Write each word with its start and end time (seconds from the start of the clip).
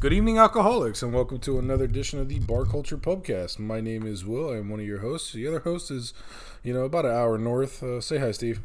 Good 0.00 0.12
evening, 0.14 0.38
alcoholics, 0.38 1.02
and 1.02 1.12
welcome 1.12 1.38
to 1.40 1.58
another 1.58 1.84
edition 1.84 2.18
of 2.18 2.28
the 2.30 2.38
Bar 2.38 2.64
Culture 2.64 2.96
Pubcast. 2.96 3.58
My 3.58 3.82
name 3.82 4.06
is 4.06 4.24
Will. 4.24 4.50
I'm 4.50 4.70
one 4.70 4.80
of 4.80 4.86
your 4.86 5.00
hosts. 5.00 5.32
The 5.32 5.46
other 5.46 5.60
host 5.60 5.90
is, 5.90 6.14
you 6.62 6.72
know, 6.72 6.84
about 6.84 7.04
an 7.04 7.10
hour 7.10 7.36
north. 7.36 7.82
Uh, 7.82 8.00
say 8.00 8.16
hi, 8.16 8.30
Steve. 8.30 8.60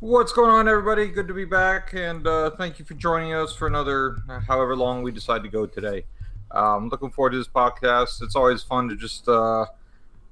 What's 0.00 0.32
going 0.32 0.50
on, 0.50 0.66
everybody? 0.66 1.08
Good 1.08 1.28
to 1.28 1.34
be 1.34 1.44
back, 1.44 1.92
and 1.92 2.26
uh, 2.26 2.50
thank 2.56 2.78
you 2.78 2.84
for 2.86 2.94
joining 2.94 3.34
us 3.34 3.54
for 3.54 3.66
another, 3.66 4.16
uh, 4.28 4.40
however 4.40 4.74
long 4.74 5.02
we 5.02 5.12
decide 5.12 5.42
to 5.42 5.50
go 5.50 5.66
today. 5.66 6.06
Um, 6.50 6.88
looking 6.88 7.10
forward 7.10 7.30
to 7.32 7.38
this 7.38 7.48
podcast. 7.48 8.22
It's 8.22 8.34
always 8.36 8.62
fun 8.62 8.88
to 8.88 8.96
just 8.96 9.28
uh, 9.28 9.66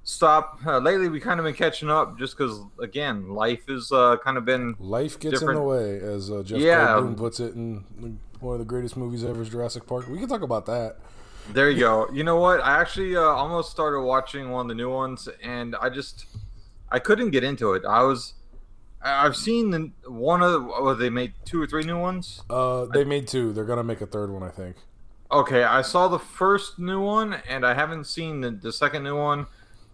stop. 0.03 0.61
Uh, 0.67 0.79
lately, 0.79 1.11
we 1.11 1.21
kind 1.21 1.41
of 1.41 1.45
been 1.45 1.55
catching 1.55 1.91
up, 1.91 2.19
just 2.19 2.39
because, 2.39 2.59
again, 2.81 3.29
life 3.29 3.67
has 3.69 3.93
uh, 3.93 4.17
kind 4.25 4.39
of 4.39 4.47
been 4.47 4.77
Life 4.79 5.21
gets 5.21 5.41
Different- 5.41 5.59
in 5.59 5.63
the 5.65 5.69
way, 5.69 5.99
as 6.01 6.31
uh, 6.31 6.43
Jeff 6.43 6.59
Yeah. 6.59 6.87
Goldblum 6.87 7.17
puts 7.19 7.39
it 7.39 7.55
in 7.55 8.19
one 8.43 8.55
of 8.55 8.59
the 8.59 8.65
greatest 8.65 8.97
movies 8.97 9.25
ever, 9.25 9.43
is 9.43 9.49
Jurassic 9.49 9.87
Park. 9.87 10.09
We 10.09 10.19
can 10.19 10.29
talk 10.29 10.43
about 10.43 10.67
that. 10.67 10.97
There 11.53 11.71
you 11.71 11.81
go. 11.81 12.09
You 12.13 12.25
know 12.25 12.37
what? 12.37 12.61
I 12.61 12.81
actually 12.81 13.17
uh, 13.17 13.21
almost 13.23 13.71
started 13.71 14.03
watching 14.03 14.51
one 14.51 14.67
of 14.67 14.69
the 14.69 14.75
new 14.75 14.91
ones, 14.91 15.29
and 15.43 15.75
I 15.77 15.89
just 15.89 16.27
I 16.91 16.99
couldn't 16.99 17.31
get 17.31 17.43
into 17.43 17.73
it. 17.73 17.85
I 17.85 18.03
was 18.03 18.35
I've 19.05 19.37
seen 19.37 19.71
the 19.71 19.91
one 20.09 20.43
of 20.43 20.53
the, 20.53 20.59
oh, 20.73 20.95
they 20.95 21.11
made 21.11 21.35
two 21.45 21.61
or 21.61 21.67
three 21.67 21.83
new 21.83 21.99
ones. 21.99 22.43
Uh, 22.49 22.87
they 22.87 23.05
made 23.05 23.27
two. 23.27 23.53
They're 23.53 23.65
gonna 23.65 23.83
make 23.83 24.01
a 24.01 24.07
third 24.07 24.31
one, 24.31 24.43
I 24.43 24.51
think. 24.51 24.77
Okay, 25.31 25.65
I 25.65 25.83
saw 25.83 26.09
the 26.09 26.19
first 26.19 26.79
new 26.79 27.01
one, 27.01 27.35
and 27.49 27.67
I 27.67 27.75
haven't 27.75 28.07
seen 28.07 28.43
the, 28.43 28.51
the 28.51 28.73
second 28.73 29.03
new 29.03 29.17
one. 29.17 29.47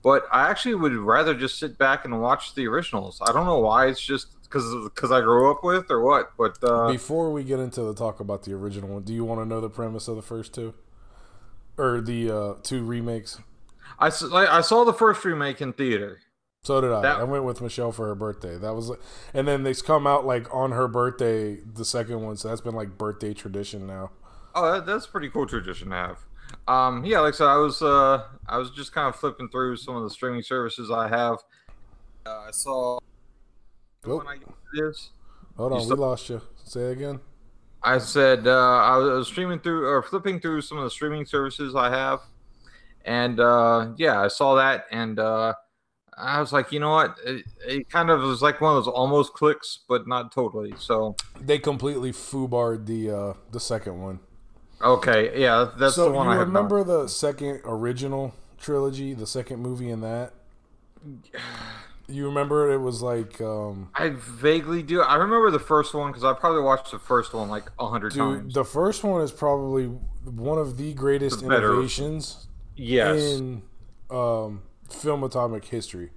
But 0.03 0.27
I 0.31 0.49
actually 0.51 0.75
would 0.75 0.93
rather 0.95 1.35
just 1.35 1.59
sit 1.59 1.79
back 1.79 2.05
and 2.05 2.21
watch 2.21 2.55
the 2.55 2.67
originals. 2.69 3.21
I 3.21 3.33
don't 3.33 3.47
know 3.47 3.59
why. 3.59 3.87
It's 3.87 4.01
just 4.01 4.29
because 4.49 4.73
because 4.85 5.11
I 5.13 5.21
grew 5.21 5.51
up 5.51 5.63
with 5.63 5.91
or 5.91 6.01
what. 6.03 6.33
But 6.37 6.59
uh, 6.63 6.91
Before 6.91 7.33
we 7.33 7.45
get 7.45 7.59
into 7.61 7.83
the 7.83 7.95
talk 7.95 8.21
about 8.21 8.45
the 8.45 8.55
original 8.55 8.89
one, 8.91 9.03
do 9.03 9.13
you 9.13 9.25
want 9.25 9.41
to 9.41 9.47
know 9.47 9.61
the 9.61 9.71
premise 9.71 10.09
of 10.09 10.17
the 10.17 10.23
first 10.23 10.55
two, 10.55 10.75
or 11.77 12.01
the 12.01 12.31
uh, 12.31 12.55
two 12.63 12.85
remakes? 12.85 13.39
I 13.99 14.07
I 14.07 14.61
saw 14.61 14.85
the 14.85 14.93
first 14.93 15.25
remake 15.25 15.61
in 15.61 15.73
theater. 15.73 16.21
So 16.63 16.81
did 16.81 16.91
I. 16.93 17.01
That- 17.03 17.21
I 17.21 17.25
went 17.25 17.45
with 17.45 17.61
Michelle 17.61 17.93
for 17.93 18.07
her 18.09 18.15
birthday. 18.15 18.59
That 18.59 18.75
was, 18.75 18.91
and 19.33 19.47
then 19.47 19.63
they 19.63 19.75
come 19.75 20.07
out 20.07 20.27
like 20.27 20.53
on 20.55 20.73
her 20.73 20.89
birthday, 20.89 21.57
the 21.57 21.85
second 21.85 22.23
one. 22.23 22.37
So 22.37 22.49
that's 22.49 22.61
been 22.61 22.75
like 22.75 22.99
birthday 22.99 23.33
tradition 23.33 23.87
now. 23.87 24.11
Oh, 24.55 24.73
that, 24.73 24.87
that's 24.87 25.07
a 25.07 25.09
pretty 25.09 25.29
cool 25.31 25.47
tradition 25.47 25.91
to 25.91 25.95
have. 25.97 26.19
Um, 26.67 27.05
yeah, 27.05 27.21
like 27.21 27.35
I 27.35 27.37
said, 27.37 27.47
I 27.47 27.57
was 27.57 27.81
uh, 27.83 28.25
I 28.49 28.59
was 28.59 28.71
just 28.71 28.93
kind 28.93 29.07
of 29.09 29.17
flipping 29.17 29.49
through 29.49 29.77
some 29.77 29.97
of 29.97 30.03
the 30.03 30.11
streaming 30.11 30.43
services 30.43 30.91
I 30.91 31.09
have. 31.09 31.39
Uh, 32.27 32.45
I 32.49 32.51
saw. 32.51 32.99
Oh. 34.11 34.19
When 34.19 34.27
I 34.29 34.37
get 34.37 34.49
this, 34.73 35.11
Hold 35.57 35.73
on, 35.73 35.89
we 35.89 35.95
lost 35.95 36.29
you. 36.31 36.41
Say 36.65 36.81
it 36.83 36.93
again. 36.93 37.21
I 37.83 37.99
said 37.99 38.47
uh, 38.47 38.51
I 38.79 38.97
was 38.97 39.29
streaming 39.29 39.61
through 39.61 39.87
or 39.87 40.03
flipping 40.03 40.41
through 40.41 40.63
some 40.63 40.79
of 40.79 40.85
the 40.85 40.91
streaming 40.91 41.25
services 41.25 41.75
I 41.77 41.91
have, 41.91 42.21
and 43.05 43.39
uh, 43.41 43.93
yeah, 43.97 44.21
I 44.21 44.29
saw 44.29 44.55
that, 44.57 44.87
and 44.91 45.19
uh, 45.19 45.55
I 46.17 46.41
was 46.41 46.53
like, 46.53 46.73
you 46.73 46.81
know 46.81 46.91
what? 46.91 47.17
It, 47.25 47.45
it 47.67 47.91
kind 47.91 48.11
of 48.11 48.21
was 48.21 48.43
like 48.43 48.61
one 48.61 48.77
of 48.77 48.85
those 48.85 48.93
almost 48.93 49.33
clicks, 49.33 49.81
but 49.89 50.09
not 50.09 50.33
totally. 50.33 50.75
So 50.79 51.15
They 51.41 51.59
completely 51.59 52.11
foobarred 52.13 52.87
the 52.87 53.11
uh, 53.11 53.33
the 53.53 53.61
second 53.61 54.01
one. 54.01 54.19
okay, 54.83 55.41
yeah, 55.41 55.71
that's 55.79 55.95
so 55.95 56.07
the 56.07 56.13
one 56.13 56.27
you 56.27 56.33
I 56.33 56.37
remember 56.37 56.83
the 56.85 57.07
second 57.09 57.61
original 57.65 58.35
trilogy, 58.59 59.15
the 59.15 59.27
second 59.27 59.61
movie 59.61 59.91
in 59.91 60.01
that? 60.01 60.33
You 62.11 62.25
remember 62.27 62.73
it 62.73 62.79
was 62.79 63.03
like, 63.03 63.39
um, 63.43 63.91
I 63.95 64.09
vaguely 64.11 64.83
do. 64.83 65.03
I 65.03 65.17
remember 65.17 65.51
the 65.51 65.59
first 65.59 65.93
one 65.93 66.11
because 66.11 66.25
I 66.25 66.33
probably 66.33 66.63
watched 66.63 66.91
the 66.91 66.99
first 66.99 67.35
one 67.35 67.51
like 67.51 67.71
a 67.79 67.87
hundred 67.87 68.15
times. 68.15 68.55
the 68.55 68.65
first 68.65 69.05
one 69.05 69.21
is 69.21 69.31
probably 69.31 69.85
one 70.25 70.57
of 70.59 70.79
the 70.79 70.95
greatest 70.95 71.43
The 71.43 71.49
better- 71.49 71.73
innovations 71.73 72.49
yes, 72.77 73.21
in 73.21 73.61
um, 74.11 74.63
film 74.91 75.23
atomic 75.23 75.67
history. 75.67 76.11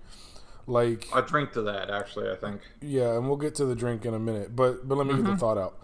Like, 0.65 1.07
I 1.13 1.19
drink 1.21 1.51
to 1.53 1.61
that 1.63 1.89
actually. 1.89 2.29
I 2.29 2.35
think. 2.35 2.61
Yeah, 2.81 3.17
and 3.17 3.27
we'll 3.27 3.35
get 3.37 3.55
to 3.55 3.65
the 3.65 3.75
drink 3.75 4.05
in 4.05 4.13
a 4.13 4.19
minute, 4.19 4.55
but 4.55 4.87
but 4.87 4.97
let 4.97 5.05
me 5.07 5.13
get 5.15 5.23
Mm-hmm. 5.23 5.31
the 5.33 5.37
thought 5.37 5.57
out. 5.57 5.77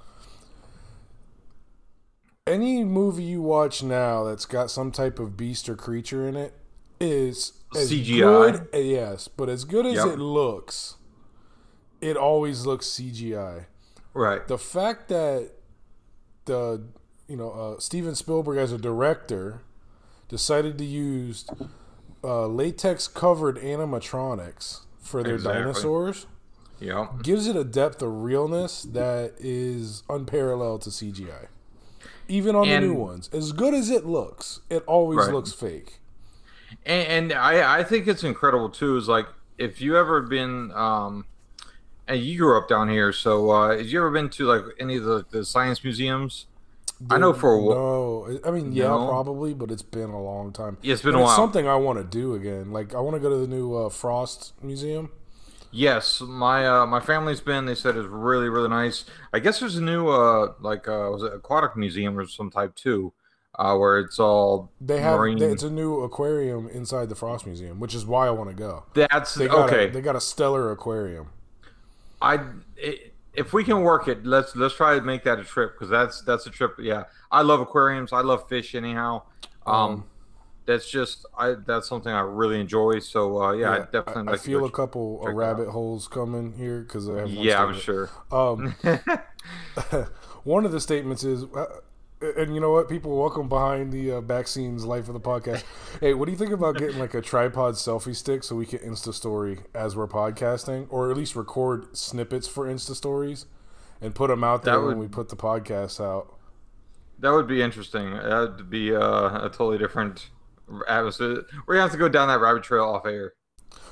Any 2.45 2.85
movie 2.85 3.23
you 3.23 3.41
watch 3.41 3.83
now 3.83 4.23
that's 4.23 4.45
got 4.45 4.71
some 4.71 4.91
type 4.91 5.19
of 5.19 5.35
beast 5.35 5.67
or 5.67 5.75
creature 5.75 6.25
in 6.29 6.37
it 6.37 6.53
is 6.99 7.53
as 7.75 7.91
CGI. 7.91 8.67
Good, 8.71 8.85
yes, 8.85 9.27
but 9.27 9.49
as 9.49 9.63
good 9.65 9.85
as 9.85 9.95
Yep. 9.95 10.07
it 10.07 10.19
looks, 10.19 10.95
it 12.01 12.17
always 12.17 12.65
looks 12.65 12.87
CGI. 12.87 13.65
Right. 14.13 14.47
The 14.47 14.57
fact 14.57 15.09
that 15.09 15.51
the 16.45 16.83
you 17.27 17.35
know 17.37 17.51
uh, 17.51 17.79
Steven 17.79 18.15
Spielberg 18.15 18.57
as 18.57 18.71
a 18.71 18.77
director 18.77 19.61
decided 20.29 20.77
to 20.77 20.85
use 20.85 21.45
uh, 22.23 22.47
latex 22.47 23.07
covered 23.07 23.57
animatronics 23.57 24.81
for 24.99 25.23
their 25.23 25.35
Exactly. 25.35 25.61
dinosaurs 25.61 26.25
Yeah. 26.79 27.07
gives 27.21 27.47
it 27.47 27.55
a 27.55 27.63
depth 27.63 28.01
of 28.01 28.11
realness 28.23 28.83
that 28.83 29.33
is 29.39 30.03
unparalleled 30.09 30.81
to 30.83 30.89
CGI. 30.91 31.47
Even 32.27 32.55
on 32.55 32.67
And- 32.67 32.83
the 32.83 32.87
new 32.89 32.93
ones, 32.93 33.29
as 33.31 33.51
good 33.53 33.73
as 33.73 33.89
it 33.89 34.05
looks, 34.05 34.59
it 34.69 34.83
always 34.85 35.19
Right. 35.19 35.31
looks 35.33 35.53
fake. 35.53 35.99
And, 36.85 37.31
and 37.31 37.33
I 37.33 37.79
I 37.79 37.83
think 37.83 38.07
it's 38.07 38.23
incredible 38.23 38.69
too. 38.69 38.97
Is 38.97 39.07
like 39.07 39.27
if 39.57 39.81
you 39.81 39.97
ever 39.97 40.21
been 40.21 40.71
um, 40.73 41.25
and 42.07 42.19
you 42.21 42.37
grew 42.37 42.57
up 42.57 42.67
down 42.69 42.89
here, 42.89 43.11
so 43.13 43.49
uh, 43.51 43.77
have 43.77 43.87
you 43.87 43.99
ever 43.99 44.11
been 44.11 44.29
to 44.31 44.45
like 44.45 44.63
any 44.79 44.97
of 44.97 45.03
the, 45.03 45.25
the 45.29 45.45
science 45.45 45.83
museums? 45.83 46.45
I 47.11 47.19
know 47.19 47.31
for 47.31 47.53
a 47.53 47.61
while. 47.61 47.75
no, 47.75 48.39
I 48.43 48.49
mean 48.51 48.71
yeah, 48.71 48.85
No. 48.87 49.07
probably, 49.07 49.53
but 49.53 49.69
it's 49.69 49.83
been 49.83 50.09
a 50.09 50.21
long 50.21 50.51
time. 50.51 50.77
Yeah, 50.81 50.93
it's 50.93 51.03
been 51.03 51.13
And 51.13 51.21
a 51.21 51.23
while. 51.25 51.35
something 51.35 51.67
I 51.67 51.75
want 51.75 51.99
to 51.99 52.03
do 52.03 52.33
again. 52.33 52.71
Like 52.71 52.95
I 52.95 52.99
want 52.99 53.15
to 53.15 53.19
go 53.19 53.29
to 53.29 53.37
the 53.37 53.47
new 53.47 53.75
uh, 53.75 53.89
Frost 53.89 54.53
Museum. 54.63 55.11
Yes, 55.69 56.21
my 56.21 56.65
uh, 56.65 56.85
my 56.87 56.99
family's 56.99 57.41
been. 57.41 57.65
They 57.65 57.75
said 57.75 57.97
it's 57.97 58.07
really 58.07 58.49
really 58.49 58.69
nice. 58.69 59.05
I 59.33 59.39
guess 59.39 59.59
there's 59.59 59.75
a 59.75 59.81
new 59.83 60.07
uh 60.07 60.53
like 60.59 60.87
uh 60.87 61.09
was 61.11 61.21
it 61.23 61.33
aquatic 61.33 61.75
museum 61.75 62.17
or 62.17 62.25
some 62.25 62.49
type 62.49 62.73
too, 62.73 63.13
uh 63.57 63.75
where 63.75 63.99
it's 63.99 64.19
all 64.19 64.69
They 64.79 64.99
have 65.01 65.17
marine. 65.19 65.41
it's 65.41 65.63
a 65.63 65.69
new 65.69 66.01
aquarium 66.01 66.67
inside 66.69 67.09
the 67.09 67.15
Frost 67.15 67.45
Museum, 67.45 67.79
which 67.79 67.95
is 67.95 68.05
why 68.05 68.27
I 68.27 68.31
want 68.31 68.49
to 68.49 68.55
go. 68.55 68.83
That's 68.93 69.33
They 69.35 69.47
got 69.47 69.69
okay. 69.69 69.87
A, 69.87 69.91
they 69.91 70.01
got 70.01 70.15
a 70.15 70.21
stellar 70.21 70.71
aquarium. 70.71 71.29
I 72.21 72.39
i 72.83 72.99
if 73.33 73.53
we 73.53 73.63
can 73.63 73.81
work 73.81 74.07
it, 74.07 74.25
let's 74.25 74.55
let's 74.55 74.73
try 74.75 74.95
to 74.97 75.01
make 75.01 75.23
that 75.25 75.39
a 75.39 75.43
trip 75.43 75.73
because 75.73 75.89
that's 75.89 76.21
that's 76.21 76.47
a 76.47 76.49
trip. 76.49 76.75
Yeah, 76.79 77.03
I 77.31 77.43
love 77.43 77.59
aquariums. 77.59 78.11
I 78.11 78.21
love 78.21 78.47
fish 78.49 78.73
anyhow. 78.73 79.21
Um, 79.65 79.75
Um, 79.75 80.05
that's 80.65 80.89
just 80.89 81.25
I 81.37 81.53
that's 81.65 81.87
something 81.87 82.11
I 82.11 82.21
really 82.21 82.59
enjoy. 82.59 82.99
So 82.99 83.41
uh, 83.41 83.51
yeah, 83.53 83.71
I 83.71 83.79
definitely 83.79 84.27
I, 84.29 84.31
like 84.31 84.41
feel 84.41 84.59
to 84.61 84.65
a 84.65 84.71
couple 84.71 85.21
of 85.21 85.29
out. 85.29 85.35
rabbit 85.35 85.69
holes 85.69 86.07
coming 86.07 86.53
here 86.53 86.81
because 86.81 87.07
I 87.09 87.19
have. 87.19 87.29
Yeah, 87.29 87.63
I'm 87.63 87.75
sure. 87.79 88.09
Um, 88.31 88.75
one 90.43 90.65
of 90.65 90.71
the 90.71 90.79
statements 90.81 91.23
is, 91.23 91.43
uh, 91.55 91.65
and 92.21 92.53
you 92.53 92.59
know 92.61 92.71
what? 92.71 92.89
People 92.89 93.17
welcome 93.17 93.47
behind 93.47 93.91
the 93.91 94.13
uh, 94.13 94.21
back 94.21 94.47
scenes 94.47 94.85
life 94.85 95.07
of 95.07 95.13
the 95.13 95.19
podcast. 95.19 95.63
hey, 95.99 96.13
what 96.13 96.25
do 96.25 96.31
you 96.31 96.37
think 96.37 96.51
about 96.51 96.77
getting 96.77 96.99
like 96.99 97.13
a 97.13 97.21
tripod 97.21 97.75
selfie 97.75 98.15
stick 98.15 98.43
so 98.43 98.55
we 98.55 98.65
can 98.65 98.79
Insta 98.79 99.13
story 99.13 99.59
as 99.73 99.95
we're 99.95 100.07
podcasting, 100.07 100.87
or 100.89 101.11
at 101.11 101.17
least 101.17 101.35
record 101.35 101.95
snippets 101.95 102.47
for 102.47 102.65
Insta 102.65 102.95
stories 102.95 103.45
and 104.01 104.15
put 104.15 104.27
them 104.27 104.43
out 104.43 104.63
there 104.63 104.79
would- 104.79 104.87
when 104.89 104.99
we 104.99 105.07
put 105.07 105.29
the 105.29 105.35
podcast 105.35 106.03
out? 106.03 106.33
That 107.19 107.31
would 107.31 107.47
be 107.47 107.61
interesting. 107.63 108.11
That 108.11 108.39
would 108.57 108.69
be 108.69 108.93
uh, 108.95 109.45
a 109.45 109.49
totally 109.49 109.79
different 109.79 110.29
atmosphere. 110.87 111.43
We're 111.65 111.75
gonna 111.75 111.81
have 111.81 111.91
to 111.93 111.97
go 111.97 112.09
down 112.09 112.27
that 112.27 112.39
rabbit 112.39 112.61
trail 112.61 112.83
off 112.85 113.07
air. 113.07 113.33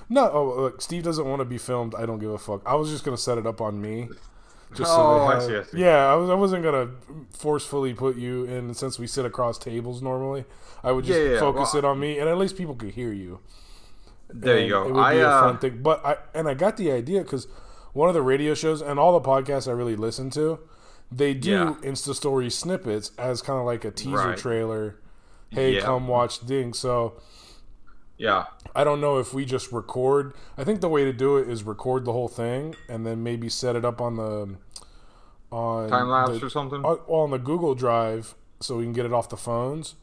No, 0.07 0.29
oh, 0.31 0.61
look, 0.61 0.79
Steve 0.79 1.01
doesn't 1.01 1.25
want 1.25 1.39
to 1.39 1.45
be 1.45 1.57
filmed. 1.57 1.95
I 1.95 2.05
don't 2.05 2.19
give 2.19 2.29
a 2.29 2.37
fuck. 2.37 2.61
I 2.67 2.75
was 2.75 2.91
just 2.91 3.03
gonna 3.03 3.17
set 3.17 3.39
it 3.39 3.47
up 3.47 3.61
on 3.61 3.81
me. 3.81 4.09
Just 4.73 4.91
Oh, 4.93 5.25
I 5.27 5.35
have- 5.35 5.43
see, 5.43 5.55
I 5.55 5.63
see. 5.63 5.77
Yeah, 5.79 6.11
I 6.11 6.15
was. 6.15 6.29
I 6.29 6.33
wasn't 6.33 6.63
gonna 6.63 6.89
forcefully 7.31 7.93
put 7.93 8.17
you 8.17 8.43
in 8.45 8.73
since 8.73 8.97
we 8.99 9.07
sit 9.07 9.25
across 9.25 9.57
tables 9.57 10.01
normally. 10.01 10.45
I 10.83 10.91
would 10.91 11.05
just 11.05 11.19
Yeah, 11.19 11.33
yeah, 11.33 11.39
focus 11.39 11.73
well, 11.73 11.79
it 11.79 11.85
on 11.85 11.99
me, 11.99 12.19
and 12.19 12.27
at 12.29 12.37
least 12.37 12.57
people 12.57 12.75
could 12.75 12.91
hear 12.91 13.11
you. 13.13 13.39
There 14.29 14.57
And 14.57 14.65
you 14.65 14.71
go. 14.71 14.83
It 14.87 14.91
would 14.93 14.99
I 15.01 15.13
be 15.13 15.19
a 15.21 15.29
uh, 15.29 15.39
fun 15.41 15.57
thing. 15.59 15.79
But 15.81 16.05
I 16.05 16.17
and 16.33 16.47
I 16.49 16.53
got 16.55 16.77
the 16.77 16.91
idea 16.91 17.21
because 17.21 17.47
one 17.93 18.09
of 18.09 18.15
the 18.15 18.21
radio 18.21 18.53
shows 18.53 18.81
and 18.81 18.99
all 18.99 19.17
the 19.17 19.25
podcasts 19.25 19.67
I 19.67 19.71
really 19.71 19.95
listen 19.95 20.29
to, 20.31 20.59
they 21.11 21.33
do 21.33 21.51
Yeah. 21.51 21.73
Insta 21.83 22.13
story 22.13 22.49
snippets 22.49 23.11
as 23.17 23.41
kind 23.41 23.59
of 23.59 23.65
like 23.65 23.85
a 23.85 23.91
teaser 23.91 24.15
Right. 24.29 24.37
trailer. 24.37 24.95
Hey, 25.51 25.79
come 25.79 26.07
watch 26.07 26.45
Ding. 26.45 26.73
So 26.73 27.13
yeah. 28.17 28.45
I 28.75 28.83
don't 28.83 28.99
know 29.01 29.17
if 29.19 29.33
we 29.33 29.45
just 29.45 29.71
record. 29.71 30.33
I 30.57 30.63
think 30.63 30.81
the 30.81 30.89
way 30.89 31.03
to 31.05 31.13
do 31.13 31.37
it 31.37 31.49
is 31.49 31.63
record 31.63 32.05
the 32.05 32.11
whole 32.13 32.27
thing 32.27 32.75
and 32.89 33.05
then 33.05 33.23
maybe 33.23 33.49
set 33.49 33.75
it 33.75 33.85
up 33.85 34.01
on 34.01 34.17
the 34.17 34.55
on 35.51 35.89
Time 35.89 36.09
lapse 36.09 36.39
the- 36.39 36.45
or 36.45 36.49
something. 36.49 36.83
on, 36.83 36.97
on 37.07 37.31
the 37.31 37.37
Google 37.39 37.75
Drive 37.75 38.35
so 38.59 38.77
we 38.77 38.83
can 38.83 38.93
get 38.93 39.05
it 39.05 39.13
off 39.13 39.29
the 39.29 39.37
phones. 39.37 39.95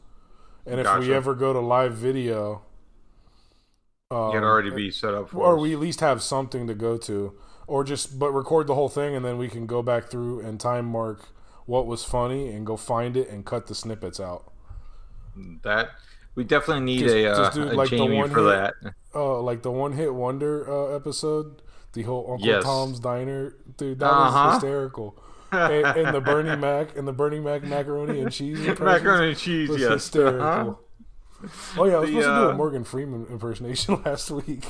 And 0.65 0.79
if 0.79 0.99
we 0.99 1.13
ever 1.13 1.35
go 1.35 1.51
to 1.53 1.59
live 1.59 1.93
video, 1.95 2.61
um, 4.09 4.31
You'd 4.33 4.43
already 4.43 4.69
be 4.69 4.91
set 4.91 5.13
up 5.13 5.29
for 5.31 5.37
or 5.37 5.55
us. 5.57 5.61
we 5.61 5.73
at 5.73 5.79
least 5.79 5.99
have 5.99 6.21
something 6.21 6.67
to 6.67 6.73
go 6.73 6.97
to, 6.99 7.33
or 7.67 7.83
just 7.83 8.17
but 8.19 8.31
record 8.31 8.67
the 8.67 8.75
whole 8.75 8.89
thing 8.89 9.15
and 9.15 9.25
then 9.25 9.37
we 9.37 9.49
can 9.49 9.65
go 9.65 9.81
back 9.81 10.05
through 10.05 10.39
and 10.39 10.59
time 10.59 10.85
mark 10.85 11.27
what 11.65 11.85
was 11.87 12.03
funny 12.03 12.49
and 12.49 12.65
go 12.65 12.77
find 12.77 13.17
it 13.17 13.29
and 13.29 13.45
cut 13.45 13.67
the 13.67 13.75
snippets 13.75 14.19
out. 14.19 14.51
That 15.63 15.89
we 16.35 16.43
definitely 16.43 16.83
need 16.85 16.99
Just- 17.01 17.15
a, 17.15 17.23
just 17.23 17.39
uh, 17.39 17.49
do, 17.53 17.63
a 17.63 17.73
like, 17.73 17.89
the 17.89 18.05
one 18.05 18.29
for 18.29 18.39
hit- 18.51 18.73
that. 18.83 18.93
Oh, 19.13 19.41
like 19.43 19.61
the 19.63 19.71
one 19.71 19.93
hit 19.93 20.13
wonder 20.13 20.69
uh, 20.69 20.95
episode, 20.95 21.61
the 21.93 22.03
whole 22.03 22.31
Uncle 22.31 22.47
Yes. 22.47 22.63
Tom's 22.63 22.99
Diner, 22.99 23.55
dude, 23.77 23.99
that 23.99 24.07
Uh-huh. 24.11 24.45
was 24.45 24.53
hysterical. 24.55 25.17
and, 25.51 25.85
and 25.85 26.15
the 26.15 26.21
Bernie 26.21 26.55
Mac 26.59 26.97
and 26.97 27.07
the 27.07 27.13
Bernie 27.13 27.39
Mac 27.39 27.61
macaroni 27.63 28.21
and 28.21 28.31
cheese 28.31 28.59
macaroni 28.79 29.29
and 29.29 29.37
cheese. 29.37 29.69
was 29.69 29.79
Yes. 29.81 29.91
hysterical. 29.93 30.79
Oh 31.77 31.85
yeah, 31.85 31.95
I 31.95 31.99
was 31.99 32.09
The, 32.09 32.21
supposed 32.21 32.27
to 32.27 32.35
do 32.35 32.47
a 32.47 32.49
uh, 32.51 32.53
Morgan 32.55 32.83
Freeman 32.83 33.27
impersonation 33.29 34.01
last 34.03 34.31
week. 34.31 34.65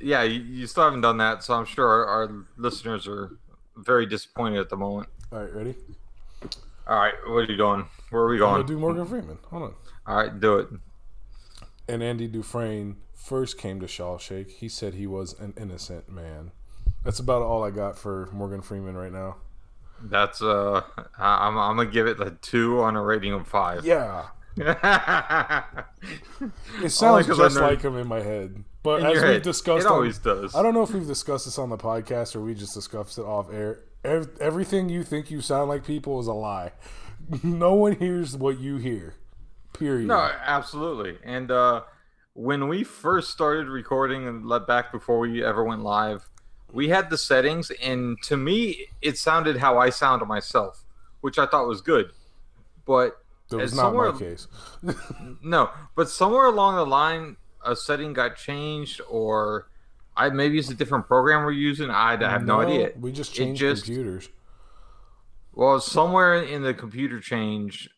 Yeah, 0.00 0.24
you, 0.24 0.40
you 0.42 0.66
still 0.66 0.82
haven't 0.84 1.00
done 1.02 1.18
that, 1.18 1.44
so 1.44 1.54
I'm 1.54 1.64
sure 1.64 1.86
our, 1.86 2.06
our 2.06 2.44
listeners 2.56 3.06
are 3.06 3.30
very 3.76 4.04
disappointed 4.04 4.58
at 4.58 4.68
the 4.68 4.76
moment. 4.76 5.08
All 5.32 5.38
right, 5.38 5.54
ready? 5.54 5.76
All 6.88 6.98
right, 6.98 7.14
what 7.28 7.36
are 7.36 7.42
you 7.44 7.56
doing? 7.56 7.86
Where 8.10 8.22
are 8.22 8.28
we 8.28 8.34
I'm 8.34 8.40
going? 8.40 8.52
gonna 8.56 8.66
do 8.66 8.78
Morgan 8.78 9.06
Freeman. 9.06 9.38
Hold 9.48 9.62
on. 9.62 9.74
All 10.10 10.16
right, 10.16 10.40
do 10.40 10.58
it. 10.58 10.68
And 11.86 12.02
Andy 12.02 12.26
Dufresne 12.26 12.96
first 13.14 13.58
came 13.58 13.78
to 13.80 13.86
Shawshank. 13.86 14.50
He 14.50 14.68
said 14.68 14.94
he 14.94 15.06
was 15.06 15.38
an 15.38 15.54
innocent 15.56 16.08
man. 16.10 16.50
That's 17.04 17.20
about 17.20 17.42
all 17.42 17.62
I 17.62 17.70
got 17.70 17.96
for 17.96 18.28
Morgan 18.32 18.60
Freeman 18.60 18.96
right 18.96 19.12
now. 19.12 19.36
That's 20.02 20.42
uh, 20.42 20.80
I'm 21.18 21.56
I'm 21.56 21.76
gonna 21.76 21.88
give 21.90 22.08
it 22.08 22.20
a 22.20 22.32
two 22.42 22.82
on 22.82 22.96
a 22.96 23.02
rating 23.02 23.32
of 23.34 23.46
five. 23.46 23.84
Yeah, 23.84 24.26
it 24.56 24.76
sounds 26.90 27.26
just 27.26 27.56
like 27.56 27.82
him 27.82 27.96
in 27.96 28.08
my 28.08 28.20
head. 28.20 28.64
But 28.82 29.00
In 29.00 29.06
as 29.06 29.12
we've 29.14 29.22
head. 29.22 29.42
discussed, 29.42 29.84
it 29.84 29.88
on- 29.88 29.92
always 29.94 30.18
does. 30.18 30.54
I 30.56 30.62
don't 30.62 30.72
know 30.74 30.82
if 30.82 30.90
we've 30.92 31.06
discussed 31.06 31.44
this 31.44 31.58
on 31.58 31.68
the 31.68 31.76
podcast 31.76 32.34
or 32.34 32.40
we 32.40 32.54
just 32.54 32.72
discussed 32.74 33.18
it 33.18 33.22
off 33.24 33.52
air. 33.52 33.80
Ev- 34.02 34.30
Everything 34.40 34.88
you 34.88 35.04
think 35.04 35.30
you 35.30 35.42
sound 35.42 35.68
like 35.68 35.84
people 35.84 36.18
is 36.20 36.26
a 36.26 36.32
lie. 36.32 36.72
No 37.44 37.74
one 37.74 37.94
hears 37.96 38.34
what 38.36 38.58
you 38.58 38.78
hear. 38.78 39.14
Period. 39.72 40.08
No, 40.08 40.18
absolutely. 40.44 41.18
And 41.24 41.50
uh, 41.50 41.82
when 42.34 42.68
we 42.68 42.84
first 42.84 43.30
started 43.30 43.68
recording 43.68 44.26
and 44.26 44.46
let 44.46 44.66
back 44.66 44.92
before 44.92 45.18
we 45.18 45.44
ever 45.44 45.64
went 45.64 45.82
live, 45.82 46.28
we 46.72 46.88
had 46.88 47.10
the 47.10 47.18
settings, 47.18 47.70
and 47.82 48.16
to 48.22 48.36
me, 48.36 48.86
it 49.02 49.18
sounded 49.18 49.56
how 49.56 49.78
I 49.78 49.90
sound 49.90 50.26
myself, 50.26 50.84
which 51.20 51.38
I 51.38 51.46
thought 51.46 51.66
was 51.66 51.80
good. 51.80 52.12
But 52.86 53.18
that 53.50 53.58
was 53.58 53.74
not 53.74 53.94
my 53.94 54.16
case. 54.16 54.46
no, 55.42 55.70
but 55.96 56.08
somewhere 56.08 56.46
along 56.46 56.76
the 56.76 56.86
line, 56.86 57.36
a 57.64 57.74
setting 57.74 58.12
got 58.12 58.36
changed, 58.36 59.00
or 59.08 59.68
I 60.16 60.30
maybe 60.30 60.58
it's 60.58 60.70
a 60.70 60.74
different 60.74 61.06
program 61.06 61.44
we're 61.44 61.52
using. 61.52 61.90
I, 61.90 62.14
I 62.14 62.30
have 62.30 62.44
no, 62.44 62.60
idea. 62.60 62.92
We 62.98 63.12
just 63.12 63.34
changed 63.34 63.60
just- 63.60 63.84
computers. 63.84 64.28
Well, 65.52 65.80
somewhere 65.80 66.40
in 66.42 66.62
the 66.62 66.72
computer 66.72 67.18
change, 67.18 67.90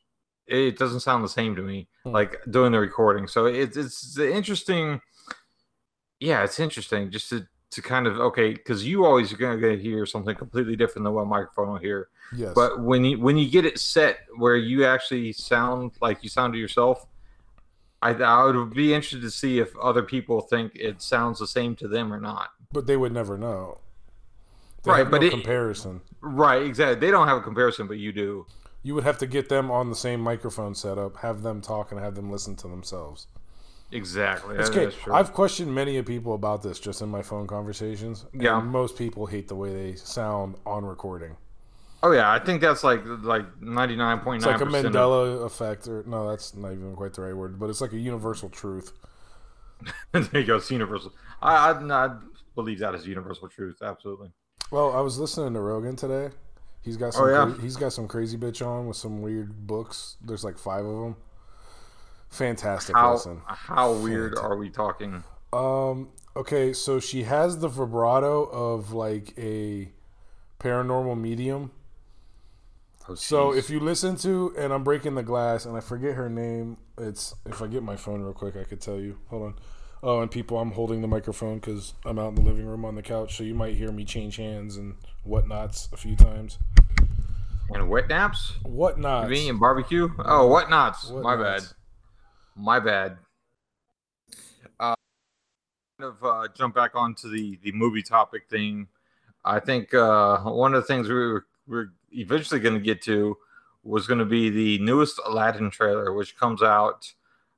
it 0.46 0.78
doesn't 0.78 1.00
sound 1.00 1.22
the 1.24 1.28
same 1.28 1.54
to 1.56 1.62
me, 1.62 1.88
Hmm. 2.04 2.10
like 2.10 2.40
doing 2.50 2.72
the 2.72 2.80
recording. 2.80 3.26
So 3.28 3.46
it's 3.46 3.76
it's 3.76 4.18
interesting. 4.18 5.00
Yeah, 6.20 6.44
it's 6.44 6.60
interesting 6.60 7.10
just 7.10 7.28
to 7.30 7.46
to 7.70 7.82
kind 7.82 8.06
of 8.06 8.18
okay, 8.20 8.52
because 8.52 8.86
you 8.86 9.04
always 9.04 9.32
are 9.32 9.36
gonna 9.36 9.76
hear 9.76 10.04
something 10.06 10.34
completely 10.36 10.76
different 10.76 11.04
than 11.04 11.14
what 11.14 11.26
microphone 11.26 11.68
will 11.70 11.78
hear. 11.78 12.08
Yes. 12.34 12.52
But 12.54 12.80
when 12.80 13.04
you 13.04 13.18
when 13.20 13.36
you 13.36 13.48
get 13.50 13.64
it 13.64 13.78
set 13.78 14.20
where 14.36 14.56
you 14.56 14.84
actually 14.84 15.32
sound 15.32 15.92
like 16.00 16.22
you 16.22 16.28
sound 16.28 16.52
to 16.54 16.58
yourself, 16.58 17.06
I 18.02 18.10
I 18.10 18.44
would 18.44 18.74
be 18.74 18.92
interested 18.94 19.22
to 19.22 19.30
see 19.30 19.58
if 19.58 19.74
other 19.78 20.02
people 20.02 20.40
think 20.42 20.72
it 20.74 21.00
sounds 21.02 21.38
the 21.38 21.46
same 21.46 21.74
to 21.76 21.88
them 21.88 22.12
or 22.12 22.20
not. 22.20 22.50
But 22.72 22.86
they 22.86 22.96
would 22.96 23.12
never 23.12 23.36
know. 23.38 23.78
They 24.84 24.90
Right, 24.90 25.10
but 25.10 25.20
no 25.20 25.26
it- 25.28 25.30
comparison. 25.30 26.00
Right, 26.20 26.62
exactly. 26.62 26.98
They 27.00 27.10
don't 27.10 27.28
have 27.28 27.38
a 27.38 27.42
comparison, 27.42 27.86
but 27.86 27.98
you 27.98 28.12
do. 28.12 28.46
You 28.82 28.94
would 28.94 29.04
have 29.04 29.18
to 29.18 29.26
get 29.26 29.48
them 29.48 29.70
on 29.70 29.88
the 29.90 29.94
same 29.96 30.20
microphone 30.20 30.74
setup, 30.74 31.18
have 31.18 31.42
them 31.42 31.60
talk, 31.60 31.92
and 31.92 32.00
have 32.00 32.14
them 32.14 32.30
listen 32.30 32.56
to 32.56 32.68
themselves. 32.68 33.26
Exactly. 33.92 34.56
It's 34.56 34.70
That- 34.70 34.76
okay. 34.76 34.84
that's 34.86 34.96
true. 34.96 35.12
I've 35.14 35.32
questioned 35.32 35.74
many 35.74 35.98
of 35.98 36.06
people 36.06 36.34
about 36.34 36.62
this 36.62 36.80
just 36.80 37.02
in 37.02 37.08
my 37.10 37.22
phone 37.22 37.46
conversations. 37.46 38.24
Yeah. 38.32 38.58
most 38.60 38.96
people 38.96 39.26
hate 39.26 39.48
the 39.48 39.54
way 39.54 39.72
they 39.72 39.94
sound 39.96 40.56
on 40.66 40.84
recording. 40.84 41.36
Oh 42.04 42.10
yeah, 42.10 42.32
I 42.32 42.40
think 42.40 42.60
that's 42.60 42.82
like 42.82 43.02
like 43.04 43.44
ninety 43.62 43.94
nine 43.94 44.18
point 44.20 44.38
It's 44.42 44.46
nine 44.46 44.58
like 44.58 44.84
a. 44.84 44.88
Mandela 44.88 45.44
effect, 45.44 45.86
or 45.86 46.02
no, 46.04 46.28
that's 46.30 46.52
not 46.56 46.72
even 46.72 46.96
quite 46.96 47.12
the 47.12 47.22
right 47.22 47.36
word, 47.36 47.60
but 47.60 47.70
it's 47.70 47.80
like 47.80 47.92
a 47.92 47.98
universal 47.98 48.48
truth. 48.48 48.92
there 50.12 50.26
you 50.32 50.44
go. 50.44 50.56
It's 50.56 50.68
universal. 50.70 51.12
I, 51.40 51.70
I 51.70 52.04
I 52.04 52.16
believe 52.56 52.80
that 52.80 52.96
is 52.96 53.06
universal 53.06 53.48
truth. 53.48 53.76
Absolutely. 53.82 54.32
Well, 54.72 54.90
I 54.96 55.00
was 55.00 55.18
listening 55.18 55.54
to 55.54 55.60
Rogan 55.60 55.94
today. 55.94 56.34
He's 56.82 56.96
got 56.96 57.14
some. 57.14 57.24
Oh, 57.24 57.28
yeah? 57.28 57.52
cra- 57.54 57.62
he's 57.62 57.76
got 57.76 57.92
some 57.92 58.08
crazy 58.08 58.36
bitch 58.36 58.64
on 58.66 58.86
with 58.88 58.96
some 58.96 59.22
weird 59.22 59.66
books. 59.66 60.16
There's 60.20 60.44
like 60.44 60.58
five 60.58 60.84
of 60.84 61.00
them. 61.00 61.16
Fantastic 62.28 62.96
How 62.96 63.12
listen. 63.12 63.40
how 63.46 63.92
weird 63.92 64.32
Fantastic. 64.34 64.50
are 64.50 64.56
we 64.56 64.70
talking? 64.70 65.24
Um. 65.52 66.08
Okay, 66.34 66.72
so 66.72 66.98
she 66.98 67.24
has 67.24 67.58
the 67.58 67.68
vibrato 67.68 68.44
of 68.44 68.92
like 68.92 69.34
a 69.36 69.90
paranormal 70.58 71.20
medium. 71.20 71.70
Oh, 73.08 73.14
So 73.16 73.52
if 73.52 73.68
you 73.68 73.80
listen 73.80 74.16
to, 74.18 74.54
and 74.56 74.72
I'm 74.72 74.82
breaking 74.82 75.14
the 75.14 75.22
glass, 75.22 75.66
and 75.66 75.76
I 75.76 75.80
forget 75.80 76.14
her 76.14 76.30
name. 76.30 76.78
It's 76.96 77.34
if 77.44 77.60
I 77.60 77.66
get 77.66 77.82
my 77.82 77.96
phone 77.96 78.22
real 78.22 78.32
quick, 78.32 78.56
I 78.56 78.64
could 78.64 78.80
tell 78.80 78.98
you. 78.98 79.18
Hold 79.28 79.42
on. 79.42 79.54
Oh, 80.04 80.20
and 80.20 80.30
people, 80.30 80.58
I'm 80.58 80.72
holding 80.72 81.00
the 81.00 81.06
microphone 81.06 81.60
because 81.60 81.94
I'm 82.04 82.18
out 82.18 82.30
in 82.30 82.34
the 82.34 82.40
living 82.42 82.66
room 82.66 82.84
on 82.84 82.96
the 82.96 83.02
couch, 83.02 83.36
so 83.36 83.44
you 83.44 83.54
might 83.54 83.76
hear 83.76 83.92
me 83.92 84.04
change 84.04 84.36
hands 84.36 84.76
and 84.76 84.96
whatnots 85.24 85.88
a 85.92 85.96
few 85.96 86.16
times. 86.16 86.58
and 87.70 87.88
wet 87.88 88.08
naps, 88.08 88.54
Whatnots? 88.64 89.28
me 89.30 89.48
and 89.48 89.60
barbecue. 89.60 90.08
Oh, 90.24 90.48
what 90.48 90.68
nots? 90.68 91.08
My 91.10 91.36
bad. 91.36 91.62
My 92.56 92.80
bad. 92.80 93.18
Uh, 94.80 94.94
kind 96.00 96.12
of 96.12 96.24
uh, 96.24 96.48
jump 96.56 96.74
back 96.74 96.96
onto 96.96 97.30
the 97.30 97.58
the 97.62 97.70
movie 97.72 98.02
topic 98.02 98.48
thing. 98.50 98.88
I 99.44 99.60
think 99.60 99.94
uh, 99.94 100.40
one 100.40 100.74
of 100.74 100.82
the 100.82 100.86
things 100.86 101.08
we 101.08 101.14
were, 101.14 101.46
we're 101.68 101.92
eventually 102.10 102.58
going 102.60 102.74
to 102.74 102.80
get 102.80 103.02
to 103.02 103.36
was 103.84 104.06
going 104.08 104.18
to 104.18 104.24
be 104.24 104.50
the 104.50 104.78
newest 104.84 105.20
Aladdin 105.24 105.70
trailer, 105.70 106.12
which 106.12 106.36
comes 106.36 106.60
out 106.62 107.12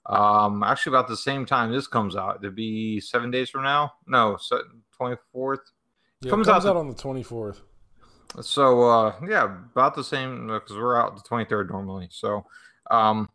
um, 0.07 0.63
actually 0.63 0.91
about 0.91 1.09
the 1.09 1.17
same 1.17 1.47
time 1.47 1.73
this 1.73 1.87
comes 1.87 2.17
out. 2.17 2.37
It'd 2.43 2.55
be 2.55 3.01
seven 3.01 3.31
days 3.31 3.51
from 3.51 3.63
now. 3.65 3.93
No, 4.07 4.37
twenty 4.97 5.17
fourth. 5.33 5.61
Yeah, 6.21 6.31
comes 6.31 6.47
comes 6.47 6.65
out 6.65 6.71
out, 6.71 6.75
the- 6.75 6.81
on 6.81 6.89
the 6.89 6.95
24th. 6.95 7.61
So 8.41 8.83
uh, 8.89 9.15
yeah, 9.29 9.45
about 9.45 9.95
the 9.95 10.03
same 10.05 10.49
because 10.49 10.77
we're 10.77 11.01
out 11.01 11.17
the 11.17 11.23
twenty 11.23 11.45
third 11.45 11.71
normally. 11.71 12.09
So 12.11 12.45
um, 12.91 13.29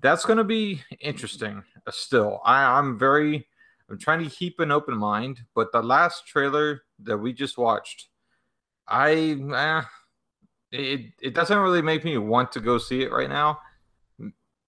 that's 0.00 0.24
going 0.24 0.38
to 0.38 0.44
be 0.44 0.82
interesting. 1.00 1.62
uh, 1.86 1.90
Still, 1.90 2.40
I, 2.44 2.78
I'm 2.78 2.98
very, 2.98 3.46
I'm 3.88 3.98
trying 3.98 4.24
to 4.24 4.30
keep 4.30 4.58
an 4.60 4.70
open 4.72 4.96
mind. 4.96 5.40
But 5.54 5.70
the 5.72 5.82
last 5.82 6.26
trailer 6.26 6.82
that 7.04 7.16
we 7.16 7.32
just 7.32 7.56
watched, 7.58 8.08
I, 8.88 9.38
eh, 9.54 9.82
it 10.72 11.00
it 11.22 11.34
doesn't 11.34 11.56
really 11.58 11.82
make 11.82 12.04
me 12.04 12.18
want 12.18 12.50
to 12.52 12.60
go 12.60 12.76
see 12.78 13.02
it 13.02 13.12
right 13.12 13.28
now. 13.30 13.60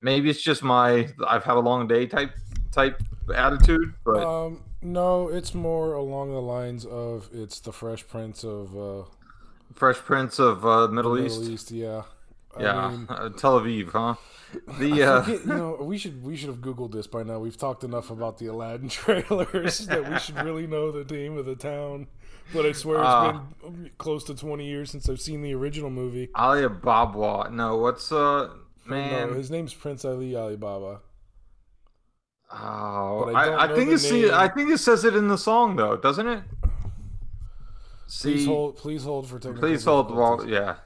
Maybe 0.02 0.30
it's 0.30 0.42
just 0.42 0.62
my 0.62 1.08
I've 1.26 1.44
had 1.44 1.56
a 1.56 1.60
long 1.60 1.86
day 1.88 2.06
type 2.06 2.32
type 2.72 3.00
attitude, 3.34 3.94
but 4.04 4.22
Um, 4.24 4.62
no, 4.82 5.28
it's 5.28 5.54
more 5.54 5.94
along 5.94 6.32
the 6.32 6.40
lines 6.40 6.84
of 6.84 7.28
it's 7.32 7.60
the 7.60 7.72
Fresh 7.72 8.06
Prince 8.08 8.44
of 8.44 8.76
uh, 8.76 9.04
Fresh 9.74 9.96
Prince 9.98 10.38
of 10.38 10.64
uh, 10.64 10.88
Middle, 10.88 11.14
Middle 11.14 11.26
East, 11.26 11.50
East. 11.50 11.70
Yeah. 11.70 12.02
I 12.56 12.62
yeah, 12.62 12.88
mean, 12.90 13.06
uh, 13.10 13.28
Tel 13.30 13.60
Aviv, 13.60 13.90
huh? 13.92 14.14
The 14.78 15.02
uh, 15.02 15.22
forget, 15.22 15.40
you 15.46 15.46
know, 15.54 15.74
we 15.80 15.98
should 15.98 16.22
we 16.22 16.36
should 16.36 16.48
have 16.48 16.58
googled 16.60 16.92
this 16.92 17.06
by 17.06 17.22
now. 17.22 17.38
We've 17.38 17.56
talked 17.56 17.82
enough 17.84 18.10
about 18.10 18.38
the 18.38 18.46
Aladdin 18.46 18.88
trailers 19.00 19.86
that 19.86 20.10
we 20.10 20.18
should 20.18 20.36
really 20.42 20.66
know 20.66 20.90
the 20.92 21.04
name 21.14 21.36
of 21.36 21.46
the 21.46 21.56
town. 21.56 22.06
But 22.54 22.64
I 22.64 22.72
swear 22.72 22.98
it's 22.98 23.06
Ah. 23.08 23.42
been 23.62 23.90
close 23.98 24.22
to 24.24 24.34
twenty 24.34 24.66
years 24.66 24.90
since 24.90 25.08
I've 25.08 25.20
seen 25.20 25.42
the 25.42 25.54
original 25.54 25.90
movie. 25.90 26.28
Ali 26.34 26.62
Alibaba. 26.64 27.50
No, 27.50 27.76
what's 27.78 28.12
uh 28.12 28.50
man? 28.88 29.30
No, 29.30 29.34
his 29.34 29.50
name's 29.50 29.74
Prince 29.74 30.04
Ali 30.04 30.36
Alibaba. 30.36 31.00
oh, 32.52 33.24
but 33.26 33.34
I 33.34 33.48
I, 33.48 33.72
I 33.72 33.74
think 33.74 33.90
it 33.90 33.98
see. 33.98 34.30
I 34.30 34.48
think 34.48 34.70
it 34.70 34.78
says 34.78 35.04
it 35.04 35.14
in 35.16 35.28
the 35.28 35.38
song 35.38 35.76
though, 35.76 35.96
doesn't 35.96 36.26
it? 36.26 36.42
Please 38.08 38.44
See, 38.44 38.46
hold. 38.46 38.76
Please 38.76 39.04
hold 39.04 39.28
for 39.28 39.38
technical. 39.38 39.68
please 39.68 39.84
hold. 39.84 40.14
Well, 40.14 40.44
yeah. 40.46 40.76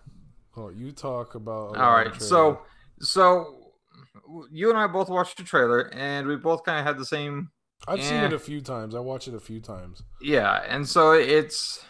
Oh, 0.57 0.71
you 0.71 0.93
talk 0.93 1.35
about. 1.35 1.77
All 1.77 1.93
right. 1.93 2.21
So, 2.21 2.61
so 3.01 3.73
you 4.51 4.71
and 4.71 4.79
I 4.79 4.87
both 4.87 5.09
watched 5.09 5.37
the 5.37 5.45
trailer, 5.45 5.93
and 5.93 6.27
we 6.27 6.37
both 6.37 6.65
kind 6.65 6.79
of 6.79 6.87
had 6.87 6.99
the 6.99 7.05
same. 7.05 7.51
I've 7.87 8.03
seen 8.03 8.19
eh. 8.19 8.27
it 8.27 8.33
a 8.33 8.39
few 8.39 8.61
times. 8.61 8.95
I 8.95 9.01
watched 9.01 9.29
it 9.29 9.35
a 9.35 9.41
few 9.41 9.61
times. 9.61 10.03
Yeah, 10.21 10.63
and 10.69 10.89
so 10.89 11.13
it's. 11.13 11.85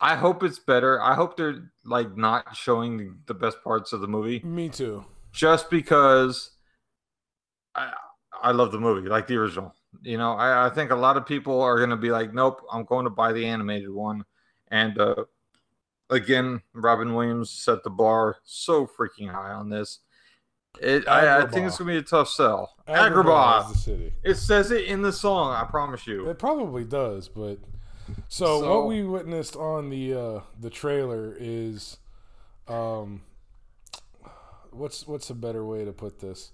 I 0.00 0.14
hope 0.14 0.42
it's 0.42 0.58
better. 0.58 1.00
I 1.00 1.14
hope 1.14 1.36
they're 1.36 1.70
like 1.84 2.16
not 2.16 2.54
showing 2.56 3.18
the 3.26 3.34
best 3.34 3.62
parts 3.64 3.92
of 3.92 4.00
the 4.00 4.06
movie. 4.08 4.40
Me 4.44 4.68
too. 4.68 5.04
just 5.32 5.70
because 5.70 6.50
I 7.74 7.92
I 8.42 8.52
love 8.52 8.72
the 8.72 8.80
movie, 8.80 9.08
like 9.08 9.26
the 9.26 9.36
original. 9.36 9.74
You 10.02 10.18
know, 10.18 10.32
I, 10.32 10.66
I 10.66 10.70
think 10.70 10.90
a 10.90 10.96
lot 10.96 11.16
of 11.16 11.24
people 11.24 11.62
are 11.62 11.78
gonna 11.78 11.96
be 11.96 12.10
like, 12.10 12.34
Nope, 12.34 12.60
I'm 12.70 12.84
going 12.84 13.04
to 13.04 13.10
buy 13.10 13.32
the 13.32 13.46
animated 13.46 13.90
one. 13.90 14.24
And 14.68 14.98
uh 14.98 15.24
again, 16.10 16.60
Robin 16.74 17.14
Williams 17.14 17.50
set 17.50 17.82
the 17.82 17.90
bar 17.90 18.36
so 18.44 18.86
freaking 18.86 19.30
high 19.30 19.52
on 19.52 19.70
this. 19.70 20.00
It, 20.80 21.08
I, 21.08 21.38
I 21.42 21.46
think 21.46 21.66
it's 21.66 21.78
gonna 21.78 21.92
be 21.92 21.96
a 21.96 22.02
tough 22.02 22.28
sell. 22.28 22.74
Agrabah. 22.86 23.64
is 23.70 23.72
the 23.72 23.78
city. 23.78 24.12
It 24.22 24.34
says 24.34 24.70
it 24.70 24.84
in 24.84 25.00
the 25.00 25.12
song. 25.12 25.54
I 25.54 25.64
promise 25.64 26.06
you. 26.06 26.28
It 26.28 26.38
probably 26.38 26.84
does, 26.84 27.28
but 27.28 27.58
so, 28.28 28.60
So- 28.60 28.78
what 28.78 28.86
we 28.88 29.02
witnessed 29.04 29.56
on 29.56 29.90
the 29.90 30.14
uh, 30.14 30.40
the 30.60 30.70
trailer 30.70 31.36
is, 31.38 31.96
um, 32.68 33.22
what's 34.70 35.06
what's 35.06 35.30
a 35.30 35.34
better 35.34 35.64
way 35.64 35.84
to 35.84 35.92
put 35.92 36.20
this? 36.20 36.52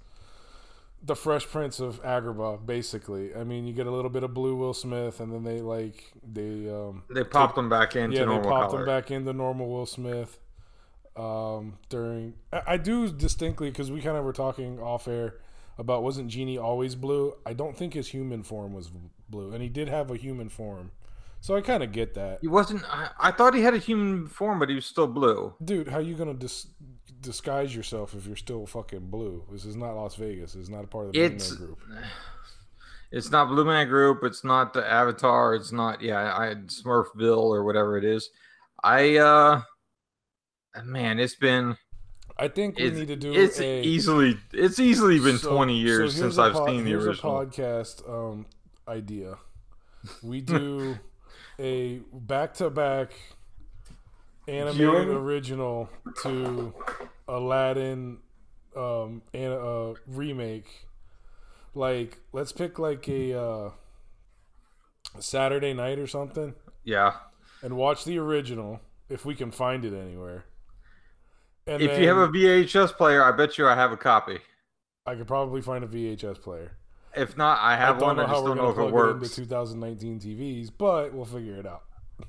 The 1.05 1.17
Fresh 1.17 1.47
Prince 1.49 1.81
of 1.81 2.01
Agrabah, 2.05 2.65
basically. 2.65 3.35
I 3.35 3.43
mean, 3.43 3.67
you 3.67 3.73
get 3.75 3.89
a 3.89 3.91
little 3.91 4.11
bit 4.11 4.23
of 4.23 4.33
Blue 4.35 4.55
Will 4.55 4.73
Smith, 4.75 5.19
and 5.19 5.33
then 5.33 5.43
they 5.43 5.61
like 5.61 6.13
they 6.23 6.71
um, 6.71 7.03
They 7.13 7.25
popped 7.25 7.57
them 7.57 7.69
back 7.69 7.97
into 7.97 8.17
normal. 8.17 8.17
yeah 8.17 8.21
they 8.21 8.27
normal 8.27 8.51
popped 8.51 8.71
color. 8.71 8.81
him 8.83 8.87
back 8.87 9.11
into 9.11 9.33
normal 9.33 9.69
Will 9.69 9.87
Smith. 9.87 10.39
Um, 11.15 11.77
during 11.91 12.35
I, 12.53 12.63
I 12.69 12.77
do 12.79 13.11
distinctly 13.13 13.69
because 13.69 13.91
we 13.91 14.01
kind 14.01 14.17
of 14.17 14.25
were 14.25 14.33
talking 14.33 14.79
off 14.81 15.07
air 15.09 15.35
about 15.77 16.03
wasn't 16.03 16.29
Genie 16.29 16.57
always 16.57 16.95
blue? 16.95 17.35
I 17.45 17.53
don't 17.53 17.77
think 17.77 17.93
his 17.95 18.09
human 18.09 18.43
form 18.45 18.73
was 18.73 18.91
blue, 19.29 19.53
and 19.53 19.61
he 19.63 19.69
did 19.69 19.89
have 19.89 20.11
a 20.11 20.17
human 20.17 20.49
form, 20.49 20.91
so 21.43 21.57
I 21.57 21.61
kind 21.61 21.83
of 21.83 21.91
get 21.91 22.15
that. 22.15 22.39
He 22.41 22.47
wasn't. 22.47 22.85
I, 22.89 23.11
I 23.19 23.31
thought 23.33 23.53
he 23.53 23.63
had 23.63 23.75
a 23.75 23.79
human 23.79 24.29
form, 24.29 24.61
but 24.61 24.69
he 24.69 24.77
was 24.77 24.87
still 24.87 25.09
blue. 25.09 25.55
Dude, 25.63 25.89
how 25.89 25.99
are 25.99 26.01
you 26.01 26.15
gonna 26.15 26.35
dis- 26.35 26.69
disguise 27.21 27.75
yourself 27.75 28.15
if 28.15 28.27
you're 28.29 28.37
still 28.37 28.65
fucking 28.65 29.11
blue? 29.11 29.45
This 29.51 29.65
is 29.65 29.75
not 29.75 29.95
Las 29.97 30.15
Vegas. 30.15 30.55
It's 30.55 30.69
not 30.69 30.85
a 30.85 30.87
part 30.87 31.07
of 31.09 31.13
the 31.13 31.19
Blue 31.29 31.37
Man 31.39 31.57
Group. 31.59 31.79
It's 33.15 33.31
not 33.31 33.49
Blue 33.49 33.67
Man 33.67 33.89
Group. 33.89 34.21
It's 34.23 34.43
not 34.43 34.73
the 34.73 34.89
Avatar. 34.91 35.55
It's 35.55 35.71
not 35.73 36.01
yeah, 36.01 36.35
I 36.35 36.47
had 36.47 36.69
Smurfville 36.69 37.37
or 37.37 37.63
whatever 37.65 37.99
it 37.99 38.05
is. 38.05 38.31
I 38.83 39.17
uh, 39.19 39.63
man, 40.83 41.19
it's 41.19 41.35
been 41.35 41.77
I 42.39 42.49
think 42.49 42.79
we 42.79 42.85
it's, 42.85 42.97
need 42.99 43.09
to 43.09 43.17
do 43.17 43.35
it's 43.35 43.61
a 43.61 43.83
easily 43.83 44.39
it's 44.55 44.79
easily 44.79 45.21
been 45.21 45.37
so- 45.39 45.55
twenty 45.55 45.77
years 45.79 46.15
so 46.15 46.23
since 46.23 46.39
I've 46.39 46.55
pod- 46.55 46.69
seen 46.69 46.85
the 46.85 46.95
original. 46.95 47.41
a 47.41 47.47
podcast 47.47 48.09
um, 48.09 48.47
idea. 48.89 49.37
We 50.23 50.41
do 50.55 50.99
a 51.59 52.01
back 52.13 52.55
to 52.55 52.71
back 52.71 53.13
animated 54.49 55.09
original 55.09 55.89
to 56.23 56.75
Aladdin 57.29 58.19
um, 58.77 59.23
and 59.33 59.53
uh, 59.53 59.95
remake. 60.07 60.87
Like, 61.75 62.19
let's 62.33 62.53
pick 62.53 62.79
like 62.79 63.09
a 63.09 63.41
uh, 63.41 63.71
Saturday 65.19 65.73
night 65.73 65.99
or 65.99 66.07
something 66.07 66.55
Yeah, 66.85 67.15
and 67.63 67.77
watch 67.77 68.05
the 68.05 68.19
original 68.19 68.81
if 69.09 69.25
we 69.25 69.35
can 69.35 69.51
find 69.51 69.85
it 69.85 69.95
anywhere. 69.95 70.45
And 71.67 71.81
if 71.81 71.99
you 71.99 72.09
have 72.09 72.17
a 72.17 72.29
VHS 72.29 72.97
player, 72.97 73.23
I 73.23 73.31
bet 73.33 73.57
you 73.57 73.69
I 73.69 73.75
have 73.75 73.93
a 73.93 73.97
copy. 73.97 74.39
I 75.07 75.15
could 75.15 75.29
probably 75.29 75.63
find 75.63 75.85
a 75.85 75.87
VHS 75.87 76.41
player. 76.43 76.73
If 77.17 77.37
not, 77.37 77.59
I 77.61 77.77
have 77.77 78.03
I 78.03 78.07
one. 78.07 78.19
I 78.21 78.27
just 78.27 78.45
don't 78.45 78.57
know 78.57 78.71
if 78.71 78.79
it 78.79 78.93
works. 78.93 79.35
2019 79.37 80.21
TVs, 80.21 80.71
but 80.77 81.13
we'll 81.13 81.25
figure 81.25 81.57
it 81.57 81.67
out. 81.67 81.83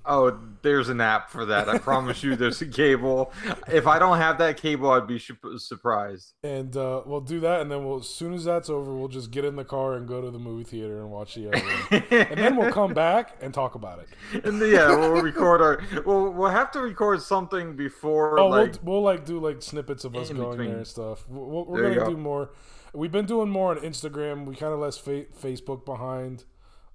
Oh, 0.08 0.40
there's 0.64 0.90
an 0.90 1.00
app 1.02 1.30
for 1.30 1.46
that. 1.46 1.70
I 1.70 1.78
promise 1.78 2.24
you, 2.24 2.36
there's 2.36 2.60
a 2.64 2.66
cable. 2.66 3.32
If 3.68 3.86
I 3.86 4.00
don't 4.00 4.18
have 4.18 4.40
that 4.40 4.58
cable, 4.58 4.90
I'd 4.90 5.06
be 5.06 5.20
surprised. 5.58 6.34
And 6.44 6.76
uh, 6.76 7.04
we'll 7.06 7.22
do 7.22 7.40
that, 7.42 7.62
and 7.62 7.70
then 7.70 7.86
we'll 7.86 8.00
as 8.00 8.10
soon 8.10 8.34
as 8.34 8.44
that's 8.44 8.70
over, 8.72 8.92
we'll 8.96 9.08
just 9.08 9.30
get 9.30 9.46
in 9.46 9.56
the 9.56 9.64
car 9.64 9.94
and 9.94 10.08
go 10.08 10.20
to 10.20 10.32
the 10.32 10.40
movie 10.40 10.64
theater 10.64 11.00
and 11.00 11.12
watch 11.12 11.36
the 11.36 11.50
other 11.50 11.60
one. 11.62 12.04
and 12.10 12.40
then 12.40 12.56
we'll 12.56 12.72
come 12.72 12.94
back 12.96 13.38
and 13.42 13.54
talk 13.54 13.76
about 13.76 14.00
it. 14.00 14.08
And 14.46 14.60
yeah, 14.62 14.88
we'll 14.96 15.22
record 15.22 15.62
our. 15.62 15.84
We'll 16.06 16.32
we'll 16.32 16.50
have 16.50 16.72
to 16.72 16.80
record 16.82 17.22
something 17.22 17.76
before 17.76 18.40
Oh, 18.40 18.48
like. 18.48 18.74
we'll, 18.84 18.96
we'll 18.96 19.04
like 19.04 19.26
do 19.26 19.40
like 19.40 19.62
snippets 19.62 20.06
of 20.06 20.16
us 20.16 20.30
going 20.30 20.52
between. 20.52 20.70
there 20.70 20.78
and 20.78 20.88
stuff. 20.88 21.24
We'll, 21.30 21.46
we'll- 21.46 21.66
we're 21.66 21.82
There 21.84 21.94
gonna 21.94 22.06
go. 22.08 22.12
do 22.16 22.18
more. 22.18 22.50
We've 22.94 23.12
been 23.12 23.26
doing 23.26 23.50
more 23.50 23.72
on 23.72 23.78
Instagram. 23.78 24.46
We 24.46 24.56
kind 24.56 24.74
of 24.74 24.80
left 24.80 25.00
fa- 25.00 25.26
Facebook 25.42 25.84
behind, 25.86 26.44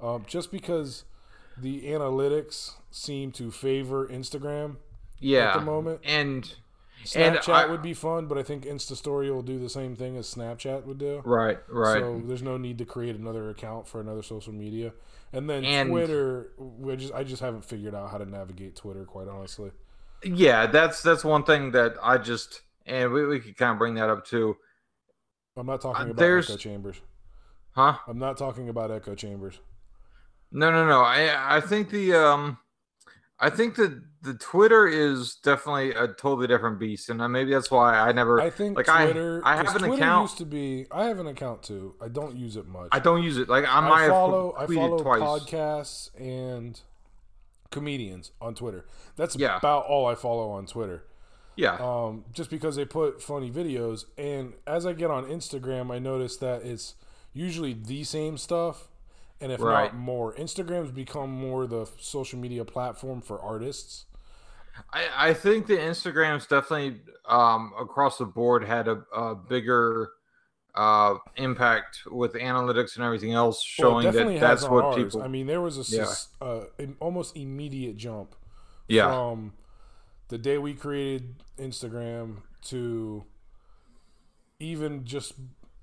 um, 0.00 0.24
just 0.26 0.50
because 0.52 1.04
the 1.56 1.82
analytics 1.86 2.72
seem 2.90 3.32
to 3.32 3.50
favor 3.50 4.06
Instagram 4.06 4.76
yeah, 5.18 5.48
at 5.52 5.58
the 5.58 5.64
moment. 5.64 6.00
and 6.04 6.54
And 7.14 7.36
Snapchat 7.36 7.52
I- 7.52 7.66
would 7.66 7.82
be 7.82 7.94
fun, 7.94 8.26
but 8.26 8.38
I 8.38 8.42
think 8.44 8.64
Insta 8.64 8.94
Story 8.96 9.30
will 9.30 9.42
do 9.42 9.58
the 9.58 9.68
same 9.68 9.96
thing 9.96 10.16
as 10.16 10.32
Snapchat 10.32 10.84
would 10.84 10.98
do. 10.98 11.20
right, 11.24 11.58
right. 11.68 12.00
So 12.00 12.22
there's 12.24 12.42
no 12.42 12.56
need 12.58 12.78
to 12.78 12.84
create 12.84 13.16
another 13.16 13.50
account 13.50 13.86
for 13.88 14.00
another 14.00 14.22
social 14.22 14.52
media. 14.52 14.92
And 15.32 15.48
then 15.50 15.64
And- 15.64 15.90
Twitter, 15.90 16.52
we 16.58 16.96
just 16.96 17.12
I 17.12 17.22
just 17.24 17.42
haven't 17.42 17.64
figured 17.64 17.94
out 17.94 18.10
how 18.10 18.18
to 18.18 18.24
navigate 18.24 18.76
Twitter, 18.76 19.04
quite 19.04 19.28
honestly. 19.28 19.72
yeah, 20.24 20.66
that's 20.66 21.02
that's 21.02 21.24
one 21.24 21.42
thing 21.44 21.72
that 21.72 21.96
I 22.02 22.18
just 22.18 22.62
and 22.86 23.12
we, 23.12 23.26
we 23.26 23.38
could 23.40 23.56
kind 23.56 23.72
of 23.72 23.78
bring 23.78 23.94
that 23.94 24.08
up 24.08 24.24
too, 24.24 24.56
I'm 25.58 25.66
not 25.66 25.80
talking 25.80 26.02
Uh, 26.08 26.10
about 26.10 26.16
there's- 26.16 26.48
echo 26.50 26.56
chambers. 26.56 27.00
huh? 27.72 27.96
I'm 28.06 28.18
not 28.18 28.36
talking 28.36 28.68
about 28.68 28.90
echo 28.90 29.14
chambers. 29.14 29.60
No, 30.50 30.70
no, 30.70 30.86
no. 30.86 31.02
I 31.02 31.56
I 31.56 31.60
think 31.60 31.90
the 31.90 32.14
um, 32.14 32.58
I 33.38 33.50
think 33.50 33.76
that 33.76 34.02
the 34.22 34.34
Twitter 34.34 34.86
is 34.86 35.36
definitely 35.36 35.90
a 35.92 36.08
totally 36.08 36.46
different 36.48 36.78
beast, 36.80 37.08
and 37.10 37.20
uh, 37.22 37.28
maybe 37.28 37.52
that's 37.52 37.70
why 37.70 37.96
I 37.96 38.10
never. 38.12 38.40
I 38.40 38.50
think 38.50 38.76
like, 38.76 38.88
I- 38.88 39.04
Twitter. 39.04 39.42
I 39.44 39.56
have 39.56 39.66
'cause 39.66 39.74
an 39.76 39.80
Twitter 39.82 39.94
account- 40.02 40.22
Used 40.30 40.38
to 40.38 40.44
be. 40.46 40.86
I 40.90 41.04
have 41.04 41.18
an 41.18 41.26
account 41.28 41.62
too. 41.62 41.94
I 42.00 42.08
don't 42.08 42.34
use 42.36 42.56
it 42.56 42.66
much. 42.66 42.88
I 42.92 42.98
don't 42.98 43.22
use 43.22 43.36
it. 43.36 43.48
Like 43.48 43.64
I 43.66 44.06
I 44.06 44.08
follow. 44.08 44.54
I 44.58 44.66
follow 44.66 44.98
twice. 45.02 45.20
podcasts 45.20 46.10
and 46.18 46.80
comedians 47.70 48.32
on 48.40 48.54
Twitter. 48.54 48.86
That's 49.16 49.36
Yeah. 49.36 49.56
about 49.58 49.84
all 49.86 50.06
I 50.06 50.14
follow 50.14 50.50
on 50.50 50.66
Twitter. 50.66 51.04
Yeah, 51.58 51.76
um, 51.80 52.24
just 52.32 52.50
because 52.50 52.76
they 52.76 52.84
put 52.84 53.20
funny 53.20 53.50
videos. 53.50 54.04
And 54.16 54.54
as 54.66 54.86
I 54.86 54.92
get 54.92 55.10
on 55.10 55.24
Instagram, 55.24 55.92
I 55.92 55.98
notice 55.98 56.36
that 56.36 56.62
it's 56.62 56.94
usually 57.32 57.72
the 57.72 58.04
same 58.04 58.38
stuff, 58.38 58.88
and 59.40 59.50
if 59.50 59.60
Right. 59.60 59.92
not 59.92 59.96
more. 59.96 60.34
Instagram's 60.34 60.92
become 60.92 61.30
more 61.30 61.66
the 61.66 61.86
social 61.98 62.38
media 62.38 62.64
platform 62.64 63.20
for 63.20 63.40
artists. 63.40 64.04
I, 64.92 65.30
I 65.30 65.34
think 65.34 65.66
the 65.66 65.76
Instagram's 65.76 66.46
definitely 66.46 67.00
um, 67.26 67.72
across 67.78 68.18
the 68.18 68.24
board 68.26 68.64
had 68.64 68.86
a, 68.86 69.02
a 69.12 69.34
bigger 69.34 70.10
uh, 70.74 71.16
impact 71.36 72.02
with 72.06 72.34
analytics 72.34 72.94
and 72.94 73.04
everything 73.04 73.32
else, 73.32 73.64
Well, 73.78 74.00
showing 74.00 74.12
that 74.12 74.40
that's 74.40 74.62
what 74.68 74.84
ours. 74.84 74.94
people. 74.94 75.22
I 75.22 75.28
mean, 75.28 75.46
there 75.48 75.60
was 75.60 75.76
a 75.92 75.96
Yeah. 75.96 76.14
uh, 76.40 76.64
almost 77.00 77.36
immediate 77.36 77.96
jump 77.96 78.36
yeah, 78.86 79.10
from 79.10 79.52
the 80.28 80.38
day 80.38 80.58
we 80.58 80.74
created 80.74 81.34
Instagram 81.58 82.38
to 82.66 83.24
even 84.60 85.04
just 85.04 85.34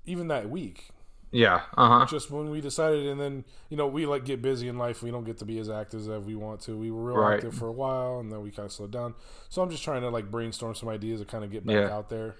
even 0.04 0.28
that 0.28 0.48
week. 0.50 0.88
yeah, 1.32 1.62
uh 1.76 2.00
huh. 2.00 2.06
just 2.06 2.30
when 2.30 2.50
we 2.50 2.60
decided 2.60 3.06
and 3.06 3.20
then 3.20 3.44
you 3.68 3.76
know 3.76 3.86
we 3.86 4.06
like 4.06 4.24
get 4.24 4.40
busy 4.40 4.68
in 4.68 4.78
life 4.78 5.02
we 5.02 5.10
don't 5.10 5.24
get 5.24 5.38
to 5.38 5.44
be 5.44 5.58
as 5.58 5.68
active 5.68 6.08
as 6.08 6.22
we 6.22 6.36
want 6.36 6.60
to 6.60 6.76
we 6.76 6.90
were 6.90 7.02
real 7.02 7.16
Right. 7.16 7.34
active 7.34 7.54
for 7.54 7.66
a 7.68 7.72
while 7.72 8.20
and 8.20 8.30
then 8.30 8.42
we 8.42 8.50
kind 8.50 8.66
of 8.66 8.72
slowed 8.72 8.92
down 8.92 9.14
so 9.48 9.60
i'm 9.62 9.68
just 9.70 9.82
trying 9.82 10.02
to 10.02 10.08
like 10.10 10.30
brainstorm 10.30 10.74
some 10.74 10.88
ideas 10.88 11.20
to 11.20 11.26
kind 11.26 11.42
of 11.42 11.50
get 11.50 11.66
back 11.66 11.74
Yeah. 11.74 11.96
out 11.96 12.08
there 12.08 12.36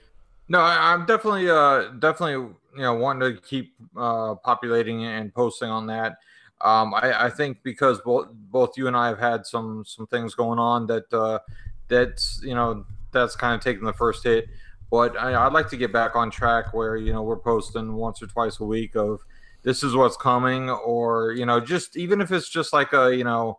No, 0.48 0.60
I, 0.60 0.92
I'm 0.92 1.06
definitely, 1.06 1.50
uh, 1.50 1.88
definitely, 1.98 2.34
you 2.76 2.82
know, 2.86 2.94
wanting 2.94 3.34
to 3.34 3.40
keep 3.42 3.74
uh, 3.96 4.36
populating 4.36 5.04
and 5.04 5.34
posting 5.34 5.68
on 5.68 5.88
that. 5.88 6.18
Um, 6.60 6.94
I, 6.94 7.24
I 7.26 7.30
think 7.30 7.64
because 7.64 8.00
both 8.02 8.28
both 8.32 8.78
you 8.78 8.86
and 8.86 8.96
I 8.96 9.08
have 9.08 9.18
had 9.18 9.44
some 9.44 9.84
some 9.84 10.06
things 10.06 10.36
going 10.36 10.60
on 10.60 10.86
that 10.86 11.12
uh, 11.12 11.40
that's 11.88 12.40
you 12.42 12.54
know 12.54 12.84
that's 13.12 13.36
kind 13.36 13.54
of 13.54 13.60
taking 13.62 13.84
the 13.84 13.92
first 13.92 14.24
hit. 14.24 14.46
But 14.90 15.16
I, 15.18 15.46
I'd 15.46 15.52
like 15.52 15.68
to 15.70 15.76
get 15.76 15.92
back 15.92 16.14
on 16.14 16.30
track 16.30 16.72
where 16.72 16.96
you 16.96 17.12
know 17.12 17.22
we're 17.22 17.38
posting 17.38 17.94
once 17.94 18.22
or 18.22 18.26
twice 18.26 18.60
a 18.60 18.64
week 18.64 18.94
of 18.96 19.20
this 19.62 19.82
is 19.82 19.94
what's 19.94 20.16
coming, 20.16 20.70
or 20.70 21.32
you 21.32 21.46
know 21.46 21.60
just 21.60 21.96
even 21.96 22.20
if 22.20 22.30
it's 22.30 22.48
just 22.48 22.72
like 22.72 22.92
a 22.92 23.14
you 23.16 23.24
know 23.24 23.58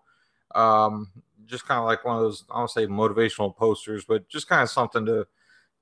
um, 0.56 1.12
just 1.46 1.68
kind 1.68 1.80
of 1.80 1.86
like 1.86 2.06
one 2.06 2.16
of 2.16 2.22
those 2.22 2.46
I 2.50 2.60
don't 2.60 2.70
say 2.70 2.88
motivational 2.88 3.56
posters, 3.56 4.06
but 4.08 4.28
just 4.30 4.48
kind 4.48 4.62
of 4.62 4.70
something 4.70 5.06
to 5.06 5.28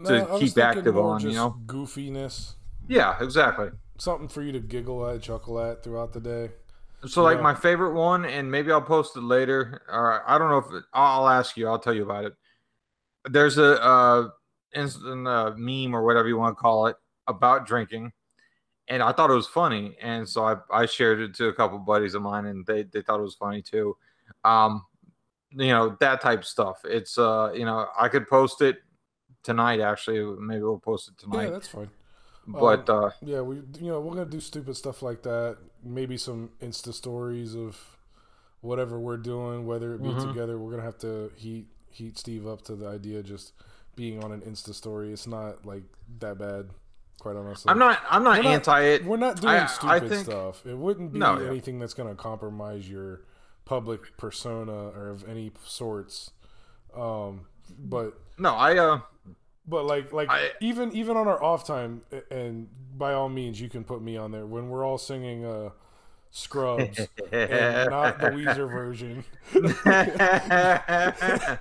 To 0.06 0.26
was 0.26 0.42
keep 0.42 0.58
active 0.58 0.98
on, 0.98 1.22
you 1.22 1.34
know? 1.34 1.56
goofiness 1.66 2.56
yeah 2.88 3.16
exactly. 3.24 3.70
something 3.98 4.28
for 4.28 4.42
you 4.44 4.52
to 4.52 4.60
giggle 4.60 5.08
at 5.08 5.22
chuckle 5.22 5.60
at 5.60 5.84
throughout 5.84 6.14
the 6.14 6.20
day 6.20 6.50
So 7.08 7.24
like 7.24 7.38
Yeah. 7.38 7.44
my 7.44 7.54
favorite 7.54 7.94
one, 7.94 8.26
and 8.26 8.50
maybe 8.52 8.72
I'll 8.72 8.82
post 8.82 9.16
it 9.18 9.22
later. 9.22 9.82
Or 9.90 10.28
I 10.30 10.38
don't 10.38 10.50
know 10.50 10.58
if 10.58 10.72
it, 10.72 10.84
I'll 10.94 11.28
ask 11.28 11.58
you. 11.58 11.68
I'll 11.68 11.80
tell 11.80 11.94
you 11.94 12.04
about 12.04 12.26
it. 12.26 12.34
There's 13.30 13.58
a 13.58 13.82
uh, 13.84 14.30
instant 14.74 15.28
uh, 15.28 15.54
meme 15.58 15.96
or 15.96 16.04
whatever 16.06 16.28
you 16.28 16.38
want 16.38 16.58
to 16.58 16.62
call 16.62 16.88
it 16.88 16.96
about 17.28 17.66
drinking, 17.68 18.12
and 18.88 19.02
I 19.02 19.12
thought 19.12 19.32
it 19.32 19.36
was 19.36 19.48
funny, 19.48 19.98
and 20.02 20.28
so 20.28 20.46
I, 20.46 20.56
I 20.72 20.86
shared 20.86 21.20
it 21.22 21.36
to 21.36 21.48
a 21.48 21.54
couple 21.54 21.80
buddies 21.80 22.14
of 22.14 22.22
mine, 22.22 22.46
and 22.46 22.66
they, 22.66 22.84
they 22.84 23.02
thought 23.02 23.20
it 23.20 23.24
was 23.24 23.36
funny 23.36 23.62
too. 23.62 23.98
Um, 24.44 24.86
you 25.52 25.68
know 25.70 25.96
that 26.00 26.22
type 26.22 26.40
of 26.40 26.46
stuff. 26.46 26.82
It's 26.86 27.18
uh, 27.18 27.52
you 27.56 27.66
know, 27.66 27.88
I 28.00 28.10
could 28.10 28.28
post 28.28 28.62
it 28.62 28.78
tonight. 29.44 29.80
Actually, 29.80 30.20
maybe 30.40 30.62
we'll 30.62 30.80
post 30.80 31.10
it 31.10 31.18
tonight. 31.18 31.46
yeah 31.46 31.50
that's 31.52 31.68
fine 31.68 31.90
but 32.48 32.90
uh, 32.90 33.10
yeah 33.24 33.42
we 33.42 33.56
you 33.80 33.88
know 33.88 34.00
we're 34.00 34.14
gonna 34.14 34.26
do 34.26 34.40
stupid 34.40 34.76
stuff 34.76 35.02
like 35.02 35.24
that 35.24 35.58
maybe 35.86 36.18
some 36.18 36.50
insta 36.62 36.94
stories 36.94 37.56
of 37.56 37.98
whatever 38.62 39.00
we're 39.00 39.18
doing 39.18 39.66
whether 39.68 39.94
it 39.94 40.02
be 40.02 40.10
Mhm. 40.10 40.28
together 40.28 40.58
we're 40.58 40.72
gonna 40.72 40.82
have 40.84 40.98
to 40.98 41.32
heat 41.36 41.68
heat 41.92 42.18
Steve 42.18 42.46
up 42.48 42.62
to 42.64 42.76
the 42.76 42.88
idea 42.88 43.20
of 43.20 43.26
just 43.26 43.54
being 43.96 44.22
on 44.22 44.34
an 44.34 44.42
Insta 44.42 44.74
story. 44.74 45.14
It's 45.14 45.26
not 45.26 45.66
like 45.66 45.84
that 46.20 46.38
bad, 46.38 46.70
quite 47.20 47.38
honestly. 47.38 47.70
I'm 47.72 47.80
not. 47.80 47.98
I'm 48.10 48.22
not 48.26 48.40
We're 48.40 48.44
not- 48.44 48.52
anti 48.54 48.82
it. 48.82 49.06
We're 49.06 49.16
not 49.16 49.40
doing 49.40 49.54
I- 49.54 49.64
I 49.64 49.68
stupid 49.68 50.10
think- 50.10 50.26
stuff. 50.26 50.66
It 50.66 50.78
wouldn't 50.78 51.14
be 51.14 51.20
No, 51.20 51.40
yeah. 51.40 51.48
anything 51.48 51.80
that's 51.80 51.94
going 51.94 52.10
to 52.10 52.22
compromise 52.22 52.90
your 52.90 53.22
public 53.64 54.18
persona 54.18 54.90
or 54.90 55.08
of 55.12 55.26
any 55.30 55.54
sorts. 55.64 56.32
Um, 56.94 57.48
but 57.80 58.20
No, 58.38 58.54
I. 58.56 58.78
uh 58.78 59.00
but 59.68 59.86
like 59.86 60.12
like 60.14 60.30
I- 60.30 60.52
even 60.62 60.92
even 60.96 61.18
on 61.18 61.28
our 61.28 61.42
off 61.44 61.66
time, 61.66 62.02
and 62.32 62.68
by 62.98 63.14
all 63.14 63.30
means, 63.30 63.60
you 63.60 63.70
can 63.70 63.84
put 63.84 64.02
me 64.02 64.18
on 64.18 64.32
there 64.32 64.46
when 64.46 64.70
we're 64.70 64.86
all 64.86 64.98
singing 64.98 65.46
uh, 65.46 65.70
Scrubs 66.32 67.00
and 67.32 67.90
not 67.90 68.20
the 68.20 68.28
Weezer 68.28 68.70
version. 68.70 69.24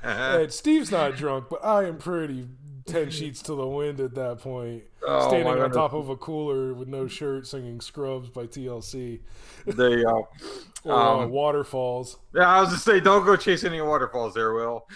and 0.03 0.53
Steve's 0.53 0.91
not 0.91 1.17
drunk, 1.17 1.47
but 1.51 1.65
I 1.65 1.85
am 1.85 1.99
pretty 1.99 2.49
ten 2.87 3.11
sheets 3.11 3.41
to 3.43 3.55
the 3.55 3.67
wind 3.67 3.99
at 4.01 4.15
that 4.15 4.39
point, 4.41 4.83
Oh, 5.07 5.29
standing 5.29 5.47
on 5.49 5.57
goodness. 5.57 5.77
top 5.77 5.93
of 5.95 6.09
a 6.09 6.17
cooler 6.17 6.75
with 6.75 6.89
no 6.89 7.07
shirt, 7.07 7.47
singing 7.47 7.81
"Scrubs" 7.81 8.29
by 8.29 8.47
TLC 8.47 9.21
there 9.67 9.99
you 9.99 10.05
go. 10.05 10.29
or 10.85 10.93
uh, 10.93 11.19
Um, 11.25 11.31
"Waterfalls." 11.31 12.19
Yeah, 12.35 12.49
I 12.49 12.61
was 12.61 12.71
just 12.71 12.85
say, 12.85 13.01
don't 13.01 13.25
go 13.25 13.37
chase 13.37 13.65
any 13.65 13.81
waterfalls 13.81 14.35
there, 14.35 14.53
Will. 14.53 14.87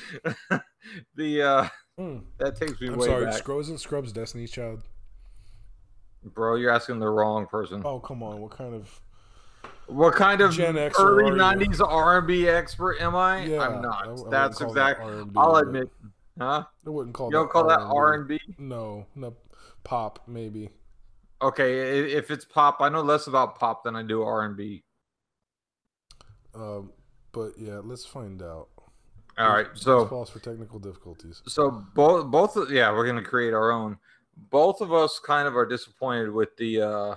the 1.14 1.42
uh 1.42 1.68
Hmm. 1.98 2.18
that 2.38 2.54
takes 2.56 2.80
me 2.80 2.88
I'm 2.88 2.96
way 2.96 3.06
sorry, 3.08 3.24
back, 3.24 3.34
Scrubs 3.34 3.66
isn't 3.66 3.80
Scrubs 3.80 4.12
Destiny's 4.12 4.52
Child. 4.52 4.82
bro. 6.22 6.54
You're 6.54 6.70
asking 6.70 7.00
the 7.00 7.08
wrong 7.08 7.46
person. 7.46 7.82
Oh 7.84 7.98
come 7.98 8.22
on, 8.22 8.40
what 8.40 8.52
kind 8.52 8.74
of? 8.74 9.00
What 9.88 10.14
kind 10.14 10.40
of 10.40 10.52
Gen 10.52 10.74
Xer 10.74 10.92
early 11.00 11.24
are 11.24 11.56
you? 11.56 11.66
'90s 11.66 11.80
R&B 11.80 12.46
expert 12.48 13.00
am 13.00 13.16
I? 13.16 13.44
Yeah, 13.44 13.62
I'm 13.62 13.72
I- 13.72 13.78
I 13.78 13.80
not. 13.80 14.30
That's 14.30 14.60
exactly. 14.60 15.12
that 15.24 15.28
I'll 15.36 15.56
admit, 15.56 15.90
huh? 16.38 16.64
I 16.86 16.90
wouldn't 16.90 17.14
call 17.16 17.28
You 17.28 17.32
that. 17.32 17.38
don't 17.38 17.50
call 17.50 17.66
that 17.68 17.80
R&B. 17.80 18.34
R&B? 18.38 18.54
No, 18.58 19.06
no, 19.16 19.34
pop 19.84 20.22
maybe. 20.28 20.70
Okay, 21.40 22.12
if 22.12 22.30
it's 22.30 22.44
pop, 22.44 22.76
I 22.80 22.88
know 22.90 23.00
less 23.00 23.26
about 23.28 23.58
pop 23.58 23.82
than 23.84 23.96
I 23.96 24.02
do 24.02 24.22
R&B. 24.22 24.82
Um, 26.54 26.92
but 27.32 27.52
yeah, 27.58 27.80
let's 27.82 28.04
find 28.04 28.42
out. 28.42 28.68
All 29.38 29.50
right, 29.52 29.68
so 29.74 30.06
pause 30.06 30.30
for 30.30 30.40
technical 30.40 30.78
difficulties. 30.78 31.42
so 31.46 31.84
both 31.94 32.26
both 32.26 32.70
yeah, 32.70 32.90
we're 32.92 33.06
gonna 33.06 33.22
create 33.22 33.54
our 33.54 33.70
own. 33.70 33.96
Both 34.50 34.80
of 34.80 34.92
us 34.92 35.18
kind 35.24 35.46
of 35.46 35.56
are 35.56 35.66
disappointed 35.66 36.30
with 36.32 36.56
the 36.56 36.80
uh 36.82 37.14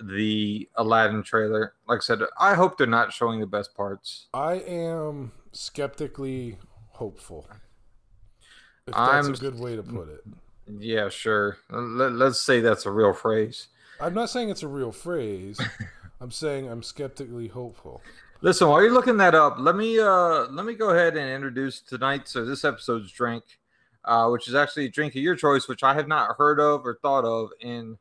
the 0.00 0.68
Aladdin 0.76 1.22
trailer. 1.22 1.74
Like 1.88 1.98
I 1.98 2.00
said, 2.00 2.20
I 2.38 2.54
hope 2.54 2.76
they're 2.76 2.86
not 2.86 3.12
showing 3.12 3.40
the 3.40 3.46
best 3.46 3.74
parts. 3.74 4.26
I 4.34 4.54
am 4.54 5.32
skeptically 5.52 6.58
hopeful. 6.90 7.46
If 8.86 8.92
that's 8.94 8.96
I'm- 8.98 9.32
a 9.32 9.36
good 9.36 9.58
way 9.58 9.76
to 9.76 9.82
put 9.82 10.08
it. 10.08 10.24
Yeah, 10.78 11.10
sure. 11.10 11.58
Let, 11.70 12.12
let's 12.12 12.40
say 12.40 12.60
that's 12.60 12.86
a 12.86 12.90
real 12.90 13.12
phrase. 13.12 13.68
I'm 14.00 14.14
not 14.14 14.30
saying 14.30 14.48
it's 14.48 14.62
a 14.62 14.68
real 14.68 14.92
phrase. 14.92 15.60
I'm 16.20 16.30
saying 16.30 16.68
I'm 16.68 16.82
skeptically 16.82 17.48
hopeful. 17.48 18.00
Listen, 18.44 18.68
while 18.68 18.82
you're 18.82 18.92
looking 18.92 19.16
that 19.16 19.34
up, 19.34 19.56
let 19.58 19.74
me 19.74 19.98
uh 19.98 20.44
let 20.50 20.66
me 20.66 20.74
go 20.74 20.90
ahead 20.90 21.16
and 21.16 21.30
introduce 21.30 21.80
tonight's 21.80 22.30
So 22.30 22.44
this 22.44 22.62
episode's 22.62 23.10
drink, 23.10 23.42
uh, 24.04 24.28
which 24.28 24.48
is 24.48 24.54
actually 24.54 24.84
a 24.84 24.90
drink 24.90 25.14
of 25.14 25.22
your 25.22 25.34
choice, 25.34 25.66
which 25.66 25.82
I 25.82 25.94
have 25.94 26.08
not 26.08 26.36
heard 26.36 26.60
of 26.60 26.84
or 26.84 26.98
thought 27.00 27.24
of 27.24 27.52
in 27.62 27.96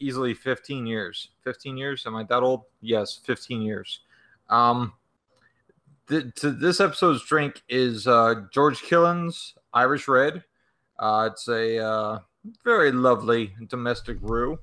easily 0.00 0.32
15 0.32 0.86
years. 0.86 1.28
15 1.44 1.76
years? 1.76 2.06
Am 2.06 2.16
I 2.16 2.22
that 2.22 2.42
old? 2.42 2.62
Yes, 2.80 3.20
15 3.26 3.60
years. 3.60 4.00
Um, 4.48 4.94
th- 6.08 6.34
to 6.36 6.50
this 6.50 6.80
episode's 6.80 7.22
drink 7.26 7.60
is 7.68 8.06
uh, 8.06 8.36
George 8.50 8.80
Killian's 8.80 9.54
Irish 9.74 10.08
Red. 10.08 10.44
Uh, 10.98 11.28
it's 11.30 11.46
a 11.46 11.76
uh, 11.76 12.18
very 12.64 12.90
lovely 12.90 13.52
domestic 13.68 14.18
brew. 14.18 14.58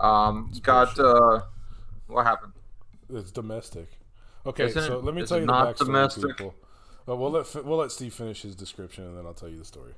Um, 0.00 0.46
it's 0.48 0.60
got 0.60 0.98
uh, 0.98 1.42
what 2.06 2.24
happened? 2.24 2.54
It's 3.10 3.30
domestic. 3.30 3.97
Okay, 4.46 4.64
Isn't 4.66 4.82
so 4.82 4.98
it- 4.98 5.04
let 5.04 5.14
me 5.14 5.24
tell 5.26 5.38
you 5.40 5.46
the 5.46 5.52
backstory, 5.52 5.78
domestic? 5.86 6.36
people. 6.36 6.54
But 7.06 7.16
we'll 7.16 7.30
let 7.30 7.54
we'll 7.64 7.78
let 7.78 7.90
Steve 7.90 8.12
finish 8.14 8.42
his 8.42 8.54
description, 8.54 9.04
and 9.04 9.16
then 9.16 9.24
I'll 9.26 9.34
tell 9.34 9.48
you 9.48 9.58
the 9.58 9.64
story. 9.64 9.92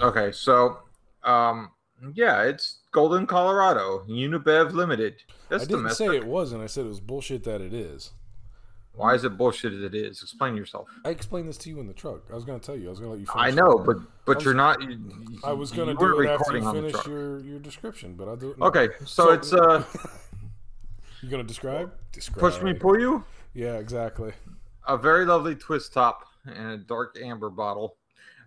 Okay, 0.00 0.32
so 0.32 0.78
um 1.24 1.70
yeah, 2.14 2.42
it's 2.44 2.78
Golden 2.92 3.26
Colorado, 3.26 4.04
Unibev 4.08 4.72
Limited. 4.72 5.22
That's 5.48 5.64
I 5.64 5.66
didn't 5.66 5.78
domestic. 5.82 6.10
say 6.10 6.16
it 6.16 6.26
wasn't. 6.26 6.62
I 6.62 6.66
said 6.66 6.86
it 6.86 6.88
was 6.88 7.00
bullshit 7.00 7.44
that 7.44 7.60
it 7.60 7.72
is. 7.74 8.12
Why 8.92 9.14
is 9.14 9.22
it 9.24 9.36
bullshit 9.38 9.72
as 9.72 9.82
it 9.82 9.94
is? 9.94 10.20
Explain 10.22 10.56
yourself. 10.56 10.88
I 11.04 11.10
explained 11.10 11.48
this 11.48 11.56
to 11.58 11.68
you 11.70 11.78
in 11.78 11.86
the 11.86 11.92
truck. 11.94 12.22
I 12.30 12.34
was 12.34 12.44
going 12.44 12.58
to 12.58 12.64
tell 12.66 12.76
you. 12.76 12.86
I 12.88 12.90
was 12.90 12.98
going 12.98 13.12
to 13.12 13.18
let 13.18 13.20
you. 13.36 13.40
I 13.40 13.50
know, 13.52 13.78
but 13.78 13.98
but 14.26 14.36
was- 14.36 14.44
you're 14.44 14.54
not. 14.54 14.82
You, 14.82 14.98
I 15.44 15.52
was 15.52 15.70
going 15.70 15.88
to 15.88 15.94
do 15.94 16.20
it 16.20 16.28
after 16.28 16.56
you 16.58 16.72
finish 16.72 17.06
your 17.06 17.38
your 17.40 17.58
description, 17.60 18.14
but 18.14 18.26
I'll 18.28 18.36
do 18.36 18.50
it. 18.50 18.58
Now. 18.58 18.66
Okay, 18.66 18.88
so, 19.00 19.04
So- 19.26 19.30
it's 19.32 19.52
uh 19.52 19.84
You 21.22 21.28
going 21.28 21.42
to 21.42 21.46
describe? 21.46 21.92
Describe. 22.12 22.40
push 22.40 22.62
me, 22.62 22.72
pull 22.72 22.98
you. 22.98 23.24
Yeah, 23.54 23.74
exactly. 23.78 24.32
A 24.86 24.96
very 24.96 25.24
lovely 25.24 25.54
twist 25.54 25.92
top 25.92 26.26
and 26.44 26.70
a 26.72 26.76
dark 26.78 27.16
amber 27.22 27.50
bottle, 27.50 27.96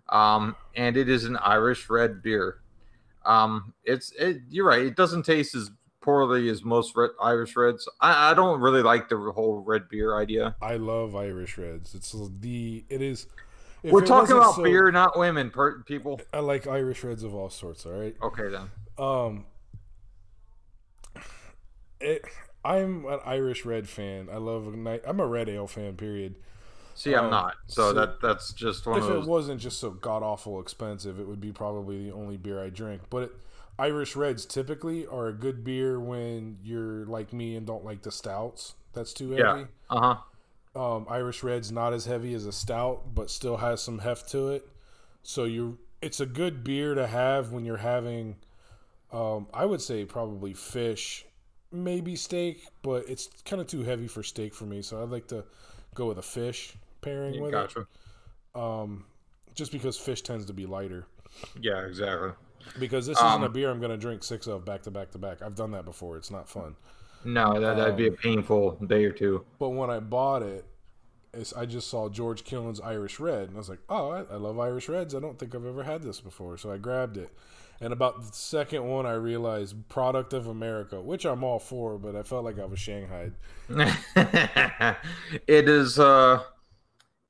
um, 0.08 0.56
and 0.74 0.96
it 0.96 1.08
is 1.08 1.24
an 1.24 1.36
Irish 1.36 1.88
red 1.88 2.22
beer. 2.22 2.58
Um, 3.24 3.72
it's 3.84 4.12
it. 4.12 4.42
You're 4.50 4.66
right. 4.66 4.82
It 4.82 4.96
doesn't 4.96 5.24
taste 5.24 5.54
as 5.54 5.70
poorly 6.00 6.50
as 6.50 6.62
most 6.64 6.94
red, 6.96 7.10
Irish 7.22 7.56
reds. 7.56 7.88
I, 8.00 8.30
I 8.30 8.34
don't 8.34 8.60
really 8.60 8.82
like 8.82 9.08
the 9.08 9.16
whole 9.34 9.60
red 9.60 9.88
beer 9.88 10.16
idea. 10.18 10.54
I 10.60 10.76
love 10.76 11.16
Irish 11.16 11.56
Reds. 11.56 11.94
It's 11.94 12.14
the 12.40 12.84
it 12.90 13.00
is. 13.00 13.26
if 13.82 13.92
We're 13.92 14.04
talking 14.04 14.36
about 14.36 14.56
so- 14.56 14.62
beer, 14.62 14.90
not 14.90 15.18
women, 15.18 15.50
per, 15.50 15.82
people. 15.82 16.20
I 16.32 16.40
like 16.40 16.66
Irish 16.66 17.02
Reds 17.04 17.22
of 17.22 17.34
all 17.34 17.48
sorts. 17.48 17.86
All 17.86 17.92
right. 17.92 18.14
Okay 18.22 18.48
then. 18.50 18.70
Um, 18.98 19.46
it. 22.00 22.24
I'm 22.64 23.04
an 23.06 23.20
Irish 23.24 23.64
Red 23.64 23.88
fan. 23.88 24.28
I 24.32 24.36
love 24.38 24.74
night. 24.74 25.02
I'm 25.06 25.20
a 25.20 25.26
Red 25.26 25.48
Ale 25.48 25.66
fan. 25.66 25.96
Period. 25.96 26.36
See, 26.94 27.14
I'm 27.14 27.28
Um, 27.28 27.30
not. 27.30 27.54
So, 27.66 27.92
so 27.92 27.92
that 27.92 28.20
that's 28.20 28.52
just 28.52 28.86
one 28.86 29.00
if 29.00 29.02
of 29.02 29.10
it 29.10 29.22
wasn't 29.24 29.60
just 29.60 29.80
so 29.80 29.90
god 29.90 30.22
awful 30.22 30.60
expensive, 30.60 31.20
it 31.20 31.26
would 31.28 31.40
be 31.40 31.52
probably 31.52 32.04
the 32.06 32.12
only 32.14 32.36
beer 32.36 32.62
I 32.62 32.70
drink. 32.70 33.02
But 33.10 33.24
it, 33.24 33.32
Irish 33.78 34.16
Reds 34.16 34.46
typically 34.46 35.06
are 35.06 35.28
a 35.28 35.32
good 35.32 35.64
beer 35.64 35.98
when 36.00 36.58
you're 36.62 37.06
like 37.06 37.32
me 37.32 37.56
and 37.56 37.66
don't 37.66 37.84
like 37.84 38.02
the 38.02 38.12
stouts. 38.12 38.74
That's 38.92 39.12
too 39.12 39.32
Yeah. 39.36 39.56
heavy. 39.56 39.68
Uh 39.90 40.00
huh. 40.00 40.16
Um, 40.74 41.06
Irish 41.08 41.42
Red's 41.42 41.70
not 41.70 41.92
as 41.92 42.04
heavy 42.06 42.34
as 42.34 42.46
a 42.46 42.52
stout, 42.52 43.14
but 43.14 43.30
still 43.30 43.58
has 43.58 43.80
some 43.80 44.00
heft 44.00 44.28
to 44.30 44.48
it. 44.48 44.68
So 45.22 45.44
you, 45.44 45.78
it's 46.02 46.20
a 46.20 46.26
good 46.26 46.64
beer 46.64 46.94
to 46.94 47.06
have 47.06 47.52
when 47.52 47.64
you're 47.64 47.78
having. 47.78 48.36
Um, 49.12 49.48
I 49.54 49.66
would 49.66 49.82
say 49.82 50.04
probably 50.04 50.54
fish, 50.54 51.26
maybe 51.74 52.16
steak, 52.16 52.68
but 52.82 53.08
it's 53.08 53.28
kind 53.44 53.60
of 53.60 53.68
too 53.68 53.82
heavy 53.82 54.06
for 54.08 54.22
steak 54.22 54.54
for 54.54 54.66
me. 54.66 54.82
So 54.82 55.02
I'd 55.02 55.10
like 55.10 55.28
to 55.28 55.44
go 55.94 56.06
with 56.08 56.18
a 56.18 56.22
fish 56.22 56.74
pairing 57.02 57.38
with 57.40 57.52
Gotcha. 57.52 57.86
it. 58.54 58.60
Um, 58.60 59.06
just 59.54 59.72
because 59.72 59.98
fish 59.98 60.22
tends 60.22 60.46
to 60.46 60.52
be 60.52 60.66
lighter. 60.66 61.06
Yeah, 61.60 61.84
exactly. 61.86 62.32
Because 62.78 63.06
this 63.06 63.22
isn't 63.24 63.42
Um, 63.42 63.42
a 63.42 63.48
beer 63.48 63.70
I'm 63.70 63.80
going 63.80 63.90
to 63.90 63.96
drink 63.96 64.22
six 64.22 64.46
of 64.46 64.64
back 64.64 64.82
to 64.82 64.90
back 64.90 65.10
to 65.12 65.18
back. 65.18 65.42
I've 65.42 65.54
done 65.56 65.72
that 65.72 65.84
before. 65.84 66.16
It's 66.16 66.30
not 66.30 66.48
fun. 66.48 66.76
No, 67.24 67.58
that 67.60 67.76
that'd 67.76 67.96
be 67.96 68.06
a 68.06 68.10
Um, 68.10 68.16
painful 68.16 68.76
day 68.86 69.04
or 69.04 69.12
two. 69.12 69.44
But 69.58 69.70
when 69.70 69.90
I 69.90 70.00
bought 70.00 70.42
it, 70.42 70.64
it's, 71.32 71.52
I 71.52 71.66
just 71.66 71.88
saw 71.88 72.08
George 72.08 72.44
Killian's 72.44 72.80
Irish 72.80 73.18
Red, 73.20 73.48
and 73.48 73.54
I 73.56 73.58
was 73.58 73.68
like, 73.68 73.80
"Oh, 73.88 74.10
I, 74.10 74.20
I 74.22 74.36
love 74.36 74.58
Irish 74.58 74.88
Reds. 74.88 75.14
I 75.14 75.20
don't 75.20 75.38
think 75.38 75.54
I've 75.54 75.66
ever 75.66 75.82
had 75.84 76.02
this 76.02 76.20
before." 76.20 76.56
So 76.58 76.70
I 76.72 76.78
grabbed 76.78 77.16
it, 77.16 77.30
and 77.84 77.92
about 77.92 78.20
the 78.26 78.32
second 78.32 78.84
one, 78.88 79.06
I 79.06 79.12
realized 79.12 79.88
product 79.88 80.32
of 80.32 80.46
America, 80.46 81.00
which 81.00 81.24
I'm 81.24 81.44
all 81.44 81.58
for, 81.58 81.98
but 81.98 82.16
I 82.16 82.22
felt 82.22 82.44
like 82.44 82.58
I 82.58 82.64
was 82.64 82.78
shanghaied. 82.80 83.32
it 85.46 85.68
is. 85.68 85.98
uh 85.98 86.42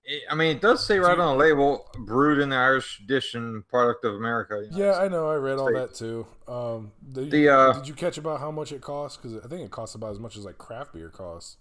it- 0.04 0.22
I 0.30 0.34
mean, 0.34 0.54
it 0.56 0.60
does 0.60 0.86
say 0.86 0.98
right 0.98 1.18
on 1.18 1.36
the 1.38 1.44
label, 1.44 1.86
brewed 1.98 2.38
in 2.38 2.50
the 2.50 2.56
Irish 2.56 2.98
tradition, 2.98 3.64
product 3.70 4.04
of 4.04 4.14
America. 4.14 4.62
you 4.70 4.78
know, 4.78 4.86
Yeah, 4.86 4.98
I 4.98 5.08
know. 5.08 5.30
I 5.30 5.36
read 5.36 5.58
all 5.58 5.72
that 5.72 5.94
too. 5.94 6.26
Um, 6.46 6.92
did, 7.12 7.30
The, 7.30 7.48
uh, 7.48 7.72
did 7.72 7.88
you 7.88 7.94
catch 7.94 8.18
about 8.18 8.38
how 8.40 8.50
much 8.50 8.70
it 8.72 8.82
costs? 8.82 9.16
Because 9.16 9.38
I 9.42 9.48
think 9.48 9.62
it 9.64 9.70
costs 9.70 9.94
about 9.94 10.12
as 10.12 10.18
much 10.18 10.36
as 10.36 10.44
like 10.44 10.58
craft 10.58 10.92
beer 10.92 11.08
costs. 11.08 11.56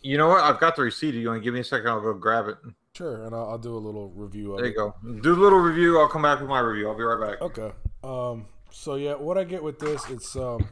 You 0.00 0.18
know 0.18 0.26
what? 0.28 0.42
I've 0.42 0.58
got 0.58 0.74
the 0.74 0.82
receipt. 0.82 1.14
You 1.14 1.28
want 1.28 1.40
to 1.40 1.44
give 1.44 1.54
me 1.54 1.60
a 1.60 1.64
second? 1.64 1.86
I'll 1.88 2.00
go 2.00 2.12
grab 2.14 2.48
it. 2.48 2.56
Sure, 2.96 3.24
and 3.24 3.32
I'll, 3.34 3.50
I'll 3.50 3.58
do 3.58 3.74
a 3.74 3.78
little 3.78 4.10
review 4.10 4.52
of 4.54 4.58
There 4.58 4.66
it. 4.66 4.70
you 4.70 4.74
go. 4.76 4.94
Do 5.22 5.32
a 5.32 5.38
little 5.40 5.60
review. 5.60 6.00
I'll 6.00 6.08
come 6.08 6.22
back 6.22 6.40
with 6.40 6.48
my 6.48 6.58
review. 6.58 6.88
I'll 6.90 6.96
be 6.96 7.04
right 7.04 7.30
back. 7.30 7.40
Okay. 7.40 7.70
Um. 8.04 8.46
So 8.70 8.94
yeah, 8.94 9.14
what 9.14 9.36
I 9.36 9.44
get 9.44 9.62
with 9.62 9.78
this, 9.78 10.08
it's 10.08 10.34
um, 10.34 10.66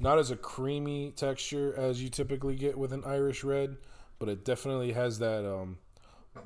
not 0.00 0.18
as 0.18 0.30
a 0.30 0.36
creamy 0.36 1.12
texture 1.14 1.74
as 1.76 2.02
you 2.02 2.08
typically 2.08 2.56
get 2.56 2.76
with 2.76 2.92
an 2.92 3.04
Irish 3.04 3.44
Red, 3.44 3.76
but 4.18 4.28
it 4.28 4.44
definitely 4.44 4.92
has 4.92 5.18
that 5.18 5.46
um, 5.46 5.76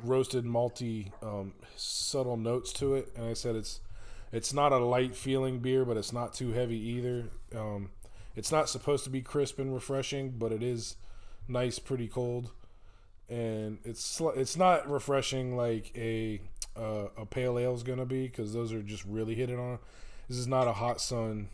roasted 0.02 0.44
malty 0.44 1.12
um, 1.22 1.52
subtle 1.76 2.36
notes 2.36 2.72
to 2.74 2.96
it. 2.96 3.12
And 3.16 3.26
I 3.26 3.34
said 3.34 3.54
it's 3.54 3.80
it's 4.32 4.52
not 4.52 4.72
a 4.72 4.78
light 4.78 5.14
feeling 5.14 5.60
beer, 5.60 5.84
but 5.84 5.96
it's 5.96 6.12
not 6.12 6.34
too 6.34 6.50
heavy 6.50 6.76
either. 6.76 7.26
Um, 7.54 7.90
it's 8.36 8.52
not 8.52 8.68
supposed 8.68 9.04
to 9.04 9.10
be 9.10 9.22
crisp 9.22 9.58
and 9.58 9.72
refreshing, 9.72 10.30
but 10.30 10.52
it 10.52 10.62
is 10.62 10.96
nice, 11.46 11.78
pretty 11.78 12.08
cold, 12.08 12.50
and 13.28 13.78
it's 13.84 14.20
it's 14.36 14.56
not 14.56 14.90
refreshing 14.90 15.56
like 15.56 15.92
a 15.96 16.40
uh, 16.76 17.06
a 17.16 17.24
pale 17.24 17.58
ale 17.58 17.74
is 17.74 17.82
gonna 17.82 18.04
be 18.04 18.26
because 18.26 18.52
those 18.52 18.72
are 18.72 18.82
just 18.82 19.04
really 19.04 19.34
hitting 19.34 19.58
on. 19.58 19.78
This 20.28 20.38
is 20.38 20.46
not 20.46 20.68
a 20.68 20.72
hot 20.74 21.00
sun 21.00 21.48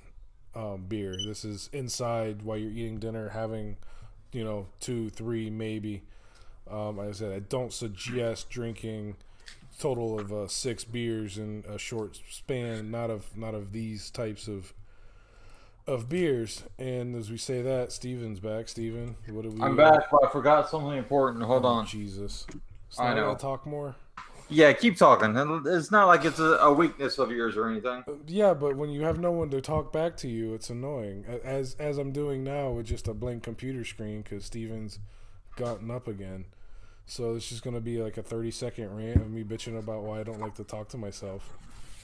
um, 0.55 0.85
beer. 0.89 1.17
This 1.27 1.45
is 1.45 1.71
inside 1.73 2.43
while 2.43 2.57
you're 2.59 2.71
eating 2.71 2.99
dinner, 2.99 3.29
having 3.31 3.77
you 4.33 4.45
know 4.45 4.67
two, 4.81 5.11
three, 5.11 5.51
maybe. 5.51 6.03
Um, 6.71 6.97
like 6.97 7.09
I 7.09 7.13
said, 7.13 7.33
I 7.33 7.41
don't 7.41 7.73
suggest 7.73 8.49
drinking 8.51 9.17
total 9.79 10.19
of 10.19 10.33
uh, 10.33 10.49
six 10.49 10.85
beers 10.85 11.37
in 11.39 11.65
a 11.69 11.79
short 11.79 12.19
span. 12.31 12.91
Not 12.91 13.11
of 13.11 13.37
not 13.37 13.55
of 13.55 13.73
these 13.73 14.11
types 14.11 14.49
of 14.49 14.73
of 15.87 16.09
beers. 16.09 16.65
And 16.79 17.15
as 17.15 17.31
we 17.31 17.37
say 17.37 17.63
that, 17.63 17.93
Steven's 17.93 18.41
back. 18.41 18.69
Steven, 18.69 19.17
what 19.29 19.43
do 19.43 19.51
we? 19.51 19.63
I'm 19.63 19.77
back, 19.77 20.11
but 20.11 20.25
I 20.25 20.31
forgot 20.31 20.69
something 20.69 20.97
important. 20.97 21.45
Hold 21.45 21.65
Oh, 21.65 21.69
on. 21.69 21.87
Jesus. 21.87 22.47
I 22.99 23.09
I 23.09 23.15
know. 23.15 23.33
know. 23.33 23.35
Talk 23.37 23.67
more. 23.67 23.95
Yeah, 24.55 24.73
keep 24.73 24.97
talking. 24.97 25.35
It's 25.67 25.91
not 25.91 26.07
like 26.07 26.25
it's 26.25 26.39
a, 26.39 26.73
weakness 26.73 27.19
of 27.19 27.31
yours 27.33 27.57
or 27.57 27.69
anything. 27.69 28.05
Yeah, 28.27 28.55
but 28.55 28.77
when 28.77 28.91
you 28.91 29.03
have 29.03 29.19
no 29.19 29.33
one 29.33 29.51
to 29.51 29.61
talk 29.61 29.93
back 29.93 30.17
to 30.19 30.29
you, 30.29 30.55
it's 30.55 30.71
annoying. 30.71 31.25
As 31.43 31.75
as 31.81 31.99
I'm 31.99 32.13
doing 32.13 32.45
now 32.45 32.71
with 32.71 32.87
just 32.87 33.09
a 33.09 33.15
blank 33.15 33.43
computer 33.43 33.85
screen 33.85 34.23
because 34.23 34.45
Steven's 34.45 35.01
gotten 35.57 35.91
up 35.91 36.07
again. 36.07 36.45
So 37.07 37.35
it's 37.35 37.49
just 37.49 37.65
gonna 37.65 37.81
be 37.81 38.01
like 38.01 38.17
a 38.17 38.23
30 38.23 38.51
second 38.53 38.97
rant 38.97 39.17
of 39.17 39.31
me 39.31 39.43
bitching 39.43 39.79
about 39.79 40.03
why 40.03 40.21
I 40.21 40.23
don't 40.23 40.41
like 40.41 40.55
to 40.55 40.65
talk 40.65 40.89
to 40.91 40.99
myself. 40.99 41.53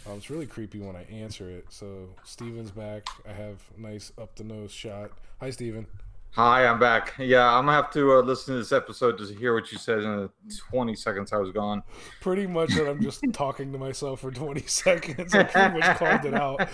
Um, 0.07 0.17
it's 0.17 0.31
really 0.31 0.47
creepy 0.47 0.81
when 0.81 0.97
I 0.97 1.05
answer 1.05 1.49
it. 1.49 1.67
So 1.71 2.09
Steven's 2.25 2.71
back. 2.71 3.07
I 3.29 3.33
have 3.33 3.63
nice 3.77 4.13
up 4.21 4.35
the 4.35 4.45
nose 4.45 4.73
shot. 4.73 5.13
Hi, 5.41 5.51
Steven. 5.51 5.87
Hi, 6.33 6.65
I'm 6.67 6.79
back. 6.79 7.15
Yeah, 7.19 7.53
I'm 7.53 7.67
gonna 7.67 7.77
have 7.83 7.91
to 7.93 8.19
uh, 8.19 8.21
listen 8.21 8.55
to 8.55 8.59
this 8.61 8.71
episode 8.73 9.19
to 9.19 9.25
hear 9.35 9.53
what 9.53 9.71
you 9.73 9.79
said 9.79 9.99
in 9.99 10.05
the 10.17 10.31
20 10.71 10.95
seconds 10.95 11.33
I 11.33 11.39
was 11.39 11.51
gone. 11.51 11.83
Pretty 12.21 12.47
much 12.47 12.71
that 12.75 12.89
I'm 12.89 13.03
just 13.03 13.21
talking 13.33 13.73
to 13.73 13.79
myself 13.79 14.21
for 14.21 14.31
20 14.31 14.61
seconds. 14.63 15.35
I 15.35 15.43
pretty 15.43 15.79
much 15.81 15.99
called 15.99 16.25
it 16.25 16.35
out. 16.35 16.69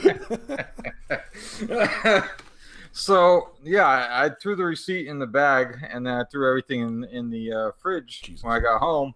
so 2.93 3.53
yeah, 3.63 3.87
I, 3.87 4.27
I 4.27 4.31
threw 4.43 4.57
the 4.57 4.65
receipt 4.65 5.07
in 5.09 5.19
the 5.19 5.27
bag 5.27 5.79
and 5.91 6.07
then 6.07 6.15
I 6.15 6.25
threw 6.31 6.47
everything 6.49 6.81
in 6.83 7.05
in 7.05 7.31
the 7.31 7.53
uh, 7.53 7.71
fridge 7.79 8.21
Jesus. 8.23 8.45
when 8.45 8.53
I 8.53 8.61
got 8.61 8.79
home. 8.79 9.15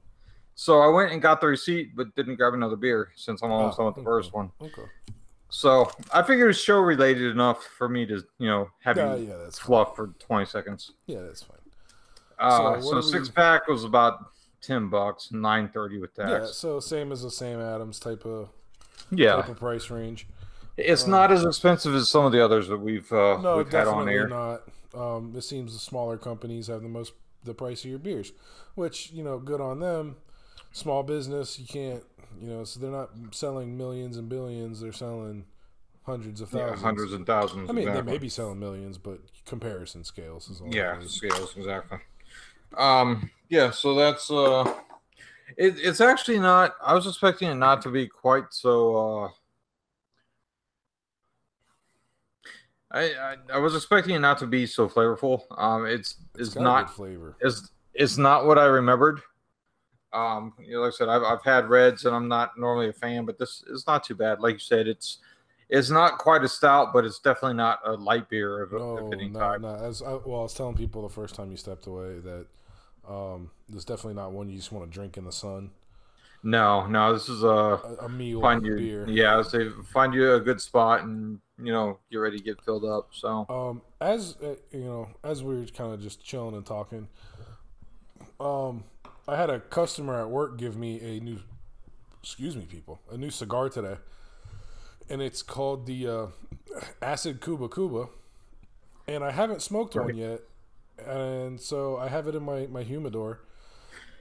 So 0.55 0.81
I 0.81 0.88
went 0.88 1.12
and 1.12 1.20
got 1.22 1.40
the 1.42 1.46
receipt, 1.48 1.94
but 1.94 2.14
didn't 2.16 2.37
grab 2.37 2.55
another 2.55 2.76
beer 2.76 3.12
since 3.14 3.42
I'm 3.42 3.50
almost 3.50 3.74
Oh, 3.79 3.85
done 3.85 3.87
with 3.87 3.94
the 3.96 4.00
okay. 4.00 4.07
first 4.07 4.33
one. 4.33 4.50
okay. 4.61 4.85
So 5.50 5.90
I 6.12 6.22
figured 6.22 6.50
it's 6.50 6.58
show 6.60 6.78
related 6.78 7.30
enough 7.32 7.64
for 7.64 7.88
me 7.88 8.06
to 8.06 8.24
you 8.38 8.46
know 8.48 8.70
have 8.84 8.96
Yeah, 8.96 9.14
you 9.16 9.28
yeah, 9.28 9.36
that's 9.36 9.58
fine. 9.58 9.66
fluff 9.66 9.96
for 9.96 10.08
20 10.18 10.46
seconds. 10.46 10.92
Yeah, 11.06 11.22
that's 11.22 11.42
fine. 11.42 11.58
Uh, 12.38 12.80
So 12.80 12.90
so 12.92 13.00
six 13.00 13.28
we- 13.28 13.34
pack 13.34 13.66
was 13.68 13.84
about 13.84 14.30
10 14.62 14.88
bucks, 14.88 15.30
930 15.32 15.98
with 15.98 16.14
tax. 16.14 16.30
Yeah, 16.30 16.46
so 16.46 16.80
same 16.80 17.12
as 17.12 17.22
the 17.22 17.30
Sam 17.30 17.60
Adams 17.60 17.98
type 17.98 18.24
of 18.24 18.48
Yeah. 19.10 19.36
type 19.36 19.48
of 19.48 19.58
price 19.58 19.90
range. 19.90 20.26
It's 20.76 21.04
Um, 21.04 21.10
not 21.10 21.32
as 21.32 21.44
expensive 21.44 21.94
as 21.94 22.08
some 22.08 22.24
of 22.24 22.32
the 22.32 22.42
others 22.42 22.68
that 22.68 22.78
we've 22.78 23.10
uh, 23.12 23.38
No, 23.42 23.58
we've 23.58 23.70
had 23.70 23.88
on 23.88 24.08
air. 24.08 24.28
not. 24.28 24.62
Um, 24.94 25.34
it 25.36 25.42
seems 25.42 25.72
the 25.72 25.78
smaller 25.78 26.16
companies 26.16 26.68
have 26.68 26.82
the 26.82 26.88
most 26.88 27.12
the 27.42 27.54
pricier 27.54 28.00
beers, 28.02 28.32
which 28.74 29.10
you 29.12 29.24
know, 29.24 29.38
good 29.38 29.60
on 29.60 29.80
them. 29.80 30.16
Small 30.72 31.02
business, 31.02 31.58
you 31.58 31.66
can't, 31.66 32.04
you 32.38 32.49
know, 32.49 32.64
so 32.64 32.81
they're 32.81 32.90
not 32.90 33.11
selling 33.33 33.77
millions 33.77 34.16
and 34.16 34.29
billions. 34.29 34.81
They're 34.81 34.93
selling 34.93 35.45
hundreds 36.05 36.40
of 36.40 36.53
Yeah, 36.53 36.61
thousands. 36.69 36.83
hundreds 36.83 37.12
and 37.12 37.27
thousands. 37.27 37.71
I 37.71 37.73
mean, 37.73 37.88
exactly. 37.88 38.03
they 38.03 38.12
may 38.12 38.19
be 38.19 38.29
selling 38.29 38.59
millions, 38.59 38.99
but 38.99 39.21
comparison 39.47 40.05
scales 40.05 40.49
is 40.49 40.61
all. 40.61 40.73
Yeah, 40.73 40.99
scales 41.07 41.55
exactly. 41.57 41.99
Um, 42.77 43.31
yeah, 43.49 43.71
so 43.71 43.95
that's 43.95 44.31
uh, 44.31 44.64
it, 45.57 45.75
it's 45.79 46.01
actually 46.01 46.38
not. 46.38 46.75
I 46.85 46.95
was 46.95 47.07
expecting 47.07 47.49
it 47.51 47.55
not 47.57 47.83
to 47.83 47.90
be 47.90 48.07
quite 48.07 48.45
so. 48.51 49.25
Uh, 49.25 49.29
I, 52.93 53.03
I 53.14 53.37
I 53.55 53.59
was 53.59 53.75
expecting 53.77 54.14
it 54.14 54.21
not 54.21 54.38
to 54.38 54.47
be 54.47 54.66
so 54.66 54.88
flavorful. 54.88 55.43
Um, 55.57 55.87
it's 55.87 56.16
It's 56.35 56.57
it's 56.57 56.59
not 56.59 56.90
flavor. 56.90 57.37
it's 57.40 57.71
it's 57.95 58.16
not 58.19 58.47
what 58.47 58.59
I 58.59 58.64
remembered. 58.66 59.21
Um, 60.12 60.55
you 60.59 60.75
know, 60.75 60.81
like 60.83 60.92
I 60.94 60.96
said, 60.96 61.09
I've, 61.09 61.23
I've 61.23 61.42
had 61.44 61.68
reds 61.68 62.05
and 62.05 62.14
I'm 62.14 62.29
not 62.29 62.59
normally 62.59 62.88
a 62.88 62.92
fan, 62.92 63.25
but 63.25 63.38
this 63.38 63.62
is 63.68 63.87
not 63.87 64.05
too 64.05 64.14
bad. 64.14 64.40
Like 64.40 64.55
you 64.55 64.59
said, 64.61 64.88
it's 64.88 65.18
it's 65.68 65.90
not 65.90 66.18
quite 66.18 66.42
a 66.42 66.49
stout, 66.49 66.92
but 66.92 67.05
it's 67.05 67.20
definitely 67.20 67.55
not 67.57 67.81
a 67.87 67.92
light 67.92 68.29
beer 68.29 68.62
of, 68.62 68.73
No, 68.73 68.96
of 68.96 69.12
any 69.12 69.31
no, 69.31 69.38
type. 69.38 69.61
no. 69.61 69.75
As 69.75 70.03
I, 70.03 70.14
well, 70.14 70.40
I 70.40 70.42
was 70.44 70.55
telling 70.55 70.77
people 70.77 71.03
the 71.03 71.09
first 71.09 71.35
time 71.35 71.51
you 71.51 71.57
stepped 71.57 71.87
away 71.87 72.18
that 72.20 72.46
um, 73.09 73.51
this 73.68 73.85
definitely 73.85 74.14
not 74.14 74.33
one 74.33 74.49
you 74.49 74.57
just 74.57 74.73
want 74.73 74.87
to 74.90 74.92
drink 74.92 75.16
in 75.16 75.25
the 75.25 75.33
sun. 75.33 75.70
No, 76.42 76.87
no, 76.87 77.12
this 77.12 77.29
is 77.29 77.42
a 77.42 77.81
A, 77.83 77.94
a 78.07 78.09
meal 78.09 78.40
find 78.40 78.64
you, 78.64 78.75
beer. 78.77 79.07
yeah, 79.07 79.42
so 79.42 79.70
find 79.92 80.14
you 80.14 80.35
a 80.35 80.40
good 80.40 80.61
spot 80.61 81.03
and 81.03 81.40
you 81.59 81.73
know 81.73 81.99
get 82.11 82.18
ready 82.18 82.38
to 82.38 82.42
get 82.44 82.62
filled 82.64 82.85
up. 82.85 83.09
So 83.12 83.49
Um, 83.49 83.83
as 84.01 84.37
uh, 84.42 84.55
you 84.73 84.85
know, 84.85 85.09
as 85.25 85.42
we 85.42 85.57
were 85.57 85.66
kind 85.66 85.92
of 85.92 86.01
just 86.01 86.23
chilling 86.25 86.55
and 86.55 86.64
talking, 86.64 87.09
um, 88.38 88.85
I 89.31 89.37
had 89.37 89.49
a 89.49 89.61
customer 89.61 90.21
at 90.21 90.29
work 90.29 90.59
give 90.59 90.77
me 90.77 90.99
a 91.01 91.21
new, 91.21 91.38
excuse 92.21 92.57
me, 92.57 92.64
people, 92.66 93.01
a 93.12 93.16
new 93.16 93.31
cigar 93.31 93.69
today, 93.69 93.97
and 95.09 95.23
it's 95.23 95.40
called 95.40 95.87
the 95.87 96.09
uh, 96.09 96.27
Acid 97.01 97.40
Kuba 97.40 97.69
Kuba, 97.69 98.07
and 99.07 99.23
I 99.23 99.31
haven't 99.31 99.62
smoked 99.62 99.95
one 99.95 100.16
yet, 100.16 100.40
and 101.07 101.61
so 101.61 101.97
I 101.97 102.09
have 102.09 102.27
it 102.27 102.35
in 102.35 102.43
my 102.43 102.66
my 102.66 102.83
humidor. 102.83 103.43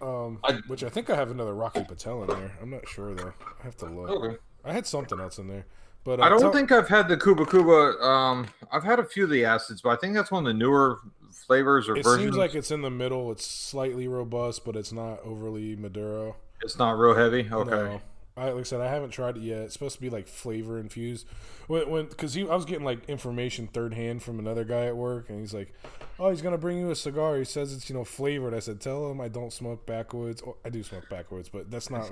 Um, 0.01 0.39
I- 0.43 0.61
which 0.67 0.83
I 0.83 0.89
think 0.89 1.09
I 1.09 1.15
have 1.15 1.31
another 1.31 1.53
Rocky 1.55 1.83
Patel 1.83 2.21
in 2.23 2.27
there. 2.29 2.51
I'm 2.61 2.69
not 2.69 2.87
sure 2.87 3.13
though. 3.15 3.33
I 3.59 3.63
have 3.65 3.75
to 3.77 3.85
look. 3.87 4.09
okay. 4.11 4.37
I 4.63 4.73
had 4.73 4.85
something 4.85 5.19
else 5.19 5.39
in 5.39 5.47
there, 5.47 5.65
but 6.03 6.19
uh, 6.19 6.23
I 6.23 6.29
don't 6.29 6.39
tell- 6.39 6.53
think 6.53 6.71
I've 6.71 6.87
had 6.87 7.07
the 7.09 7.17
Kuba 7.17 7.47
Kuba. 7.47 7.99
Um, 7.99 8.47
I've 8.71 8.83
had 8.83 8.99
a 8.99 9.03
few 9.03 9.23
of 9.23 9.31
the 9.31 9.43
acids, 9.43 9.81
but 9.81 9.89
I 9.89 9.95
think 9.95 10.13
that's 10.13 10.29
one 10.31 10.45
of 10.45 10.53
the 10.53 10.57
newer 10.57 10.99
flavors 11.49 11.89
or 11.89 11.95
It 11.97 12.03
versions. 12.03 12.23
seems 12.27 12.37
like 12.37 12.53
it's 12.53 12.69
in 12.69 12.83
the 12.83 12.91
middle. 12.91 13.31
It's 13.31 13.45
slightly 13.45 14.07
robust, 14.07 14.63
but 14.63 14.75
it's 14.75 14.91
not 14.93 15.19
overly 15.25 15.75
Maduro. 15.75 16.35
it's 16.61 16.77
not 16.77 16.91
real 16.99 17.15
heavy. 17.15 17.49
Okay. 17.51 17.69
No. 17.71 18.01
I 18.37 18.51
like 18.51 18.59
I 18.61 18.63
said, 18.63 18.79
I 18.79 18.87
haven't 18.87 19.09
tried 19.09 19.35
it 19.35 19.41
yet. 19.43 19.63
It's 19.63 19.73
supposed 19.73 19.95
to 19.95 20.01
be 20.01 20.09
like 20.09 20.27
flavor 20.27 20.79
infused. 20.79 21.27
When 21.67 21.89
when 21.89 22.05
because 22.05 22.37
I 22.37 22.43
was 22.43 22.63
getting 22.65 22.85
like 22.85 23.09
information 23.09 23.67
third 23.67 23.93
hand 23.95 24.23
from 24.23 24.39
another 24.39 24.63
guy 24.63 24.85
at 24.85 24.95
work, 24.95 25.29
and 25.29 25.39
he's 25.41 25.53
like, 25.53 25.73
"Oh, 26.19 26.29
he's 26.29 26.41
gonna 26.41 26.57
bring 26.57 26.77
you 26.77 26.89
a 26.89 26.95
cigar." 26.95 27.37
He 27.37 27.43
says 27.43 27.73
it's 27.73 27.89
you 27.89 27.95
know 27.95 28.05
flavored. 28.05 28.53
I 28.53 28.59
said, 28.59 28.79
"Tell 28.79 29.11
him 29.11 29.19
I 29.19 29.27
don't 29.27 29.51
smoke 29.51 29.85
backwoods. 29.85 30.41
Or, 30.41 30.55
I 30.63 30.69
do 30.69 30.83
smoke 30.83 31.09
backwoods, 31.09 31.49
but 31.49 31.69
that's 31.69 31.89
not 31.89 32.09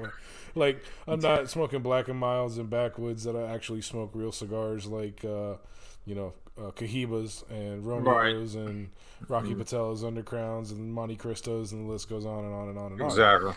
like 0.56 0.84
I'm 1.08 1.22
not 1.22 1.50
smoking 1.50 1.82
black 1.82 2.10
and 2.10 2.20
milds 2.20 2.58
and 2.58 2.70
backwoods. 2.70 3.24
That 3.24 3.38
I 3.38 3.54
actually 3.54 3.82
smoke 3.82 4.12
real 4.14 4.34
cigars 4.34 4.86
like 4.86 5.24
uh, 5.24 5.56
you 6.06 6.16
know 6.16 6.34
uh, 6.60 6.72
Cohibas 6.72 7.44
and 7.50 7.86
Romeos 7.86 8.56
and 8.56 8.90
Rocky 9.28 9.54
Patel's 9.56 10.04
Undercrowns 10.04 10.72
and 10.72 10.94
Monte 10.94 11.16
Cristos, 11.18 11.72
and 11.72 11.88
the 11.88 11.92
list 11.92 12.10
goes 12.10 12.26
on 12.26 12.46
and 12.46 12.54
on 12.54 12.70
and 12.70 12.78
on 12.78 12.92
and 12.94 13.02
on. 13.02 13.08
Exactly. 13.08 13.54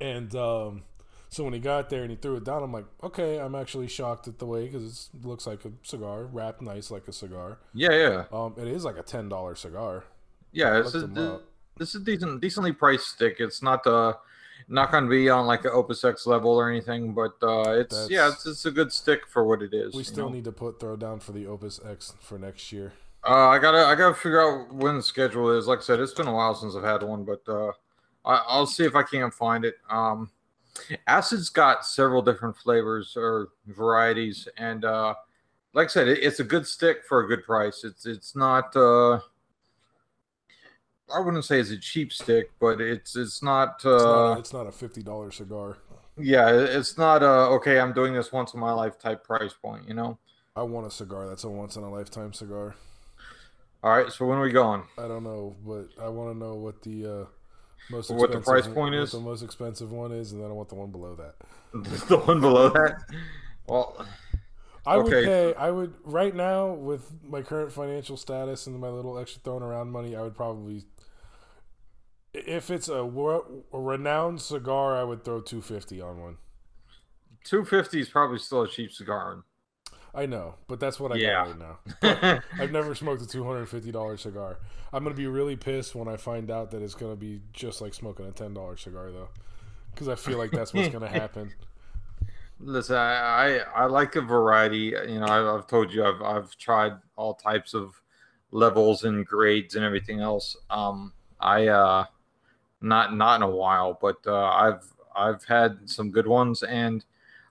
And 0.00 0.34
um, 0.34 0.82
so 1.28 1.44
when 1.44 1.52
he 1.52 1.58
got 1.58 1.90
there 1.90 2.02
and 2.02 2.10
he 2.10 2.16
threw 2.16 2.36
it 2.36 2.44
down, 2.44 2.62
I'm 2.62 2.72
like, 2.72 2.86
okay, 3.02 3.38
I'm 3.38 3.54
actually 3.54 3.88
shocked 3.88 4.26
at 4.28 4.38
the 4.38 4.46
way 4.46 4.66
because 4.66 5.10
it 5.14 5.24
looks 5.24 5.46
like 5.46 5.64
a 5.64 5.72
cigar, 5.82 6.24
wrapped 6.24 6.60
nice 6.62 6.90
like 6.90 7.06
a 7.08 7.12
cigar. 7.12 7.58
Yeah, 7.72 7.92
yeah, 7.92 8.24
Um, 8.32 8.54
it 8.58 8.66
is 8.68 8.84
like 8.84 8.96
a 8.98 9.02
ten 9.02 9.28
dollar 9.28 9.54
cigar. 9.54 10.04
yeah. 10.52 10.80
This 10.80 10.94
is 10.94 11.04
this 11.78 11.94
is 11.94 12.02
decent, 12.02 12.40
decently 12.40 12.72
priced 12.72 13.06
stick. 13.08 13.36
It's 13.38 13.62
not 13.62 13.86
uh 13.86 14.14
not 14.68 14.90
going 14.90 15.04
to 15.04 15.10
be 15.10 15.28
on 15.30 15.46
like 15.46 15.64
an 15.64 15.70
Opus 15.72 16.04
X 16.04 16.26
level 16.26 16.50
or 16.50 16.70
anything, 16.70 17.12
but 17.12 17.34
uh, 17.42 17.70
it's 17.70 17.94
That's- 17.94 18.10
yeah, 18.10 18.28
it's, 18.28 18.46
it's 18.46 18.66
a 18.66 18.70
good 18.70 18.92
stick 18.92 19.26
for 19.26 19.44
what 19.44 19.62
it 19.62 19.72
is. 19.72 19.94
We 19.94 20.02
still 20.02 20.28
know? 20.28 20.34
need 20.34 20.44
to 20.44 20.52
put 20.52 20.80
throw 20.80 20.96
down 20.96 21.20
for 21.20 21.32
the 21.32 21.46
Opus 21.46 21.80
X 21.84 22.14
for 22.20 22.38
next 22.38 22.72
year. 22.72 22.92
Uh, 23.26 23.48
I 23.48 23.58
gotta 23.58 23.86
I 23.86 23.96
gotta 23.96 24.14
figure 24.14 24.40
out 24.40 24.72
when 24.72 24.96
the 24.96 25.02
schedule 25.02 25.50
is. 25.50 25.66
Like 25.66 25.80
I 25.80 25.82
said, 25.82 25.98
it's 25.98 26.14
been 26.14 26.28
a 26.28 26.32
while 26.32 26.54
since 26.54 26.76
I've 26.76 26.84
had 26.84 27.02
one, 27.02 27.24
but 27.24 27.42
uh, 27.48 27.72
I, 28.24 28.42
I'll 28.46 28.66
see 28.66 28.84
if 28.84 28.94
I 28.94 29.02
can't 29.02 29.34
find 29.34 29.64
it. 29.64 29.74
Um, 29.90 30.30
Acid's 31.08 31.48
got 31.48 31.84
several 31.84 32.22
different 32.22 32.56
flavors 32.56 33.14
or 33.16 33.48
varieties, 33.66 34.46
and 34.58 34.84
uh, 34.84 35.14
like 35.72 35.86
I 35.86 35.88
said, 35.88 36.08
it, 36.08 36.22
it's 36.22 36.38
a 36.38 36.44
good 36.44 36.66
stick 36.68 36.98
for 37.08 37.20
a 37.20 37.26
good 37.26 37.44
price. 37.44 37.82
It's 37.82 38.06
it's 38.06 38.36
not. 38.36 38.76
Uh, 38.76 39.20
I 41.14 41.20
wouldn't 41.20 41.44
say 41.44 41.60
it's 41.60 41.70
a 41.70 41.78
cheap 41.78 42.12
stick, 42.12 42.50
but 42.60 42.80
it's 42.80 43.16
it's 43.16 43.42
not. 43.42 43.80
Uh, 43.84 43.94
It's, 43.94 44.04
not, 44.04 44.32
a, 44.36 44.38
it's 44.38 44.52
not 44.52 44.66
a 44.66 44.72
fifty 44.72 45.02
dollar 45.02 45.30
cigar. 45.30 45.78
yeah, 46.18 46.50
it's 46.50 46.98
not. 46.98 47.22
Uh, 47.22 47.50
okay, 47.50 47.78
I'm 47.78 47.92
doing 47.92 48.12
this 48.14 48.32
once 48.32 48.54
in 48.54 48.60
my 48.60 48.72
life 48.72 48.98
type 48.98 49.24
price 49.24 49.52
point. 49.54 49.86
You 49.88 49.94
know. 49.94 50.18
I 50.56 50.62
want 50.62 50.86
a 50.86 50.90
cigar 50.90 51.28
that's 51.28 51.44
a 51.44 51.50
once 51.50 51.76
in 51.76 51.82
a 51.82 51.90
lifetime 51.90 52.32
cigar. 52.32 52.74
All 53.82 53.96
right, 53.96 54.10
so 54.10 54.26
when 54.26 54.38
are 54.38 54.42
we 54.42 54.50
going? 54.52 54.82
I 54.98 55.06
don't 55.06 55.22
know, 55.22 55.54
but 55.64 55.88
I 56.02 56.08
want 56.08 56.32
to 56.32 56.38
know 56.38 56.54
what 56.54 56.82
the 56.82 57.06
uh, 57.06 57.24
most 57.90 58.10
What 58.10 58.32
the 58.32 58.40
price 58.40 58.66
point 58.66 58.94
is? 58.94 59.12
the 59.12 59.20
most 59.20 59.42
expensive 59.42 59.92
one 59.92 60.12
is, 60.12 60.32
and 60.32 60.42
then 60.42 60.50
I 60.50 60.54
want 60.54 60.70
the 60.70 60.74
one 60.74 60.90
below 60.90 61.14
that. 61.14 61.34
the 62.08 62.18
one 62.18 62.40
below 62.40 62.70
that. 62.70 62.96
Well, 63.68 64.04
I 64.86 64.96
would 64.96 65.12
pay. 65.12 65.54
I 65.54 65.70
would 65.70 65.94
right 66.04 66.34
now 66.34 66.68
with 66.72 67.12
my 67.22 67.42
current 67.42 67.70
financial 67.70 68.16
status 68.16 68.66
and 68.66 68.78
my 68.80 68.88
little 68.88 69.18
extra 69.18 69.42
thrown 69.42 69.62
around 69.62 69.90
money. 69.90 70.16
I 70.16 70.22
would 70.22 70.34
probably, 70.36 70.84
If 72.36 72.70
it's 72.70 72.88
a, 72.88 73.02
a 73.02 73.80
renowned 73.80 74.40
cigar, 74.40 74.96
I 74.96 75.02
would 75.04 75.24
throw 75.24 75.40
two 75.40 75.60
fifty 75.62 76.00
on 76.00 76.20
one. 76.20 76.38
Two 77.44 77.64
fifty 77.64 77.98
is 78.00 78.10
probably 78.10 78.38
still 78.38 78.60
a 78.62 78.68
cheap 78.68 78.92
cigar. 78.92 79.42
I 80.14 80.26
know, 80.26 80.54
but 80.68 80.80
that's 80.80 80.98
what 80.98 81.12
I 81.12 81.18
Yeah. 81.18 81.18
got 81.18 81.42
right 81.42 81.58
now. 81.58 81.78
But 82.00 82.24
I've 82.58 82.70
never 82.72 82.94
smoked 82.94 83.22
a 83.22 83.26
two 83.26 83.44
hundred 83.44 83.66
fifty 83.66 83.92
dollar 83.92 84.16
cigar. 84.16 84.58
I'm 84.92 85.02
gonna 85.04 85.14
be 85.14 85.26
really 85.26 85.56
pissed 85.56 85.94
when 85.94 86.08
I 86.08 86.16
find 86.16 86.50
out 86.50 86.70
that 86.70 86.82
it's 86.82 86.94
gonna 86.94 87.16
be 87.16 87.42
just 87.52 87.80
like 87.80 87.94
smoking 87.94 88.26
a 88.26 88.32
ten 88.32 88.54
dollar 88.54 88.76
cigar 88.76 89.10
though, 89.12 89.28
because 89.94 90.08
I 90.08 90.14
feel 90.16 90.38
like 90.38 90.52
that's 90.52 90.74
what's 90.74 90.88
gonna 90.88 91.08
happen. 91.10 91.52
Listen, 92.58 92.96
I, 92.96 93.58
I 93.58 93.82
I 93.82 93.86
like 93.86 94.16
a 94.16 94.22
variety. 94.22 94.94
You 95.08 95.20
know, 95.20 95.26
I've, 95.28 95.46
I've 95.46 95.66
told 95.66 95.92
you 95.92 96.04
I've 96.04 96.22
I've 96.22 96.56
tried 96.56 96.92
all 97.16 97.34
types 97.34 97.74
of 97.74 98.00
levels 98.50 99.04
and 99.04 99.26
grades 99.26 99.74
and 99.74 99.84
everything 99.84 100.20
else. 100.20 100.56
Um, 100.70 101.12
I 101.40 101.66
uh, 101.68 102.06
not 102.80 103.14
not 103.16 103.36
in 103.36 103.42
a 103.42 103.50
while, 103.50 103.98
but 104.00 104.16
uh, 104.26 104.44
I've 104.46 104.84
I've 105.14 105.44
had 105.44 105.88
some 105.88 106.10
good 106.10 106.26
ones, 106.26 106.62
and 106.62 107.04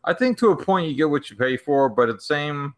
I 0.03 0.13
think 0.13 0.37
to 0.39 0.51
a 0.51 0.55
point 0.63 0.87
you 0.87 0.95
get 0.95 1.09
what 1.09 1.29
you 1.29 1.35
pay 1.35 1.57
for. 1.57 1.89
But 1.89 2.09
at 2.09 2.17
the 2.17 2.21
same 2.21 2.75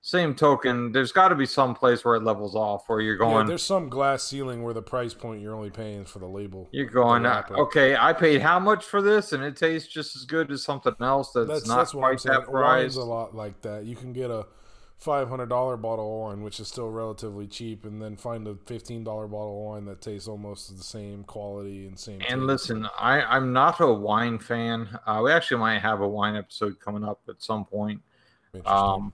same 0.00 0.34
token, 0.34 0.92
there's 0.92 1.12
got 1.12 1.28
to 1.28 1.34
be 1.34 1.44
some 1.46 1.74
place 1.74 2.04
where 2.04 2.14
it 2.14 2.22
levels 2.22 2.54
off, 2.54 2.88
where 2.88 3.00
you're 3.00 3.16
Yeah, 3.16 3.18
going. 3.18 3.46
there's 3.46 3.62
some 3.64 3.88
glass 3.88 4.22
ceiling 4.22 4.62
where 4.62 4.72
the 4.72 4.82
price 4.82 5.12
point 5.12 5.42
you're 5.42 5.54
only 5.54 5.70
paying 5.70 6.04
for 6.04 6.18
the 6.20 6.26
label. 6.28 6.68
you're 6.70 6.86
going, 6.86 7.26
okay, 7.26 7.96
I 7.96 8.12
paid 8.12 8.40
how 8.42 8.58
much 8.60 8.84
for 8.84 9.02
this, 9.02 9.32
and 9.32 9.42
it 9.42 9.56
tastes 9.56 9.92
just 9.92 10.14
as 10.16 10.24
good 10.24 10.50
as 10.52 10.62
something 10.62 10.94
else 11.00 11.32
that's, 11.32 11.48
That's 11.48 11.66
not 11.66 11.78
that's 11.78 11.92
quite 11.92 12.22
that 12.24 12.52
Wine's 12.52 12.94
price. 12.94 12.96
a 12.96 13.04
lot 13.04 13.34
like 13.34 13.60
that. 13.62 13.84
You 13.84 13.96
can 13.96 14.12
get 14.12 14.30
a 14.30 14.46
five 14.98 15.28
hundred 15.28 15.48
dollar 15.48 15.76
bottle 15.76 16.04
of 16.12 16.30
wine, 16.30 16.42
which 16.42 16.60
is 16.60 16.68
still 16.68 16.90
relatively 16.90 17.46
cheap, 17.46 17.84
and 17.84 18.02
then 18.02 18.16
find 18.16 18.46
a 18.46 18.56
fifteen 18.66 19.04
dollar 19.04 19.26
bottle 19.26 19.58
of 19.58 19.64
wine 19.66 19.84
that 19.86 20.00
tastes 20.00 20.28
almost 20.28 20.76
the 20.76 20.82
same 20.82 21.24
quality 21.24 21.86
and 21.86 21.98
same. 21.98 22.20
And 22.28 22.40
taste. 22.40 22.42
listen, 22.42 22.88
I, 22.98 23.22
I'm 23.22 23.52
not 23.52 23.80
a 23.80 23.92
wine 23.92 24.38
fan. 24.38 24.88
Uh, 25.06 25.20
we 25.24 25.32
actually 25.32 25.58
might 25.58 25.78
have 25.80 26.00
a 26.00 26.08
wine 26.08 26.36
episode 26.36 26.80
coming 26.80 27.04
up 27.04 27.20
at 27.28 27.42
some 27.42 27.64
point. 27.64 28.00
Interesting. 28.52 28.76
Um, 28.76 29.12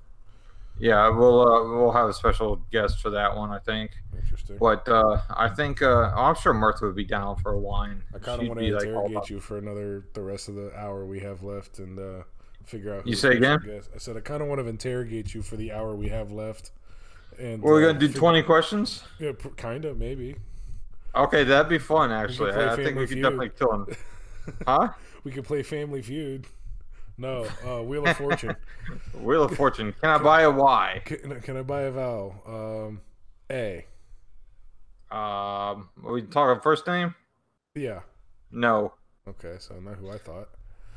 yeah, 0.80 1.08
we'll 1.08 1.40
uh, 1.40 1.76
we'll 1.76 1.92
have 1.92 2.08
a 2.08 2.12
special 2.12 2.56
guest 2.72 3.00
for 3.00 3.10
that 3.10 3.36
one, 3.36 3.50
I 3.50 3.58
think. 3.58 3.92
Interesting. 4.16 4.56
But 4.58 4.88
uh, 4.88 5.20
I 5.30 5.48
think 5.48 5.82
uh, 5.82 6.12
I'm 6.16 6.34
sure 6.34 6.52
Martha 6.52 6.86
would 6.86 6.96
be 6.96 7.04
down 7.04 7.36
for 7.36 7.52
a 7.52 7.58
wine. 7.58 8.02
I 8.14 8.18
kind 8.18 8.42
of 8.42 8.48
want 8.48 8.60
to 8.60 8.72
like, 8.72 8.84
interrogate 8.84 9.16
about- 9.16 9.30
you 9.30 9.38
for 9.38 9.58
another 9.58 10.06
the 10.14 10.22
rest 10.22 10.48
of 10.48 10.56
the 10.56 10.76
hour 10.76 11.04
we 11.06 11.20
have 11.20 11.42
left 11.42 11.78
and 11.78 11.98
uh, 11.98 12.22
figure 12.66 12.94
out. 12.94 13.06
You 13.06 13.16
say 13.16 13.36
again? 13.36 13.60
I 13.94 13.98
said 13.98 14.16
I 14.16 14.20
kind 14.20 14.42
of 14.42 14.48
want 14.48 14.60
to 14.60 14.66
interrogate 14.66 15.34
you 15.34 15.42
for 15.42 15.56
the 15.56 15.72
hour 15.72 15.94
we 15.94 16.08
have 16.08 16.30
left. 16.30 16.72
And 17.38 17.62
We're 17.62 17.82
uh, 17.82 17.92
gonna 17.92 17.98
do 17.98 18.12
20 18.12 18.42
questions. 18.42 19.02
Yeah, 19.18 19.32
kind 19.56 19.84
of 19.84 19.98
maybe. 19.98 20.36
Okay, 21.14 21.44
that'd 21.44 21.68
be 21.68 21.78
fun. 21.78 22.10
Actually, 22.10 22.52
I, 22.52 22.74
think 22.76 22.96
we 22.96 23.06
could 23.06 23.22
definitely 23.22 23.50
kill 23.50 23.72
him. 23.72 23.86
Huh? 24.66 24.90
We 25.22 25.30
could 25.30 25.44
play 25.44 25.62
Family 25.62 26.02
Feud. 26.02 26.46
No, 27.16 27.46
uh, 27.66 27.82
Wheel 27.82 28.06
of 28.06 28.14
Fortune. 28.14 28.54
Wheel 29.14 29.44
of 29.44 29.56
Fortune. 29.56 29.94
Can 30.02 30.10
I 30.10 30.18
buy 30.18 30.42
a 30.42 30.50
Y? 30.50 31.00
can, 31.06 31.40
can 31.40 31.56
I 31.56 31.62
buy 31.62 31.82
a 31.82 31.90
vowel? 31.90 32.34
Um, 32.46 33.00
a. 33.50 33.86
Um, 35.10 35.88
are 36.04 36.12
we 36.12 36.22
talking 36.22 36.60
first 36.60 36.86
name? 36.86 37.14
Yeah. 37.74 38.00
No. 38.50 38.92
Okay, 39.26 39.56
so 39.58 39.80
not 39.80 39.96
who 39.96 40.10
I 40.10 40.18
thought. 40.18 40.50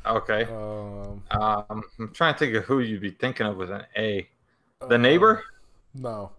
Okay. 0.08 0.44
Um, 0.44 1.22
Um, 1.30 1.82
I'm 1.98 2.12
trying 2.14 2.32
to 2.34 2.38
think 2.38 2.54
of 2.54 2.64
who 2.64 2.80
you'd 2.80 3.00
be 3.02 3.10
thinking 3.10 3.46
of 3.46 3.56
with 3.56 3.70
an 3.70 3.84
A. 3.96 4.26
The 4.80 4.94
uh, 4.94 4.96
neighbor? 4.98 5.42
No, 5.94 6.30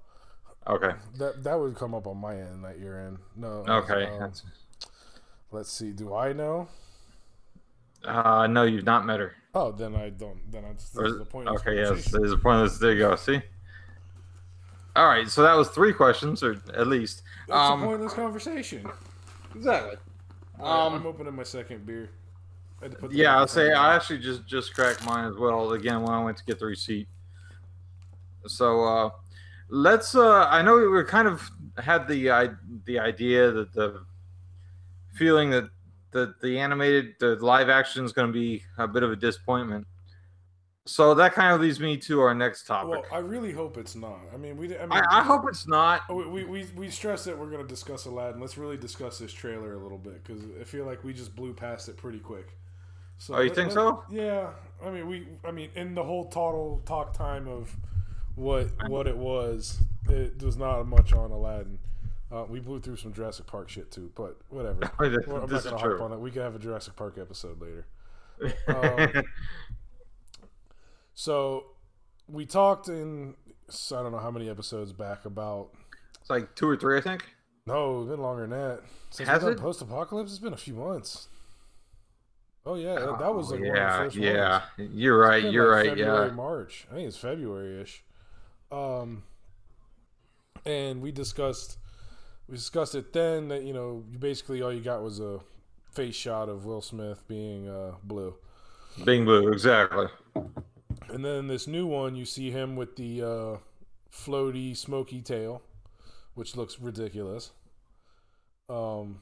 Okay. 0.68 0.92
that 1.18 1.44
that 1.44 1.60
would 1.60 1.76
come 1.76 1.94
up 1.94 2.08
on 2.08 2.18
my 2.18 2.36
end 2.36 2.64
that 2.64 2.80
you're 2.80 3.00
in. 3.08 3.18
No. 3.36 3.64
Okay. 3.68 4.06
um, 4.06 4.32
let's 5.52 5.72
see. 5.72 5.92
Do 5.92 6.16
I 6.16 6.34
know? 6.34 6.68
Uh, 8.06 8.48
no, 8.48 8.64
you've 8.64 8.86
not 8.86 9.06
met 9.06 9.20
her. 9.20 9.34
Oh, 9.54 9.72
then 9.72 9.96
I 9.96 10.10
don't. 10.10 10.40
Then 10.52 10.64
I, 10.66 10.74
this 10.74 10.96
Or- 10.96 11.06
is 11.06 11.18
the 11.18 11.26
point. 11.26 11.50
okay, 11.50 11.76
yes, 11.76 12.06
there's 12.12 12.32
a 12.32 12.38
point. 12.38 12.66
of. 12.66 12.80
There 12.80 12.94
you 12.94 13.00
go. 13.00 13.16
See. 13.16 13.42
All 14.96 15.08
right, 15.08 15.28
so 15.30 15.44
that 15.44 15.54
was 15.54 15.70
three 15.70 15.94
questions, 15.94 16.42
or 16.44 16.54
at 16.74 16.88
least. 16.88 17.22
That's 17.48 17.58
Um, 17.58 17.82
the 17.82 17.86
point 17.88 17.96
of 18.02 18.08
this 18.10 18.14
conversation. 18.14 18.90
exactly. 19.56 19.98
Um, 20.60 20.66
Um, 20.66 20.94
I'm 20.96 21.06
opening 21.06 21.36
my 21.36 21.44
second 21.44 21.86
beer. 21.86 22.10
Yeah, 23.12 23.38
I'll 23.38 23.48
say. 23.48 23.72
I 23.72 23.96
actually 23.96 24.20
just 24.20 24.46
just 24.48 24.74
cracked 24.74 25.06
mine 25.06 25.26
as 25.26 25.36
well. 25.38 25.72
Again, 25.72 26.02
when 26.02 26.12
I 26.12 26.24
went 26.24 26.38
to 26.38 26.44
get 26.46 26.60
the 26.60 26.66
receipt. 26.66 27.08
So 28.48 28.84
uh, 28.84 29.10
let's. 29.70 30.16
Uh, 30.16 30.48
I 30.50 30.62
know 30.62 30.78
we 30.78 30.88
were 30.88 31.06
kind 31.06 31.28
of 31.28 31.50
had 31.78 32.08
the 32.08 32.32
I, 32.32 32.50
the 32.86 33.00
idea 33.00 33.52
that 33.52 33.74
the 33.74 34.04
feeling 35.16 35.50
that 35.52 35.70
the 36.12 36.34
the 36.42 36.60
animated 36.60 37.16
the 37.20 37.36
live 37.36 37.70
action 37.70 38.06
is 38.06 38.14
going 38.14 38.28
to 38.28 38.34
be 38.34 38.64
a 38.78 38.88
bit 38.88 39.04
of 39.04 39.12
a 39.12 39.16
disappointment. 39.16 39.86
So 40.86 41.14
that 41.14 41.34
kind 41.34 41.54
of 41.54 41.62
leads 41.62 41.80
me 41.80 41.98
to 41.98 42.20
our 42.22 42.34
next 42.34 42.66
topic. 42.66 42.90
Well, 42.90 43.06
I 43.12 43.20
really 43.20 43.52
hope 43.52 43.78
it's 43.78 43.96
not. 43.96 44.22
I 44.34 44.38
mean, 44.38 44.58
we. 44.58 44.76
I 44.76 44.82
mean, 44.82 44.92
I, 44.92 45.20
I 45.20 45.24
hope 45.24 45.44
it's 45.48 45.68
not. 45.68 46.02
Oh, 46.10 46.28
We, 46.28 46.46
we, 46.46 46.66
we 46.76 46.90
stress 46.90 47.24
that 47.26 47.38
we're 47.38 47.52
going 47.52 47.62
to 47.62 47.68
discuss 47.68 48.06
Aladdin. 48.06 48.42
Let's 48.42 48.58
really 48.58 48.76
discuss 48.76 49.20
this 49.20 49.32
trailer 49.32 49.76
a 49.76 49.78
little 49.78 50.00
bit 50.00 50.24
because 50.24 50.42
I 50.60 50.64
feel 50.64 50.86
like 50.86 51.04
we 51.04 51.14
just 51.14 51.36
blew 51.36 51.54
past 51.54 51.90
it 51.90 51.98
pretty 51.98 52.18
quick. 52.18 52.48
So 53.20 53.36
Oh, 53.36 53.42
you 53.42 53.50
let- 53.50 53.56
think 53.56 53.68
let- 53.68 53.74
so? 53.76 54.04
Yeah. 54.10 54.50
I 54.84 54.90
mean, 54.90 55.08
we. 55.08 55.28
I 55.46 55.52
mean, 55.52 55.70
in 55.76 55.94
the 55.94 56.04
whole 56.04 56.30
total 56.30 56.82
talk 56.86 57.14
time 57.14 57.48
of 57.48 57.76
what 58.36 58.68
what 58.90 59.06
it 59.08 59.18
was, 59.18 59.80
it 60.08 60.42
was 60.42 60.58
not 60.58 60.84
much 60.88 61.14
on 61.14 61.30
Aladdin. 61.32 61.78
Uh, 62.32 62.46
we 62.48 62.60
blew 62.60 62.80
through 62.80 62.96
some 62.96 63.12
Jurassic 63.12 63.46
Park 63.48 63.70
shit 63.70 63.92
too, 63.92 64.12
but 64.16 64.38
whatever. 64.50 64.80
This 65.00 65.28
Well, 65.28 65.44
I'm 65.44 65.50
not 65.52 65.64
to 65.64 65.70
true. 65.70 65.78
harp 65.78 66.02
on 66.02 66.14
it. 66.14 66.20
We 66.20 66.32
could 66.32 66.44
have 66.44 66.56
a 66.56 66.60
Jurassic 66.60 66.96
Park 66.96 67.18
episode 67.20 67.60
later. 67.62 67.86
Um, 68.68 69.24
So 71.14 71.66
we 72.28 72.46
talked 72.46 72.88
in 72.88 73.36
I 73.92 74.02
don't 74.02 74.12
know 74.12 74.20
how 74.20 74.32
many 74.32 74.50
episodes 74.50 74.94
back 74.94 75.26
about 75.26 75.70
it's 76.22 76.30
like 76.30 76.56
two 76.56 76.68
or 76.68 76.76
three, 76.78 76.98
I 76.98 77.02
think. 77.02 77.24
no, 77.66 78.02
it's 78.02 78.10
been 78.10 78.22
longer 78.22 78.42
than 78.48 78.52
that. 78.52 78.82
Since 79.12 79.30
Has 79.30 79.44
it? 79.44 79.58
Post 79.60 79.82
apocalypse, 79.82 80.32
it's 80.32 80.40
been 80.40 80.54
a 80.54 80.58
few 80.58 80.74
months. 80.76 81.28
Oh 82.66 82.76
yeah, 82.76 82.96
that- 82.96 83.20
that 83.20 83.34
was 83.34 83.52
like 83.52 83.62
Oh, 83.62 83.64
one 83.68 83.76
yeah, 83.76 83.88
of 83.98 83.98
the 84.00 84.06
first 84.06 84.16
yeah. 84.18 84.62
ones. 84.78 84.92
You're 84.94 85.18
right. 85.20 85.44
You're 85.52 85.68
like 85.72 85.76
right. 85.76 85.90
February, 85.98 86.28
Yeah. 86.28 86.34
March. 86.36 86.88
I 86.92 86.96
think 86.96 87.08
it's 87.08 87.18
February-ish. 87.18 88.04
Um, 88.72 89.24
and 90.66 91.02
we 91.02 91.12
discussed 91.12 91.78
we 92.48 92.56
discussed 92.58 92.96
it 92.96 93.14
then 93.14 93.48
that 93.48 93.64
you 93.64 93.74
know 93.74 94.04
you 94.12 94.18
basically 94.20 94.62
all 94.62 94.72
you 94.74 94.82
got 94.82 95.02
was 95.02 95.20
a 95.20 95.40
face 95.92 96.16
shot 96.16 96.50
of 96.50 96.66
Will 96.66 96.82
Smith 96.82 97.28
being 97.28 97.68
uh, 97.68 97.94
blue, 98.04 98.36
Bing 99.06 99.26
blue. 99.26 99.52
Exactly. 99.52 100.08
and 101.08 101.24
then 101.26 101.48
this 101.48 101.66
new 101.68 101.88
one 101.88 102.16
you 102.16 102.26
see 102.26 102.52
him 102.52 102.76
with 102.76 102.96
the 102.96 103.22
uh, 103.24 103.58
floaty 104.12 104.76
smoky 104.78 105.22
tail, 105.22 105.62
which 106.36 106.56
looks 106.56 106.80
ridiculous. 106.80 107.52
Um, 108.70 109.22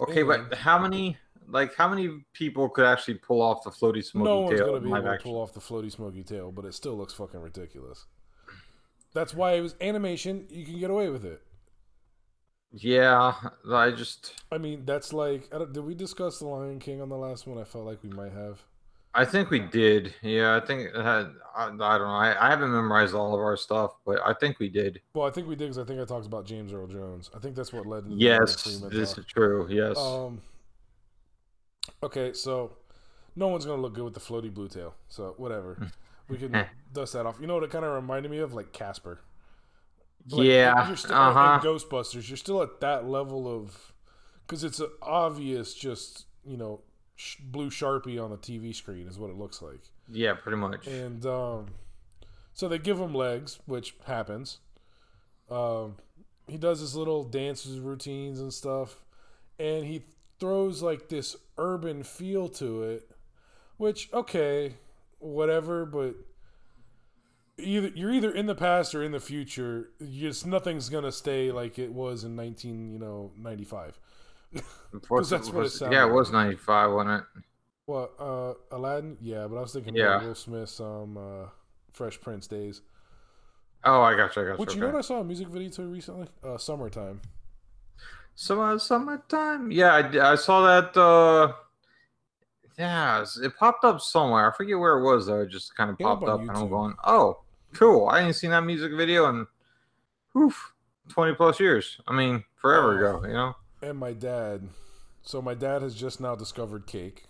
Okay, 0.00 0.20
And- 0.22 0.48
but 0.50 0.58
how 0.58 0.78
many? 0.78 1.16
Like, 1.48 1.74
how 1.74 1.88
many 1.88 2.24
people 2.32 2.68
could 2.68 2.84
actually 2.86 3.14
pull 3.14 3.42
off 3.42 3.64
the 3.64 3.70
floaty 3.70 4.04
smoky 4.04 4.24
no 4.24 4.40
one's 4.40 4.58
tail 4.58 4.66
gonna 4.66 4.80
be 4.80 4.88
able 4.88 5.02
to 5.02 5.22
pull 5.22 5.40
off 5.40 5.52
the 5.52 5.60
floaty 5.60 5.90
smoky 5.90 6.22
tail, 6.22 6.50
but 6.52 6.64
it 6.64 6.74
still 6.74 6.96
looks 6.96 7.12
fucking 7.12 7.40
ridiculous. 7.40 8.06
That's 9.12 9.34
why 9.34 9.52
it 9.52 9.60
was 9.60 9.76
animation. 9.80 10.46
You 10.50 10.64
can 10.64 10.78
get 10.78 10.90
away 10.90 11.08
with 11.08 11.24
it. 11.24 11.42
Yeah, 12.72 13.34
I 13.70 13.92
just. 13.92 14.34
I 14.50 14.58
mean, 14.58 14.84
that's 14.84 15.12
like. 15.12 15.48
I 15.54 15.58
don't, 15.58 15.72
did 15.72 15.84
we 15.84 15.94
discuss 15.94 16.40
the 16.40 16.46
Lion 16.46 16.80
King 16.80 17.00
on 17.00 17.08
the 17.08 17.16
last 17.16 17.46
one? 17.46 17.58
I 17.58 17.64
felt 17.64 17.84
like 17.84 18.02
we 18.02 18.10
might 18.10 18.32
have. 18.32 18.60
I 19.16 19.24
think 19.24 19.50
we 19.50 19.60
did. 19.60 20.12
Yeah, 20.22 20.56
I 20.56 20.66
think 20.66 20.90
it 20.92 20.96
had. 20.96 21.30
I, 21.56 21.66
I 21.66 21.68
don't 21.68 21.78
know. 21.78 21.84
I, 21.86 22.34
I 22.46 22.50
haven't 22.50 22.72
memorized 22.72 23.14
all 23.14 23.32
of 23.32 23.40
our 23.40 23.56
stuff, 23.56 23.92
but 24.04 24.20
I 24.26 24.32
think 24.34 24.58
we 24.58 24.68
did. 24.68 25.00
Well, 25.14 25.24
I 25.24 25.30
think 25.30 25.46
we 25.46 25.54
did 25.54 25.66
because 25.66 25.78
I 25.78 25.84
think 25.84 26.00
I 26.00 26.04
talked 26.04 26.26
about 26.26 26.46
James 26.46 26.72
Earl 26.72 26.88
Jones. 26.88 27.30
I 27.32 27.38
think 27.38 27.54
that's 27.54 27.72
what 27.72 27.86
led 27.86 28.04
to 28.04 28.10
the 28.10 28.16
Yes, 28.16 28.64
this 28.64 29.10
talk. 29.10 29.18
is 29.18 29.24
true. 29.26 29.68
Yes. 29.70 29.96
Um. 29.96 30.42
Okay, 32.02 32.32
so 32.32 32.76
no 33.36 33.48
one's 33.48 33.64
gonna 33.64 33.82
look 33.82 33.94
good 33.94 34.04
with 34.04 34.14
the 34.14 34.20
floaty 34.20 34.52
blue 34.52 34.68
tail. 34.68 34.94
So 35.08 35.34
whatever, 35.36 35.90
we 36.28 36.36
can 36.36 36.66
dust 36.92 37.12
that 37.14 37.26
off. 37.26 37.38
You 37.40 37.46
know 37.46 37.54
what 37.54 37.64
it 37.64 37.70
kind 37.70 37.84
of 37.84 37.92
reminded 37.92 38.30
me 38.30 38.38
of, 38.38 38.54
like 38.54 38.72
Casper. 38.72 39.20
Like, 40.30 40.46
yeah. 40.46 40.86
you're 40.86 40.96
still, 40.96 41.14
uh-huh. 41.14 41.60
Ghostbusters. 41.62 42.28
You're 42.28 42.38
still 42.38 42.62
at 42.62 42.80
that 42.80 43.06
level 43.06 43.46
of 43.46 43.92
because 44.46 44.64
it's 44.64 44.80
obvious, 45.02 45.74
just 45.74 46.26
you 46.46 46.56
know, 46.56 46.80
sh- 47.16 47.36
blue 47.40 47.70
sharpie 47.70 48.22
on 48.22 48.30
the 48.30 48.38
TV 48.38 48.74
screen 48.74 49.06
is 49.06 49.18
what 49.18 49.30
it 49.30 49.36
looks 49.36 49.60
like. 49.62 49.80
Yeah, 50.10 50.34
pretty 50.34 50.58
much. 50.58 50.86
And 50.86 51.24
um, 51.26 51.66
so 52.52 52.68
they 52.68 52.78
give 52.78 52.98
him 52.98 53.14
legs, 53.14 53.58
which 53.66 53.94
happens. 54.06 54.58
Um, 55.50 55.96
he 56.46 56.56
does 56.56 56.80
his 56.80 56.94
little 56.94 57.24
dances, 57.24 57.78
routines, 57.78 58.40
and 58.40 58.52
stuff, 58.52 59.04
and 59.58 59.84
he 59.84 60.02
throws 60.38 60.82
like 60.82 61.08
this 61.08 61.36
urban 61.58 62.02
feel 62.02 62.48
to 62.48 62.82
it, 62.82 63.10
which 63.76 64.08
okay, 64.12 64.74
whatever, 65.18 65.84
but 65.86 66.14
either 67.58 67.90
you're 67.94 68.12
either 68.12 68.30
in 68.30 68.46
the 68.46 68.54
past 68.54 68.94
or 68.94 69.02
in 69.02 69.12
the 69.12 69.20
future. 69.20 69.90
Just 70.12 70.46
nothing's 70.46 70.88
gonna 70.88 71.12
stay 71.12 71.52
like 71.52 71.78
it 71.78 71.92
was 71.92 72.24
in 72.24 72.36
nineteen, 72.36 72.92
you 72.92 72.98
know, 72.98 73.32
ninety 73.36 73.64
five. 73.64 73.98
That's 74.52 75.10
what 75.10 75.66
it 75.66 75.70
sounded 75.70 75.96
yeah, 75.96 76.06
it 76.06 76.12
was 76.12 76.30
ninety 76.30 76.56
five, 76.56 76.92
wasn't 76.92 77.20
it? 77.20 77.42
What 77.86 78.14
uh, 78.18 78.54
Aladdin? 78.70 79.18
Yeah, 79.20 79.46
but 79.46 79.56
I 79.56 79.60
was 79.60 79.72
thinking 79.72 79.94
Yeah. 79.94 80.22
Will 80.22 80.34
Smith's 80.34 80.80
um, 80.80 81.18
uh, 81.18 81.48
Fresh 81.92 82.20
Prince 82.20 82.46
days. 82.46 82.80
Oh, 83.84 84.00
I 84.00 84.16
got 84.16 84.34
you. 84.34 84.42
I 84.42 84.44
got 84.46 84.52
you. 84.52 84.58
Which 84.58 84.70
okay. 84.70 84.76
you 84.76 84.80
know 84.80 84.92
what 84.92 84.98
I 84.98 85.02
saw 85.02 85.20
a 85.20 85.24
music 85.24 85.48
video 85.48 85.68
to 85.70 85.82
recently? 85.82 86.28
Uh, 86.42 86.56
summertime. 86.56 87.20
Summer, 88.36 88.78
summertime. 88.78 89.70
Yeah, 89.70 90.10
I 90.22 90.34
saw 90.34 90.62
that. 90.66 90.96
uh 90.96 91.52
Yeah, 92.78 93.24
it 93.42 93.56
popped 93.56 93.84
up 93.84 94.00
somewhere. 94.00 94.50
I 94.50 94.56
forget 94.56 94.78
where 94.78 94.98
it 94.98 95.04
was 95.04 95.26
though. 95.26 95.42
It 95.42 95.50
just 95.50 95.76
kind 95.76 95.90
of 95.90 95.98
popped 95.98 96.24
up, 96.24 96.40
and 96.40 96.50
I'm 96.50 96.68
going, 96.68 96.94
"Oh, 97.04 97.40
cool! 97.74 98.08
I 98.08 98.20
ain't 98.20 98.34
seen 98.34 98.50
that 98.50 98.62
music 98.64 98.92
video 98.96 99.28
in, 99.28 99.46
oof, 100.36 100.72
twenty 101.08 101.34
plus 101.34 101.60
years. 101.60 102.00
I 102.08 102.12
mean, 102.12 102.42
forever 102.56 103.06
Oh. 103.08 103.18
ago. 103.18 103.26
You 103.28 103.34
know." 103.34 103.54
And 103.82 103.98
my 103.98 104.12
dad. 104.12 104.68
So 105.22 105.40
my 105.40 105.54
dad 105.54 105.82
has 105.82 105.94
just 105.94 106.20
now 106.20 106.34
discovered 106.34 106.86
cake, 106.86 107.26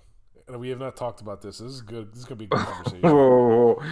we 0.49 0.69
have 0.71 0.79
not 0.79 0.97
talked 0.97 1.21
about 1.21 1.41
this. 1.43 1.59
This 1.59 1.73
is 1.73 1.81
good. 1.81 2.13
This 2.13 2.21
is 2.21 2.25
gonna 2.25 2.37
be 2.37 2.45
a 2.47 2.49
good 2.49 2.59
conversation. 2.67 3.01
Whoa, 3.03 3.83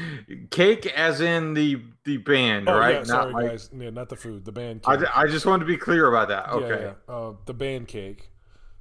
cake 0.51 0.87
as 0.87 1.21
in 1.21 1.55
the 1.55 1.83
the 2.05 2.19
band, 2.19 2.69
Oh 2.69 2.79
right? 2.79 2.97
yeah, 2.97 3.05
sorry 3.05 3.33
like, 3.33 3.49
guys. 3.49 3.71
Yeah, 3.77 3.91
not 3.91 4.09
the 4.09 4.17
food. 4.17 4.45
The 4.45 4.53
band. 4.53 4.83
I, 4.87 4.97
Cake. 4.97 5.07
I 5.15 5.27
just 5.27 5.47
wanted 5.47 5.61
to 5.61 5.67
be 5.67 5.77
clear 5.77 6.09
about 6.09 6.29
that. 6.29 6.49
Okay. 6.51 6.93
yeah. 7.09 7.15
Uh, 7.15 7.35
the 7.47 7.55
band 7.55 7.89
cake. 7.89 8.31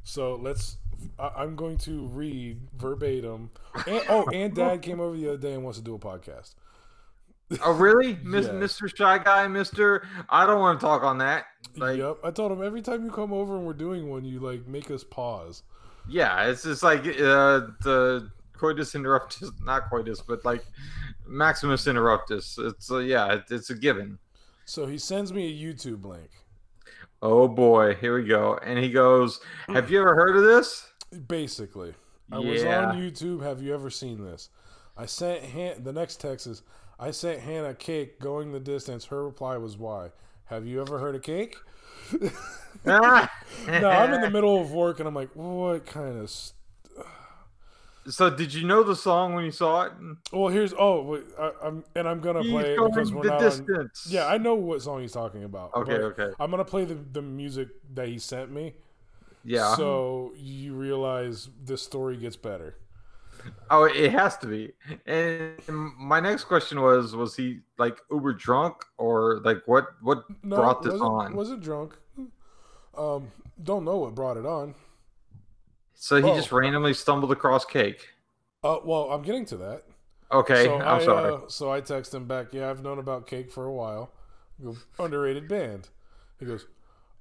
So 0.04 0.36
let's. 0.36 0.78
I, 1.18 1.30
I'm 1.38 1.56
going 1.56 1.78
to 1.80 2.08
read 2.08 2.60
verbatim. 2.76 3.52
And, 3.88 4.02
oh, 4.10 4.26
and 4.34 4.54
Dad 4.54 4.82
came 4.82 5.00
over 5.00 5.16
the 5.16 5.30
other 5.30 5.38
day 5.38 5.54
and 5.54 5.64
wants 5.64 5.80
to 5.80 5.84
do 5.84 5.96
a 5.96 6.00
podcast. 6.00 6.54
Oh, 7.66 7.74
really, 7.74 8.18
Miss, 8.24 8.46
Yes. 8.46 8.54
Mr. 8.56 8.96
Shy 8.96 9.18
Guy, 9.18 9.48
Mister? 9.48 10.08
I 10.30 10.46
don't 10.46 10.60
want 10.60 10.80
to 10.80 10.86
talk 10.86 11.04
on 11.04 11.18
that. 11.18 11.46
Like, 11.76 11.98
yep. 11.98 12.18
I 12.24 12.32
told 12.32 12.52
him 12.52 12.64
every 12.64 12.82
time 12.82 13.04
you 13.04 13.12
come 13.12 13.34
over 13.34 13.56
and 13.58 13.66
we're 13.66 13.74
doing 13.74 14.10
one, 14.10 14.24
you 14.26 14.40
like 14.40 14.68
make 14.68 14.90
us 14.92 15.04
pause. 15.04 15.64
Yeah, 16.08 16.46
it's 16.46 16.64
just 16.64 16.84
like 16.84 17.02
uh, 17.02 17.68
the 17.84 18.30
coitus 18.54 18.94
interruptus, 18.94 19.52
not 19.64 19.90
coitus, 19.90 20.22
but 20.22 20.44
like 20.46 20.66
Maximus 21.28 21.86
interruptus. 21.86 22.58
It's 22.60 22.92
uh, 22.92 23.00
yeah, 23.00 23.34
it, 23.34 23.44
it's 23.50 23.70
a 23.70 23.76
given. 23.76 24.18
So 24.66 24.86
he 24.86 24.98
sends 24.98 25.34
me 25.34 25.48
a 25.48 25.74
YouTube 25.74 26.06
link. 26.06 26.30
Oh 27.22 27.48
boy, 27.48 27.96
here 27.96 28.16
we 28.16 28.28
go. 28.28 28.58
And 28.64 28.80
he 28.80 28.90
goes, 28.90 29.40
"Have 29.68 29.92
you 29.92 30.00
ever 30.00 30.16
heard 30.16 30.36
of 30.36 30.44
this?" 30.44 30.88
Basically, 31.28 31.94
I 32.32 32.40
was 32.40 32.64
on 32.64 32.96
YouTube. 32.96 33.44
Have 33.44 33.62
you 33.62 33.74
ever 33.74 33.90
seen 33.90 34.24
this? 34.24 34.50
I 34.98 35.06
sent 35.06 35.44
Han- 35.44 35.84
the 35.84 35.94
next 35.94 36.20
text 36.22 36.48
is 36.48 36.64
I 37.00 37.12
sent 37.12 37.42
Hannah 37.42 37.74
cake 37.74 38.20
going 38.20 38.52
the 38.52 38.60
distance. 38.60 39.06
Her 39.06 39.26
reply 39.26 39.58
was 39.58 39.78
why. 39.78 40.12
Have 40.46 40.66
you 40.68 40.82
ever 40.82 41.00
heard 41.00 41.16
of 41.16 41.24
cake? 41.24 41.58
No, 42.86 43.90
I'm 43.90 44.14
in 44.14 44.22
the 44.22 44.30
middle 44.32 44.60
of 44.62 44.72
work 44.72 45.00
and 45.00 45.08
I'm 45.08 45.16
like, 45.16 45.30
what 45.36 45.86
kind 45.86 46.18
of? 46.20 46.30
St- 46.30 46.56
So 48.08 48.30
did 48.36 48.54
you 48.54 48.66
know 48.66 48.84
the 48.84 48.96
song 48.96 49.34
when 49.36 49.46
you 49.46 49.52
saw 49.52 49.84
it? 49.84 49.94
well, 50.32 50.48
here's 50.48 50.74
oh, 50.78 51.04
wait, 51.04 51.24
I, 51.40 51.52
I'm 51.64 51.84
and 51.96 52.08
I'm 52.08 52.20
gonna 52.20 52.42
He's 52.42 52.52
play 52.52 52.80
because 52.80 53.12
we're 53.14 53.24
the 53.24 53.30
not. 53.30 53.44
On, 53.46 53.68
distance. 53.68 54.08
yeah, 54.10 54.26
I 54.28 54.38
know 54.38 54.56
what 54.56 54.82
song 54.82 55.02
he's 55.02 55.12
talking 55.12 55.44
about. 55.44 55.76
Okay, 55.76 55.94
okay. 56.00 56.32
I'm 56.40 56.50
gonna 56.52 56.66
play 56.66 56.86
the 56.86 56.96
the 56.96 57.22
music 57.22 57.70
that 57.94 58.08
he 58.08 58.18
sent 58.20 58.52
me. 58.52 58.74
Yeah. 59.44 59.76
So 59.76 60.34
you 60.36 60.74
realize 60.76 61.50
this 61.64 61.82
story 61.82 62.18
gets 62.18 62.36
better. 62.36 62.76
Oh, 63.70 63.86
it 63.86 64.12
has 64.12 64.38
to 64.40 64.48
be. 64.48 64.74
And 65.06 65.58
my 65.98 66.20
next 66.20 66.44
question 66.44 66.82
was: 66.82 67.16
Was 67.16 67.36
he 67.36 67.60
like 67.78 68.00
uber 68.12 68.34
drunk, 68.34 68.84
or 68.98 69.40
like 69.46 69.62
what? 69.66 69.88
What 70.02 70.26
No, 70.44 70.58
brought 70.58 70.84
this 70.84 71.00
on? 71.00 71.36
Wasn't 71.36 71.62
drunk. 71.62 71.98
Um, 72.98 73.32
don't 73.64 73.86
know 73.86 73.98
what 73.98 74.14
brought 74.14 74.38
it 74.38 74.46
on. 74.46 74.76
so 75.94 76.18
he 76.18 76.30
oh. 76.30 76.36
just 76.36 76.52
randomly 76.52 76.94
stumbled 76.94 77.32
across 77.32 77.64
cake. 77.64 78.10
Uh, 78.64 78.80
well, 78.84 79.10
I'm 79.12 79.22
getting 79.22 79.46
to 79.46 79.58
that. 79.58 79.84
Okay, 80.32 80.66
so 80.66 80.76
I'm 80.76 81.02
I, 81.02 81.04
sorry. 81.04 81.34
Uh, 81.34 81.40
so 81.48 81.72
I 81.72 81.82
text 81.82 82.14
him 82.14 82.26
back. 82.26 82.48
Yeah, 82.54 82.70
I've 82.70 82.84
known 82.84 83.00
about 83.00 83.28
Cake 83.28 83.52
for 83.52 83.66
a 83.66 83.74
while. 83.74 84.12
Go, 84.64 84.78
Underrated 85.00 85.48
band. 85.48 85.90
He 86.40 86.46
goes, 86.46 86.68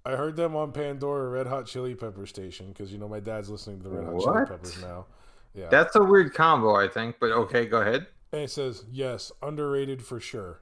I 0.04 0.12
heard 0.12 0.36
them 0.36 0.54
on 0.54 0.72
Pandora 0.72 1.28
Red 1.28 1.46
Hot 1.46 1.66
Chili 1.66 1.94
Pepper 1.94 2.26
station 2.26 2.68
because 2.68 2.92
you 2.92 2.98
know 2.98 3.08
my 3.08 3.20
dad's 3.20 3.50
listening 3.50 3.78
to 3.78 3.88
the 3.88 3.90
Red 3.90 4.04
Hot 4.04 4.20
Chili 4.20 4.46
Peppers 4.46 4.80
now. 4.80 5.06
Yeah, 5.54 5.68
That's 5.70 5.96
a 5.96 6.02
weird 6.04 6.32
combo, 6.34 6.76
I 6.76 6.88
think. 6.88 7.16
But 7.20 7.30
okay, 7.32 7.66
go 7.66 7.80
ahead. 7.80 8.06
and 8.32 8.42
he 8.42 8.46
says 8.46 8.84
yes, 8.90 9.32
underrated 9.42 10.02
for 10.04 10.20
sure. 10.20 10.60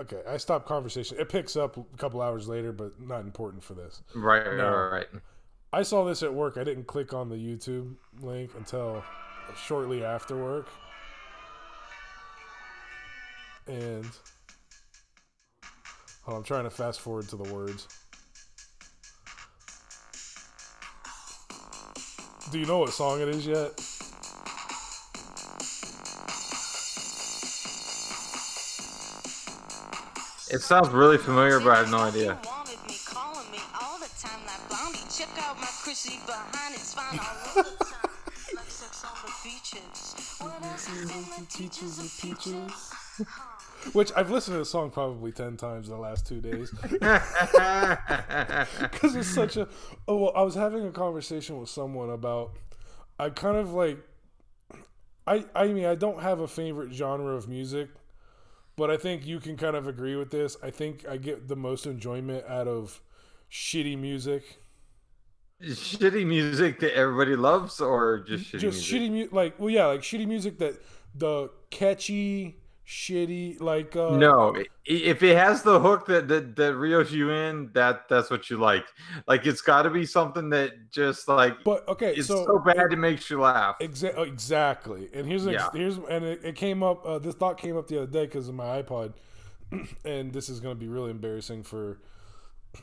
Okay, 0.00 0.20
I 0.28 0.36
stopped 0.38 0.66
conversation. 0.66 1.18
It 1.20 1.28
picks 1.28 1.54
up 1.56 1.76
a 1.76 1.96
couple 1.98 2.22
hours 2.22 2.48
later, 2.48 2.72
but 2.72 2.98
not 3.00 3.20
important 3.20 3.62
for 3.62 3.74
this. 3.74 4.02
Right, 4.14 4.46
right, 4.46 4.56
No. 4.56 4.70
right, 4.70 4.90
right. 5.12 5.22
I 5.74 5.82
saw 5.82 6.04
this 6.04 6.22
at 6.22 6.32
work. 6.32 6.56
I 6.58 6.64
didn't 6.64 6.86
click 6.86 7.12
on 7.14 7.28
the 7.28 7.36
YouTube 7.36 7.94
link 8.20 8.50
until 8.56 9.02
shortly 9.56 10.04
after 10.04 10.36
work. 10.36 10.68
And 13.66 14.06
on, 16.26 16.36
I'm 16.36 16.42
trying 16.42 16.64
to 16.64 16.70
fast 16.70 17.00
forward 17.00 17.28
to 17.28 17.36
the 17.36 17.52
words. 17.52 17.88
Do 22.52 22.58
you 22.58 22.66
know 22.66 22.80
what 22.80 22.90
song 22.90 23.22
it 23.22 23.28
is 23.28 23.46
yet? 23.46 23.70
It 30.54 30.60
sounds 30.60 30.90
really 30.90 31.16
familiar, 31.16 31.60
but 31.60 31.70
I 31.70 31.76
have 31.76 31.90
no 31.90 31.96
idea. 31.96 32.38
Wanted 32.44 32.76
me, 32.86 32.96
calling 33.06 33.50
me 33.50 33.58
all 33.80 33.98
the 33.98 34.10
time, 34.20 34.44
like 34.44 34.68
Blondie. 34.68 34.98
Check 35.10 35.30
out 35.38 35.58
my 35.58 35.66
Chrissy 35.82 36.20
behind, 36.26 36.74
it's 36.74 36.92
fine 36.92 37.18
all 37.18 37.62
the 37.62 37.84
time. 37.86 38.10
Like 38.54 38.68
sex 38.68 39.02
on 39.02 39.16
the 39.24 39.32
beaches. 39.42 40.36
What 40.38 40.62
else 40.62 40.90
is 40.90 41.10
in 41.10 41.24
the 41.30 41.46
teachers 41.48 41.98
and 42.00 42.10
peaches? 42.20 42.92
Which 43.92 44.12
I've 44.16 44.30
listened 44.30 44.54
to 44.54 44.58
the 44.58 44.64
song 44.64 44.90
probably 44.90 45.32
10 45.32 45.56
times 45.56 45.88
in 45.88 45.94
the 45.94 46.00
last 46.00 46.26
two 46.26 46.40
days. 46.40 46.70
because 48.80 49.16
it's 49.16 49.28
such 49.28 49.56
a 49.56 49.68
oh 50.08 50.16
well, 50.16 50.32
i 50.34 50.42
was 50.42 50.54
having 50.54 50.86
a 50.86 50.90
conversation 50.90 51.58
with 51.58 51.68
someone 51.68 52.10
about 52.10 52.52
i 53.18 53.28
kind 53.30 53.56
of 53.56 53.72
like 53.72 53.98
i 55.26 55.44
i 55.54 55.66
mean 55.66 55.84
i 55.84 55.94
don't 55.94 56.20
have 56.20 56.40
a 56.40 56.48
favorite 56.48 56.92
genre 56.92 57.34
of 57.34 57.48
music 57.48 57.88
but 58.76 58.90
i 58.90 58.96
think 58.96 59.26
you 59.26 59.40
can 59.40 59.56
kind 59.56 59.76
of 59.76 59.86
agree 59.86 60.16
with 60.16 60.30
this 60.30 60.56
i 60.62 60.70
think 60.70 61.06
i 61.08 61.16
get 61.16 61.48
the 61.48 61.56
most 61.56 61.86
enjoyment 61.86 62.44
out 62.48 62.68
of 62.68 63.00
shitty 63.50 63.98
music 63.98 64.58
shitty 65.62 66.26
music 66.26 66.80
that 66.80 66.92
everybody 66.96 67.36
loves, 67.36 67.80
or 67.80 68.24
just 68.26 68.46
shitty 68.46 68.58
just 68.58 68.90
music? 68.90 69.00
shitty 69.00 69.10
music 69.10 69.32
like 69.32 69.58
well 69.58 69.70
yeah 69.70 69.86
like 69.86 70.00
shitty 70.00 70.26
music 70.26 70.58
that 70.58 70.82
the 71.14 71.50
catchy 71.70 72.61
shitty 72.92 73.60
like 73.60 73.96
uh 73.96 74.16
No, 74.16 74.54
if 74.84 75.22
it 75.22 75.36
has 75.36 75.62
the 75.62 75.80
hook 75.80 76.06
that 76.06 76.28
that, 76.28 76.54
that 76.56 76.74
reels 76.74 77.10
you 77.10 77.30
in, 77.30 77.70
that 77.72 78.08
that's 78.08 78.30
what 78.30 78.50
you 78.50 78.58
like. 78.58 78.84
Like 79.26 79.46
it's 79.46 79.62
got 79.62 79.82
to 79.82 79.90
be 79.90 80.04
something 80.04 80.50
that 80.50 80.90
just 80.90 81.26
like 81.26 81.64
but 81.64 81.88
okay 81.88 82.14
it's 82.14 82.28
so 82.28 82.44
so, 82.44 82.58
bad 82.58 82.92
it 82.92 82.98
makes 82.98 83.30
you 83.30 83.40
laugh. 83.40 83.76
Exa- 83.80 84.26
exactly. 84.26 85.08
And 85.14 85.26
here's 85.26 85.46
an 85.46 85.54
ex- 85.54 85.70
here's 85.74 85.96
and 85.96 86.24
it, 86.24 86.44
it 86.44 86.54
came 86.54 86.82
up. 86.82 87.04
Uh, 87.06 87.18
this 87.18 87.34
thought 87.34 87.58
came 87.58 87.76
up 87.76 87.88
the 87.88 88.02
other 88.02 88.12
day 88.12 88.26
because 88.26 88.48
of 88.48 88.54
my 88.54 88.82
iPod, 88.82 89.14
and 90.04 90.32
this 90.32 90.50
is 90.50 90.60
going 90.60 90.74
to 90.76 90.80
be 90.80 90.88
really 90.88 91.10
embarrassing 91.10 91.62
for 91.62 91.98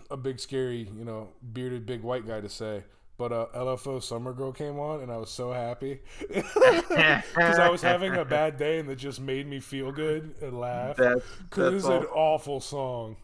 a 0.09 0.17
big, 0.17 0.39
scary, 0.39 0.89
you 0.97 1.05
know, 1.05 1.29
bearded, 1.53 1.85
big 1.85 2.01
white 2.01 2.27
guy 2.27 2.41
to 2.41 2.49
say. 2.49 2.83
But 3.19 3.33
uh, 3.33 3.47
LFO 3.53 4.01
Summer 4.01 4.31
Girl 4.31 4.53
came 4.53 4.79
on, 4.79 5.01
and 5.01 5.11
I 5.11 5.17
was 5.17 5.29
so 5.29 5.51
happy 5.51 5.99
because 6.29 7.59
I 7.59 7.67
was 7.69 7.81
having 7.81 8.15
a 8.15 8.23
bad 8.23 8.57
day, 8.57 8.79
and 8.79 8.89
it 8.89 8.95
just 8.95 9.19
made 9.19 9.45
me 9.45 9.59
feel 9.59 9.91
good 9.91 10.35
and 10.41 10.57
laugh. 10.57 10.95
That's, 10.95 11.21
Because 11.49 11.73
it's 11.73 11.85
an 11.85 12.05
awful 12.05 12.61
song, 12.61 13.17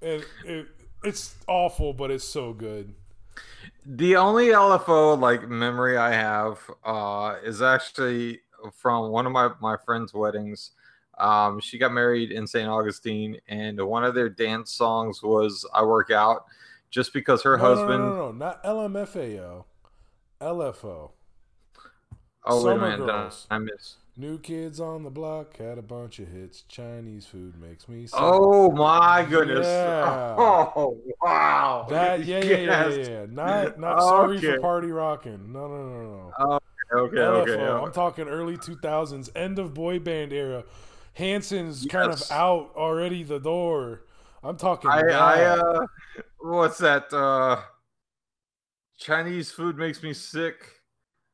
and 0.00 0.24
it 0.44 0.68
it's 1.02 1.34
awful, 1.48 1.92
but 1.92 2.12
it's 2.12 2.24
so 2.24 2.52
good. 2.52 2.94
The 3.84 4.14
only 4.14 4.46
LFO 4.50 5.18
like 5.18 5.48
memory 5.48 5.96
I 5.96 6.12
have 6.12 6.60
uh, 6.84 7.34
is 7.42 7.60
actually 7.60 8.42
from 8.72 9.10
one 9.10 9.26
of 9.26 9.32
my 9.32 9.50
my 9.60 9.76
friend's 9.84 10.14
weddings. 10.14 10.70
Um, 11.18 11.58
she 11.58 11.76
got 11.76 11.92
married 11.92 12.30
in 12.30 12.46
St. 12.46 12.68
Augustine, 12.68 13.40
and 13.48 13.84
one 13.84 14.04
of 14.04 14.14
their 14.14 14.28
dance 14.28 14.70
songs 14.70 15.24
was 15.24 15.66
"I 15.74 15.82
Work 15.82 16.12
Out," 16.12 16.44
just 16.94 17.12
because 17.12 17.42
her 17.42 17.56
No, 17.58 17.62
no, 17.62 17.68
husband. 17.74 18.04
no, 18.04 18.08
no, 18.10 18.14
no, 18.14 18.32
not 18.32 18.62
LMFAO, 18.64 19.64
LFO. 20.40 21.10
Oh 22.46 22.64
wait 22.64 22.76
a 22.76 22.78
minute, 22.78 22.98
Girls. 22.98 23.46
I 23.50 23.58
miss. 23.58 23.96
New 24.16 24.38
kids 24.38 24.78
on 24.78 25.02
the 25.02 25.10
block 25.10 25.56
had 25.56 25.76
a 25.76 25.82
bunch 25.82 26.20
of 26.20 26.28
hits. 26.28 26.62
Chinese 26.68 27.26
food 27.26 27.60
makes 27.60 27.88
me 27.88 28.06
sick. 28.06 28.16
Oh 28.22 28.70
my 28.70 29.24
goodness! 29.28 29.66
Yeah. 29.66 30.36
Oh 30.38 31.00
wow! 31.20 31.86
that 31.90 32.24
yeah 32.24 32.38
yeah 32.44 32.56
yeah, 32.58 32.88
yeah 32.88 33.08
yeah. 33.08 33.26
Not 33.28 33.80
not 33.80 34.00
sorry 34.00 34.38
for 34.40 34.60
party 34.60 34.92
rocking. 34.92 35.52
No 35.52 35.66
no 35.66 35.88
no 35.88 36.32
no. 36.38 36.60
Okay, 36.92 37.16
LFO. 37.16 37.48
okay. 37.48 37.84
I'm 37.86 37.92
talking 37.92 38.28
early 38.28 38.56
2000s, 38.56 39.30
end 39.34 39.58
of 39.58 39.74
boy 39.74 39.98
band 39.98 40.32
era. 40.32 40.64
Hanson's 41.14 41.86
kind 41.86 42.12
of 42.12 42.22
out 42.30 42.70
already 42.76 43.24
the 43.24 43.40
door. 43.40 44.02
I'm 44.44 44.56
talking. 44.58 44.90
I, 44.90 45.00
I 45.10 45.42
uh, 45.44 45.86
what's 46.44 46.78
that? 46.78 47.12
Uh, 47.12 47.60
Chinese 48.98 49.50
food 49.50 49.76
makes 49.76 50.02
me 50.02 50.12
sick 50.12 50.70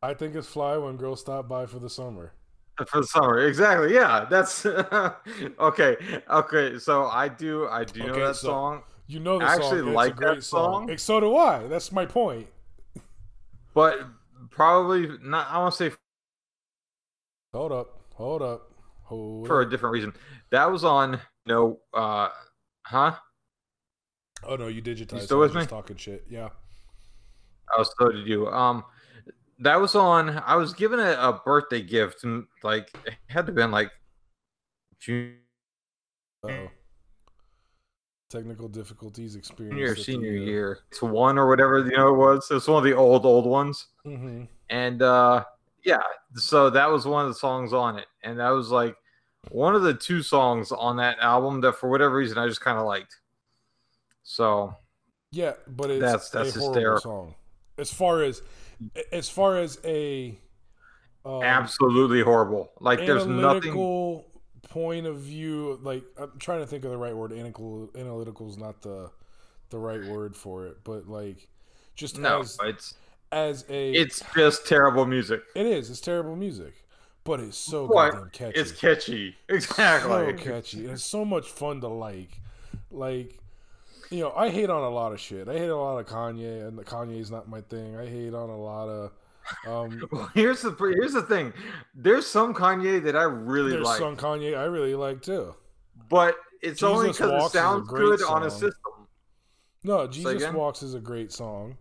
I 0.03 0.15
think 0.15 0.35
it's 0.35 0.47
fly 0.47 0.79
when 0.79 0.97
girls 0.97 1.21
stop 1.21 1.47
by 1.47 1.67
for 1.67 1.79
the 1.79 1.91
summer. 1.91 2.33
for 2.87 3.03
the 3.03 3.07
summer. 3.07 3.39
Exactly. 3.41 3.93
Yeah, 3.93 4.25
that's 4.31 4.65
okay. 5.61 5.97
Okay, 6.31 6.79
so 6.79 7.05
I 7.07 7.29
do. 7.29 7.69
I 7.69 7.85
do 7.85 8.07
know 8.07 8.27
that 8.27 8.37
so- 8.37 8.49
song, 8.49 8.83
You 9.07 9.21
know 9.21 9.39
the 9.39 9.45
I 9.45 9.57
song. 9.57 9.63
actually 9.65 9.83
like 9.93 10.17
that 10.21 10.43
song. 10.43 10.89
song. 10.89 10.99
So 10.99 11.21
do 11.21 11.37
I. 11.37 11.67
That's 11.67 11.93
my 11.93 12.07
point. 12.07 12.47
but 13.75 14.01
probably 14.51 15.09
not. 15.23 15.49
I 15.51 15.59
want 15.59 15.75
to 15.75 15.91
say 15.91 15.97
Hold 17.53 17.73
up. 17.73 18.01
Hold 18.15 18.43
up. 18.43 18.71
Hold 19.03 19.47
for 19.49 19.61
up. 19.61 19.67
a 19.67 19.71
different 19.71 19.93
reason. 19.93 20.15
That 20.51 20.71
was 20.71 20.83
on. 20.85 21.21
No. 21.47 21.81
Uh, 21.93 22.29
huh? 22.87 23.17
Oh 24.47 24.57
no, 24.57 24.69
you 24.69 24.83
digitized. 24.83 25.23
still 25.23 25.39
I 25.39 25.41
was 25.41 25.55
with 25.55 25.63
me? 25.63 25.67
talking 25.69 25.97
shit. 25.97 26.25
Yeah. 26.29 26.49
Oh, 27.77 27.83
so 27.83 28.11
did 28.11 28.27
you. 28.27 28.49
Um, 28.49 28.85
that 29.61 29.81
was 29.81 29.95
on. 29.95 30.43
I 30.47 30.57
was 30.57 30.73
given 30.73 30.99
a, 30.99 31.13
a 31.13 31.41
birthday 31.45 31.83
gift, 31.83 32.25
and 32.25 32.47
like 32.63 32.91
it 33.07 33.15
had 33.27 33.47
to 33.47 33.53
been 33.53 33.71
like 33.71 33.91
June. 34.99 35.37
Oh. 36.45 36.69
Technical 38.31 38.69
difficulties 38.69 39.35
experienced. 39.35 39.77
junior 39.77 39.93
or 39.93 39.95
the, 39.95 40.03
senior 40.03 40.31
uh, 40.31 40.45
year. 40.45 40.79
It's 40.91 41.03
one 41.03 41.37
or 41.37 41.49
whatever 41.49 41.81
you 41.81 41.97
know 41.97 42.15
it 42.15 42.19
was. 42.19 42.49
It's 42.51 42.69
one 42.69 42.79
of 42.79 42.85
the 42.85 42.95
old 42.97 43.27
old 43.27 43.45
ones. 43.45 43.89
mhm. 44.07 44.47
And 44.71 45.03
uh 45.03 45.45
yeah, 45.85 46.03
so 46.37 46.71
that 46.71 46.91
was 46.91 47.07
one 47.07 47.25
of 47.25 47.31
the 47.31 47.39
songs 47.39 47.73
on 47.73 47.99
it. 47.99 48.07
And 48.23 48.39
that 48.39 48.51
was 48.51 48.71
like 48.71 48.95
one 49.51 49.75
of 49.75 49.83
the 49.83 49.95
two 49.95 50.23
songs 50.23 50.71
on 50.71 50.97
that 50.99 51.19
album 51.19 51.61
that 51.63 51.73
for 51.77 51.89
whatever 51.91 52.15
reason 52.15 52.39
I 52.39 52.47
just 52.47 52.61
kind 52.61 52.79
of 52.79 52.87
liked. 52.87 53.17
So 54.23 54.75
Yeah, 55.33 55.53
but 55.69 55.91
it's 55.91 56.01
That's- 56.01 56.31
that's 56.31 56.57
a 56.57 56.61
hysterical. 56.61 57.01
song. 57.01 57.35
As 57.79 57.93
far 57.93 58.23
as 58.23 58.43
as 59.13 59.29
far 59.29 59.59
as 59.59 59.79
a 59.85 60.39
um, 61.25 61.43
absolutely 61.43 62.23
horrible. 62.23 62.73
Like 62.81 62.99
there's 63.01 63.27
nothing 63.27 64.25
point 64.69 65.07
of 65.07 65.19
view, 65.19 65.79
like 65.83 66.05
I'm 66.19 66.39
trying 66.39 66.61
to 66.61 66.67
think 66.67 66.85
of 66.85 66.91
the 66.91 66.97
right 66.97 67.15
word. 67.15 67.33
Analytical, 67.33 67.91
analytical 67.97 68.49
is 68.49 68.57
not 68.59 68.83
the 68.83 69.11
the 69.71 69.79
right 69.79 70.03
word 70.05 70.35
for 70.37 70.67
it, 70.67 70.79
but 70.85 71.07
like 71.09 71.49
just 71.95 72.19
no, 72.19 72.41
as 72.41 72.59
it's 72.65 72.95
as 73.33 73.65
a 73.69 73.93
it's 73.93 74.23
just 74.35 74.67
terrible 74.67 75.07
music. 75.07 75.43
it 75.55 75.67
is. 75.67 75.91
It's 75.91 76.01
terrible 76.01 76.37
music, 76.37 76.75
but 77.25 77.39
it's 77.41 77.57
so 77.59 77.87
What? 77.87 78.13
goddamn 78.13 78.31
catchy. 78.33 78.59
It's 78.61 78.73
catchy. 78.73 79.37
Exactly. 79.49 80.11
so 80.11 80.33
catchy. 80.45 80.81
And 80.85 80.91
it's 80.91 81.05
so 81.05 81.25
much 81.25 81.49
fun 81.49 81.81
to 81.83 81.89
like. 81.89 82.41
Like, 82.91 83.39
you 84.11 84.21
know, 84.21 84.33
I 84.37 84.51
hate 84.51 84.71
on 84.71 84.83
a 84.83 84.91
lot 84.91 85.13
of 85.13 85.21
shit. 85.21 85.49
I 85.49 85.55
hate 85.55 85.69
a 85.69 85.77
lot 85.77 85.99
of 85.99 86.07
Kanye, 86.07 86.67
and 86.67 86.77
the 86.77 86.85
Kanye's 86.85 87.31
not 87.31 87.49
my 87.49 87.61
thing. 87.61 87.97
I 87.97 88.07
hate 88.07 88.35
on 88.35 88.51
a 88.51 88.59
lot 88.59 88.89
of. 88.89 89.13
Um, 89.67 90.09
Well, 90.13 90.31
here's 90.35 90.63
the 90.63 90.73
here's 90.79 91.13
the 91.13 91.23
thing. 91.23 91.53
There's 91.95 92.27
some 92.27 92.55
Kanye 92.55 93.03
that 93.05 93.17
I 93.17 93.23
really 93.23 93.71
there's 93.71 93.85
like, 93.87 93.99
some 93.99 94.17
Kanye 94.17 94.57
I 94.57 94.65
really 94.65 94.95
like 94.95 95.23
too. 95.23 95.55
but 96.09 96.37
it's 96.63 96.83
only 96.83 97.09
because 97.09 97.31
it 97.31 97.35
Walks 97.35 97.55
is 97.55 97.55
a 97.55 97.59
sounds 97.59 97.89
good 97.89 98.23
on 98.23 98.43
a 98.43 98.51
system. 98.51 99.07
No, 99.83 100.07
Jesus 100.07 100.43
again? 100.43 100.55
Walks 100.55 100.83
is 100.83 100.95
a 100.95 101.01
great 101.01 101.33
song. 101.33 101.77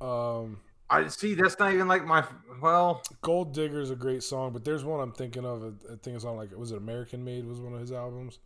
Um, 0.00 0.58
I 0.88 1.06
see. 1.08 1.34
That's 1.34 1.58
not 1.58 1.74
even 1.74 1.88
like 1.88 2.06
my. 2.06 2.24
Well, 2.62 3.02
Gold 3.20 3.52
Digger 3.52 3.80
is 3.80 3.90
a 3.90 3.96
great 3.96 4.22
song, 4.22 4.52
but 4.52 4.64
there's 4.64 4.84
one 4.84 5.00
I'm 5.00 5.12
thinking 5.12 5.44
of. 5.44 5.62
I 5.90 5.96
think 6.02 6.16
it's 6.16 6.24
on 6.24 6.36
like 6.36 6.56
was 6.56 6.72
it 6.72 6.78
American 6.78 7.24
Made 7.24 7.44
was 7.46 7.60
one 7.60 7.74
of 7.74 7.80
his 7.80 7.92
albums. 7.92 8.38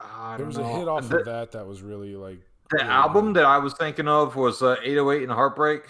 I 0.00 0.36
There 0.38 0.46
was 0.46 0.56
know. 0.58 0.64
a 0.64 0.78
hit 0.78 0.88
off 0.88 1.08
the, 1.08 1.18
of 1.18 1.24
that 1.26 1.52
that 1.52 1.66
was 1.66 1.82
really 1.82 2.16
like 2.16 2.40
The 2.70 2.78
really 2.78 2.88
album 2.88 3.26
good. 3.26 3.36
that 3.36 3.44
I 3.44 3.58
was 3.58 3.74
thinking 3.74 4.08
of 4.08 4.34
was 4.36 4.62
uh, 4.62 4.76
808 4.82 5.22
and 5.24 5.32
Heartbreak. 5.32 5.82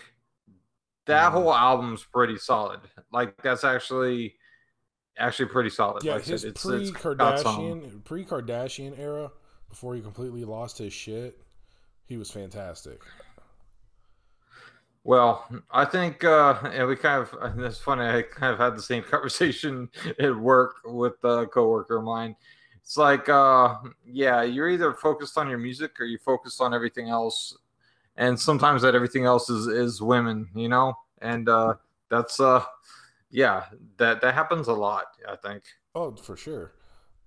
That 1.06 1.30
Mhm. 1.30 1.34
whole 1.34 1.54
album's 1.54 2.04
pretty 2.04 2.36
solid. 2.38 2.80
Like 3.12 3.40
that's 3.42 3.64
actually 3.64 4.36
actually 5.18 5.46
pretty 5.48 5.70
solid. 5.70 6.02
Yeah, 6.02 6.14
like 6.14 6.24
his 6.24 6.44
it's- 6.44 6.64
pre 6.64 6.80
it's 6.82 6.90
got 6.90 7.38
some- 7.40 7.56
Kardashian 7.61 8.04
pre 8.04 8.24
Kardashian 8.24 8.98
era, 8.98 9.30
before 9.68 9.94
he 9.94 10.00
completely 10.00 10.44
lost 10.44 10.78
his 10.78 10.92
shit, 10.92 11.40
he 12.06 12.16
was 12.16 12.30
fantastic. 12.30 13.00
Well, 15.02 15.46
I 15.70 15.84
think, 15.86 16.24
uh, 16.24 16.58
and 16.72 16.86
we 16.86 16.94
kind 16.96 17.22
of, 17.22 17.32
and 17.40 17.61
it's 17.62 17.78
funny, 17.78 18.04
I 18.04 18.22
kind 18.22 18.52
of 18.52 18.58
had 18.58 18.76
the 18.76 18.82
same 18.82 19.02
conversation 19.11 19.88
at 20.18 20.36
work 20.36 20.76
with 20.84 21.14
a 21.24 21.46
coworker 21.46 21.98
of 21.98 22.04
mine. 22.04 22.36
It's 22.91 22.97
like, 22.97 23.28
uh, 23.28 23.76
yeah, 24.05 24.43
you're 24.43 24.68
either 24.68 24.93
focused 24.93 25.38
on 25.38 25.49
your 25.49 25.59
music 25.59 26.01
or 26.01 26.07
you're 26.07 26.18
focused 26.18 26.61
on 26.61 26.74
everything 26.74 27.09
else. 27.09 27.57
And 28.16 28.38
sometimes 28.38 28.82
that 28.82 28.97
everything 28.97 29.26
else 29.26 29.49
is, 29.49 29.68
is 29.68 30.03
women, 30.03 30.49
you 30.57 30.68
know? 30.68 30.95
And, 31.22 31.49
uh, 31.49 31.74
that's, 32.09 32.41
uh, 32.41 32.64
yeah, 33.30 33.66
that, 33.99 34.20
that 34.22 34.34
happens 34.34 34.66
a 34.66 34.72
lot, 34.72 35.05
I 35.28 35.36
think. 35.36 35.62
Oh, 35.95 36.16
for 36.16 36.36
sure. 36.36 36.72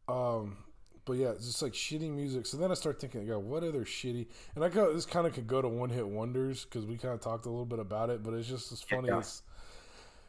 Um, 0.10 0.58
but 1.06 1.14
yeah, 1.14 1.30
it's 1.30 1.46
just 1.46 1.62
like 1.62 1.72
shitty 1.72 2.12
music. 2.12 2.46
So 2.46 2.58
then 2.58 2.70
I 2.70 2.74
start 2.74 3.00
thinking, 3.00 3.26
yeah, 3.26 3.38
what 3.38 3.64
other 3.64 3.86
shitty? 3.86 4.28
And 4.56 4.66
I 4.66 4.68
go, 4.68 4.94
this 4.94 5.06
kind 5.06 5.26
of 5.26 5.32
could 5.32 5.48
go 5.48 5.62
to 5.62 5.70
one 5.70 5.90
hit 5.90 6.06
wonders 6.06 6.66
because 6.66 6.86
we 6.86 6.98
kind 6.98 7.14
of 7.14 7.22
talked 7.22 7.46
a 7.46 7.50
little 7.50 7.66
bit 7.66 7.80
about 7.80 8.10
it. 8.10 8.22
But 8.22 8.34
it's 8.34 8.50
just 8.50 8.74
as 8.74 8.82
funny. 8.82 9.08
Yeah. 9.08 9.20
It's 9.20 9.44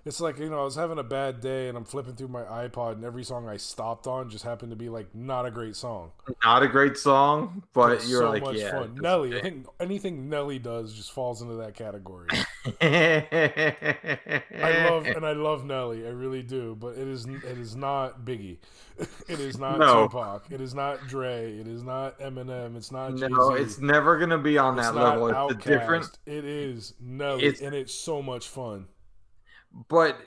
it's 0.04 0.20
like 0.20 0.38
you 0.38 0.50
know, 0.50 0.60
I 0.60 0.64
was 0.64 0.76
having 0.76 0.98
a 0.98 1.04
bad 1.04 1.40
day 1.40 1.68
and 1.68 1.78
I'm 1.78 1.84
flipping 1.84 2.14
through 2.14 2.28
my 2.28 2.42
iPod 2.42 2.92
and 2.92 3.04
every 3.04 3.24
song 3.24 3.48
I 3.48 3.56
stopped 3.56 4.06
on 4.06 4.28
just 4.28 4.44
happened 4.44 4.70
to 4.70 4.76
be 4.76 4.88
like 4.88 5.14
not 5.14 5.46
a 5.46 5.50
great 5.50 5.76
song. 5.76 6.12
Not 6.44 6.62
a 6.62 6.68
great 6.68 6.98
song, 6.98 7.62
but 7.72 7.92
it's 7.92 8.08
you're 8.08 8.20
so 8.20 8.30
like, 8.30 8.42
much 8.42 8.56
yeah. 8.56 8.72
fun. 8.72 8.98
Nelly, 9.00 9.38
I 9.38 9.40
think 9.40 9.66
anything 9.80 10.28
Nelly 10.28 10.58
does 10.58 10.92
just 10.92 11.12
falls 11.12 11.40
into 11.40 11.54
that 11.54 11.74
category. 11.74 12.28
I 12.82 14.42
love 14.90 15.06
and 15.06 15.24
I 15.24 15.32
love 15.32 15.64
Nelly, 15.64 16.06
I 16.06 16.10
really 16.10 16.42
do. 16.42 16.76
But 16.78 16.98
it 16.98 17.08
is 17.08 17.26
it 17.26 17.58
is 17.58 17.74
not 17.74 18.24
Biggie, 18.24 18.58
it 19.28 19.40
is 19.40 19.58
not 19.58 19.78
No. 19.78 20.06
Tupac, 20.06 20.44
it 20.50 20.60
is 20.60 20.74
not 20.74 21.06
Dre, 21.08 21.58
it 21.58 21.66
is 21.66 21.82
not 21.82 22.18
Eminem, 22.20 22.76
it's 22.76 22.92
not 22.92 23.16
Jay 23.16 23.28
No, 23.28 23.52
it's 23.52 23.78
never 23.78 24.18
gonna 24.18 24.38
be 24.38 24.58
on 24.58 24.78
it's 24.78 24.88
that 24.88 24.94
level. 24.94 25.48
It's 25.48 25.66
a 25.66 25.68
different, 25.68 26.10
It 26.26 26.44
is 26.44 26.94
Nelly, 27.00 27.44
It's- 27.44 27.62
and 27.62 27.74
it's 27.74 27.94
so 27.94 28.20
much 28.20 28.48
fun. 28.48 28.86
But 29.88 30.18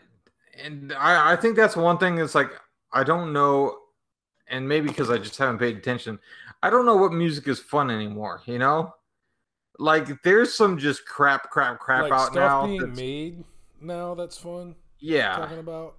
and 0.62 0.93
I, 0.93 1.34
I 1.34 1.36
think 1.36 1.56
that's 1.56 1.76
one 1.76 1.98
thing. 1.98 2.16
That's 2.16 2.36
like 2.36 2.52
I 2.93 3.04
don't 3.04 3.34
know, 3.34 3.78
and 4.48 4.68
maybe 4.68 4.88
because 4.88 5.10
I 5.10 5.18
just 5.18 5.38
haven't 5.38 5.60
paid 5.60 5.78
attention, 5.78 6.20
I 6.64 6.70
don't 6.70 6.86
know 6.86 6.95
what 6.95 7.14
music 7.14 7.48
is 7.48 7.60
fun 7.60 7.89
anymore. 7.91 8.41
You 8.45 8.60
know, 8.60 8.93
like 9.80 10.22
there's 10.24 10.54
some 10.54 10.78
just 10.78 11.06
crap, 11.06 11.50
crap, 11.50 11.80
crap 11.80 12.04
like 12.04 12.12
out 12.12 12.32
stuff 12.32 12.36
now. 12.36 12.66
being 12.66 12.80
that's- 12.80 12.98
made 12.98 13.43
now, 13.82 14.16
that's 14.16 14.38
fun. 14.38 14.76
yeah, 15.00 15.36
Talking 15.36 15.60
about. 15.60 15.95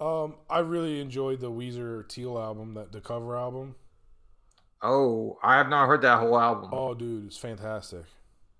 Um, 0.00 0.34
I 0.50 0.58
really 0.58 1.00
enjoyed 1.00 1.38
the 1.40 1.50
Weezer 1.50 2.08
Teal 2.08 2.36
album, 2.36 2.74
that 2.74 2.90
the 2.90 3.00
cover 3.00 3.36
album. 3.36 3.76
oh, 4.82 5.38
I 5.44 5.56
have 5.56 5.68
not 5.68 5.86
heard 5.86 6.02
that 6.02 6.18
whole 6.18 6.38
album. 6.38 6.70
Oh, 6.72 6.92
dude, 6.92 7.26
it's 7.26 7.36
fantastic. 7.36 8.04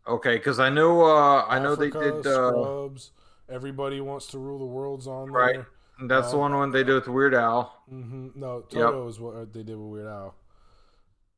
Okay, 0.06 0.36
because 0.36 0.60
I 0.60 0.70
know, 0.70 1.02
uh, 1.04 1.44
I 1.48 1.58
know 1.58 1.74
they 1.74 1.90
did. 1.90 2.24
Uh, 2.26 2.50
Scrubs. 2.50 3.10
Everybody 3.52 4.00
wants 4.00 4.26
to 4.28 4.38
rule 4.38 4.58
the 4.58 4.64
world's 4.66 5.06
on 5.06 5.30
Right. 5.30 5.56
there. 5.56 6.08
that's 6.08 6.30
the 6.30 6.36
uh, 6.36 6.40
one 6.40 6.58
when 6.58 6.70
they 6.70 6.82
do 6.84 6.94
with 6.94 7.06
Weird 7.06 7.34
Al. 7.34 7.82
Mm-hmm. 7.92 8.28
No, 8.40 8.62
Toto 8.62 9.06
is 9.08 9.20
what 9.20 9.52
they 9.52 9.62
did 9.62 9.76
with 9.76 9.88
Weird 9.88 10.06
Al. 10.06 10.34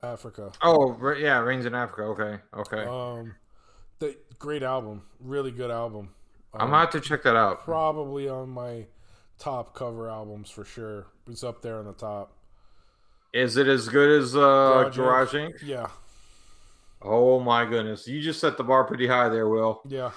Africa. 0.03 0.53
Oh, 0.63 0.93
right, 0.93 1.19
yeah, 1.19 1.39
Rains 1.39 1.67
in 1.67 1.75
Africa. 1.75 2.03
Okay, 2.03 2.39
okay. 2.57 2.85
Um, 2.89 3.35
the 3.99 4.17
great 4.39 4.63
album, 4.63 5.03
really 5.19 5.51
good 5.51 5.71
album. 5.71 6.11
I'm 6.53 6.61
Um, 6.63 6.71
gonna 6.71 6.81
have 6.83 6.91
to 6.91 7.01
check 7.01 7.23
that 7.25 7.37
out. 7.37 7.65
probably 7.65 8.29
on 8.29 8.51
my 8.51 8.87
top 9.39 9.75
cover 9.75 10.09
albums 10.09 10.51
for 10.51 10.65
sure. 10.65 11.07
It's 11.29 11.43
up 11.43 11.63
there 11.63 11.79
on 11.79 11.87
the 11.87 11.93
top. 11.95 12.33
Is 13.33 13.57
it 13.57 13.67
as 13.67 13.89
good 13.89 14.23
as 14.23 14.37
uh, 14.37 14.39
Garage 14.95 14.97
Garage. 14.97 15.35
Inc? 15.35 15.53
Yeah, 15.63 15.89
Oh 17.03 17.41
my 17.41 17.65
goodness, 17.65 18.07
you 18.07 18.21
just 18.23 18.41
set 18.41 18.57
the 18.57 18.63
bar 18.65 18.85
pretty 18.85 19.07
high 19.09 19.29
there, 19.29 19.49
Will. 19.49 19.81
yeah. 19.87 20.13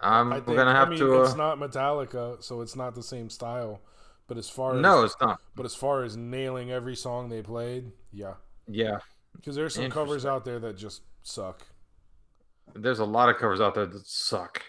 I'm 0.00 0.32
I 0.32 0.40
think, 0.40 0.56
gonna 0.56 0.74
have 0.74 0.88
I 0.88 0.90
mean, 0.90 0.98
to. 1.00 1.22
it's 1.22 1.32
Uh, 1.32 1.36
not 1.36 1.58
Metallica, 1.58 2.42
so 2.42 2.60
it's 2.60 2.76
not 2.76 2.94
the 2.94 3.02
same 3.02 3.30
style. 3.30 3.80
But 4.28 4.38
as 4.38 4.48
far 4.50 4.82
as 4.82 4.82
no, 4.82 5.04
it's 5.04 5.16
not. 5.20 5.40
but 5.54 5.64
as 5.66 5.74
far 5.74 6.02
as 6.02 6.16
nailing 6.16 6.70
every 6.72 6.96
song 6.96 7.28
they 7.28 7.42
played, 7.42 7.92
yeah. 8.12 8.34
Yeah, 8.68 8.98
Because 9.36 9.54
there's 9.54 9.74
some 9.74 9.88
covers 9.90 10.26
out 10.26 10.44
there 10.44 10.58
that 10.58 10.76
just 10.76 11.02
suck. 11.22 11.64
there's 12.74 12.98
a 12.98 13.04
lot 13.04 13.28
of 13.28 13.36
covers 13.38 13.60
out 13.60 13.74
there 13.74 13.86
that 13.86 14.06
suck. 14.06 14.62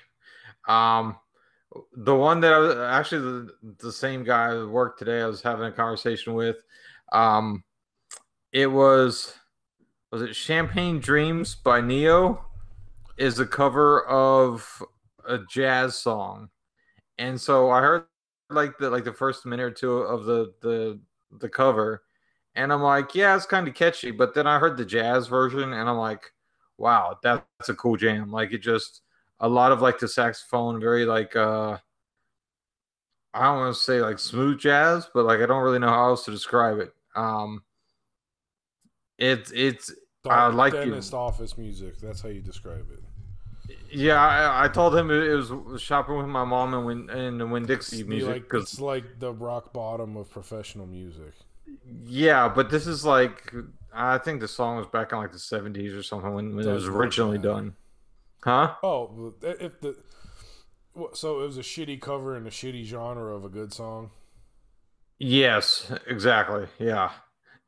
Um, 0.67 1.17
the 1.93 2.15
one 2.15 2.39
that 2.41 2.53
I 2.53 2.59
was 2.59 2.75
actually 2.75 3.21
the, 3.21 3.53
the 3.79 3.91
same 3.91 4.23
guy 4.23 4.55
at 4.57 4.67
work 4.67 4.97
today. 4.97 5.21
I 5.21 5.27
was 5.27 5.41
having 5.41 5.65
a 5.65 5.71
conversation 5.71 6.33
with. 6.33 6.57
Um, 7.11 7.63
it 8.51 8.67
was 8.67 9.33
was 10.11 10.21
it 10.21 10.35
Champagne 10.35 10.99
Dreams 10.99 11.55
by 11.55 11.81
Neo? 11.81 12.45
Is 13.17 13.39
a 13.39 13.47
cover 13.47 14.05
of 14.05 14.83
a 15.27 15.39
jazz 15.49 15.95
song, 15.95 16.49
and 17.17 17.39
so 17.39 17.69
I 17.69 17.81
heard 17.81 18.05
like 18.49 18.77
the 18.77 18.89
like 18.89 19.03
the 19.03 19.13
first 19.13 19.45
minute 19.45 19.63
or 19.63 19.71
two 19.71 19.97
of 19.97 20.25
the 20.25 20.53
the 20.61 20.99
the 21.39 21.49
cover, 21.49 22.03
and 22.55 22.71
I'm 22.71 22.81
like, 22.81 23.15
yeah, 23.15 23.35
it's 23.35 23.45
kind 23.45 23.67
of 23.67 23.73
catchy. 23.73 24.11
But 24.11 24.33
then 24.33 24.47
I 24.47 24.59
heard 24.59 24.77
the 24.77 24.85
jazz 24.85 25.27
version, 25.27 25.73
and 25.73 25.89
I'm 25.89 25.97
like, 25.97 26.31
wow, 26.77 27.17
that's 27.21 27.69
a 27.69 27.73
cool 27.73 27.97
jam. 27.97 28.31
Like 28.31 28.53
it 28.53 28.59
just 28.59 29.01
a 29.39 29.47
lot 29.47 29.71
of 29.71 29.81
like 29.81 29.99
the 29.99 30.07
saxophone, 30.07 30.79
very 30.79 31.05
like 31.05 31.35
uh 31.35 31.77
I 33.33 33.43
don't 33.43 33.57
want 33.57 33.75
to 33.75 33.81
say 33.81 34.01
like 34.01 34.19
smooth 34.19 34.59
jazz, 34.59 35.07
but 35.13 35.25
like 35.25 35.39
I 35.41 35.45
don't 35.45 35.63
really 35.63 35.79
know 35.79 35.89
how 35.89 36.09
else 36.09 36.25
to 36.25 36.31
describe 36.31 36.79
it. 36.79 36.93
Um 37.15 37.63
it's 39.17 39.51
it's 39.51 39.93
I 40.29 40.47
like 40.47 40.73
you. 40.73 40.99
office 41.13 41.57
music. 41.57 41.99
That's 41.99 42.21
how 42.21 42.29
you 42.29 42.41
describe 42.41 42.87
it. 42.91 42.99
Yeah, 43.91 44.21
I, 44.21 44.65
I 44.65 44.67
told 44.67 44.95
him 44.95 45.11
it 45.11 45.29
was 45.29 45.81
shopping 45.81 46.17
with 46.17 46.27
my 46.27 46.43
mom 46.43 46.73
and 46.73 46.85
when 46.85 47.09
and 47.09 47.51
when 47.51 47.65
Dixie 47.65 48.03
music 48.03 48.51
like, 48.53 48.61
it's 48.61 48.79
like 48.79 49.19
the 49.19 49.33
rock 49.33 49.73
bottom 49.73 50.17
of 50.17 50.29
professional 50.29 50.85
music. 50.85 51.33
yeah, 52.03 52.47
but 52.47 52.69
this 52.69 52.87
is 52.87 53.05
like 53.05 53.53
I 53.93 54.17
think 54.17 54.41
the 54.41 54.47
song 54.47 54.77
was 54.77 54.87
back 54.87 55.11
in 55.11 55.17
like 55.17 55.31
the 55.31 55.39
seventies 55.39 55.93
or 55.93 56.03
something 56.03 56.33
when, 56.33 56.55
when 56.55 56.67
it 56.67 56.71
was 56.71 56.87
originally 56.87 57.37
done. 57.37 57.75
Huh? 58.43 58.75
Oh, 58.83 59.33
if 59.41 59.79
the 59.81 59.97
so 61.13 61.41
it 61.41 61.45
was 61.45 61.57
a 61.57 61.61
shitty 61.61 62.01
cover 62.01 62.35
and 62.35 62.47
a 62.47 62.51
shitty 62.51 62.83
genre 62.85 63.35
of 63.35 63.45
a 63.45 63.49
good 63.49 63.73
song. 63.73 64.11
Yes, 65.19 65.91
exactly. 66.07 66.67
Yeah. 66.79 67.11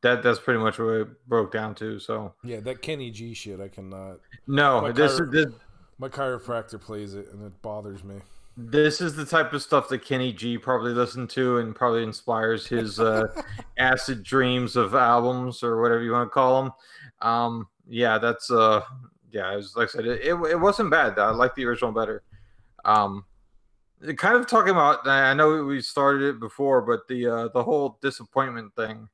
That 0.01 0.23
that's 0.23 0.39
pretty 0.39 0.59
much 0.59 0.79
what 0.79 0.87
it 0.93 1.27
broke 1.27 1.51
down 1.51 1.75
to. 1.75 1.99
So 1.99 2.33
Yeah, 2.43 2.61
that 2.61 2.81
Kenny 2.81 3.11
G 3.11 3.33
shit, 3.33 3.59
I 3.59 3.67
cannot. 3.67 4.19
no, 4.47 4.81
My 4.81 4.91
this 4.91 5.19
is 5.19 5.29
this, 5.31 5.47
My 5.99 6.07
chiropractor 6.09 6.79
plays 6.79 7.13
it, 7.13 7.27
and 7.31 7.45
it 7.45 7.61
bothers 7.61 8.03
me. 8.03 8.15
this 8.57 8.99
is 8.99 9.15
the 9.15 9.25
type 9.25 9.53
of 9.53 9.61
stuff 9.61 9.87
that 9.89 10.03
Kenny 10.03 10.33
G 10.33 10.57
probably 10.57 10.91
listened 10.93 11.29
to 11.31 11.57
and 11.59 11.75
probably 11.75 12.03
inspires 12.03 12.65
his 12.67 12.99
uh, 12.99 13.27
acid 13.77 14.23
dreams 14.23 14.75
of 14.75 14.95
albums 14.95 15.61
or 15.63 15.81
whatever 15.81 16.01
you 16.01 16.11
want 16.11 16.25
to 16.25 16.33
call 16.33 16.63
them. 16.63 16.73
Um, 17.21 17.67
yeah, 17.87 18.17
that's 18.17 18.49
uh, 18.51 18.81
yeah, 19.31 19.51
it 19.53 19.55
was, 19.57 19.75
like 19.75 19.89
I 19.89 19.91
said, 19.91 20.05
it, 20.05 20.21
it, 20.21 20.33
it 20.33 20.59
wasn't 20.59 20.89
bad. 20.91 21.19
I 21.19 21.31
like 21.31 21.55
the 21.55 21.65
original 21.65 21.91
better. 21.91 22.23
Um, 22.85 23.25
kind 24.15 24.35
of 24.35 24.47
talking 24.47 24.71
about, 24.71 25.07
I 25.07 25.33
know 25.33 25.63
we 25.65 25.81
started 25.81 26.23
it 26.23 26.39
before, 26.39 26.81
but 26.81 27.07
the 27.07 27.27
uh, 27.27 27.47
the 27.49 27.63
whole 27.63 27.97
disappointment 28.01 28.75
thing. 28.75 29.07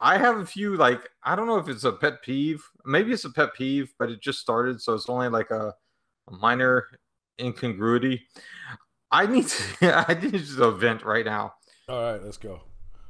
I 0.00 0.18
have 0.18 0.38
a 0.38 0.46
few 0.46 0.76
like 0.76 1.08
I 1.22 1.34
don't 1.34 1.46
know 1.46 1.58
if 1.58 1.68
it's 1.68 1.84
a 1.84 1.92
pet 1.92 2.22
peeve. 2.22 2.62
Maybe 2.84 3.12
it's 3.12 3.24
a 3.24 3.30
pet 3.30 3.54
peeve, 3.54 3.92
but 3.98 4.10
it 4.10 4.20
just 4.20 4.38
started, 4.38 4.80
so 4.80 4.94
it's 4.94 5.08
only 5.08 5.28
like 5.28 5.50
a, 5.50 5.74
a 6.28 6.32
minor 6.32 6.86
incongruity. 7.40 8.26
I 9.10 9.26
need 9.26 9.48
to 9.48 10.08
I 10.08 10.14
need 10.14 10.44
to 10.46 10.70
vent 10.72 11.04
right 11.04 11.24
now. 11.24 11.54
All 11.88 12.12
right, 12.12 12.22
let's 12.22 12.36
go. 12.36 12.60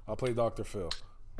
I'll 0.06 0.16
play 0.16 0.32
Dr. 0.32 0.64
Phil. 0.64 0.90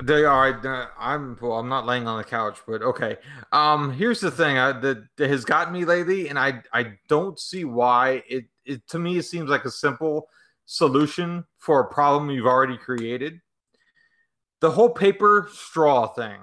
They 0.01 0.23
are. 0.23 0.65
uh, 0.65 0.87
I'm. 0.97 1.37
Well, 1.41 1.53
I'm 1.53 1.67
not 1.67 1.85
laying 1.85 2.07
on 2.07 2.17
the 2.17 2.23
couch, 2.23 2.59
but 2.65 2.81
okay. 2.81 3.17
Um, 3.51 3.91
here's 3.91 4.21
the 4.21 4.31
thing 4.31 4.57
I, 4.57 4.71
that, 4.79 5.03
that 5.17 5.29
has 5.29 5.43
gotten 5.43 5.73
me 5.73 5.83
lately, 5.83 6.29
and 6.29 6.39
I 6.39 6.61
I 6.73 6.93
don't 7.09 7.37
see 7.37 7.65
why. 7.65 8.23
It 8.29 8.45
it 8.65 8.87
to 8.89 8.99
me 8.99 9.17
it 9.17 9.23
seems 9.23 9.49
like 9.49 9.65
a 9.65 9.71
simple 9.71 10.29
solution 10.65 11.43
for 11.57 11.81
a 11.81 11.93
problem 11.93 12.29
you've 12.29 12.45
already 12.45 12.77
created. 12.77 13.41
The 14.61 14.71
whole 14.71 14.89
paper 14.89 15.49
straw 15.51 16.07
thing. 16.07 16.37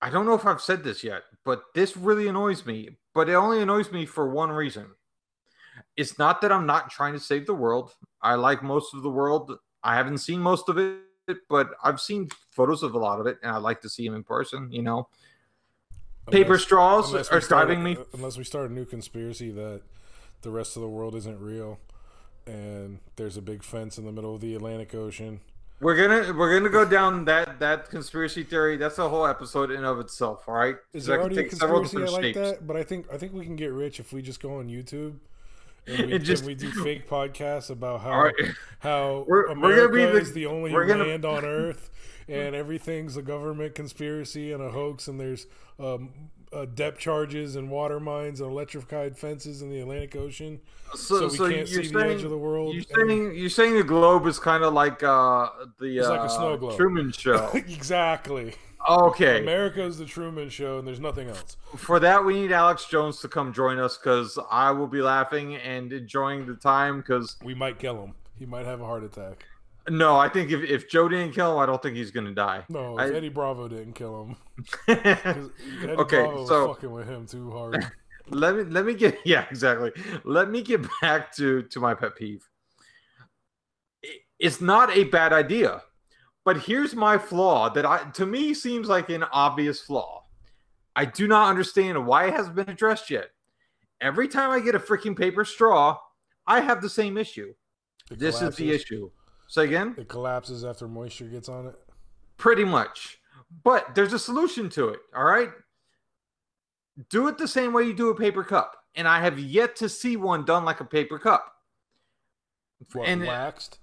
I 0.00 0.10
don't 0.10 0.26
know 0.26 0.34
if 0.34 0.44
I've 0.44 0.60
said 0.60 0.82
this 0.82 1.04
yet, 1.04 1.22
but 1.44 1.62
this 1.74 1.96
really 1.96 2.26
annoys 2.26 2.66
me. 2.66 2.90
But 3.14 3.28
it 3.28 3.34
only 3.34 3.60
annoys 3.60 3.92
me 3.92 4.06
for 4.06 4.28
one 4.28 4.50
reason. 4.50 4.86
It's 5.96 6.18
not 6.18 6.40
that 6.40 6.50
I'm 6.50 6.66
not 6.66 6.90
trying 6.90 7.12
to 7.12 7.20
save 7.20 7.46
the 7.46 7.54
world. 7.54 7.94
I 8.20 8.34
like 8.34 8.62
most 8.62 8.94
of 8.94 9.02
the 9.02 9.10
world. 9.10 9.52
I 9.82 9.96
haven't 9.96 10.18
seen 10.18 10.40
most 10.40 10.68
of 10.68 10.78
it, 10.78 11.00
but 11.48 11.70
I've 11.82 12.00
seen 12.00 12.30
photos 12.50 12.82
of 12.82 12.94
a 12.94 12.98
lot 12.98 13.20
of 13.20 13.26
it, 13.26 13.38
and 13.42 13.52
I'd 13.52 13.58
like 13.58 13.80
to 13.82 13.88
see 13.88 14.06
them 14.06 14.16
in 14.16 14.24
person. 14.24 14.72
You 14.72 14.82
know, 14.82 15.08
paper 16.30 16.58
straws 16.58 17.14
are 17.14 17.22
start- 17.22 17.48
driving 17.48 17.82
me. 17.82 17.96
Unless 18.14 18.38
we 18.38 18.44
start 18.44 18.70
a 18.70 18.72
new 18.72 18.84
conspiracy 18.84 19.50
that 19.50 19.82
the 20.42 20.50
rest 20.50 20.76
of 20.76 20.82
the 20.82 20.88
world 20.88 21.14
isn't 21.14 21.38
real, 21.38 21.78
and 22.46 23.00
there's 23.16 23.36
a 23.36 23.42
big 23.42 23.62
fence 23.62 23.98
in 23.98 24.04
the 24.04 24.12
middle 24.12 24.34
of 24.34 24.40
the 24.40 24.54
Atlantic 24.54 24.94
Ocean. 24.94 25.40
We're 25.82 25.96
gonna 25.96 26.32
we're 26.32 26.56
gonna 26.56 26.70
go 26.70 26.84
down 26.84 27.24
that 27.24 27.58
that 27.58 27.90
conspiracy 27.90 28.44
theory. 28.44 28.76
That's 28.76 28.98
a 28.98 29.08
whole 29.08 29.26
episode 29.26 29.72
in 29.72 29.84
of 29.84 29.98
itself. 29.98 30.44
All 30.48 30.54
right, 30.54 30.76
Is 30.92 31.06
That 31.06 31.12
there 31.14 31.20
already 31.22 31.46
a 31.46 31.50
several 31.50 31.80
conspiracy 31.80 32.12
I 32.12 32.16
like 32.16 32.22
shapes. 32.22 32.38
that? 32.38 32.66
But 32.66 32.76
I 32.76 32.84
think 32.84 33.06
I 33.12 33.16
think 33.18 33.32
we 33.32 33.44
can 33.44 33.56
get 33.56 33.72
rich 33.72 33.98
if 33.98 34.12
we 34.12 34.22
just 34.22 34.40
go 34.40 34.58
on 34.58 34.68
YouTube 34.68 35.16
and 35.88 36.06
we, 36.12 36.18
just- 36.20 36.42
and 36.44 36.48
we 36.48 36.54
do 36.54 36.70
fake 36.70 37.08
podcasts 37.08 37.68
about 37.68 38.00
how 38.02 38.22
right. 38.22 38.34
how 38.78 39.24
We're- 39.28 39.46
we're 39.48 39.52
America 39.52 39.80
gonna 39.88 40.06
be 40.06 40.12
the- 40.12 40.18
is 40.20 40.32
the 40.32 40.46
only 40.46 40.72
we're 40.72 40.86
gonna- 40.86 41.04
land 41.04 41.24
on 41.24 41.44
Earth, 41.60 41.90
and 42.28 42.54
everything's 42.54 43.16
a 43.16 43.22
government 43.22 43.74
conspiracy 43.74 44.52
and 44.52 44.62
a 44.62 44.70
hoax, 44.70 45.08
and 45.08 45.18
there's 45.18 45.46
um, 45.80 46.10
uh, 46.52 46.66
depth 46.66 46.98
charges 46.98 47.56
and 47.56 47.70
water 47.70 47.98
mines 47.98 48.40
and 48.40 48.50
electrified 48.50 49.16
fences 49.16 49.62
in 49.62 49.70
the 49.70 49.80
Atlantic 49.80 50.14
Ocean, 50.16 50.60
so, 50.94 51.28
we 51.28 51.54
can't 51.54 51.68
see 51.68 51.88
the 51.88 51.98
edge 52.00 52.22
of 52.22 52.30
the 52.30 52.38
world. 52.38 52.74
You're 52.74 52.84
and- 53.00 53.10
saying 53.10 53.34
you're 53.34 53.50
saying 53.50 53.74
the 53.76 53.84
globe 53.84 54.26
is 54.26 54.38
kind 54.38 54.62
of 54.62 54.74
like 54.74 55.02
uh 55.02 55.48
the 55.78 55.98
It's 55.98 56.06
uh, 56.06 56.10
like 56.10 56.20
a 56.20 56.30
snow 56.30 56.56
globe. 56.56 56.76
Truman 56.76 57.12
Show. 57.12 57.50
exactly. 57.54 58.54
okay, 58.88 59.40
America 59.40 59.82
is 59.82 59.96
the 59.98 60.04
Truman 60.04 60.50
Show, 60.50 60.78
and 60.78 60.86
there's 60.86 61.00
nothing 61.00 61.28
else. 61.28 61.56
for 61.76 62.00
that 62.00 62.24
we 62.24 62.34
need 62.34 62.52
Alex 62.52 62.86
Jones 62.86 63.20
to 63.20 63.28
come 63.28 63.52
join 63.52 63.78
us 63.78 63.96
because 63.96 64.38
I 64.50 64.70
will 64.72 64.88
be 64.88 65.00
laughing 65.00 65.56
and 65.56 65.92
enjoying 65.92 66.46
the 66.46 66.54
time. 66.56 66.98
Because 66.98 67.36
We 67.42 67.54
might 67.54 67.78
kill 67.78 68.02
him. 68.02 68.14
He 68.38 68.46
might 68.46 68.66
have 68.66 68.80
a 68.80 68.84
heart 68.84 69.04
attack. 69.04 69.46
No, 69.88 70.16
I 70.16 70.28
think 70.28 70.50
if, 70.50 70.62
if 70.62 70.88
Joe 70.88 71.08
didn't 71.08 71.32
kill 71.32 71.52
him, 71.52 71.58
I 71.58 71.66
don't 71.66 71.82
think 71.82 71.96
he's 71.96 72.10
gonna 72.10 72.34
die. 72.34 72.64
No, 72.68 72.98
I- 72.98 73.10
Eddie 73.10 73.28
Bravo 73.28 73.68
didn't 73.68 73.94
kill 73.94 74.24
him. 74.24 74.36
Okay, 75.84 76.22
Bravo 76.22 76.46
so- 76.46 76.74
fucking 76.74 76.92
with 76.92 77.08
him 77.08 77.26
too 77.26 77.50
hard. 77.50 77.86
let 78.28 78.54
me 78.56 78.62
let 78.64 78.84
me 78.84 78.94
get 78.94 79.18
yeah 79.24 79.46
exactly. 79.50 79.92
Let 80.24 80.50
me 80.50 80.62
get 80.62 80.86
back 81.00 81.34
to 81.36 81.62
to 81.62 81.80
my 81.80 81.94
pet 81.94 82.16
peeve. 82.16 82.48
It's 84.38 84.60
not 84.60 84.96
a 84.96 85.04
bad 85.04 85.32
idea 85.32 85.82
but 86.44 86.62
here's 86.62 86.94
my 86.94 87.18
flaw 87.18 87.68
that 87.70 87.86
i 87.86 88.10
to 88.10 88.26
me 88.26 88.54
seems 88.54 88.88
like 88.88 89.08
an 89.10 89.24
obvious 89.24 89.80
flaw. 89.80 90.24
I 90.94 91.04
do 91.06 91.26
not 91.26 91.48
understand 91.48 92.06
why 92.06 92.26
it 92.26 92.34
hasn't 92.34 92.56
been 92.56 92.68
addressed 92.68 93.10
yet. 93.10 93.30
Every 94.00 94.28
time 94.28 94.50
i 94.50 94.60
get 94.60 94.74
a 94.74 94.80
freaking 94.80 95.16
paper 95.16 95.44
straw 95.44 95.98
i 96.46 96.60
have 96.60 96.82
the 96.82 96.90
same 96.90 97.16
issue. 97.16 97.54
This 98.10 98.42
is 98.42 98.56
the 98.56 98.72
issue 98.72 99.10
say 99.52 99.64
again? 99.64 99.94
It 99.98 100.08
collapses 100.08 100.64
after 100.64 100.88
moisture 100.88 101.26
gets 101.26 101.48
on 101.50 101.66
it. 101.66 101.74
pretty 102.38 102.64
much. 102.64 103.18
But 103.64 103.94
there's 103.94 104.14
a 104.14 104.18
solution 104.18 104.70
to 104.70 104.88
it 104.88 105.00
all 105.14 105.24
right? 105.24 105.50
Do 107.10 107.28
it 107.28 107.36
the 107.36 107.46
same 107.48 107.72
way 107.74 107.84
you 107.84 107.92
do 107.92 108.08
a 108.08 108.14
paper 108.14 108.42
cup. 108.42 108.76
And 108.94 109.06
i 109.06 109.20
have 109.20 109.38
yet 109.38 109.76
to 109.76 109.88
see 109.88 110.16
one 110.16 110.44
done 110.44 110.64
like 110.64 110.80
a 110.80 110.84
paper 110.86 111.18
cup. 111.18 111.54
What, 112.94 113.06
And- 113.08 113.26
waxed? 113.26 113.78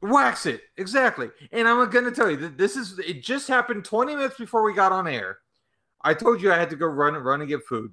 wax 0.00 0.46
it 0.46 0.62
exactly. 0.76 1.28
And 1.50 1.66
i'm 1.66 1.90
gonna 1.90 2.12
tell 2.12 2.30
you 2.30 2.36
that 2.36 2.56
this 2.58 2.76
is 2.76 2.98
it 3.00 3.20
just 3.22 3.48
happened 3.48 3.84
20 3.84 4.14
minutes 4.14 4.36
before 4.38 4.62
we 4.62 4.72
got 4.74 4.92
on 4.92 5.08
air. 5.08 5.38
I 6.02 6.14
told 6.14 6.40
you 6.42 6.52
i 6.52 6.56
had 6.56 6.70
to 6.70 6.76
go 6.76 6.86
run 6.86 7.16
and 7.16 7.24
run 7.24 7.40
and 7.40 7.48
get 7.48 7.64
food. 7.66 7.92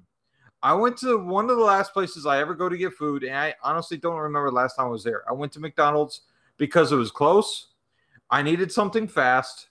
I 0.62 0.74
went 0.74 0.96
to 0.98 1.18
one 1.18 1.48
of 1.50 1.56
the 1.56 1.64
last 1.64 1.92
places 1.92 2.24
i 2.26 2.38
ever 2.40 2.54
go 2.54 2.68
to 2.68 2.76
get 2.76 2.92
food 2.92 3.24
and 3.24 3.34
i 3.36 3.54
honestly 3.62 3.96
don't 3.96 4.16
remember 4.18 4.50
the 4.50 4.54
last 4.56 4.76
time 4.76 4.86
i 4.86 4.90
was 4.90 5.02
there. 5.02 5.24
I 5.28 5.32
went 5.32 5.52
to 5.54 5.60
mcdonald's 5.60 6.20
because 6.58 6.92
it 6.92 6.96
was 6.96 7.10
close 7.10 7.68
i 8.30 8.42
needed 8.42 8.70
something 8.72 9.06
fast 9.08 9.68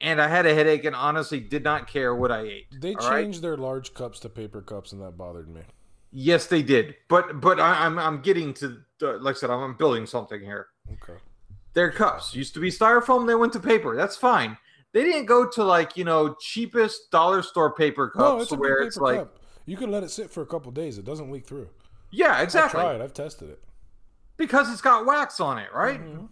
and 0.00 0.20
i 0.20 0.28
had 0.28 0.46
a 0.46 0.54
headache 0.54 0.84
and 0.84 0.94
honestly 0.96 1.40
did 1.40 1.62
not 1.64 1.86
care 1.86 2.14
what 2.14 2.30
i 2.30 2.40
ate 2.42 2.66
They 2.80 2.94
all 2.94 3.10
right? 3.10 3.22
changed 3.24 3.42
their 3.42 3.56
large 3.56 3.94
cups 3.94 4.18
to 4.20 4.28
paper 4.28 4.60
cups, 4.62 4.92
and 4.92 5.00
that 5.02 5.16
bothered 5.16 5.48
me. 5.48 5.62
yes 6.12 6.46
they 6.46 6.62
did 6.62 6.94
but 7.08 7.40
but 7.40 7.58
I, 7.60 7.84
i'm 7.86 7.98
i'm 7.98 8.20
getting 8.22 8.52
to 8.54 8.78
the, 8.98 9.18
like 9.18 9.36
i 9.36 9.38
said 9.38 9.50
I'm, 9.50 9.76
building 9.76 10.06
something 10.06 10.40
here 10.40 10.68
Okay. 11.02 11.14
Their 11.74 11.90
cups 11.90 12.34
used 12.34 12.54
to 12.54 12.60
be 12.60 12.70
styrofoam. 12.70 13.26
They 13.26 13.34
went 13.34 13.52
to 13.52 13.60
paper. 13.60 13.94
That's 13.96 14.16
fine. 14.16 14.56
They 14.94 15.02
didn't 15.02 15.26
go 15.26 15.46
to 15.46 15.62
like 15.64 15.94
you 15.96 16.04
know 16.04 16.34
cheapest 16.40 17.10
dollar 17.10 17.42
store 17.42 17.74
paper 17.74 18.08
cups 18.08 18.18
No, 18.18 18.40
it's 18.40 18.50
where 18.52 18.76
paper 18.76 18.86
it's 18.86 18.96
like 18.96 19.18
cup. 19.18 19.38
You 19.66 19.76
can 19.76 19.90
let 19.90 20.02
it 20.04 20.10
sit 20.10 20.30
for 20.30 20.40
a 20.42 20.46
couple 20.46 20.70
days. 20.72 20.96
It 20.96 21.04
doesn't 21.04 21.30
leak 21.30 21.44
through. 21.44 21.68
yeah 22.12 22.34
I've 22.36 22.44
exactly 22.44 22.80
tried. 22.80 23.00
I've 23.02 23.12
tested 23.12 23.50
it. 23.50 23.62
Because 24.36 24.70
it's 24.72 24.80
got 24.80 25.06
wax 25.06 25.40
on 25.40 25.58
it, 25.58 25.72
right? 25.74 26.00
Mhm. 26.00 26.28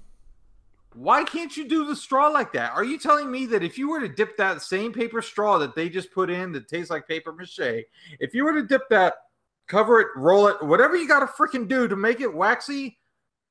Why 0.95 1.25
can't 1.25 1.57
you 1.57 1.67
do 1.67 1.87
the 1.87 1.97
straw 1.97 2.29
like 2.29 2.53
that? 2.53 2.73
Are 2.73 2.85
you 2.85 2.99
telling 2.99 3.29
me 3.31 3.47
that 3.47 3.65
if 3.65 3.77
you 3.79 3.89
were 3.91 4.01
to 4.01 4.09
dip 4.09 4.37
that 4.37 4.63
same 4.63 4.93
paper 4.93 5.21
straw 5.23 5.59
that 5.59 5.75
they 5.75 5.89
just 5.89 6.13
put 6.13 6.31
in 6.31 6.53
that 6.53 6.69
tastes 6.69 6.91
like 6.91 7.09
paper 7.09 7.33
mache, 7.33 7.85
if 8.21 8.33
you 8.33 8.45
were 8.45 8.53
to 8.53 8.63
dip 8.63 8.89
that, 8.91 9.15
cover 9.67 10.01
it, 10.01 10.09
roll 10.15 10.47
it, 10.47 10.63
whatever 10.63 10.95
you 10.95 11.09
got 11.09 11.21
to 11.21 11.27
freaking 11.27 11.67
do 11.67 11.89
to 11.89 11.97
make 11.97 12.21
it 12.21 12.33
waxy, 12.33 12.99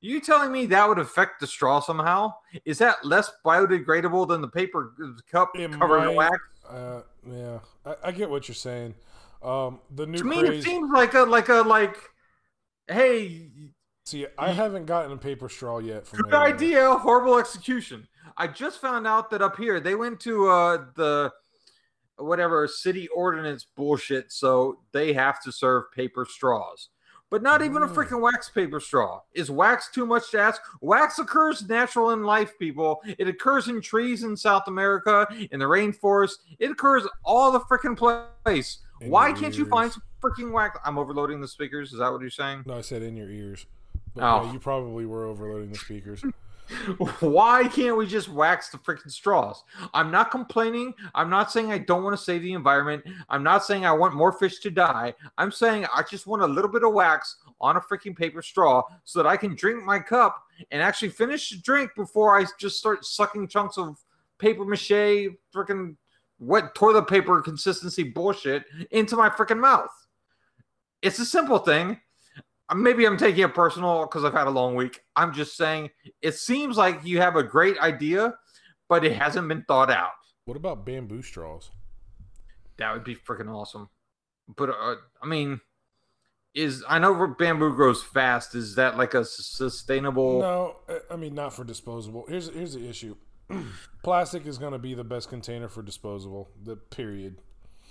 you 0.00 0.20
telling 0.20 0.52
me 0.52 0.64
that 0.66 0.88
would 0.88 0.98
affect 0.98 1.40
the 1.40 1.46
straw 1.46 1.80
somehow? 1.80 2.32
Is 2.64 2.78
that 2.78 3.04
less 3.04 3.30
biodegradable 3.44 4.26
than 4.28 4.40
the 4.40 4.48
paper 4.48 4.94
cup 5.30 5.50
It 5.54 5.70
covered 5.72 5.98
in 5.98 6.06
might- 6.06 6.16
wax? 6.16 6.38
Uh, 6.68 7.02
yeah, 7.26 7.58
I, 7.84 7.96
I 8.04 8.12
get 8.12 8.30
what 8.30 8.48
you're 8.48 8.54
saying. 8.54 8.94
Um, 9.42 9.80
the 9.90 10.06
new 10.06 10.16
To 10.18 10.24
me, 10.24 10.38
it 10.40 10.62
seems 10.62 10.90
like 10.90 11.12
a 11.12 11.20
like 11.24 11.50
a 11.50 11.56
like, 11.60 11.98
hey, 12.88 13.50
See, 14.06 14.26
I 14.38 14.50
haven't 14.50 14.84
gotten 14.84 15.12
a 15.12 15.16
paper 15.16 15.48
straw 15.48 15.78
yet. 15.78 16.06
From 16.06 16.18
good 16.20 16.34
anyone. 16.34 16.52
idea, 16.52 16.94
horrible 16.96 17.38
execution. 17.38 18.06
I 18.36 18.46
just 18.48 18.78
found 18.80 19.06
out 19.06 19.30
that 19.30 19.40
up 19.40 19.56
here 19.56 19.80
they 19.80 19.94
went 19.94 20.20
to 20.20 20.48
uh 20.50 20.84
the 20.94 21.32
whatever 22.18 22.68
city 22.68 23.08
ordinance 23.08 23.64
bullshit, 23.64 24.30
so 24.30 24.80
they 24.92 25.14
have 25.14 25.42
to 25.44 25.50
serve 25.50 25.84
paper 25.92 26.26
straws. 26.28 26.90
But 27.30 27.42
not 27.42 27.62
even 27.62 27.82
a 27.82 27.88
Mm. 27.88 27.94
freaking 27.94 28.20
wax 28.20 28.50
paper 28.50 28.78
straw. 28.78 29.22
Is 29.32 29.50
wax 29.50 29.90
too 29.90 30.04
much 30.04 30.30
to 30.32 30.38
ask? 30.38 30.60
Wax 30.82 31.18
occurs 31.18 31.66
natural 31.66 32.10
in 32.10 32.22
life, 32.24 32.52
people. 32.58 33.00
It 33.06 33.26
occurs 33.26 33.68
in 33.68 33.80
trees 33.80 34.22
in 34.22 34.36
South 34.36 34.64
America, 34.68 35.26
in 35.50 35.58
the 35.58 35.64
rainforest. 35.64 36.34
It 36.58 36.70
occurs 36.70 37.08
all 37.24 37.50
the 37.50 37.60
freaking 37.60 37.96
place. 37.96 38.80
In 39.00 39.10
Why 39.10 39.32
can't 39.32 39.56
you 39.56 39.64
find 39.64 39.90
some 39.90 40.02
freaking 40.22 40.52
wax? 40.52 40.78
I'm 40.84 40.98
overloading 40.98 41.40
the 41.40 41.48
speakers. 41.48 41.92
Is 41.94 41.98
that 42.00 42.12
what 42.12 42.20
you're 42.20 42.28
saying? 42.30 42.64
No, 42.66 42.76
I 42.76 42.82
said 42.82 43.02
in 43.02 43.16
your 43.16 43.30
ears. 43.30 43.66
But 44.14 44.22
Oh. 44.24 44.44
yeah, 44.44 44.52
you 44.52 44.58
probably 44.58 45.06
were 45.06 45.26
overloading 45.26 45.70
the 45.70 45.78
speakers. 45.78 46.22
Why 47.20 47.68
can't 47.68 47.96
we 47.96 48.06
just 48.06 48.28
wax 48.28 48.70
the 48.70 48.78
freaking 48.78 49.10
straws? 49.10 49.62
I'm 49.92 50.10
not 50.10 50.30
complaining. 50.30 50.94
I'm 51.14 51.28
not 51.28 51.52
saying 51.52 51.70
I 51.70 51.78
don't 51.78 52.02
want 52.02 52.16
to 52.16 52.22
save 52.22 52.40
the 52.42 52.54
environment. 52.54 53.04
I'm 53.28 53.42
not 53.42 53.64
saying 53.64 53.84
I 53.84 53.92
want 53.92 54.14
more 54.14 54.32
fish 54.32 54.60
to 54.60 54.70
die. 54.70 55.14
I'm 55.36 55.52
saying 55.52 55.86
I 55.94 56.02
just 56.02 56.26
want 56.26 56.42
a 56.42 56.46
little 56.46 56.70
bit 56.70 56.82
of 56.82 56.94
wax 56.94 57.36
on 57.60 57.76
a 57.76 57.80
freaking 57.80 58.16
paper 58.16 58.40
straw 58.40 58.82
so 59.04 59.22
that 59.22 59.28
I 59.28 59.36
can 59.36 59.54
drink 59.54 59.84
my 59.84 59.98
cup 59.98 60.42
and 60.70 60.80
actually 60.80 61.10
finish 61.10 61.50
the 61.50 61.58
drink 61.58 61.90
before 61.96 62.38
I 62.38 62.46
just 62.58 62.78
start 62.78 63.04
sucking 63.04 63.48
chunks 63.48 63.76
of 63.76 64.02
paper 64.38 64.64
mache, 64.64 65.28
freaking 65.54 65.96
wet 66.38 66.74
toilet 66.74 67.08
paper 67.08 67.40
consistency 67.42 68.04
bullshit 68.04 68.64
into 68.90 69.16
my 69.16 69.28
freaking 69.28 69.60
mouth. 69.60 69.90
It's 71.02 71.18
a 71.18 71.26
simple 71.26 71.58
thing. 71.58 72.00
Maybe 72.74 73.04
I'm 73.04 73.16
taking 73.16 73.42
it 73.44 73.54
personal 73.54 74.02
because 74.06 74.24
I've 74.24 74.32
had 74.32 74.46
a 74.46 74.50
long 74.50 74.74
week. 74.74 75.00
I'm 75.16 75.32
just 75.34 75.56
saying 75.56 75.90
it 76.22 76.34
seems 76.34 76.76
like 76.76 77.04
you 77.04 77.20
have 77.20 77.36
a 77.36 77.42
great 77.42 77.78
idea, 77.78 78.34
but 78.88 79.04
it 79.04 79.12
hasn't 79.12 79.48
been 79.48 79.64
thought 79.66 79.90
out. 79.90 80.12
What 80.46 80.56
about 80.56 80.86
bamboo 80.86 81.22
straws? 81.22 81.70
That 82.78 82.92
would 82.94 83.04
be 83.04 83.14
freaking 83.16 83.54
awesome. 83.54 83.88
But 84.56 84.70
uh, 84.70 84.96
I 85.22 85.26
mean, 85.26 85.60
is 86.54 86.84
I 86.88 86.98
know 86.98 87.34
bamboo 87.38 87.74
grows 87.74 88.02
fast. 88.02 88.54
Is 88.54 88.74
that 88.76 88.96
like 88.96 89.14
a 89.14 89.24
sustainable? 89.24 90.40
No, 90.40 90.76
I- 90.88 91.14
I 91.14 91.16
mean 91.16 91.34
not 91.34 91.52
for 91.52 91.64
disposable. 91.64 92.24
Here's 92.28 92.48
here's 92.48 92.74
the 92.74 92.88
issue. 92.88 93.16
Plastic 94.02 94.46
is 94.46 94.56
going 94.58 94.72
to 94.72 94.78
be 94.78 94.94
the 94.94 95.04
best 95.04 95.28
container 95.28 95.68
for 95.68 95.82
disposable. 95.82 96.48
The 96.62 96.76
period. 96.76 97.42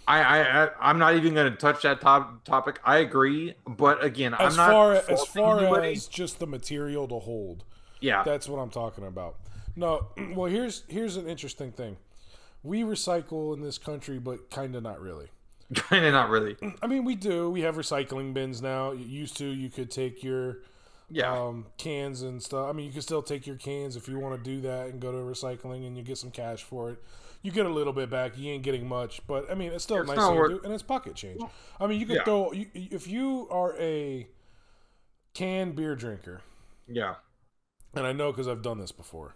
I, 0.08 0.64
I, 0.64 0.70
I'm 0.82 0.99
not 0.99 1.16
even 1.16 1.34
going 1.34 1.51
to 1.51 1.58
touch 1.58 1.84
that 1.84 2.01
top, 2.01 2.43
topic. 2.43 2.80
I 2.84 2.97
agree, 2.97 3.54
but 3.66 4.04
again, 4.04 4.34
As 4.34 4.58
I'm 4.58 4.58
not 4.58 4.72
far 4.72 4.93
as 4.95 5.06
faulting 5.06 5.26
far 5.34 5.60
anybody. 5.60 5.91
as 5.93 6.08
just 6.08 6.39
the 6.39 6.47
material 6.47 7.08
to 7.08 7.20
hold. 7.20 7.64
yeah, 8.01 8.24
That's 8.24 8.49
what 8.49 8.58
I'm 8.60 8.70
talking 8.70 9.06
about. 9.06 9.36
No, 9.76 10.08
well 10.36 10.51
here's 10.51 10.84
here's 10.88 11.16
an 11.18 11.28
interesting 11.28 11.72
thing. 11.72 11.97
We 12.64 12.82
recycle 12.84 13.54
in 13.56 13.62
this 13.62 13.78
country, 13.78 14.20
but 14.20 14.49
kind 14.49 14.76
of 14.76 14.84
not 14.84 15.01
really. 15.01 15.28
kind 15.76 16.06
of 16.06 16.14
not 16.14 16.30
really. 16.30 16.56
I 16.82 16.88
mean, 16.88 17.06
we 17.06 17.16
do. 17.16 17.49
We 17.49 17.62
have 17.62 17.76
recycling 17.76 18.34
bins 18.34 18.62
now. 18.62 18.91
You 18.91 19.06
used 19.06 19.38
to, 19.38 19.45
you 19.45 19.70
could 19.70 19.89
take 19.89 20.22
your 20.24 20.58
Yeah, 21.10 21.32
um, 21.34 21.66
cans 21.78 22.22
and 22.22 22.43
stuff. 22.43 22.70
I 22.70 22.74
mean, 22.74 22.86
you 22.86 22.91
can 22.91 23.01
still 23.01 23.24
take 23.24 23.47
your 23.47 23.56
cans 23.56 23.95
if 23.95 24.08
you 24.08 24.20
want 24.20 24.38
to 24.38 24.43
do 24.49 24.62
that 24.62 24.88
and 24.88 24.99
go 24.99 25.12
to 25.12 25.18
recycling 25.18 25.88
and 25.88 25.97
you 25.97 26.04
get 26.04 26.18
some 26.18 26.32
cash 26.32 26.62
for 26.64 26.91
it. 26.91 27.04
You 27.44 27.52
get 27.52 27.66
a 27.66 27.70
little 27.70 27.94
bit 27.94 28.10
back. 28.10 28.38
You 28.38 28.52
ain't 28.52 28.64
getting 28.64 28.88
much, 28.88 29.22
but 29.28 29.52
I 29.52 29.54
mean, 29.54 29.72
it's 29.74 29.84
still 29.84 29.98
It's 30.00 30.08
nice 30.08 30.18
thing 30.18 30.28
to 30.34 30.36
worth- 30.39 30.50
do, 30.52 30.62
and 30.64 30.74
it's 30.74 30.82
pocket 30.82 31.14
change. 31.16 31.41
I 31.80 31.88
mean, 31.88 32.00
you 32.00 32.06
can 32.06 32.16
Yeah. 32.16 32.24
throw 32.24 32.52
you, 32.54 32.68
if 32.74 33.06
you 33.08 33.48
are 33.52 33.76
a 33.78 34.28
canned 35.34 35.76
beer 35.76 35.96
drinker, 35.96 36.41
yeah, 36.88 37.16
and 37.94 38.06
I 38.08 38.14
know 38.14 38.32
because 38.32 38.48
I've 38.48 38.62
done 38.62 38.80
this 38.80 38.91
before. 38.91 39.36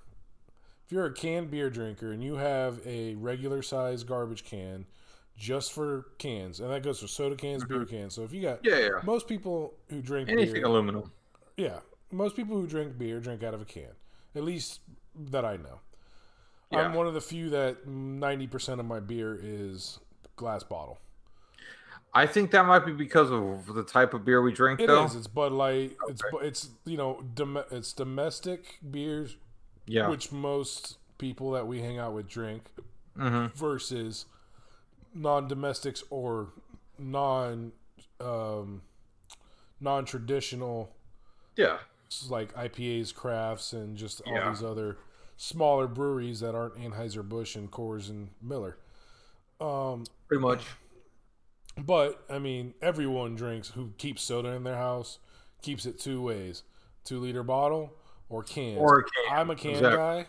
If 0.85 0.91
you're 0.93 1.05
a 1.05 1.13
canned 1.13 1.51
beer 1.51 1.69
drinker 1.69 2.11
and 2.13 2.23
you 2.23 2.35
have 2.35 2.79
a 2.87 3.15
regular 3.15 3.61
size 3.61 4.03
garbage 4.05 4.45
can 4.45 4.85
just 5.35 5.73
for 5.73 6.05
cans, 6.17 6.59
and 6.61 6.71
that 6.71 6.81
goes 6.83 7.01
for 7.01 7.07
soda 7.07 7.35
cans, 7.35 7.65
beer 7.65 7.85
cans. 7.85 8.13
So 8.15 8.23
if 8.23 8.31
you 8.31 8.41
got 8.41 8.63
Mm-hmm. 8.63 8.67
yeah, 8.81 8.89
yeah. 8.95 9.01
most 9.03 9.27
people 9.27 9.73
who 9.89 10.01
drink 10.01 10.29
Anything 10.29 10.53
beer, 10.53 10.65
aluminum. 10.65 11.11
yeah, 11.57 11.79
most 12.11 12.35
people 12.37 12.55
who 12.55 12.67
drink 12.67 12.97
beer 12.97 13.19
drink 13.19 13.43
out 13.43 13.53
of 13.53 13.61
a 13.61 13.65
can, 13.65 13.91
at 14.33 14.43
least 14.43 14.79
that 15.13 15.43
I 15.43 15.57
know. 15.57 15.81
Yeah. 16.71 16.79
I'm 16.79 16.93
one 16.93 17.07
of 17.07 17.13
the 17.13 17.21
few 17.21 17.49
that 17.51 17.87
90% 17.87 18.79
of 18.79 18.85
my 18.85 18.99
beer 18.99 19.39
is 19.41 19.99
glass 20.35 20.63
bottle. 20.63 20.99
I 22.13 22.25
think 22.25 22.51
that 22.51 22.65
might 22.65 22.85
be 22.85 22.93
because 22.93 23.31
of 23.31 23.73
the 23.73 23.83
type 23.83 24.13
of 24.13 24.25
beer 24.25 24.41
we 24.41 24.51
drink, 24.51 24.79
It 24.79 24.87
though. 24.87 25.05
is. 25.05 25.15
It's 25.15 25.27
Bud 25.27 25.51
Light. 25.51 25.95
It's 26.07 26.21
bu- 26.31 26.39
it's 26.39 26.69
you 26.85 26.97
know 26.97 27.21
dom- 27.35 27.63
it's 27.69 27.93
domestic 27.93 28.79
beers, 28.89 29.35
yeah, 29.85 30.09
which 30.09 30.31
most 30.31 30.97
people 31.19 31.51
that 31.51 31.67
we 31.67 31.81
hang 31.81 31.99
out 31.99 32.13
with 32.13 32.27
drink, 32.27 32.63
hmm 33.15 33.47
versus 33.55 34.25
non-domestics 35.13 36.03
or 36.09 36.49
non 36.97 37.71
um, 38.19 38.81
non-traditional 39.79 40.89
yeah, 41.55 41.77
like 42.29 42.53
IPAs, 42.55 43.13
crafts, 43.13 43.73
and 43.73 43.95
just 43.97 44.21
all 44.25 44.33
Yeah. 44.33 44.49
these 44.49 44.63
other 44.63 44.97
smaller 45.37 45.87
breweries 45.87 46.41
that 46.41 46.55
aren't 46.55 46.75
Anheuser 46.75 47.27
Busch 47.27 47.55
and 47.55 47.71
Coors 47.71 48.09
and 48.09 48.29
Miller. 48.41 48.77
Um, 49.61 50.03
pretty 50.27 50.41
much. 50.41 50.63
but 51.77 52.23
I 52.29 52.39
mean, 52.39 52.73
everyone 52.81 53.35
drinks 53.35 53.69
who 53.69 53.91
keeps 53.97 54.21
soda 54.23 54.49
in 54.49 54.63
their 54.63 54.75
house 54.75 55.19
keeps 55.61 55.85
it 55.85 55.99
two 55.99 56.21
ways: 56.21 56.63
two 57.03 57.19
liter 57.19 57.43
bottle 57.43 57.93
or 58.29 58.43
cans. 58.43 58.77
Or 58.79 58.99
a 58.99 59.03
can, 59.03 59.37
I'm 59.37 59.49
a 59.49 59.55
can 59.55 59.71
exactly. 59.71 59.97
guy. 59.97 60.25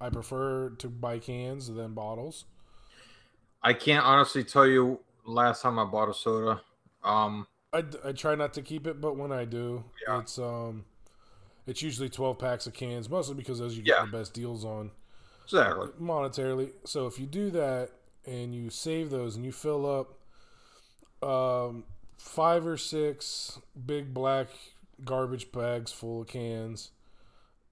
I 0.00 0.08
prefer 0.08 0.70
to 0.70 0.88
buy 0.88 1.18
cans 1.18 1.68
than 1.68 1.92
bottles. 1.92 2.44
I 3.62 3.72
can't 3.74 4.04
honestly 4.04 4.44
tell 4.44 4.66
you 4.66 5.00
last 5.26 5.60
time 5.60 5.78
I 5.78 5.84
bought 5.84 6.08
a 6.08 6.14
soda. 6.14 6.62
Um, 7.04 7.46
I, 7.72 7.84
I 8.04 8.12
try 8.12 8.34
not 8.36 8.54
to 8.54 8.62
keep 8.62 8.86
it, 8.86 9.00
but 9.00 9.16
when 9.16 9.32
I 9.32 9.44
do, 9.44 9.84
Yeah. 10.06 10.20
it's 10.20 10.38
um, 10.38 10.84
it's 11.66 11.82
usually 11.82 12.08
twelve 12.08 12.38
packs 12.38 12.66
of 12.66 12.74
cans, 12.74 13.08
mostly 13.10 13.34
because 13.34 13.58
those 13.58 13.76
you 13.76 13.82
get 13.82 13.96
Yeah. 13.98 14.06
the 14.06 14.12
best 14.18 14.32
deals 14.32 14.64
on. 14.64 14.90
exactly. 15.44 15.88
monetarily. 16.00 16.72
So 16.84 17.06
if 17.06 17.18
you 17.20 17.26
do 17.26 17.50
that 17.50 17.90
and 18.26 18.54
you 18.54 18.70
save 18.70 19.10
those 19.10 19.36
and 19.36 19.44
you 19.44 19.52
fill 19.52 19.86
up 21.22 21.28
um, 21.28 21.84
five 22.18 22.66
or 22.66 22.76
six 22.76 23.58
big 23.86 24.12
black 24.12 24.48
garbage 25.04 25.52
bags 25.52 25.92
full 25.92 26.22
of 26.22 26.26
cans 26.28 26.90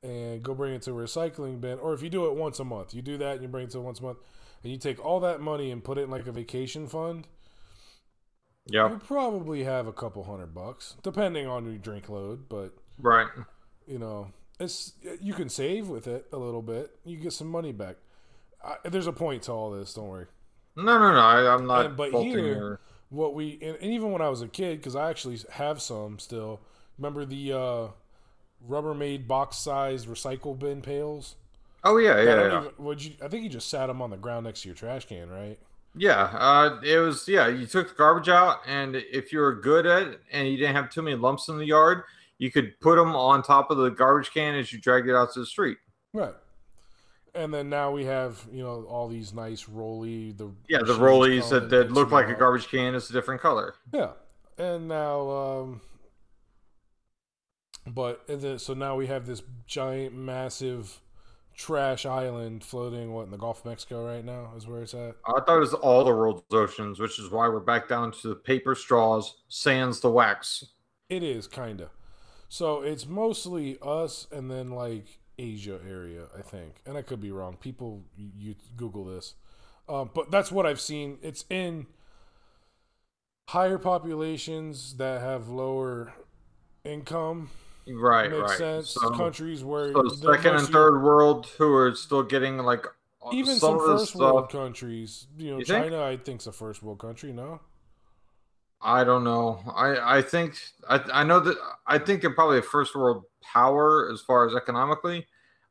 and 0.02 0.42
go 0.42 0.54
bring 0.54 0.74
it 0.74 0.82
to 0.82 0.90
a 0.92 0.94
recycling 0.94 1.60
bin, 1.60 1.78
or 1.78 1.94
if 1.94 2.02
you 2.02 2.10
do 2.10 2.26
it 2.26 2.34
once 2.34 2.60
a 2.60 2.64
month, 2.64 2.92
you 2.94 3.00
do 3.02 3.16
that 3.18 3.34
and 3.34 3.42
you 3.42 3.48
bring 3.48 3.64
it 3.64 3.70
to 3.70 3.80
once 3.80 4.00
a 4.00 4.02
month, 4.02 4.18
and 4.62 4.70
you 4.72 4.78
take 4.78 5.02
all 5.04 5.18
that 5.20 5.40
money 5.40 5.70
and 5.70 5.82
put 5.82 5.96
it 5.98 6.02
in 6.02 6.10
like 6.10 6.26
a 6.26 6.32
vacation 6.32 6.86
fund, 6.86 7.26
Yeah, 8.66 8.90
you 8.90 8.98
probably 8.98 9.64
have 9.64 9.86
a 9.86 9.92
couple 9.92 10.24
hundred 10.24 10.54
bucks, 10.54 10.96
depending 11.02 11.46
on 11.46 11.64
your 11.64 11.76
drink 11.78 12.08
load. 12.08 12.48
But 12.48 12.74
right. 12.98 13.28
You 13.86 13.98
know, 13.98 14.28
it's 14.60 14.92
you 15.20 15.34
can 15.34 15.48
save 15.48 15.88
with 15.88 16.06
it 16.06 16.26
a 16.32 16.36
little 16.36 16.62
bit. 16.62 16.90
You 17.04 17.16
get 17.16 17.32
some 17.32 17.48
money 17.48 17.72
back. 17.72 17.96
I, 18.64 18.76
there's 18.88 19.06
a 19.06 19.12
point 19.12 19.42
to 19.44 19.52
all 19.52 19.70
this. 19.70 19.94
Don't 19.94 20.08
worry. 20.08 20.26
No, 20.76 20.98
no, 20.98 21.12
no. 21.12 21.18
I, 21.18 21.54
I'm 21.54 21.66
not. 21.66 21.86
And- 21.86 21.96
but 21.96 22.12
here- 22.22 22.38
your- 22.38 22.80
What 23.10 23.34
we 23.34 23.58
and, 23.62 23.76
and 23.76 23.92
even 23.92 24.10
when 24.12 24.22
I 24.22 24.28
was 24.28 24.42
a 24.42 24.48
kid, 24.48 24.78
because 24.78 24.96
I 24.96 25.10
actually 25.10 25.38
have 25.52 25.80
some 25.82 26.18
still. 26.18 26.60
Remember 26.98 27.24
the 27.24 27.52
uh, 27.52 27.88
Rubbermaid 28.68 29.26
box 29.26 29.56
size 29.58 30.06
recycle 30.06 30.58
bin 30.58 30.80
pails? 30.80 31.36
Oh 31.82 31.98
yeah, 31.98 32.12
I 32.14 32.22
yeah, 32.22 32.34
yeah. 32.46 32.60
even- 32.60 32.72
would 32.78 33.04
you? 33.04 33.12
I 33.22 33.28
think 33.28 33.44
you 33.44 33.50
just 33.50 33.68
sat 33.68 33.86
them 33.88 34.00
on 34.00 34.10
the 34.10 34.16
ground 34.16 34.46
next 34.46 34.62
to 34.62 34.68
your 34.68 34.74
trash 34.76 35.04
can, 35.06 35.28
right? 35.28 35.58
Yeah, 35.96 36.22
uh, 36.32 36.80
it 36.82 36.98
was. 36.98 37.28
Yeah, 37.28 37.46
you 37.46 37.66
took 37.66 37.88
the 37.90 37.94
garbage 37.94 38.28
out, 38.28 38.60
and 38.66 38.96
if 38.96 39.32
you 39.32 39.38
were 39.40 39.54
good 39.54 39.86
at 39.86 40.02
it, 40.08 40.20
and 40.32 40.48
you 40.48 40.56
didn't 40.56 40.74
have 40.74 40.90
too 40.90 41.02
many 41.02 41.14
lumps 41.16 41.48
in 41.48 41.56
the 41.58 41.66
yard, 41.66 42.02
you 42.38 42.50
could 42.50 42.78
put 42.80 42.96
them 42.96 43.14
on 43.14 43.42
top 43.42 43.70
of 43.70 43.78
the 43.78 43.90
garbage 43.90 44.32
can 44.32 44.54
as 44.54 44.72
you 44.72 44.80
dragged 44.80 45.08
it 45.08 45.14
out 45.14 45.32
to 45.34 45.40
the 45.40 45.46
street. 45.46 45.78
Right. 46.12 46.34
And 47.34 47.52
then 47.52 47.68
now 47.68 47.90
we 47.90 48.04
have 48.04 48.46
you 48.52 48.62
know 48.62 48.84
all 48.84 49.08
these 49.08 49.34
nice 49.34 49.68
rolly 49.68 50.32
the 50.32 50.52
Yeah, 50.68 50.78
the 50.78 50.94
rollies 50.94 51.50
that, 51.50 51.68
that 51.70 51.90
look 51.90 52.12
like 52.12 52.28
a 52.28 52.34
garbage 52.34 52.68
can 52.68 52.94
is 52.94 53.10
a 53.10 53.12
different 53.12 53.40
color. 53.40 53.74
Yeah, 53.92 54.12
and 54.56 54.86
now, 54.86 55.30
um, 55.30 55.80
but 57.86 58.30
so 58.58 58.74
now 58.74 58.94
we 58.94 59.08
have 59.08 59.26
this 59.26 59.42
giant, 59.66 60.14
massive 60.14 61.00
trash 61.56 62.06
island 62.06 62.62
floating. 62.62 63.12
What 63.12 63.24
in 63.24 63.32
the 63.32 63.36
Gulf 63.36 63.60
of 63.60 63.66
Mexico 63.66 64.06
right 64.06 64.24
now 64.24 64.52
is 64.56 64.68
where 64.68 64.82
it's 64.82 64.94
at. 64.94 65.16
I 65.26 65.40
thought 65.40 65.56
it 65.56 65.60
was 65.60 65.74
all 65.74 66.04
the 66.04 66.14
world's 66.14 66.42
oceans, 66.52 67.00
which 67.00 67.18
is 67.18 67.30
why 67.30 67.48
we're 67.48 67.58
back 67.58 67.88
down 67.88 68.12
to 68.12 68.28
the 68.28 68.36
paper 68.36 68.76
straws, 68.76 69.38
sands 69.48 69.98
the 69.98 70.10
wax. 70.10 70.64
It 71.08 71.24
is 71.24 71.48
kinda. 71.48 71.90
So 72.54 72.82
it's 72.82 73.04
mostly 73.04 73.78
us, 73.82 74.28
and 74.30 74.48
then 74.48 74.70
like 74.70 75.18
Asia 75.40 75.80
area, 75.90 76.26
I 76.38 76.40
think, 76.40 76.76
and 76.86 76.96
I 76.96 77.02
could 77.02 77.20
be 77.20 77.32
wrong. 77.32 77.56
People, 77.56 78.04
you, 78.16 78.30
you 78.38 78.54
Google 78.76 79.04
this, 79.04 79.34
um, 79.88 80.10
but 80.14 80.30
that's 80.30 80.52
what 80.52 80.64
I've 80.64 80.80
seen. 80.80 81.18
It's 81.20 81.44
in 81.50 81.88
higher 83.48 83.76
populations 83.76 84.98
that 84.98 85.20
have 85.20 85.48
lower 85.48 86.12
income 86.84 87.50
Right, 87.88 88.30
Makes 88.30 88.50
right. 88.52 88.58
sense. 88.58 88.90
So, 88.90 89.10
Countries 89.10 89.64
where 89.64 89.92
so 89.92 90.08
second 90.14 90.54
and 90.54 90.68
third 90.68 91.02
world 91.02 91.46
who 91.58 91.74
are 91.74 91.92
still 91.96 92.22
getting 92.22 92.58
like 92.58 92.86
even 93.32 93.56
some 93.56 93.58
some 93.58 93.74
of 93.80 93.80
first 93.80 94.14
world 94.14 94.44
stuff. 94.44 94.62
countries. 94.62 95.26
You 95.36 95.50
know, 95.50 95.58
You 95.58 95.64
think? 95.64 95.86
China, 95.86 96.04
I 96.04 96.18
think's 96.18 96.46
a 96.46 96.52
first 96.52 96.84
world 96.84 97.00
country. 97.00 97.32
No, 97.32 97.58
I 98.84 99.02
don't 99.04 99.24
know. 99.24 99.60
I 99.74 100.18
I 100.18 100.22
think 100.22 100.56
I 100.88 101.00
I 101.12 101.24
know 101.24 101.40
that 101.40 101.56
I 101.86 101.98
think 101.98 102.20
they're 102.20 102.34
probably 102.34 102.58
a 102.58 102.62
first 102.62 102.94
world 102.94 103.24
power 103.42 104.10
as 104.12 104.20
far 104.20 104.46
as 104.46 104.54
economically. 104.54 105.26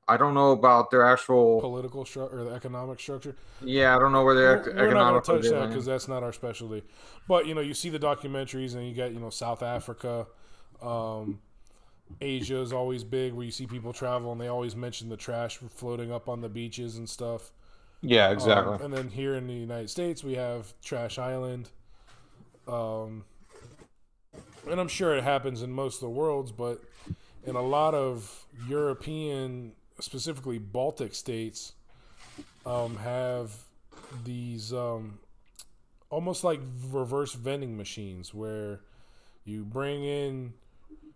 I 0.07 0.18
don't 0.18 0.34
know 0.34 0.51
about 0.51 0.91
their 0.91 1.05
actual. 1.05 1.61
political 1.61 2.03
structure 2.03 2.39
or 2.39 2.43
the 2.43 2.51
economic 2.51 2.99
structure. 2.99 3.36
Yeah, 3.61 3.95
I 3.95 3.99
don't 3.99 4.11
know 4.11 4.24
where 4.26 4.36
they're 4.36 4.57
We're- 4.57 4.72
ec- 4.72 4.76
We're 4.76 4.93
not 4.93 5.11
going 5.11 5.22
to 5.41 5.43
touch 5.49 5.51
that 5.59 5.70
because 5.70 5.86
that's 5.86 6.09
not 6.09 6.24
our 6.24 6.34
specialty. 6.34 6.84
But 7.28 7.45
you 7.47 7.55
know, 7.55 7.61
you 7.61 7.74
see 7.74 7.89
the 7.89 7.99
documentaries, 7.99 8.76
and 8.76 8.86
you 8.88 8.93
got 8.95 9.14
you 9.14 9.20
know 9.20 9.30
South 9.30 9.64
Africa, 9.64 10.28
um, 10.82 11.39
Asia 12.20 12.57
is 12.59 12.74
always 12.74 13.03
big, 13.03 13.32
where 13.34 13.45
you 13.45 13.51
see 13.51 13.66
people 13.66 13.93
travel, 13.93 14.32
and 14.34 14.41
they 14.41 14.47
always 14.49 14.76
mention 14.76 15.07
the 15.07 15.16
trash 15.18 15.57
floating 15.70 16.11
up 16.11 16.28
on 16.28 16.41
the 16.41 16.49
beaches 16.49 16.97
and 16.97 17.09
stuff. 17.09 17.51
Yeah, 18.01 18.28
Um, 18.28 18.34
exactly. 18.34 18.78
and 18.86 18.93
then 18.93 19.07
here 19.09 19.36
in 19.36 19.47
the 19.47 19.53
United 19.53 19.89
States, 19.89 20.22
we 20.24 20.34
have 20.36 20.74
Trash 20.82 21.18
Island. 21.18 21.70
Um, 22.68 23.26
and 24.70 24.80
I'm 24.80 24.88
sure 24.88 25.16
it 25.16 25.24
happens 25.24 25.61
in 25.61 25.72
most 25.72 25.95
of 25.95 26.01
the 26.01 26.09
worlds, 26.09 26.51
but 26.51 26.82
in 27.45 27.55
a 27.55 27.61
lot 27.61 27.93
of 27.93 28.45
European, 28.68 29.74
specifically 29.99 30.57
Baltic 30.59 31.14
states, 31.16 31.74
um, 32.66 32.95
have 32.97 33.51
these 34.24 34.74
um, 34.74 35.20
almost 36.09 36.43
like 36.43 36.61
reverse 36.91 37.34
vending 37.34 37.76
machines 37.76 38.34
where 38.34 38.80
you 39.43 39.64
bring 39.66 40.03
in, 40.03 40.53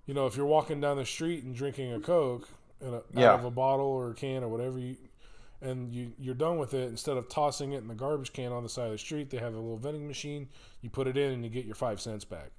you 0.06 0.14
know, 0.14 0.26
if 0.26 0.36
you're 0.36 0.45
walking 0.45 0.82
down 0.82 0.98
the 0.98 1.06
street 1.06 1.43
and 1.43 1.56
drinking 1.56 1.93
a 1.93 2.00
Coke 2.00 2.50
in 2.82 2.93
a, 2.93 3.02
Yeah. 3.14 3.34
out 3.34 3.39
of 3.39 3.45
a 3.45 3.52
bottle 3.52 3.86
or 3.86 4.12
a 4.12 4.14
can 4.14 4.43
or 4.43 4.50
whatever 4.50 4.78
you, 4.80 4.98
and 5.62 5.93
you 5.93 6.14
you're 6.20 6.36
done 6.36 6.58
with 6.58 6.74
it. 6.74 6.89
Instead 6.89 7.18
of 7.18 7.30
tossing 7.30 7.74
it 7.74 7.78
in 7.78 7.88
the 7.88 7.95
garbage 7.95 8.34
can 8.34 8.51
on 8.51 8.64
the 8.64 8.70
side 8.70 8.88
of 8.88 8.91
the 8.91 8.97
street, 8.97 9.30
they 9.30 9.38
have 9.38 9.53
a 9.53 9.58
little 9.58 9.78
vending 9.78 10.08
machine. 10.08 10.49
You 10.82 10.89
put 10.89 11.08
it 11.08 11.18
in 11.18 11.32
and 11.32 11.43
you 11.43 11.49
get 11.49 11.66
your 11.66 11.76
five 11.76 11.99
cents 12.01 12.26
back. 12.26 12.51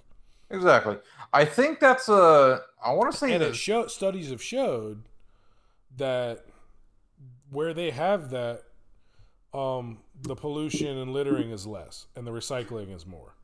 Exactly. 0.51 0.97
I 1.33 1.45
think 1.45 1.79
that's 1.81 2.09
a. 2.09 2.61
I 2.85 2.93
want 2.93 3.13
to 3.13 3.19
say 3.19 3.33
And 3.33 3.43
that. 3.43 3.55
show, 3.57 3.87
studies 3.87 4.31
have 4.31 4.43
showed 4.43 5.03
that 5.97 6.45
where 7.51 7.75
they 7.75 7.91
have 7.91 8.31
that, 8.31 8.63
um, 9.53 9.99
the 10.23 10.35
pollution 10.35 10.99
and 10.99 11.13
littering 11.13 11.51
is 11.51 11.67
less, 11.67 12.07
and 12.17 12.27
the 12.27 12.31
recycling 12.31 12.95
is 12.95 13.07
more. 13.07 13.35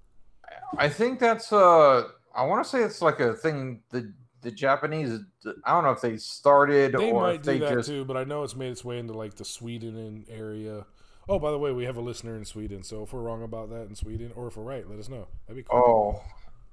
I 0.79 0.89
think 0.89 1.19
that's 1.21 1.53
uh 1.53 2.09
I 2.35 2.45
want 2.47 2.65
to 2.65 2.69
say 2.69 2.83
it's 2.83 3.01
like 3.03 3.21
a 3.21 3.35
thing 3.35 3.81
the 3.91 4.13
the 4.45 4.51
Japanese 4.53 5.21
I 5.65 5.73
don't 5.73 5.83
know 5.85 5.91
if 5.91 6.01
they 6.01 6.17
started 6.17 6.93
They 6.93 7.11
or 7.11 7.23
might 7.23 7.35
if 7.37 7.43
do 7.43 7.53
they 7.53 7.59
that 7.59 7.73
just 7.75 7.89
too, 7.89 8.05
but 8.05 8.17
I 8.17 8.23
know 8.25 8.45
it's 8.45 8.55
made 8.55 8.71
its 8.71 8.85
way 8.85 8.99
into 8.99 9.13
like 9.15 9.35
the 9.35 9.45
Sweden 9.45 10.25
area. 10.31 10.87
Oh, 11.29 11.39
by 11.39 11.51
the 11.51 11.59
way, 11.59 11.73
we 11.73 11.85
have 11.87 11.97
a 11.97 12.01
listener 12.03 12.37
in 12.37 12.45
Sweden, 12.45 12.83
so 12.83 13.03
if 13.03 13.13
we're 13.15 13.23
wrong 13.23 13.43
about 13.43 13.71
that 13.71 13.89
in 13.89 13.95
Sweden, 13.95 14.31
or 14.37 14.47
if 14.47 14.57
we're 14.59 14.63
right, 14.63 14.89
let 14.89 14.99
us 14.99 15.09
know. 15.09 15.27
That'd 15.49 15.65
be 15.65 15.69
cool. 15.69 16.23
Oh, 16.23 16.23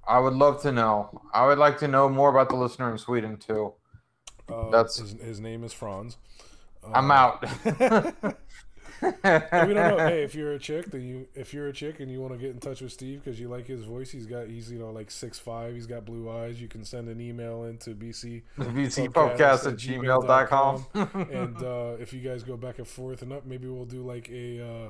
I 0.05 0.19
would 0.19 0.33
love 0.33 0.61
to 0.63 0.71
know. 0.71 1.21
I 1.33 1.45
would 1.47 1.57
like 1.57 1.77
to 1.79 1.87
know 1.87 2.09
more 2.09 2.29
about 2.29 2.49
the 2.49 2.55
listener 2.57 2.91
in 2.91 2.97
Sweden 2.97 3.37
too. 3.37 3.73
Uh, 4.49 4.69
that's- 4.69 4.97
his, 4.97 5.11
his 5.13 5.39
name 5.39 5.63
is 5.63 5.71
Franz. 5.73 6.17
I'm 6.93 7.11
Uh, 7.11 7.13
out. 7.13 7.45
We 9.01 9.09
don't 9.09 9.73
know. 9.73 9.97
Hey, 9.97 10.23
if 10.23 10.35
you're 10.35 10.53
a 10.53 10.59
chick, 10.59 10.91
then 10.91 11.01
you 11.01 11.27
if 11.33 11.53
you're 11.53 11.67
a 11.67 11.73
chick 11.73 11.99
and 11.99 12.11
you 12.11 12.21
want 12.21 12.33
to 12.33 12.39
get 12.39 12.51
in 12.51 12.59
touch 12.59 12.81
with 12.81 12.91
Steve 12.91 13.23
because 13.23 13.39
you 13.39 13.47
like 13.47 13.65
his 13.67 13.83
voice, 13.83 14.11
he's 14.11 14.25
got 14.25 14.47
he's 14.47 14.71
you 14.71 14.77
know 14.79 14.91
like 14.91 15.09
six 15.09 15.39
five. 15.39 15.73
He's 15.73 15.87
got 15.87 16.05
blue 16.05 16.29
eyes. 16.29 16.61
You 16.61 16.67
can 16.67 16.83
send 16.85 17.09
an 17.09 17.19
email 17.19 17.65
into 17.65 17.91
BC 17.95 18.43
VCpodcast 18.59 19.67
at 19.67 19.75
gmail.com. 19.77 20.85
and 21.31 21.57
uh, 21.63 21.95
if 21.99 22.13
you 22.13 22.21
guys 22.21 22.43
go 22.43 22.57
back 22.57 22.77
and 22.77 22.87
forth 22.87 23.21
and 23.21 23.33
up, 23.33 23.45
maybe 23.45 23.67
we'll 23.67 23.85
do 23.85 24.01
like 24.03 24.29
a 24.29 24.61
uh, 24.61 24.89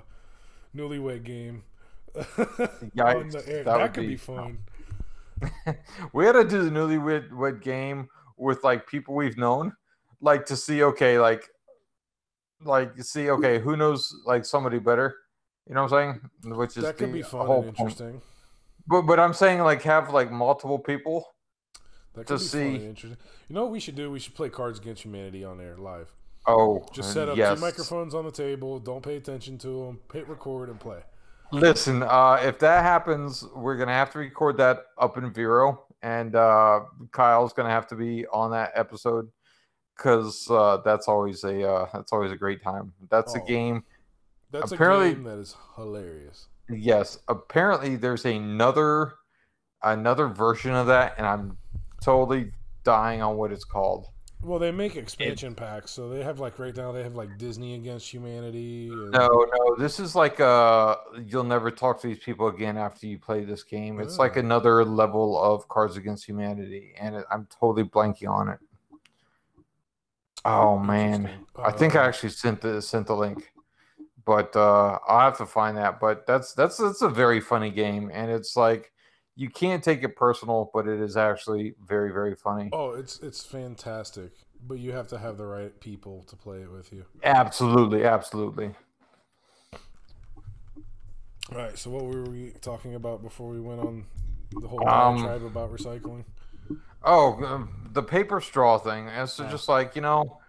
newlywed 0.76 1.24
game. 1.24 1.64
Yikes, 2.16 3.32
that 3.46 3.64
That, 3.66 3.94
could 3.94 4.02
be, 4.02 4.08
be- 4.10 4.18
fun. 4.18 4.60
we 6.14 6.26
had 6.26 6.34
to 6.34 6.44
do 6.44 6.64
the 6.64 6.70
newlywed 6.70 7.62
game 7.62 8.10
with 8.38 8.64
like 8.64 8.88
people 8.88 9.16
we've 9.16 9.38
known, 9.38 9.74
like 10.20 10.46
to 10.48 10.56
see 10.58 10.84
okay, 10.84 11.20
like 11.20 11.50
like 12.64 12.94
you 12.98 13.04
see 13.04 13.30
okay, 13.32 13.60
who 13.60 13.76
knows 13.78 14.14
like 14.26 14.46
somebody 14.46 14.80
better. 14.80 15.16
You 15.68 15.76
know 15.76 15.84
what 15.84 15.94
I'm 15.94 16.20
saying? 16.44 16.56
Which 16.58 16.78
is 16.78 16.84
That 16.84 16.98
could 16.98 17.14
be 17.14 17.22
fun 17.22 17.46
whole 17.46 17.64
and 17.64 17.76
point. 17.76 17.92
interesting. 17.92 18.22
But 18.88 19.04
but 19.04 19.20
I'm 19.20 19.34
saying 19.34 19.60
like 19.60 19.82
have 19.84 20.12
like 20.14 20.32
multiple 20.32 20.80
people. 20.80 21.28
That 22.16 22.28
to 22.28 22.34
could 22.38 22.42
be 22.42 22.48
fun 22.48 22.62
and 22.62 22.80
see- 22.82 22.86
interesting. 22.88 23.18
You 23.48 23.56
know 23.56 23.64
what 23.64 23.72
we 23.72 23.80
should 23.80 23.96
do? 23.96 24.12
We 24.12 24.20
should 24.20 24.36
play 24.36 24.50
Cards 24.50 24.80
Against 24.80 25.04
Humanity 25.04 25.44
on 25.46 25.62
air 25.62 25.78
live. 25.78 26.10
Oh, 26.48 26.84
Just 26.92 27.14
set 27.14 27.30
up 27.30 27.38
yes. 27.38 27.54
two 27.56 27.62
microphones 27.62 28.16
on 28.16 28.26
the 28.26 28.32
table. 28.32 28.80
Don't 28.80 29.04
pay 29.04 29.16
attention 29.16 29.60
to 29.60 29.86
them. 29.86 30.00
Hit 30.12 30.28
record 30.28 30.70
and 30.70 30.80
play. 30.80 31.00
Listen, 31.52 32.02
uh, 32.02 32.40
if 32.42 32.58
that 32.60 32.82
happens, 32.84 33.46
we're 33.56 33.78
gonna 33.78 33.92
have 33.94 34.12
to 34.14 34.20
record 34.20 34.58
that 34.58 34.86
up 34.98 35.18
in 35.18 35.32
Vero, 35.32 35.84
and 36.02 36.36
uh, 36.36 36.80
Kyle's 37.12 37.54
gonna 37.54 37.70
have 37.70 37.86
to 37.88 37.96
be 37.96 38.26
on 38.28 38.50
that 38.52 38.72
episode 38.74 39.30
because 40.02 40.50
uh, 40.50 40.78
that's 40.84 41.08
always 41.08 41.44
a 41.44 41.70
uh, 41.70 41.88
that's 41.94 42.12
always 42.12 42.32
a 42.32 42.36
great 42.36 42.62
time. 42.64 42.92
That's 43.10 43.36
a 43.36 43.42
Oh. 43.42 43.46
game. 43.46 43.84
That's 44.52 44.72
Apparently- 44.72 45.12
a 45.12 45.14
game 45.14 45.24
that 45.24 45.38
is 45.38 45.56
hilarious. 45.76 46.48
Yes, 46.70 47.20
apparently 47.28 47.96
there's 47.98 48.26
another 48.26 49.14
another 49.84 50.28
version 50.28 50.74
of 50.74 50.88
that, 50.88 51.16
and 51.18 51.28
I'm 51.28 51.58
totally 52.02 52.52
dying 52.84 53.22
on 53.22 53.38
what 53.38 53.52
it's 53.52 53.66
called. 53.66 54.08
Well, 54.44 54.58
they 54.58 54.72
make 54.72 54.96
expansion 54.96 55.54
packs, 55.54 55.92
so 55.92 56.10
they 56.10 56.24
have 56.24 56.40
like 56.40 56.58
right 56.58 56.76
now 56.76 56.92
they 56.92 57.04
have 57.04 57.14
like 57.14 57.38
Disney 57.38 57.76
against 57.76 58.10
humanity. 58.12 58.90
And, 58.90 59.12
No, 59.12 59.28
no, 59.28 59.76
this 59.78 60.00
is 60.00 60.16
like 60.16 60.40
uh 60.40 60.96
you'll 61.28 61.44
never 61.44 61.70
talk 61.70 62.02
to 62.02 62.08
these 62.08 62.20
people 62.20 62.48
again 62.48 62.78
after 62.78 63.06
you 63.06 63.20
play 63.20 63.44
this 63.44 63.64
game. 63.64 64.00
It's 64.00 64.18
like 64.18 64.38
Ah. 64.38 64.40
another 64.40 64.84
level 64.84 65.40
of 65.42 65.68
Cards 65.68 65.96
Against 65.98 66.26
Humanity, 66.28 66.94
and 67.00 67.16
it, 67.18 67.26
I'm 67.30 67.48
totally 67.60 67.84
blanking 67.88 68.30
on 68.30 68.50
it. 68.50 68.60
Oh 70.46 70.80
man, 70.80 71.30
Interesting. 71.30 71.46
I 71.64 71.72
think 71.72 71.96
I 71.96 72.06
Uh, 72.06 72.08
actually 72.08 72.30
sent 72.30 72.62
the 72.62 72.82
sent 72.82 73.08
the 73.08 73.16
link, 73.16 73.54
but 74.26 74.56
uh 74.56 75.00
I'll 75.08 75.22
have 75.22 75.38
to 75.40 75.46
find 75.46 75.78
that. 75.78 76.00
But 76.00 76.28
that's 76.28 76.54
that's 76.54 76.78
that's 76.78 77.02
a 77.02 77.10
very 77.10 77.42
funny 77.42 77.72
game, 77.72 78.12
and 78.14 78.32
it's 78.32 78.56
like 78.58 78.94
you 79.36 79.50
can't 79.50 79.84
take 79.84 80.04
it 80.04 80.16
personal, 80.18 80.72
but 80.74 80.88
it 80.88 81.02
is 81.02 81.18
actually 81.18 81.76
very 81.88 82.12
very 82.14 82.36
funny. 82.36 82.74
Oh, 82.74 82.92
it's 82.94 83.20
it's 83.20 83.44
fantastic, 83.46 84.32
but 84.66 84.80
you 84.80 84.92
have 84.94 85.08
to 85.10 85.18
have 85.18 85.38
the 85.38 85.46
right 85.46 85.78
people 85.80 86.24
to 86.24 86.36
play 86.36 86.62
it 86.62 86.72
with 86.72 86.92
you. 86.94 87.06
Absolutely, 87.24 88.04
absolutely. 88.06 88.76
All 91.52 91.58
right. 91.58 91.78
So 91.78 91.90
what 91.90 92.06
were 92.06 92.24
we 92.30 92.52
talking 92.62 92.96
about 92.96 93.22
before 93.22 93.50
we 93.50 93.60
went 93.60 93.80
on 93.82 94.06
the 94.62 94.68
whole 94.68 94.86
Um, 94.86 94.86
diatribe 94.86 95.44
about 95.44 95.72
recycling? 95.72 96.24
Oh, 97.04 97.44
um, 97.44 97.81
the 97.94 98.04
paper 98.04 98.42
straw 98.42 98.78
thing. 98.78 99.08
It's 99.08 99.40
Yeah. 99.40 99.50
just 99.50 99.68
like 99.70 99.96
you 99.96 100.02
know, 100.02 100.40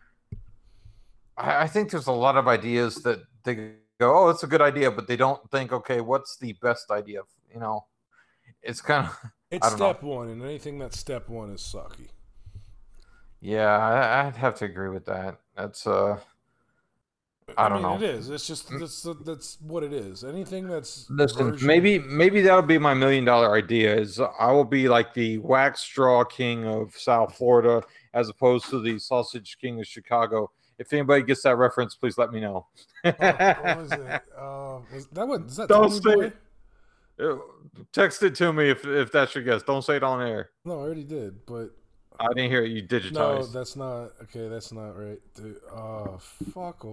I, 1.36 1.62
I 1.64 1.66
think 1.66 1.90
there's 1.90 2.06
a 2.06 2.12
lot 2.12 2.36
of 2.36 2.48
ideas 2.48 3.02
that 3.02 3.20
they 3.44 3.54
go, 4.00 4.16
"Oh, 4.26 4.28
it's 4.30 4.42
a 4.42 4.46
good 4.46 4.62
idea," 4.62 4.90
but 4.90 5.06
they 5.06 5.16
don't 5.16 5.50
think, 5.50 5.72
"Okay, 5.72 6.00
what's 6.00 6.36
the 6.36 6.52
best 6.54 6.90
idea?" 6.90 7.22
You 7.52 7.60
know, 7.60 7.86
it's 8.62 8.80
kind 8.80 9.06
of 9.06 9.16
It's 9.50 9.68
don't 9.68 9.78
know. 9.78 9.92
step 9.92 10.02
one, 10.02 10.28
and 10.28 10.42
anything 10.42 10.78
that's 10.78 10.98
step 10.98 11.28
one 11.28 11.50
is 11.50 11.60
sucky. 11.60 12.08
yeah. 13.40 13.76
I, 13.76 14.26
I'd 14.26 14.36
have 14.36 14.54
to 14.56 14.64
agree 14.64 14.88
with 14.88 15.04
that. 15.06 15.40
That's 15.56 15.86
uh, 15.86 16.18
I 17.58 17.68
don't 17.68 17.82
mean, 17.82 17.90
know. 17.90 17.96
It 17.96 18.02
is. 18.02 18.30
It's 18.30 18.46
just 18.46 18.68
that's 18.78 19.06
that's 19.24 19.58
what 19.60 19.82
it 19.82 19.92
is. 19.92 20.24
Anything 20.24 20.68
that's 20.68 21.08
listen. 21.10 21.50
version- 21.50 21.66
Maybe 21.66 21.98
maybe 21.98 22.40
that'll 22.42 22.62
be 22.62 22.78
my 22.78 22.94
million 22.94 23.24
dollar 23.24 23.54
idea. 23.54 23.94
Is 23.96 24.20
I 24.20 24.50
will 24.52 24.64
be 24.64 24.88
like 24.88 25.14
the 25.14 25.38
wax 25.38 25.80
straw 25.80 26.24
king 26.24 26.64
of 26.66 26.94
South 26.96 27.36
Florida, 27.36 27.82
as 28.14 28.28
opposed 28.28 28.66
to 28.70 28.80
the 28.80 28.98
sausage 28.98 29.58
king 29.60 29.80
of 29.80 29.86
Chicago. 29.86 30.50
If 30.78 30.92
anybody 30.92 31.22
gets 31.22 31.42
that 31.42 31.56
reference, 31.56 31.94
please 31.94 32.18
let 32.18 32.32
me 32.32 32.40
know. 32.40 32.66
Oh, 33.04 33.10
what 33.12 33.76
was 33.78 33.92
it? 33.92 34.22
Uh, 34.36 34.80
was 34.92 35.06
that 35.12 35.28
one? 35.28 35.42
Is 35.44 35.56
that 35.56 35.68
Don't 35.68 35.90
say 35.90 36.12
it. 36.26 36.36
Uh, 37.20 37.36
Text 37.92 38.22
it 38.22 38.34
to 38.36 38.52
me 38.52 38.70
if 38.70 38.84
if 38.86 39.12
that's 39.12 39.34
your 39.34 39.44
guess. 39.44 39.62
Don't 39.62 39.82
say 39.82 39.96
it 39.96 40.02
on 40.02 40.20
air. 40.20 40.50
No, 40.64 40.80
I 40.80 40.82
already 40.82 41.04
did, 41.04 41.44
but 41.46 41.70
I 42.18 42.28
didn't 42.28 42.50
hear 42.50 42.64
it. 42.64 42.70
You 42.70 42.82
digitized. 42.82 43.12
no, 43.12 43.46
that's 43.46 43.76
not 43.76 44.12
okay. 44.22 44.48
That's 44.48 44.72
not 44.72 44.98
right. 44.98 45.18
Dude, 45.34 45.56
oh 45.72 46.18
fuck! 46.52 46.84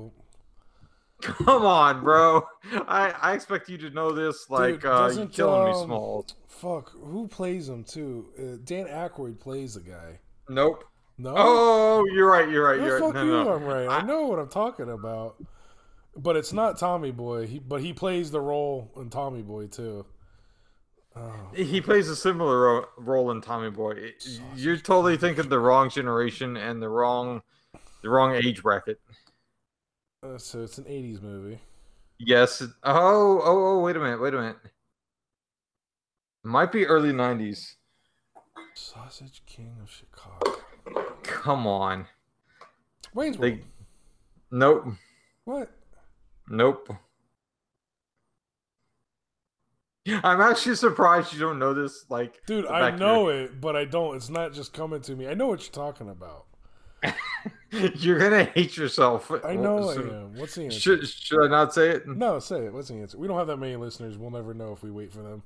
Come 1.21 1.65
on, 1.65 2.01
bro. 2.03 2.43
I 2.87 3.11
I 3.21 3.33
expect 3.33 3.69
you 3.69 3.77
to 3.79 3.89
know 3.89 4.11
this. 4.11 4.49
Like 4.49 4.75
Dude, 4.81 4.85
uh, 4.85 4.89
you 4.89 5.07
doesn't, 5.07 5.33
killing 5.33 5.65
me, 5.65 5.71
um, 5.79 5.85
Smalls. 5.85 6.35
Fuck! 6.47 6.91
Who 6.91 7.27
plays 7.27 7.67
him 7.69 7.83
too? 7.83 8.27
Uh, 8.37 8.57
Dan 8.63 8.85
Aykroyd 8.87 9.39
plays 9.39 9.73
the 9.73 9.81
guy. 9.81 10.19
Nope. 10.47 10.85
No. 11.17 11.33
Oh, 11.35 12.05
you're 12.13 12.29
right. 12.29 12.49
You're 12.49 12.65
right. 12.65 12.79
You're 12.79 12.93
right. 12.99 13.01
fuck 13.01 13.13
No, 13.15 13.23
you? 13.23 13.31
no. 13.31 13.53
I'm 13.53 13.63
right. 13.65 13.87
I 13.87 13.97
I- 13.97 14.01
know 14.03 14.27
what 14.27 14.39
I'm 14.39 14.49
talking 14.49 14.89
about. 14.89 15.35
But 16.15 16.35
it's 16.35 16.51
not 16.53 16.77
Tommy 16.79 17.11
Boy. 17.11 17.45
He 17.47 17.59
but 17.59 17.81
he 17.81 17.93
plays 17.93 18.31
the 18.31 18.41
role 18.41 18.91
in 18.97 19.09
Tommy 19.09 19.41
Boy 19.41 19.67
too. 19.67 20.05
Oh, 21.15 21.33
He 21.55 21.81
plays 21.81 22.07
a 22.07 22.15
similar 22.15 22.59
ro- 22.61 22.85
role 22.97 23.31
in 23.31 23.41
Tommy 23.41 23.69
Boy. 23.69 24.13
You're 24.55 24.77
totally 24.77 25.17
thinking 25.17 25.49
the 25.49 25.59
wrong 25.59 25.89
generation 25.89 26.55
and 26.55 26.81
the 26.81 26.87
wrong, 26.89 27.41
the 28.03 28.09
wrong 28.09 28.35
age 28.35 28.61
bracket. 28.63 28.99
Uh, 30.23 30.37
so 30.37 30.61
it's 30.63 30.77
an 30.77 30.85
'80s 30.85 31.21
movie. 31.21 31.59
Yes. 32.17 32.61
it- 32.61 32.71
Oh, 32.83 33.39
oh, 33.43 33.65
oh! 33.77 33.79
Wait 33.79 33.95
a 33.95 33.99
minute. 33.99 34.21
Wait 34.21 34.33
a 34.33 34.37
minute. 34.37 34.57
Might 36.43 36.71
be 36.71 36.85
early 36.85 37.11
'90s. 37.11 37.75
Sausage 38.73 39.43
King 39.45 39.75
of 39.81 39.89
Chicago. 39.91 40.57
Come 41.23 41.67
on. 41.67 42.07
Wayne's 43.13 43.37
They- 43.37 43.51
World. 43.51 43.61
Nope. 44.51 44.85
What? 45.45 45.69
Nope. 46.47 46.89
I'm 50.23 50.41
actually 50.41 50.75
surprised 50.75 51.33
you 51.33 51.39
don't 51.39 51.59
know 51.59 51.73
this. 51.73 52.05
Like, 52.09 52.43
Dude, 52.47 52.65
I 52.65 52.95
know 52.95 53.27
it, 53.29 53.61
but 53.61 53.75
I 53.75 53.85
don't. 53.85 54.15
It's 54.15 54.29
not 54.29 54.53
just 54.53 54.73
coming 54.73 55.01
to 55.01 55.15
me. 55.15 55.27
I 55.27 55.35
know 55.35 55.45
what 55.47 55.61
you're 55.61 55.71
talking 55.85 56.09
about. 56.09 56.45
you're- 57.95 58.19
gonna 58.19 58.45
hate 58.45 58.77
yourself. 58.77 59.31
I 59.43 59.55
know 59.55 59.89
I 59.89 59.93
am. 59.95 60.35
What's 60.35 60.55
the 60.55 60.65
answer? 60.65 60.79
Should 60.79 61.07
should 61.07 61.43
I 61.45 61.47
not 61.47 61.73
say 61.73 61.89
it? 61.89 62.07
No, 62.07 62.39
say 62.39 62.65
it. 62.65 62.73
What's 62.73 62.87
the 62.89 62.95
answer? 62.95 63.17
We 63.17 63.27
don't 63.27 63.37
have 63.37 63.47
that 63.47 63.57
many 63.57 63.75
listeners. 63.75 64.17
We'll 64.17 64.31
never 64.31 64.53
know 64.53 64.71
if 64.73 64.83
we 64.83 64.91
wait 64.91 65.11
for 65.11 65.21
them. 65.21 65.43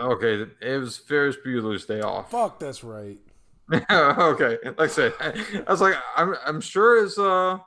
Okay, 0.00 0.46
it 0.60 0.78
was 0.78 0.96
Ferris 0.96 1.36
Bueller's 1.44 1.84
Day 1.84 2.00
Off. 2.00 2.30
Fuck, 2.30 2.60
that's 2.60 2.84
right. 2.84 3.18
okay, 3.90 4.58
like 4.64 4.80
I 4.80 4.86
said, 4.86 5.12
I 5.20 5.64
was 5.70 5.80
like, 5.80 5.96
I'm 6.16 6.34
I'm 6.46 6.60
sure 6.60 7.04
as 7.04 7.18
uh, 7.18 7.58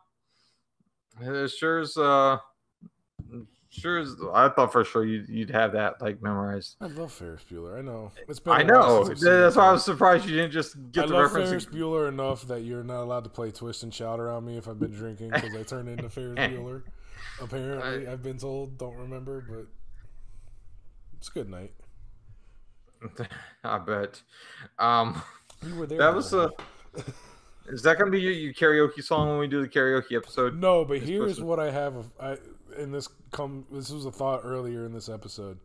as 1.22 1.54
sure 1.54 1.80
as 1.80 1.96
uh, 1.98 2.38
sure 3.72 3.98
as 4.00 4.16
I 4.34 4.50
thought 4.50 4.72
for 4.72 4.84
sure 4.84 5.04
you'd 5.06 5.28
you'd 5.30 5.50
have 5.50 5.72
that 5.74 6.02
like 6.02 6.22
memorized. 6.22 6.76
I 6.82 6.88
love 6.88 7.12
Ferris 7.12 7.44
Bueller. 7.50 7.78
I 7.80 7.82
know. 7.82 8.12
It's 8.28 8.40
been. 8.40 8.54
I 8.54 8.60
a 8.62 8.64
know. 8.66 8.98
since 9.06 9.10
I've 9.10 9.20
seen 9.20 9.40
That's 9.42 9.56
why 9.56 9.68
I 9.70 9.72
was 9.72 9.84
surprised 9.86 10.26
you 10.28 10.36
didn't 10.36 10.52
just 10.52 10.76
get 10.92 11.06
I 11.06 11.08
the 11.08 11.14
love 11.14 11.24
reference. 11.34 11.50
Ferris 11.50 11.66
Bueller 11.66 12.08
enough 12.10 12.44
that 12.48 12.62
you're 12.62 12.84
not 12.84 13.02
allowed 13.04 13.24
to 13.24 13.30
play 13.30 13.50
twist 13.52 13.84
and 13.84 13.94
shout 13.94 14.20
around 14.20 14.46
me 14.46 14.58
if 14.58 14.68
I've 14.68 14.80
been 14.80 14.92
drinking 14.92 15.30
because 15.32 15.56
I 15.56 15.64
turn 15.64 15.88
into 15.88 16.10
Ferris 16.10 16.36
Bueller. 16.52 16.84
Apparently, 17.42 18.08
I've 18.08 18.22
been 18.22 18.38
told. 18.38 18.78
Don't 18.78 18.98
remember, 18.98 19.44
but 19.50 19.66
it's 21.18 21.30
a 21.30 21.32
good 21.32 21.50
night. 21.50 21.74
I 23.64 23.78
bet. 23.80 24.22
Um, 24.80 25.22
You 25.66 25.76
were 25.76 25.86
there. 25.88 25.98
that 25.98 26.14
was 26.14 26.34
uh, 26.34 26.50
is 27.68 27.82
that 27.84 27.98
gonna 27.98 28.12
be 28.12 28.20
your, 28.22 28.32
your 28.34 28.54
karaoke 28.54 29.04
song 29.04 29.30
when 29.30 29.40
we 29.40 29.48
do 29.48 29.62
the 29.62 29.68
karaoke 29.68 30.16
episode? 30.16 30.56
No, 30.60 30.84
but 30.86 31.00
here's 31.00 31.38
to- 31.38 31.46
what 31.46 31.60
I 31.60 31.72
have. 31.72 31.96
Of, 31.96 32.06
I 32.20 32.38
in 32.78 32.92
this 32.92 33.08
come. 33.32 33.66
This 33.72 33.90
was 33.90 34.06
a 34.06 34.12
thought 34.12 34.42
earlier 34.44 34.86
in 34.86 34.94
this 34.94 35.10
episode. 35.10 35.60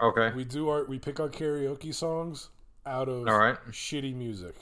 Okay. 0.00 0.32
We 0.34 0.44
do 0.44 0.68
our 0.68 0.84
we 0.84 0.98
pick 0.98 1.20
our 1.20 1.28
karaoke 1.28 1.94
songs 1.94 2.50
out 2.86 3.08
of 3.08 3.26
All 3.28 3.38
right. 3.38 3.56
shitty 3.70 4.14
music. 4.14 4.54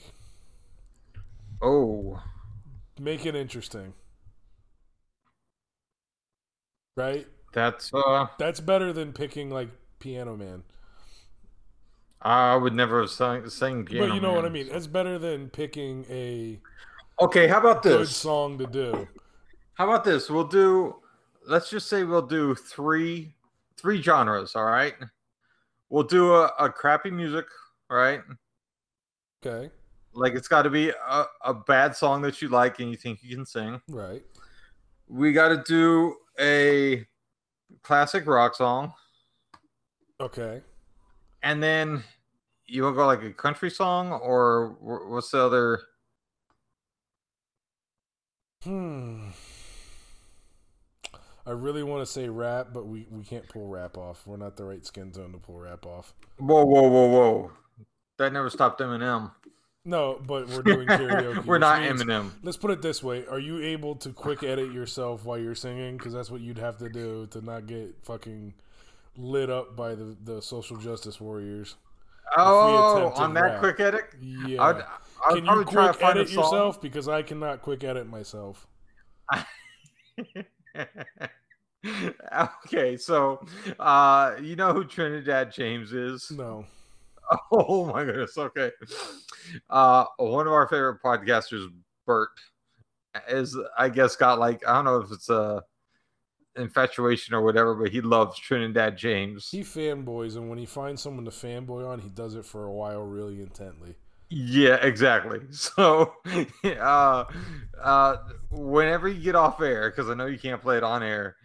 Oh, 1.61 2.21
Make 2.99 3.25
it 3.25 3.35
interesting. 3.35 3.93
Right? 6.95 7.25
that's 7.53 7.91
uh, 7.93 8.27
That's 8.37 8.59
better 8.59 8.93
than 8.93 9.13
picking 9.13 9.49
like 9.49 9.69
Piano 9.99 10.35
Man. 10.35 10.63
I 12.21 12.55
would 12.55 12.73
never 12.73 13.01
have 13.01 13.09
sang, 13.09 13.49
sang 13.49 13.83
piano. 13.85 14.07
but 14.07 14.15
you 14.15 14.21
know 14.21 14.33
what 14.33 14.45
I 14.45 14.49
mean. 14.49 14.69
That's 14.69 14.87
better 14.87 15.19
than 15.19 15.49
picking 15.49 16.05
a 16.09 16.59
Okay, 17.21 17.47
how 17.47 17.59
about 17.59 17.83
good 17.83 18.01
this? 18.01 18.15
song 18.15 18.57
to 18.59 18.65
do. 18.65 19.07
How 19.75 19.85
about 19.85 20.03
this? 20.03 20.29
We'll 20.29 20.47
do. 20.47 20.95
Let's 21.47 21.69
just 21.69 21.87
say 21.89 22.03
we'll 22.03 22.21
do 22.21 22.55
three, 22.55 23.35
three 23.77 24.01
genres. 24.01 24.55
All 24.55 24.65
right. 24.65 24.93
We'll 25.89 26.03
do 26.03 26.33
a, 26.35 26.51
a 26.59 26.69
crappy 26.69 27.11
music. 27.11 27.45
All 27.89 27.97
right. 27.97 28.21
Okay. 29.45 29.69
Like 30.13 30.33
it's 30.33 30.47
got 30.47 30.61
to 30.61 30.69
be 30.69 30.89
a, 30.89 31.25
a 31.43 31.53
bad 31.53 31.95
song 31.95 32.21
that 32.21 32.41
you 32.41 32.49
like 32.49 32.79
and 32.79 32.89
you 32.89 32.95
think 32.95 33.19
you 33.21 33.35
can 33.35 33.45
sing. 33.45 33.81
Right. 33.89 34.23
We 35.07 35.33
got 35.33 35.49
to 35.49 35.63
do 35.67 36.15
a 36.39 37.05
classic 37.81 38.25
rock 38.25 38.55
song, 38.55 38.93
Okay. 40.19 40.61
and 41.41 41.61
then 41.61 42.03
you 42.65 42.83
want 42.83 42.93
to 42.93 42.97
go 42.97 43.05
like 43.05 43.23
a 43.23 43.31
country 43.31 43.69
song, 43.69 44.11
or 44.11 44.77
what's 44.79 45.31
the 45.31 45.39
other? 45.39 45.81
Hmm. 48.63 49.29
I 51.45 51.51
really 51.51 51.83
want 51.83 52.05
to 52.05 52.11
say 52.11 52.29
rap, 52.29 52.69
but 52.73 52.87
we, 52.87 53.05
we 53.11 53.23
can't 53.23 53.47
pull 53.49 53.67
rap 53.67 53.97
off. 53.97 54.25
We're 54.25 54.37
not 54.37 54.55
the 54.55 54.63
right 54.63 54.85
skin 54.85 55.11
tone 55.11 55.33
to 55.33 55.37
pull 55.37 55.59
rap 55.59 55.85
off. 55.85 56.13
Whoa, 56.37 56.63
whoa, 56.63 56.87
whoa, 56.87 57.07
whoa! 57.07 57.51
That 58.17 58.31
never 58.31 58.49
stopped 58.49 58.79
Eminem. 58.79 59.31
No, 59.85 60.21
but 60.25 60.47
we're 60.47 60.61
doing 60.61 60.87
karaoke. 60.87 61.43
We're 61.45 61.57
not 61.57 61.81
means- 61.81 62.01
Eminem. 62.01 62.31
Let's 62.41 62.55
put 62.55 62.71
it 62.71 62.81
this 62.81 63.03
way: 63.03 63.25
Are 63.25 63.39
you 63.39 63.61
able 63.61 63.95
to 63.97 64.11
quick 64.13 64.41
edit 64.41 64.71
yourself 64.71 65.25
while 65.25 65.37
you're 65.37 65.55
singing? 65.55 65.97
Because 65.97 66.13
that's 66.13 66.31
what 66.31 66.39
you'd 66.39 66.57
have 66.57 66.77
to 66.77 66.87
do 66.87 67.27
to 67.31 67.41
not 67.41 67.67
get 67.67 67.93
fucking 68.03 68.53
lit 69.17 69.49
up 69.49 69.75
by 69.75 69.93
the, 69.95 70.15
the 70.23 70.41
social 70.41 70.77
justice 70.77 71.19
warriors. 71.19 71.75
Oh, 72.37 73.11
on 73.17 73.33
that 73.33 73.41
rap. 73.41 73.59
quick 73.59 73.79
edit, 73.81 74.05
Yeah. 74.21 74.61
I'd, 74.61 74.75
I'd 74.77 75.35
Can 75.35 75.37
you 75.37 75.43
probably 75.43 75.65
try 75.65 75.87
to 75.87 75.89
quick 75.93 76.01
find 76.01 76.17
edit 76.19 76.31
yourself? 76.31 76.81
Because 76.81 77.09
I 77.09 77.21
cannot 77.21 77.61
quick 77.61 77.83
edit 77.83 78.07
myself. 78.07 78.65
okay, 82.65 82.97
so 82.97 83.45
uh, 83.79 84.35
you 84.41 84.55
know 84.55 84.73
who 84.73 84.85
Trinidad 84.85 85.51
James 85.51 85.93
is? 85.93 86.31
No. 86.31 86.65
Oh 87.51 87.85
my 87.85 88.03
goodness. 88.03 88.37
Okay. 88.37 88.71
Uh, 89.69 90.03
one 90.17 90.45
of 90.45 90.51
our 90.51 90.67
favorite 90.67 91.01
podcasters, 91.01 91.67
Bert, 92.05 92.29
is 93.29 93.57
I 93.77 93.87
guess 93.89 94.17
got 94.17 94.39
like 94.39 94.67
I 94.67 94.73
don't 94.73 94.85
know 94.85 94.97
if 94.97 95.11
it's 95.11 95.29
a 95.29 95.63
infatuation 96.55 97.33
or 97.33 97.41
whatever, 97.41 97.75
but 97.75 97.91
he 97.91 98.01
loves 98.01 98.37
Trinidad 98.37 98.97
James. 98.97 99.49
He 99.49 99.61
fanboys, 99.61 100.35
and 100.35 100.49
when 100.49 100.57
he 100.57 100.65
finds 100.65 101.01
someone 101.01 101.25
to 101.25 101.31
fanboy 101.31 101.87
on, 101.87 101.99
he 101.99 102.09
does 102.09 102.35
it 102.35 102.45
for 102.45 102.65
a 102.65 102.71
while 102.71 103.01
really 103.01 103.41
intently. 103.41 103.95
Yeah, 104.35 104.75
exactly. 104.75 105.41
So, 105.51 106.13
uh, 106.65 107.25
uh, 107.81 108.17
whenever 108.49 109.07
you 109.07 109.21
get 109.21 109.35
off 109.35 109.61
air, 109.61 109.89
because 109.89 110.09
I 110.09 110.15
know 110.15 110.25
you 110.25 110.39
can't 110.39 110.61
play 110.61 110.77
it 110.77 110.83
on 110.83 111.03
air, 111.03 111.35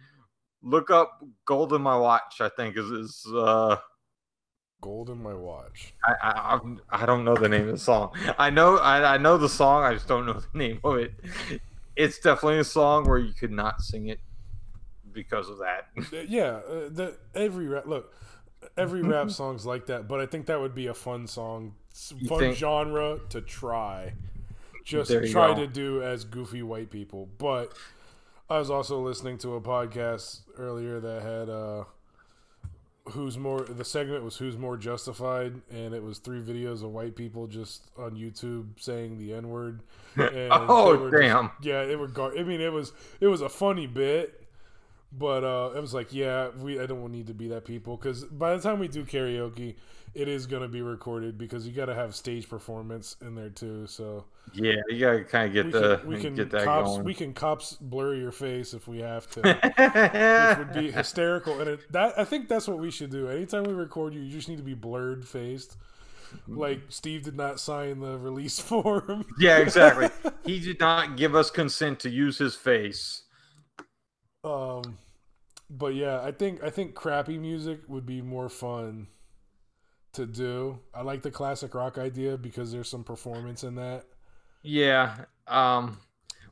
look 0.63 0.89
up 0.89 1.23
"Gold 1.45 1.73
in 1.73 1.81
My 1.81 1.97
Watch." 1.97 2.41
I 2.41 2.49
think 2.49 2.77
is 2.77 2.89
is 2.89 3.27
uh, 3.35 3.77
Gold 4.81 5.09
in 5.09 5.21
my 5.21 5.33
watch. 5.33 5.93
I, 6.05 6.13
I 6.21 7.01
I 7.03 7.05
don't 7.05 7.25
know 7.25 7.35
the 7.35 7.49
name 7.49 7.67
of 7.67 7.73
the 7.73 7.77
song. 7.77 8.13
I 8.37 8.49
know 8.49 8.77
I, 8.77 9.15
I 9.15 9.17
know 9.17 9.37
the 9.37 9.49
song. 9.49 9.83
I 9.83 9.93
just 9.93 10.07
don't 10.07 10.25
know 10.25 10.33
the 10.53 10.57
name 10.57 10.79
of 10.83 10.97
it. 10.97 11.13
It's 11.97 12.17
definitely 12.19 12.59
a 12.59 12.63
song 12.63 13.05
where 13.05 13.17
you 13.17 13.33
could 13.33 13.51
not 13.51 13.81
sing 13.81 14.07
it 14.07 14.19
because 15.11 15.49
of 15.49 15.59
that. 15.59 15.89
Yeah, 16.29 16.61
uh, 16.67 16.89
the 16.89 17.17
every 17.35 17.67
rap 17.67 17.87
look, 17.87 18.13
every 18.77 19.01
rap 19.01 19.29
song's 19.31 19.65
like 19.65 19.87
that. 19.87 20.07
But 20.07 20.21
I 20.21 20.25
think 20.25 20.45
that 20.45 20.61
would 20.61 20.75
be 20.75 20.87
a 20.87 20.93
fun 20.93 21.27
song, 21.27 21.75
fun 22.27 22.39
think- 22.39 22.57
genre 22.57 23.19
to 23.29 23.41
try. 23.41 24.13
Just 24.83 25.11
try 25.31 25.53
go. 25.53 25.55
to 25.55 25.67
do 25.67 26.01
as 26.01 26.23
goofy 26.23 26.63
white 26.63 26.89
people. 26.89 27.27
But 27.37 27.73
I 28.49 28.57
was 28.57 28.71
also 28.71 28.99
listening 28.99 29.37
to 29.39 29.53
a 29.55 29.61
podcast 29.61 30.39
earlier 30.57 30.99
that 30.99 31.21
had 31.21 31.49
uh, 31.49 31.83
who's 33.11 33.37
more. 33.37 33.61
The 33.61 33.85
segment 33.85 34.23
was 34.23 34.37
who's 34.37 34.57
more 34.57 34.77
justified, 34.77 35.53
and 35.69 35.93
it 35.93 36.01
was 36.01 36.17
three 36.17 36.41
videos 36.41 36.83
of 36.83 36.91
white 36.91 37.15
people 37.15 37.45
just 37.45 37.83
on 37.97 38.15
YouTube 38.15 38.79
saying 38.79 39.17
the 39.19 39.33
n 39.33 39.49
word. 39.49 39.81
Oh, 40.17 41.09
damn. 41.11 41.51
Yeah, 41.61 41.81
it 41.83 41.97
were. 41.99 42.07
Gar- 42.07 42.35
I 42.37 42.43
mean, 42.43 42.61
it 42.61 42.73
was 42.73 42.91
it 43.19 43.27
was 43.27 43.41
a 43.41 43.49
funny 43.49 43.85
bit, 43.85 44.43
but 45.11 45.43
uh, 45.43 45.71
it 45.75 45.81
was 45.81 45.93
like, 45.93 46.13
yeah, 46.13 46.49
we 46.57 46.79
I 46.79 46.87
don't 46.87 47.11
need 47.11 47.27
to 47.27 47.33
be 47.33 47.47
that 47.49 47.63
people 47.65 47.95
because 47.95 48.23
by 48.25 48.55
the 48.55 48.61
time 48.61 48.79
we 48.79 48.87
do 48.87 49.03
karaoke, 49.05 49.75
it 50.13 50.27
is 50.27 50.47
gonna 50.47 50.67
be 50.67 50.81
recorded 50.81 51.37
because 51.37 51.67
you 51.67 51.73
got 51.73 51.85
to 51.85 51.95
have 51.95 52.15
stage 52.15 52.49
performance 52.49 53.15
in 53.21 53.35
there 53.35 53.49
too. 53.49 53.87
So 53.87 54.25
Yeah, 54.53 54.75
you 54.89 54.99
gotta 54.99 55.23
kind 55.23 55.47
of 55.47 55.53
get 55.53 55.65
we 55.65 55.71
the 55.71 55.97
can 55.97 56.07
we 56.07 56.17
can 56.17 56.33
get 56.35 56.49
that 56.51 56.63
cops 56.63 56.97
going. 56.97 57.03
we 57.03 57.13
can 57.13 57.33
cops 57.33 57.73
blur 57.73 58.15
your 58.15 58.31
face 58.31 58.73
if 58.73 58.87
we 58.87 58.99
have 58.99 59.29
to. 59.31 59.41
Which 60.41 60.57
would 60.57 60.73
be 60.73 60.91
hysterical, 60.91 61.59
and 61.59 61.69
it, 61.69 61.91
that 61.91 62.17
I 62.17 62.25
think 62.25 62.47
that's 62.47 62.67
what 62.67 62.79
we 62.79 62.91
should 62.91 63.11
do. 63.11 63.27
Anytime 63.29 63.63
we 63.63 63.73
record 63.73 64.13
you, 64.13 64.21
you 64.21 64.31
just 64.31 64.49
need 64.49 64.57
to 64.57 64.63
be 64.63 64.73
blurred 64.73 65.27
faced. 65.27 65.77
Like 66.47 66.81
Steve 66.89 67.23
did 67.23 67.35
not 67.35 67.59
sign 67.59 67.99
the 68.01 68.17
release 68.17 68.59
form. 68.71 69.25
yeah, 69.39 69.57
exactly. 69.57 70.09
He 70.45 70.59
did 70.59 70.79
not 70.79 71.15
give 71.17 71.35
us 71.35 71.51
consent 71.51 71.99
to 72.01 72.09
use 72.09 72.37
his 72.39 72.55
face. 72.55 73.23
Um, 74.43 74.97
but 75.69 75.93
yeah, 75.93 76.21
I 76.21 76.31
think 76.31 76.63
I 76.63 76.69
think 76.69 76.95
crappy 76.95 77.37
music 77.37 77.81
would 77.87 78.05
be 78.05 78.21
more 78.21 78.49
fun 78.49 79.07
to 80.13 80.25
do. 80.25 80.79
I 80.93 81.01
like 81.01 81.21
the 81.21 81.31
classic 81.31 81.73
rock 81.75 81.97
idea 81.97 82.37
because 82.37 82.71
there's 82.71 82.89
some 82.89 83.03
performance 83.03 83.63
in 83.63 83.75
that. 83.75 84.05
Yeah. 84.63 85.25
Um, 85.47 85.99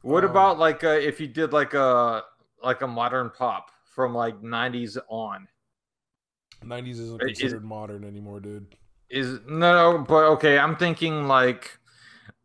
what 0.02 0.24
Um, 0.24 0.30
about 0.32 0.60
like 0.60 0.84
uh, 0.84 0.90
if 0.90 1.20
you 1.20 1.28
did 1.28 1.54
like 1.54 1.74
a 1.74 2.24
like 2.64 2.82
a 2.82 2.88
modern 2.88 3.30
pop 3.30 3.72
from 3.94 4.14
like 4.14 4.42
'90s 4.42 4.98
on? 5.10 5.48
Nineties 6.64 7.00
isn't 7.00 7.22
Is- 7.22 7.38
considered 7.40 7.64
modern 7.64 8.04
anymore, 8.04 8.40
dude. 8.40 8.76
Is 9.10 9.40
no, 9.48 10.04
but 10.08 10.26
okay. 10.34 10.60
I'm 10.60 10.76
thinking 10.76 11.28
like, 11.28 11.80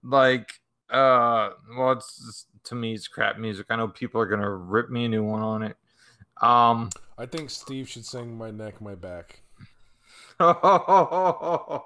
like, 0.05 0.61
uh, 0.91 1.51
well, 1.77 1.93
it's 1.93 2.19
it's- 2.21 2.47
to 2.65 2.77
me 2.77 2.95
it's 2.95 3.09
crap 3.09 3.39
music. 3.39 3.67
I 3.71 3.77
know 3.77 3.89
people 3.89 4.21
are 4.21 4.27
gonna 4.27 4.49
rip 4.49 4.89
me 4.89 5.07
a 5.07 5.09
new 5.09 5.25
one 5.25 5.43
on 5.43 5.63
it. 5.65 5.77
Um, 6.41 6.91
I 7.19 7.27
think 7.27 7.51
Steve 7.51 7.89
should 7.89 8.07
sing 8.07 8.37
"My 8.37 8.51
Neck, 8.53 8.81
My 8.81 8.95
Back." 8.95 9.42
I 10.41 11.81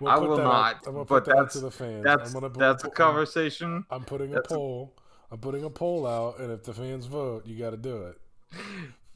We'll 0.00 0.18
put 0.18 0.28
will 0.28 0.36
not. 0.38 0.76
Out, 0.76 0.86
I'm 0.86 0.92
gonna 0.92 1.04
but 1.04 1.08
put 1.08 1.24
that 1.26 1.36
that's 1.36 1.54
to 1.54 1.60
the 1.60 1.70
fans. 1.70 2.04
that's 2.04 2.28
I'm 2.28 2.40
gonna 2.40 2.50
put- 2.50 2.58
that's 2.60 2.84
a 2.84 2.90
conversation. 2.90 3.84
I'm 3.90 4.04
putting 4.04 4.30
a 4.32 4.34
that's 4.36 4.52
a- 4.52 4.54
poll. 4.56 4.94
I'm 5.30 5.38
putting 5.38 5.64
a 5.64 5.70
poll 5.70 6.06
out, 6.06 6.38
and 6.40 6.50
if 6.52 6.62
the 6.64 6.74
fans 6.74 7.06
vote, 7.06 7.46
you 7.46 7.58
got 7.58 7.70
to 7.70 7.76
do 7.78 8.02
it. 8.06 8.18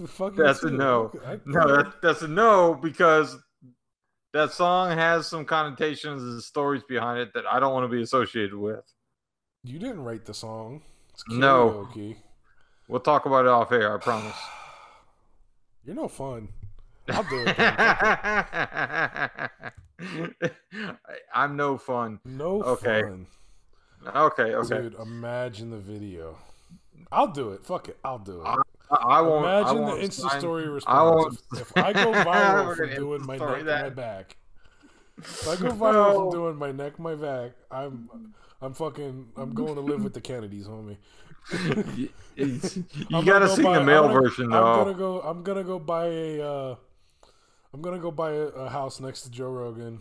Fuck 0.09 0.35
That's 0.37 0.63
a 0.63 0.71
no. 0.71 1.11
I- 1.27 1.41
No, 1.45 1.77
that, 1.77 2.01
that's 2.03 2.23
a 2.23 2.29
no 2.29 2.75
because 2.75 3.37
that 4.33 4.51
song 4.53 4.97
has 4.97 5.27
some 5.27 5.45
connotations 5.45 6.23
and 6.23 6.43
stories 6.43 6.83
behind 6.89 7.19
it 7.21 7.33
that 7.35 7.45
I 7.47 7.61
don't 7.61 7.73
want 7.75 7.85
to 7.91 7.95
be 7.95 8.03
associated 8.03 8.55
with. 8.55 8.81
you 9.63 9.79
didn't 9.79 10.01
write 10.05 10.25
the 10.25 10.33
song. 10.35 10.83
It's 11.13 11.25
No. 11.29 11.89
We'll 12.89 13.01
talk 13.01 13.27
about 13.27 13.45
it 13.47 13.49
off 13.49 13.73
air. 13.73 13.95
I 13.95 13.99
promise. 13.99 14.37
You're 15.85 15.97
no 15.97 16.09
fun. 16.09 16.49
I'll 17.11 17.23
do 17.25 17.45
it. 17.47 17.57
then. 17.57 17.77
Fuck 17.77 19.53
it. 20.51 20.55
I- 20.81 20.93
I'm 21.35 21.57
no 21.57 21.79
fun. 21.79 22.21
No 22.25 22.63
Okay. 22.63 23.03
fun. 23.03 23.27
Okay, 24.15 24.55
okay. 24.55 24.83
Dude, 24.83 24.95
imagine 25.01 25.71
the 25.71 25.79
video. 25.79 26.37
I'll 27.11 27.29
do 27.29 27.53
it. 27.53 27.65
Fuck 27.65 27.89
it. 27.89 27.99
I'll 28.05 28.19
do 28.19 28.41
it. 28.43 28.47
I, 28.47 28.57
I 28.97 29.21
won't. 29.21 29.47
I 29.47 29.61
imagine 29.61 29.83
won't 29.83 30.01
the 30.01 30.07
Insta 30.07 30.31
sign- 30.31 30.41
story 30.41 30.65
I 30.65 30.67
response. 30.67 31.17
won't- 31.17 31.39
If, 31.55 31.61
if 31.61 31.77
I 31.85 31.93
go 31.93 32.13
viral 32.13 32.77
for 32.77 32.87
doing 32.95 33.27
my 33.27 33.37
neck 33.37 33.57
and 33.59 33.67
my 33.67 33.89
back, 33.91 34.37
if 35.19 35.49
I 35.49 35.57
go 35.57 35.71
viral 35.73 36.15
from 36.17 36.31
doing 36.31 36.57
my 36.57 36.73
neck, 36.73 36.99
my 36.99 37.15
back, 37.15 37.53
I'm, 37.71 38.09
I'm 38.61 38.75
fucking, 38.75 39.29
I'm 39.37 39.55
going 39.55 39.75
to 39.75 39.81
live 39.81 40.05
with 40.05 40.15
the 40.15 40.21
Kennedys, 40.21 40.67
homie. 40.69 40.97
you 42.37 42.37
you 42.37 43.25
gotta 43.25 43.47
go 43.47 43.55
sing 43.55 43.65
buy- 43.65 43.79
the 43.79 43.85
male 43.85 44.03
gonna- 44.09 44.21
version 44.21 44.51
though. 44.51 44.65
I'm 44.67 44.85
gonna 44.85 44.99
go. 44.99 45.21
I'm 45.21 45.43
gonna 45.45 45.63
go 45.65 45.79
buy 45.79 46.07
a. 46.07 46.41
Uh, 46.43 46.75
I'm 47.77 47.83
gonna 47.83 47.99
go 47.99 48.11
buy 48.11 48.33
a, 48.33 48.47
a 48.47 48.69
house 48.71 49.01
next 49.01 49.21
to 49.23 49.31
Joe 49.31 49.51
Rogan. 49.51 50.01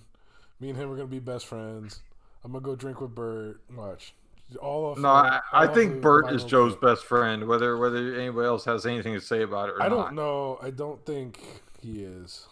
Me 0.62 0.70
and 0.70 0.78
him 0.78 0.90
are 0.90 0.96
gonna 0.96 1.08
be 1.08 1.20
best 1.20 1.46
friends. 1.46 2.00
I'm 2.42 2.54
gonna 2.54 2.64
go 2.64 2.74
drink 2.74 3.02
with 3.02 3.14
Bert. 3.14 3.60
Watch. 3.76 4.14
All 4.62 4.94
of 4.94 4.98
No, 4.98 5.10
I, 5.10 5.42
I 5.52 5.68
all 5.68 5.74
think 5.74 6.02
Bert 6.02 6.32
is 6.32 6.46
Joe's 6.46 6.74
clip. 6.76 6.82
best 6.96 7.04
friend. 7.04 7.46
Whether 7.50 7.78
whether 7.78 8.16
anybody 8.18 8.48
else 8.48 8.64
has 8.64 8.86
anything 8.86 9.14
to 9.14 9.20
say 9.20 9.42
about 9.42 9.68
it 9.68 9.74
or 9.74 9.82
I 9.82 9.90
not. 9.90 9.90
don't 9.90 10.16
know. 10.16 10.58
I 10.62 10.70
don't 10.70 11.06
think 11.06 11.42
he 11.82 12.02
is. 12.04 12.48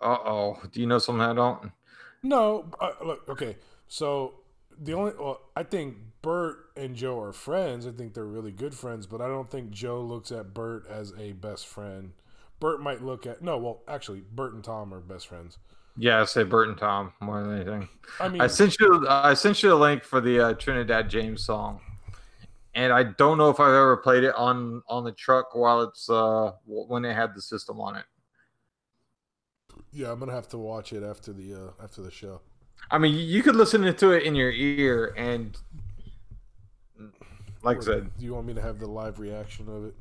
Uh 0.00 0.18
oh. 0.24 0.60
Do 0.72 0.80
you 0.80 0.86
know 0.88 0.98
something 0.98 1.22
I 1.22 1.32
don't? 1.32 1.70
No, 2.24 2.66
uh, 2.80 2.90
look, 3.04 3.28
okay. 3.28 3.56
So 3.86 4.34
the 4.76 4.94
only, 4.94 5.12
well, 5.16 5.42
I 5.54 5.62
think 5.62 5.96
Bert 6.22 6.70
and 6.76 6.96
Joe 6.96 7.20
are 7.20 7.32
friends. 7.32 7.86
I 7.86 7.92
think 7.92 8.14
they're 8.14 8.24
really 8.24 8.50
good 8.50 8.74
friends, 8.74 9.06
but 9.06 9.20
I 9.20 9.28
don't 9.28 9.48
think 9.48 9.70
Joe 9.70 10.00
looks 10.00 10.32
at 10.32 10.52
Bert 10.52 10.86
as 10.88 11.12
a 11.16 11.32
best 11.34 11.68
friend. 11.68 12.14
Bert 12.60 12.80
might 12.80 13.02
look 13.02 13.26
at 13.26 13.42
no, 13.42 13.58
well, 13.58 13.82
actually, 13.88 14.22
Bert 14.32 14.54
and 14.54 14.64
Tom 14.64 14.92
are 14.94 15.00
best 15.00 15.28
friends. 15.28 15.58
Yeah, 15.98 16.20
I 16.20 16.24
say 16.24 16.42
Bert 16.44 16.68
and 16.68 16.76
Tom 16.76 17.12
more 17.20 17.42
than 17.42 17.56
anything. 17.56 17.88
I 18.20 18.28
mean, 18.28 18.40
I 18.40 18.46
sent 18.46 18.78
you 18.78 19.06
I 19.08 19.34
sent 19.34 19.62
you 19.62 19.72
a 19.72 19.76
link 19.76 20.04
for 20.04 20.20
the 20.20 20.40
uh, 20.40 20.52
Trinidad 20.54 21.08
James 21.08 21.44
song, 21.44 21.80
and 22.74 22.92
I 22.92 23.02
don't 23.04 23.38
know 23.38 23.50
if 23.50 23.60
I've 23.60 23.68
ever 23.68 23.96
played 23.96 24.24
it 24.24 24.34
on 24.34 24.82
on 24.88 25.04
the 25.04 25.12
truck 25.12 25.54
while 25.54 25.82
it's 25.82 26.08
uh 26.08 26.52
when 26.66 27.04
it 27.04 27.14
had 27.14 27.34
the 27.34 27.42
system 27.42 27.80
on 27.80 27.96
it. 27.96 28.04
yeah, 29.92 30.12
I'm 30.12 30.18
gonna 30.18 30.32
have 30.32 30.48
to 30.50 30.58
watch 30.58 30.92
it 30.92 31.02
after 31.02 31.32
the 31.32 31.54
uh, 31.54 31.82
after 31.82 32.02
the 32.02 32.10
show. 32.10 32.40
I 32.90 32.98
mean, 32.98 33.14
you 33.14 33.42
could 33.42 33.56
listen 33.56 33.82
to 33.82 34.10
it 34.12 34.22
in 34.22 34.34
your 34.34 34.50
ear, 34.50 35.14
and 35.16 35.56
like 37.62 37.78
I 37.78 37.80
said, 37.80 38.10
do 38.18 38.24
you 38.24 38.34
want 38.34 38.46
me 38.46 38.54
to 38.54 38.62
have 38.62 38.78
the 38.78 38.86
live 38.86 39.18
reaction 39.18 39.68
of 39.68 39.86
it? 39.86 39.94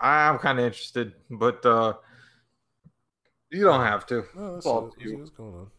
I'm 0.00 0.38
kind 0.38 0.58
of 0.58 0.64
interested, 0.66 1.14
but 1.30 1.64
uh 1.64 1.94
you 3.50 3.62
don't 3.64 3.80
have 3.82 4.04
to. 4.06 4.24
No, 4.34 4.52
let's 4.52 4.64
see, 4.64 4.70
all 4.70 4.82
let's 4.82 4.94
up 4.94 4.98
to 4.98 5.04
see 5.04 5.10
you. 5.10 5.18
what's 5.18 5.30
going 5.30 5.54
on. 5.54 5.70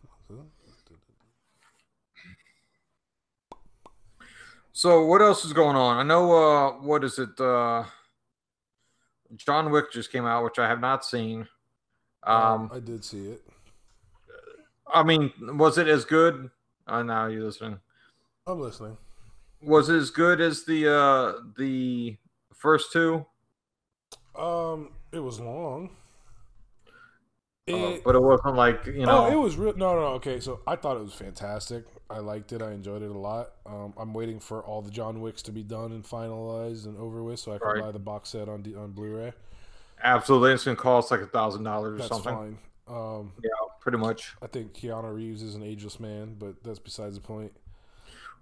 So 4.74 5.06
what 5.06 5.22
else 5.22 5.44
is 5.44 5.54
going 5.54 5.76
on? 5.76 5.98
I 5.98 6.04
know 6.04 6.32
uh 6.34 6.72
what 6.74 7.04
is 7.04 7.18
it? 7.20 7.40
Uh 7.40 7.84
John 9.36 9.72
Wick 9.72 9.92
just 9.92 10.12
came 10.12 10.26
out, 10.26 10.44
which 10.44 10.60
I 10.60 10.68
have 10.68 10.80
not 10.80 11.04
seen. 11.04 11.48
Um 12.24 12.70
I 12.74 12.80
did 12.80 13.04
see 13.04 13.30
it. 13.30 13.42
I 14.92 15.04
mean, 15.04 15.32
was 15.40 15.78
it 15.78 15.88
as 15.88 16.06
good? 16.06 16.50
Uh 16.88 17.04
now 17.04 17.28
you 17.28 17.44
listening. 17.44 17.80
I'm 18.46 18.62
listening. 18.62 18.98
Was 19.62 19.90
it 19.90 19.96
as 19.96 20.12
good 20.12 20.40
as 20.40 20.64
the 20.64 20.94
uh 20.94 21.34
the 21.58 22.18
first 22.54 22.92
two? 22.92 23.26
Um, 24.38 24.90
it 25.12 25.20
was 25.20 25.40
long. 25.40 25.90
Uh, 27.70 27.76
It, 27.76 28.04
but 28.04 28.16
it 28.16 28.22
wasn't 28.22 28.56
like, 28.56 28.86
you 28.86 29.06
know 29.06 29.26
Oh, 29.26 29.32
it 29.32 29.36
was 29.36 29.58
real. 29.58 29.76
No, 29.76 29.94
no, 29.96 30.00
no. 30.02 30.08
Okay, 30.16 30.40
so 30.40 30.62
I 30.66 30.76
thought 30.78 30.96
it 30.98 31.02
was 31.04 31.14
fantastic. 31.14 31.86
I 32.10 32.20
liked 32.20 32.54
it. 32.54 32.62
I 32.62 32.72
enjoyed 32.72 33.02
it 33.02 33.12
a 33.12 33.18
lot. 33.18 33.52
Um, 33.66 33.94
I'm 33.98 34.14
waiting 34.14 34.40
for 34.40 34.64
all 34.64 34.82
the 34.82 34.92
John 34.92 35.20
Wicks 35.20 35.42
to 35.44 35.52
be 35.52 35.64
done 35.64 35.92
and 35.92 36.04
finalized 36.06 36.86
and 36.86 36.98
over 36.98 37.22
with, 37.24 37.40
so 37.40 37.54
I 37.54 37.58
can 37.58 37.68
Right. 37.68 37.82
buy 37.82 37.92
the 37.92 38.00
box 38.00 38.30
set 38.30 38.48
on 38.48 38.62
D- 38.62 38.76
on 38.76 38.92
Blu-ray. 38.92 39.34
absolutely 40.04 40.52
it's 40.54 40.64
gonna 40.64 40.78
cost 40.78 41.10
like 41.12 41.22
a 41.22 41.26
thousand 41.28 41.64
dollars 41.64 41.96
or 41.96 41.98
That's 41.98 42.10
something. 42.10 42.34
fine. 42.34 42.58
Um, 42.88 43.34
Yeah, 43.44 43.50
pretty 43.82 43.98
much. 43.98 44.36
I 44.42 44.48
think 44.48 44.74
Keanu 44.74 45.14
Reeves 45.14 45.42
is 45.42 45.56
an 45.56 45.64
ageless 45.64 46.00
man, 46.00 46.36
but 46.40 46.64
that's 46.64 46.80
besides 46.80 47.16
the 47.16 47.22
point. 47.22 47.52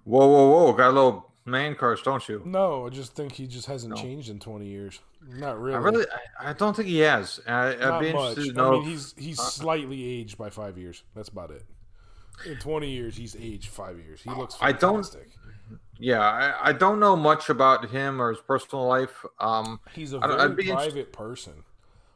Whoa, 0.03 0.27
whoa, 0.27 0.49
whoa! 0.65 0.73
Got 0.73 0.89
a 0.89 0.91
little 0.91 1.31
man 1.45 1.75
crush, 1.75 2.01
don't 2.03 2.27
you? 2.27 2.41
No, 2.45 2.85
I 2.85 2.89
just 2.89 3.13
think 3.15 3.33
he 3.33 3.47
just 3.47 3.67
hasn't 3.67 3.95
No. 3.95 4.01
changed 4.01 4.29
in 4.29 4.39
20 4.39 4.65
years. 4.65 4.99
Not 5.27 5.59
really. 5.59 5.75
I 5.75 5.79
really, 5.79 6.05
I, 6.39 6.49
I 6.49 6.53
don't 6.53 6.75
think 6.75 6.87
he 6.89 6.99
has. 6.99 7.39
I, 7.47 7.69
I'd 7.69 7.79
Not 7.79 8.01
be 8.01 8.13
much. 8.13 8.29
interested 8.37 8.55
to 8.55 8.61
I 8.61 8.63
know. 8.63 8.71
mean, 8.81 8.89
he's 8.89 9.13
he's 9.17 9.39
slightly 9.41 10.03
aged 10.19 10.37
by 10.37 10.49
five 10.49 10.77
years. 10.77 11.03
That's 11.15 11.29
about 11.29 11.51
it. 11.51 11.63
In 12.45 12.57
20 12.57 12.89
years, 12.89 13.15
he's 13.15 13.35
aged 13.35 13.67
five 13.69 13.97
years. 13.97 14.21
He 14.21 14.29
looks 14.29 14.57
I 14.61 14.71
don't- 14.71 15.03
fantastic. 15.05 15.29
yeah, 15.97 16.19
I, 16.19 16.69
I 16.69 16.73
don't 16.73 16.99
know 16.99 17.15
much 17.15 17.49
about 17.49 17.89
him 17.89 18.21
or 18.21 18.29
his 18.31 18.41
personal 18.41 18.85
life. 18.85 19.25
Um, 19.39 19.79
He's 19.93 20.11
a 20.13 20.19
very 20.19 20.33
I'd 20.33 20.57
private 20.57 21.13
person. 21.13 21.63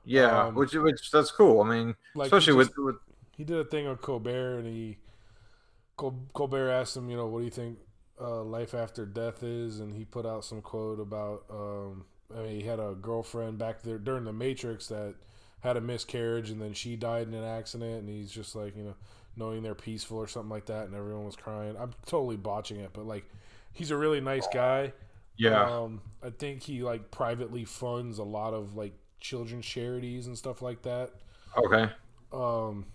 yeah, 0.05 0.47
Um, 0.47 0.55
which 0.55 0.73
which 0.73 1.09
that's 1.11 1.31
cool. 1.31 1.61
I 1.61 1.69
mean, 1.69 1.95
Like, 2.15 2.25
especially 2.27 2.53
he 2.53 2.57
with, 2.57 2.77
with 2.77 2.95
he 3.37 3.43
did 3.45 3.57
a 3.57 3.63
thing 3.63 3.87
on 3.87 3.95
Colbert, 3.97 4.57
and 4.59 4.67
he 4.67 4.97
Col- 5.95 6.19
Colbert 6.33 6.69
asked 6.69 6.95
him, 6.97 7.09
you 7.09 7.15
know, 7.17 7.25
what 7.27 7.39
do 7.39 7.45
you 7.45 7.51
think 7.51 7.79
uh, 8.21 8.43
life 8.43 8.73
after 8.73 9.05
death 9.05 9.43
is, 9.43 9.79
and 9.79 9.93
he 9.95 10.05
put 10.05 10.25
out 10.25 10.45
some 10.45 10.61
quote 10.61 10.99
about, 10.99 11.43
um, 11.49 12.05
I 12.35 12.41
mean, 12.41 12.59
he 12.59 12.65
had 12.65 12.79
a 12.79 12.95
girlfriend 12.99 13.57
back 13.57 13.81
there 13.81 13.97
during 13.97 14.25
the 14.25 14.33
Matrix 14.33 14.87
that 14.87 15.15
had 15.61 15.77
a 15.77 15.81
miscarriage, 15.81 16.49
and 16.49 16.61
then 16.61 16.73
she 16.73 16.95
died 16.95 17.27
in 17.27 17.33
an 17.33 17.43
accident, 17.43 18.01
and 18.01 18.09
he's 18.09 18.31
just 18.31 18.55
like, 18.55 18.75
you 18.75 18.83
know, 18.83 18.95
knowing 19.35 19.63
they're 19.63 19.75
peaceful 19.75 20.17
or 20.17 20.27
something 20.27 20.49
like 20.49 20.65
that, 20.67 20.85
and 20.85 20.95
everyone 20.95 21.25
was 21.25 21.35
crying. 21.35 21.75
I'm 21.77 21.93
totally 22.05 22.37
botching 22.37 22.79
it, 22.79 22.91
but 22.93 23.05
like, 23.05 23.25
he's 23.73 23.91
a 23.91 23.97
really 23.97 24.21
nice 24.21 24.47
guy. 24.47 24.93
yeah, 25.37 25.71
Um, 25.83 26.01
I 26.23 26.29
think 26.29 26.63
he 26.63 26.83
like 26.83 27.11
privately 27.11 27.65
funds 27.65 28.19
a 28.19 28.23
lot 28.23 28.53
of 28.53 28.75
like 28.75 28.93
children's 29.19 29.65
charities 29.65 30.27
and 30.27 30.37
stuff 30.37 30.61
like 30.61 30.83
that. 30.83 31.11
okay. 31.57 31.89
Um, 32.31 32.85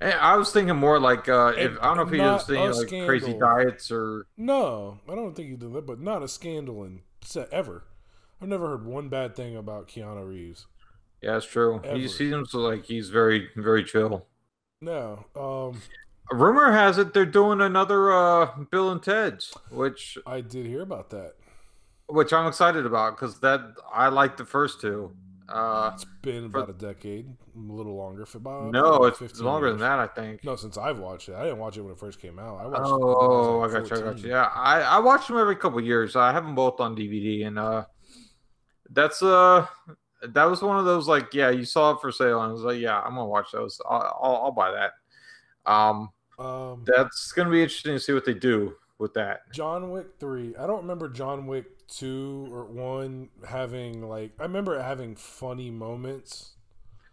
I 0.00 0.36
was 0.36 0.52
thinking 0.52 0.76
more 0.76 1.00
like 1.00 1.28
uh, 1.28 1.52
if 1.56 1.78
I 1.80 1.94
don't 1.94 1.96
know 1.96 2.02
if 2.02 2.10
he 2.10 2.20
was 2.20 2.46
thinking 2.46 2.98
like 3.00 3.06
crazy 3.06 3.32
diets 3.32 3.90
or 3.90 4.26
No, 4.36 5.00
I 5.08 5.14
don't 5.14 5.34
think 5.34 5.48
he 5.48 5.56
did 5.56 5.72
that, 5.72 5.86
but 5.86 6.00
not 6.00 6.22
a 6.22 6.28
scandal 6.28 6.84
in 6.84 7.00
ever. 7.50 7.84
I've 8.40 8.48
never 8.48 8.68
heard 8.68 8.86
one 8.86 9.08
bad 9.08 9.34
thing 9.34 9.56
about 9.56 9.88
Keanu 9.88 10.28
Reeves. 10.28 10.66
yeah, 11.22 11.36
it's 11.36 11.46
true. 11.46 11.80
Ever. 11.82 11.96
He 11.96 12.08
seems 12.08 12.52
like 12.52 12.84
he's 12.84 13.08
very 13.08 13.48
very 13.56 13.84
chill. 13.84 14.26
No, 14.80 15.24
um, 15.34 15.80
Rumor 16.30 16.72
has 16.72 16.98
it 16.98 17.14
they're 17.14 17.24
doing 17.24 17.60
another 17.60 18.12
uh, 18.12 18.50
Bill 18.70 18.90
and 18.90 19.02
Ted's, 19.02 19.54
which 19.70 20.18
I 20.26 20.42
did 20.42 20.66
hear 20.66 20.82
about 20.82 21.10
that. 21.10 21.32
which 22.08 22.32
I'm 22.32 22.46
excited 22.46 22.84
about 22.84 23.16
because 23.16 23.40
that 23.40 23.62
I 23.92 24.08
like 24.08 24.36
the 24.36 24.44
first 24.44 24.80
two. 24.80 25.16
Uh, 25.48 25.90
It's 25.94 26.04
been 26.22 26.50
For- 26.50 26.58
about 26.58 26.70
a 26.70 26.72
decade, 26.78 27.26
a 27.28 27.58
little 27.72 27.96
longer. 27.96 28.26
For 28.26 28.38
about 28.38 28.72
no, 28.72 29.04
it's 29.04 29.40
longer 29.40 29.68
years. 29.68 29.78
than 29.78 29.88
that. 29.88 29.98
I 30.00 30.06
think. 30.08 30.42
No, 30.42 30.56
since 30.56 30.76
I've 30.76 30.98
watched 30.98 31.28
it, 31.28 31.34
I 31.36 31.44
didn't 31.44 31.58
watch 31.58 31.76
it 31.76 31.82
when 31.82 31.92
it 31.92 31.98
first 32.00 32.20
came 32.20 32.38
out. 32.38 32.58
I 32.60 32.66
watched. 32.66 32.80
Oh, 32.84 33.60
I 33.62 33.68
got 33.68 33.82
like, 33.82 33.90
you. 33.90 33.96
I 33.96 34.00
got 34.00 34.18
you. 34.18 34.28
Yeah, 34.30 34.50
I 34.54 34.80
I 34.80 34.98
watch 34.98 35.28
them 35.28 35.38
every 35.38 35.54
couple 35.56 35.80
years. 35.80 36.16
I 36.16 36.32
have 36.32 36.44
them 36.44 36.54
both 36.56 36.80
on 36.80 36.96
DVD, 36.96 37.46
and 37.46 37.58
uh, 37.58 37.84
that's 38.90 39.22
uh, 39.22 39.66
that 40.22 40.44
was 40.44 40.62
one 40.62 40.78
of 40.78 40.84
those 40.84 41.06
like, 41.06 41.32
yeah, 41.32 41.50
you 41.50 41.64
saw 41.64 41.92
it 41.92 42.00
for 42.00 42.10
sale, 42.10 42.40
and 42.42 42.50
I 42.50 42.52
was 42.52 42.62
like, 42.62 42.78
yeah, 42.80 42.98
I'm 43.00 43.10
gonna 43.14 43.26
watch 43.26 43.52
those. 43.52 43.80
I'll 43.88 44.18
I'll, 44.20 44.36
I'll 44.46 44.52
buy 44.52 44.72
that. 44.72 44.92
Um, 45.70 46.10
Um, 46.38 46.82
that's 46.86 47.32
gonna 47.32 47.50
be 47.50 47.62
interesting 47.62 47.94
to 47.94 48.00
see 48.00 48.12
what 48.12 48.24
they 48.24 48.34
do 48.34 48.74
with 48.98 49.14
that. 49.14 49.52
John 49.52 49.90
Wick 49.90 50.06
three. 50.18 50.54
I 50.56 50.66
don't 50.66 50.82
remember 50.82 51.08
John 51.08 51.46
Wick 51.46 51.86
two 51.88 52.48
or 52.50 52.64
one 52.64 53.28
having 53.48 54.08
like. 54.08 54.32
I 54.38 54.42
remember 54.44 54.76
it 54.78 54.82
having 54.82 55.16
funny 55.16 55.70
moments. 55.70 56.52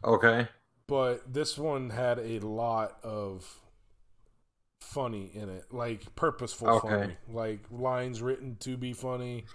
Okay. 0.06 0.48
but 0.88 1.34
this 1.34 1.58
one 1.58 1.90
had 1.90 2.20
a 2.20 2.40
lot 2.40 2.98
of 3.04 3.60
funny 4.82 5.32
in 5.34 5.48
it, 5.50 5.66
like 5.72 6.14
purposeful 6.16 6.68
Okay. 6.70 6.88
funny, 6.90 7.18
like 7.32 7.62
lines 7.72 8.22
written 8.22 8.58
to 8.60 8.76
be 8.78 8.92
funny, 8.94 9.46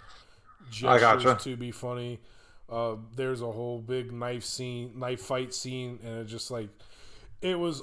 I 0.69 0.71
gestures 0.71 1.01
gotcha. 1.25 1.45
to 1.51 1.57
be 1.57 1.71
funny. 1.71 2.21
Uh, 2.69 2.97
there's 3.15 3.41
a 3.43 3.51
whole 3.53 3.79
big 3.81 4.13
knife 4.13 4.45
scene, 4.45 4.93
knife 4.99 5.21
fight 5.21 5.53
scene, 5.55 5.99
and 6.03 6.21
it 6.21 6.25
just 6.27 6.51
like 6.51 6.71
it 7.43 7.59
was 7.59 7.83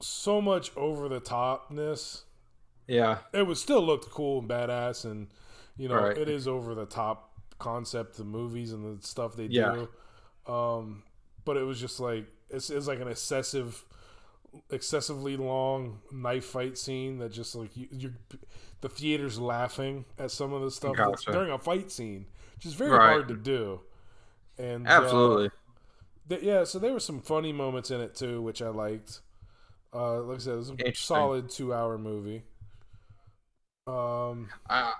so 0.00 0.40
much 0.40 0.72
over 0.76 1.08
the 1.08 1.20
topness. 1.20 2.22
Yeah. 2.86 3.18
It 3.32 3.46
would 3.46 3.56
still 3.56 3.82
look 3.84 4.10
cool 4.10 4.40
and 4.40 4.48
badass, 4.48 5.04
and 5.04 5.28
you 5.76 5.88
know 5.88 5.96
Right. 5.96 6.16
it 6.18 6.28
is 6.28 6.46
over 6.48 6.74
the 6.74 6.86
top 6.86 7.32
concept 7.58 8.18
of 8.18 8.26
movies 8.26 8.72
and 8.72 8.98
the 9.00 9.06
stuff 9.06 9.34
they 9.36 9.46
Yeah. 9.46 9.86
do. 10.46 10.52
Um, 10.52 11.02
but 11.44 11.56
it 11.56 11.62
was 11.64 11.80
just 11.80 11.98
like 12.00 12.26
it's, 12.48 12.70
it's 12.70 12.86
like 12.86 13.00
an 13.00 13.08
excessive, 13.08 13.84
excessively 14.70 15.36
long 15.36 16.00
knife 16.12 16.44
fight 16.44 16.78
scene 16.78 17.18
that 17.18 17.30
just 17.32 17.54
like 17.54 17.76
you, 17.76 17.88
you 17.90 18.14
the 18.82 18.88
theater's 18.88 19.38
laughing 19.38 20.04
at 20.18 20.30
some 20.30 20.52
of 20.52 20.62
the 20.62 20.70
stuff 20.70 20.96
Gotcha. 20.96 21.32
during 21.32 21.50
a 21.50 21.58
fight 21.58 21.90
scene, 21.90 22.26
which 22.54 22.66
is 22.66 22.74
very 22.74 22.90
Right. 22.90 23.10
hard 23.12 23.28
to 23.28 23.34
do. 23.36 23.80
And 24.58 24.86
uh, 24.86 24.90
Absolutely. 24.90 25.50
th- 26.28 26.42
yeah, 26.42 26.64
so 26.64 26.78
there 26.78 26.92
were 26.92 27.00
some 27.00 27.20
funny 27.20 27.52
moments 27.52 27.90
in 27.90 28.00
it 28.00 28.14
too, 28.14 28.40
which 28.42 28.62
I 28.62 28.68
liked. 28.68 29.20
Uh, 29.94 30.20
like 30.22 30.36
I 30.36 30.40
said, 30.40 30.52
it 30.54 30.56
was 30.56 30.70
a 30.70 30.92
solid 30.94 31.48
two-hour 31.50 31.96
movie. 31.98 32.42
Um, 33.86 34.48
I, 34.68 34.92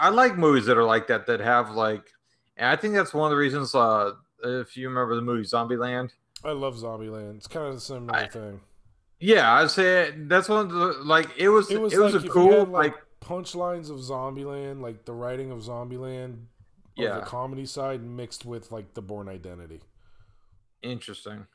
I 0.00 0.08
like 0.08 0.36
movies 0.38 0.66
that 0.66 0.78
are 0.78 0.84
like 0.84 1.06
that 1.08 1.26
that 1.26 1.40
have 1.40 1.70
like 1.72 2.02
and 2.56 2.66
I 2.68 2.76
think 2.76 2.94
that's 2.94 3.12
one 3.12 3.26
of 3.26 3.30
the 3.30 3.36
reasons 3.36 3.74
uh 3.74 4.12
if 4.42 4.76
you 4.76 4.88
remember 4.88 5.14
the 5.14 5.22
movie 5.22 5.46
Zombieland. 5.46 6.10
I 6.44 6.52
love 6.52 6.76
Zombieland. 6.76 7.36
It's 7.36 7.46
kind 7.46 7.66
of 7.66 7.74
the 7.74 7.80
similar 7.80 8.14
I- 8.18 8.26
thing. 8.28 8.60
Yeah, 9.20 9.52
I'd 9.54 9.70
say 9.70 10.14
that's 10.16 10.48
one 10.48 10.66
of 10.66 10.72
the 10.72 10.86
like 11.04 11.28
it 11.36 11.48
was 11.48 11.70
It 11.70 11.80
was, 11.80 11.92
it 11.92 11.98
was 12.00 12.14
like 12.14 12.24
a 12.24 12.28
cool 12.28 12.60
had, 12.60 12.68
like, 12.68 12.92
like, 12.92 12.94
punchlines 13.20 13.90
of 13.90 13.98
Zombieland, 13.98 14.80
like 14.80 15.04
the 15.04 15.12
writing 15.12 15.50
of 15.50 15.58
Zombieland, 15.58 16.34
of 16.34 16.38
Yeah. 16.96 17.14
the 17.18 17.26
comedy 17.26 17.66
side 17.66 18.02
mixed 18.02 18.44
with 18.46 18.70
like 18.70 18.94
the 18.94 19.02
Bourne 19.02 19.28
Identity, 19.28 19.80
interesting. 20.82 21.46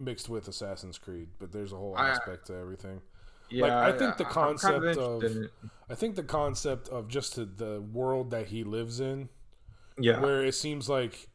mixed 0.00 0.28
with 0.28 0.48
Assassin's 0.48 0.98
Creed. 0.98 1.28
But 1.38 1.52
there's 1.52 1.72
a 1.72 1.76
whole 1.76 1.94
I- 1.96 2.10
aspect 2.10 2.48
to 2.48 2.56
everything. 2.56 3.00
Yeah, 3.52 3.80
I 3.80 3.92
think 3.92 4.16
the 4.16 4.26
I'm 4.26 4.32
kind 4.32 4.58
concept 4.58 4.96
of- 4.98 5.50
I 5.90 5.94
think 5.94 6.16
the 6.16 6.22
concept 6.22 6.88
of 6.88 7.08
just 7.08 7.36
the, 7.36 7.80
world 7.80 8.30
that 8.30 8.46
he 8.48 8.64
lives 8.64 9.00
in, 9.00 9.28
yeah 9.98 10.20
where 10.20 10.42
it 10.44 10.54
seems 10.54 10.88
like 10.88 11.28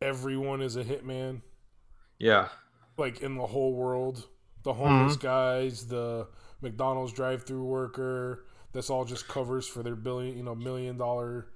everyone 0.00 0.60
is 0.62 0.76
a 0.76 0.84
hitman, 0.84 1.42
yeah 2.18 2.48
like 2.96 3.20
in 3.20 3.36
the 3.36 3.46
whole 3.46 3.74
world. 3.74 4.26
The 4.62 4.72
Mm-hmm. 4.72 4.80
homeless 4.82 5.16
guys, 5.16 5.86
the 5.88 6.28
McDonald's 6.62 7.12
drive-through 7.12 7.64
worker. 7.64 8.44
That's 8.72 8.88
all 8.90 9.04
just 9.04 9.28
covers 9.28 9.66
for 9.66 9.82
their 9.82 9.96
billion, 9.96 10.36
you 10.36 10.42
know, 10.42 10.54
million 10.54 10.96
dollar 10.96 11.48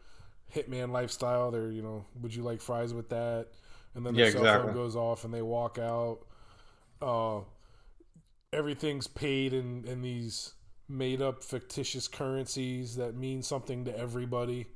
hitman 0.54 0.90
lifestyle. 0.90 1.50
They're, 1.50 1.70
you 1.70 1.82
know, 1.82 2.04
would 2.20 2.34
you 2.34 2.42
like 2.42 2.60
fries 2.60 2.92
with 2.92 3.08
that? 3.10 3.46
And 3.94 4.04
then 4.04 4.14
the 4.14 4.20
Yeah, 4.20 4.30
cell 4.30 4.42
exactly. 4.42 4.66
phone 4.68 4.74
goes 4.74 4.94
off 4.96 5.24
and 5.24 5.32
they 5.32 5.42
walk 5.42 5.78
out. 5.78 6.18
Uh, 7.00 7.40
everything's 8.52 9.06
paid 9.06 9.52
in 9.52 9.84
in 9.86 10.02
these 10.02 10.54
made 10.88 11.20
up 11.20 11.44
fictitious 11.44 12.08
currencies 12.08 12.96
that 12.96 13.14
mean 13.14 13.42
something 13.42 13.84
to 13.84 13.98
everybody 13.98 14.66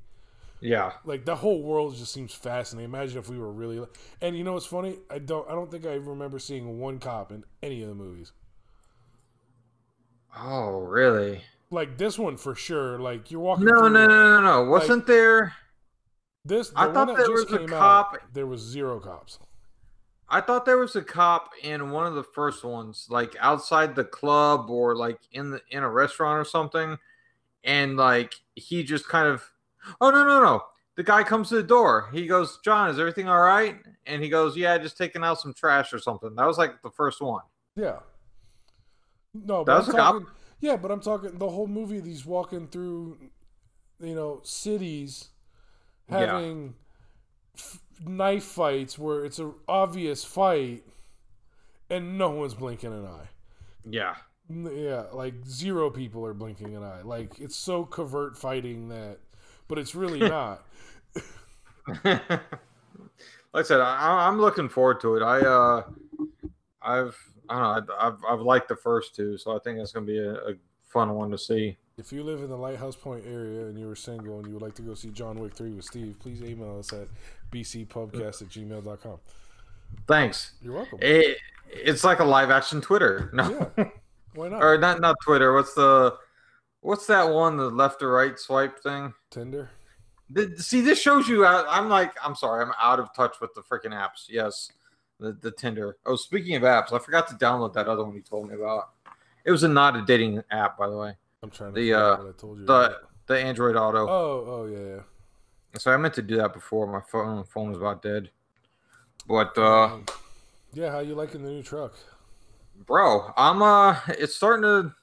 yeah 0.60 0.92
like 1.04 1.24
the 1.24 1.36
whole 1.36 1.62
world 1.62 1.96
just 1.96 2.12
seems 2.12 2.34
fascinating. 2.34 2.88
Imagine 2.92 3.18
if 3.18 3.28
we 3.28 3.38
were 3.38 3.50
really, 3.50 3.84
and 4.20 4.36
you 4.36 4.44
know 4.44 4.52
what's 4.52 4.66
funny? 4.66 4.98
I 5.10 5.18
don't, 5.18 5.48
I 5.48 5.52
don't 5.52 5.70
think 5.70 5.86
I 5.86 5.94
remember 5.94 6.38
seeing 6.38 6.78
one 6.78 6.98
cop 6.98 7.32
in 7.32 7.44
any 7.62 7.82
of 7.82 7.88
the 7.88 7.94
movies. 7.94 8.32
oh 10.38 10.80
really 10.80 11.42
Like 11.70 11.98
this 11.98 12.18
one 12.18 12.36
for 12.36 12.54
sure. 12.54 12.98
Like 12.98 13.30
you're 13.30 13.40
walking. 13.40 13.64
no 13.64 13.80
through 13.80 13.90
no 13.90 14.06
no 14.06 14.40
no 14.40 14.40
no 14.40 14.70
wasn't 14.70 15.06
there 15.06 15.54
This 16.44 16.68
the 16.70 16.78
I 16.78 16.92
thought 16.92 17.16
there 17.16 17.30
was 17.30 17.50
a 17.52 17.66
cop- 17.66 18.14
Out, 18.14 18.34
there 18.34 18.46
was 18.46 18.60
zero 18.60 19.00
cops. 19.00 19.38
I 20.32 20.40
thought 20.40 20.64
there 20.64 20.78
was 20.78 20.96
a 20.96 21.02
cop 21.02 21.50
in 21.62 21.90
one 21.90 22.06
of 22.06 22.14
the 22.14 22.24
first 22.24 22.64
ones, 22.64 23.06
like 23.10 23.36
outside 23.38 23.94
the 23.94 24.04
club 24.04 24.70
or 24.70 24.96
like 24.96 25.18
in 25.32 25.50
the 25.50 25.60
in 25.70 25.82
a 25.82 25.90
restaurant 25.90 26.40
or 26.40 26.48
something, 26.48 26.96
and 27.64 27.98
like 27.98 28.32
he 28.54 28.82
just 28.82 29.06
kind 29.06 29.28
of, 29.28 29.44
oh 30.00 30.10
no 30.10 30.24
no 30.24 30.42
no, 30.42 30.62
the 30.96 31.02
guy 31.02 31.22
comes 31.22 31.50
to 31.50 31.56
the 31.56 31.62
door. 31.62 32.08
He 32.14 32.26
goes, 32.26 32.58
John, 32.64 32.88
is 32.88 32.98
everything 32.98 33.28
all 33.28 33.42
right? 33.42 33.76
And 34.06 34.22
he 34.22 34.30
goes, 34.30 34.56
Yeah, 34.56 34.78
just 34.78 34.96
taking 34.96 35.22
out 35.22 35.38
some 35.38 35.52
trash 35.52 35.92
or 35.92 35.98
something. 35.98 36.34
That 36.34 36.46
was 36.46 36.56
like 36.56 36.80
the 36.82 36.90
first 36.90 37.20
one. 37.20 37.42
Yeah. 37.76 37.98
No, 39.34 39.64
That 39.64 39.66
but 39.66 39.78
was 39.78 39.88
I'm 39.90 39.94
a 39.94 39.98
cop? 39.98 40.22
Yeah, 40.60 40.76
but 40.76 40.90
I'm 40.90 41.00
talking 41.00 41.36
the 41.36 41.50
whole 41.50 41.66
movie. 41.66 42.00
He's 42.00 42.24
walking 42.24 42.68
through, 42.68 43.18
you 44.00 44.14
know, 44.14 44.40
cities, 44.44 45.28
having 46.08 46.74
knife 48.06 48.44
fights 48.44 48.98
where 48.98 49.24
it's 49.24 49.38
an 49.38 49.54
obvious 49.68 50.24
fight, 50.24 50.84
and 51.90 52.18
no 52.18 52.30
one's 52.30 52.54
blinking 52.54 52.92
an 52.92 53.06
eye. 53.06 53.28
Yeah, 53.84 54.14
Yeah, 54.48 55.04
like 55.12 55.34
zero 55.46 55.90
people 55.90 56.24
are 56.26 56.34
blinking 56.34 56.76
an 56.76 56.82
eye. 56.82 57.02
Like 57.02 57.38
it's 57.40 57.56
so 57.56 57.84
covert 57.84 58.36
fighting 58.36 58.88
that, 58.88 59.18
but 59.68 59.78
it's 59.78 59.94
really 59.94 60.18
not. 60.28 60.62
like 62.04 62.40
I 63.54 63.62
said, 63.62 63.80
I, 63.80 64.28
I'm 64.28 64.40
looking 64.40 64.68
forward 64.68 65.00
to 65.00 65.16
it. 65.16 65.22
I 65.22 65.40
uh, 65.40 65.82
I've 66.80 67.16
I 67.48 67.54
don't 67.58 67.88
know, 67.88 67.94
I've 67.98 68.18
I've 68.28 68.40
liked 68.40 68.68
the 68.68 68.76
first 68.76 69.14
two, 69.14 69.36
so 69.36 69.56
I 69.56 69.58
think 69.60 69.78
it's 69.78 69.92
gonna 69.92 70.06
be 70.06 70.18
a, 70.18 70.34
a 70.34 70.54
fun 70.88 71.14
one 71.14 71.30
to 71.30 71.38
see. 71.38 71.76
If 71.98 72.10
you 72.12 72.22
live 72.22 72.40
in 72.42 72.48
the 72.48 72.56
Lighthouse 72.56 72.96
Point 72.96 73.24
area 73.26 73.66
and 73.66 73.78
you 73.78 73.86
were 73.86 73.96
single 73.96 74.38
and 74.38 74.46
you 74.46 74.54
would 74.54 74.62
like 74.62 74.74
to 74.76 74.82
go 74.82 74.94
see 74.94 75.10
John 75.10 75.38
Wick 75.38 75.54
3 75.54 75.72
with 75.72 75.84
Steve, 75.84 76.16
please 76.18 76.42
email 76.42 76.78
us 76.78 76.92
at 76.92 77.06
bcpubcast 77.52 78.42
at 78.42 78.48
gmail.com. 78.48 79.18
Thanks. 80.06 80.52
You're 80.62 80.74
welcome. 80.74 80.98
It, 81.02 81.36
it's 81.68 82.02
like 82.02 82.20
a 82.20 82.24
live 82.24 82.50
action 82.50 82.80
Twitter. 82.80 83.30
No, 83.34 83.70
Yeah. 83.76 83.84
Why 84.34 84.48
not? 84.48 84.62
or 84.62 84.78
not 84.78 85.00
not 85.00 85.16
Twitter. 85.22 85.52
What's 85.52 85.74
the 85.74 86.16
what's 86.80 87.06
that 87.08 87.24
one? 87.28 87.58
The 87.58 87.68
left 87.68 88.02
or 88.02 88.10
right 88.10 88.38
swipe 88.38 88.78
thing. 88.78 89.12
Tinder? 89.30 89.70
The, 90.30 90.56
see, 90.56 90.80
this 90.80 90.98
shows 90.98 91.28
you. 91.28 91.44
I'm 91.44 91.90
like, 91.90 92.14
I'm 92.24 92.34
sorry, 92.34 92.64
I'm 92.64 92.72
out 92.80 92.98
of 92.98 93.14
touch 93.14 93.36
with 93.42 93.52
the 93.52 93.60
freaking 93.60 93.92
apps. 93.92 94.30
Yes, 94.30 94.72
the 95.20 95.34
the 95.42 95.50
Tinder. 95.50 95.98
Oh, 96.06 96.16
speaking 96.16 96.56
of 96.56 96.62
apps, 96.62 96.94
I 96.94 96.98
forgot 96.98 97.28
to 97.28 97.34
download 97.34 97.74
that 97.74 97.88
other 97.88 98.02
one 98.04 98.14
you 98.14 98.22
told 98.22 98.48
me 98.48 98.54
about. 98.54 98.92
It 99.44 99.50
was 99.50 99.64
a 99.64 99.68
not 99.68 99.96
a 99.96 100.02
dating 100.02 100.42
app, 100.50 100.78
by 100.78 100.88
the 100.88 100.96
way. 100.96 101.14
I'm 101.42 101.50
trying 101.50 101.74
to 101.74 101.80
The, 101.80 101.92
uh, 101.92 102.16
what 102.18 102.28
I 102.28 102.38
told 102.38 102.58
you. 102.60 102.66
The 102.66 102.72
about. 102.72 103.10
the 103.26 103.38
Android 103.38 103.76
Auto. 103.76 104.08
Oh, 104.08 104.44
oh 104.46 104.66
yeah, 104.66 104.96
yeah. 104.96 105.02
So 105.78 105.90
I 105.90 105.96
meant 105.96 106.14
to 106.14 106.22
do 106.22 106.36
that 106.36 106.52
before 106.52 106.86
my 106.86 107.00
phone 107.00 107.44
phone 107.44 107.70
was 107.70 107.78
about 107.78 108.02
dead. 108.02 108.30
But 109.26 109.56
uh, 109.58 109.98
yeah, 110.72 110.90
how 110.90 111.00
you 111.00 111.14
liking 111.14 111.42
the 111.42 111.50
new 111.50 111.62
truck? 111.62 111.94
bro, 112.86 113.32
I'm 113.36 113.62
uh, 113.62 113.98
it's 114.08 114.36
starting 114.36 114.62
to. 114.62 114.94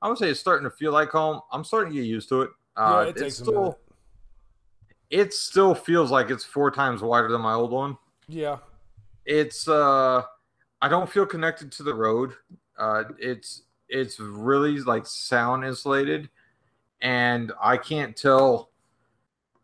I 0.00 0.08
would 0.08 0.18
say 0.18 0.30
it's 0.30 0.40
starting 0.40 0.68
to 0.68 0.74
feel 0.74 0.92
like 0.92 1.10
home. 1.10 1.40
I'm 1.52 1.64
starting 1.64 1.92
to 1.92 1.98
get 2.00 2.06
used 2.06 2.28
to 2.30 2.42
it. 2.42 2.50
Uh, 2.76 3.02
yeah, 3.04 3.10
it 3.10 3.16
takes 3.16 3.20
it's 3.20 3.40
a 3.40 3.44
still, 3.44 3.62
minute. 3.62 3.78
it 5.10 5.34
still 5.34 5.74
feels 5.74 6.10
like 6.10 6.30
it's 6.30 6.44
four 6.44 6.70
times 6.70 7.02
wider 7.02 7.28
than 7.30 7.40
my 7.40 7.52
old 7.52 7.70
one. 7.70 7.98
Yeah, 8.28 8.58
It's 9.26 9.68
uh, 9.68 10.22
I 10.80 10.88
don't 10.88 11.10
feel 11.10 11.26
connected 11.26 11.70
to 11.72 11.82
the 11.82 11.94
road. 11.94 12.32
Uh, 12.78 13.04
it's 13.18 13.62
it's 13.92 14.18
really 14.18 14.80
like 14.80 15.06
sound 15.06 15.64
insulated, 15.64 16.28
and 17.00 17.52
I 17.62 17.76
can't 17.76 18.16
tell 18.16 18.70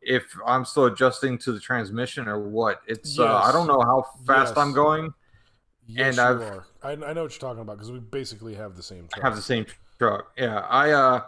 if 0.01 0.25
I'm 0.47 0.65
still 0.65 0.85
adjusting 0.87 1.39
to 1.39 1.53
the 1.53 1.61
transmission 1.61 2.29
or 2.29 2.39
what. 2.49 2.83
It's 2.87 3.19
uh, 3.19 3.27
I 3.39 3.51
don't 3.53 3.67
know 3.67 3.81
how 3.81 4.07
fast 4.27 4.57
I'm 4.57 4.73
going. 4.73 5.13
yes, 5.87 6.19
And 6.19 6.21
I've-. 6.43 6.61
I, 6.83 6.93
I 6.93 6.95
know 6.95 7.23
what 7.23 7.33
you're 7.33 7.41
talking 7.41 7.63
about 7.63 7.77
because 7.79 7.91
we 7.91 7.99
basically 7.99 8.55
have 8.55 8.77
the 8.77 8.83
same 8.83 9.09
truck. 9.09 9.25
have 9.25 9.35
the 9.35 9.43
same 9.43 9.67
truck. 9.99 10.33
Yeah, 10.37 10.61
I 10.61 10.91
uh, 10.91 11.23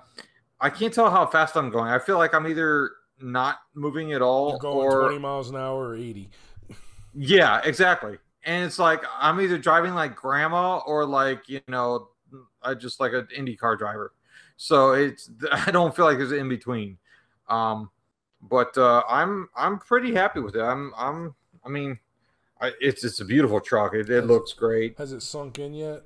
I 0.60 0.70
can't 0.70 0.92
tell 0.94 1.10
how 1.10 1.26
fast 1.26 1.56
I'm 1.56 1.70
going. 1.70 1.90
I 1.90 1.98
feel 1.98 2.18
like 2.18 2.34
I'm 2.34 2.46
either 2.46 2.92
not 3.20 3.58
moving 3.74 4.12
at 4.12 4.22
all 4.22 4.50
You're 4.50 4.58
going 4.58 4.76
or 4.78 5.02
20 5.02 5.18
miles 5.18 5.50
an 5.50 5.56
hour 5.56 5.88
or 5.88 5.96
80. 5.96 6.30
yeah, 7.14 7.60
exactly. 7.64 8.18
And 8.44 8.64
it's 8.64 8.78
like 8.78 9.02
I'm 9.18 9.40
either 9.40 9.58
driving 9.58 9.94
like 9.94 10.14
grandma 10.16 10.78
or 10.86 11.04
like 11.04 11.48
you 11.48 11.60
know, 11.68 12.08
I 12.62 12.74
just 12.74 13.00
like 13.00 13.12
an 13.12 13.28
Indy 13.34 13.56
car 13.56 13.76
driver. 13.76 14.12
So 14.56 14.92
it's 14.92 15.30
I 15.52 15.70
don't 15.70 15.94
feel 15.94 16.04
like 16.04 16.18
there's 16.18 16.32
an 16.32 16.38
in 16.38 16.48
between. 16.48 16.98
Um, 17.48 17.90
but 18.42 18.76
uh, 18.78 19.02
I'm 19.08 19.48
I'm 19.56 19.78
pretty 19.78 20.14
happy 20.14 20.40
with 20.40 20.56
it. 20.56 20.62
I'm 20.62 20.92
I'm 20.96 21.34
I 21.64 21.68
mean, 21.68 21.98
I, 22.60 22.72
it's 22.80 23.04
it's 23.04 23.20
a 23.20 23.24
beautiful 23.24 23.60
truck. 23.60 23.94
It, 23.94 24.08
it 24.08 24.14
Yes. 24.20 24.24
looks 24.24 24.52
great. 24.52 24.96
Has 24.98 25.12
it 25.12 25.22
sunk 25.22 25.58
in 25.58 25.74
yet? 25.74 26.02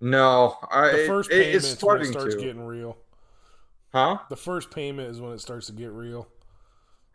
No, 0.00 0.56
I, 0.70 0.90
The 0.92 1.06
first 1.06 1.30
it, 1.30 1.34
it- 1.34 1.42
payment 1.44 1.64
is 1.64 1.82
when 1.82 2.00
it 2.00 2.04
starts 2.06 2.34
to. 2.34 2.40
getting 2.40 2.64
real. 2.66 2.96
Huh? 3.92 4.18
The 4.30 4.36
first 4.36 4.70
payment 4.70 5.10
is 5.10 5.20
when 5.20 5.32
it 5.32 5.40
starts 5.40 5.66
to 5.66 5.72
get 5.72 5.92
real. 5.92 6.26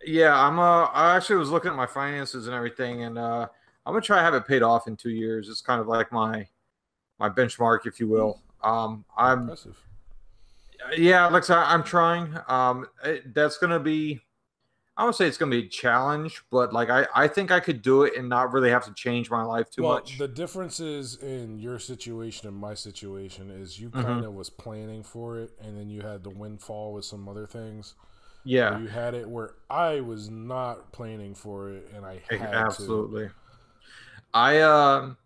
Yeah, 0.06 0.40
I'm 0.40 0.60
uh 0.60 0.86
I 0.86 1.16
actually 1.16 1.38
was 1.38 1.50
looking 1.50 1.72
at 1.72 1.78
my 1.78 1.88
finances 1.88 2.46
and 2.48 2.56
everything 2.56 3.04
and 3.04 3.18
uh 3.18 3.48
I'm 3.86 3.94
gonna 3.94 4.02
try 4.02 4.18
to 4.18 4.24
have 4.24 4.36
it 4.36 4.46
paid 4.48 4.62
off 4.62 4.88
in 4.88 4.96
two 4.96 5.10
years. 5.10 5.50
It's 5.50 5.62
kind 5.62 5.82
of 5.82 5.88
like 5.88 6.12
my 6.12 6.48
my 7.20 7.30
benchmark, 7.30 7.86
if 7.86 8.00
you 8.00 8.08
will. 8.08 8.42
Um, 8.64 9.06
I'm 9.18 9.42
Impressive. 9.42 9.78
yeah, 10.98 11.28
like 11.28 11.50
I, 11.50 11.74
I'm 11.74 11.84
trying. 11.84 12.36
Um, 12.48 12.88
it, 13.04 13.34
that's 13.34 13.58
gonna 13.58 13.80
be. 13.80 14.22
I 15.00 15.06
would 15.06 15.14
say 15.14 15.28
it's 15.28 15.38
gonna 15.38 15.52
be 15.52 15.66
a 15.66 15.70
challenge, 15.70 16.42
but 16.50 16.74
like 16.74 16.90
I, 16.90 17.06
I 17.14 17.28
think 17.28 17.52
I 17.52 17.60
could 17.60 17.82
do 17.84 18.04
it 18.04 18.18
and 18.18 18.28
not 18.28 18.52
really 18.52 18.72
have 18.72 18.84
to 18.86 18.94
change 18.96 19.30
my 19.30 19.44
life 19.44 19.70
too 19.70 19.84
well, 19.84 19.94
much. 19.94 20.18
the 20.18 20.28
differences 20.28 21.16
in 21.22 21.60
your 21.60 21.78
situation 21.78 22.48
and 22.48 22.58
my 22.58 22.74
situation 22.74 23.52
is 23.52 23.80
you 23.80 23.92
kind 23.92 24.26
of 24.26 24.34
was 24.34 24.50
planning 24.50 25.04
for 25.04 25.38
it, 25.40 25.52
and 25.62 25.78
then 25.78 25.90
you 25.90 26.02
had 26.02 26.24
the 26.24 26.32
windfall 26.32 26.94
with 26.94 27.06
some 27.06 27.30
other 27.30 27.46
things. 27.46 27.94
yeah, 28.44 28.80
You 28.80 28.88
had 28.88 29.14
it 29.14 29.30
where 29.30 29.54
I 29.70 30.00
was 30.02 30.32
not 30.32 30.92
planning 30.92 31.36
for 31.36 31.70
it, 31.72 31.92
and 31.96 32.04
I 32.04 32.22
had 32.32 32.40
to. 32.40 32.56
absolutely. 32.56 33.30
I 34.34 34.62
um, 34.62 35.18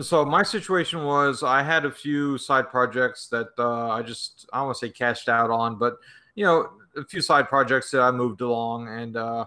so 0.00 0.24
my 0.24 0.42
situation 0.42 1.04
was 1.04 1.42
I 1.42 1.62
had 1.62 1.84
a 1.84 1.90
few 1.90 2.38
side 2.38 2.68
projects 2.70 3.28
that 3.28 3.48
uh, 3.58 3.88
I 3.88 4.02
just 4.02 4.48
I 4.52 4.58
don't 4.58 4.66
want 4.66 4.78
to 4.78 4.86
say 4.86 4.92
cashed 4.92 5.28
out 5.28 5.50
on, 5.50 5.78
but 5.78 5.96
you 6.34 6.44
know 6.44 6.68
a 6.96 7.04
few 7.04 7.20
side 7.20 7.48
projects 7.48 7.90
that 7.92 8.00
I 8.02 8.10
moved 8.10 8.40
along 8.40 8.88
and. 8.88 9.16
uh 9.16 9.44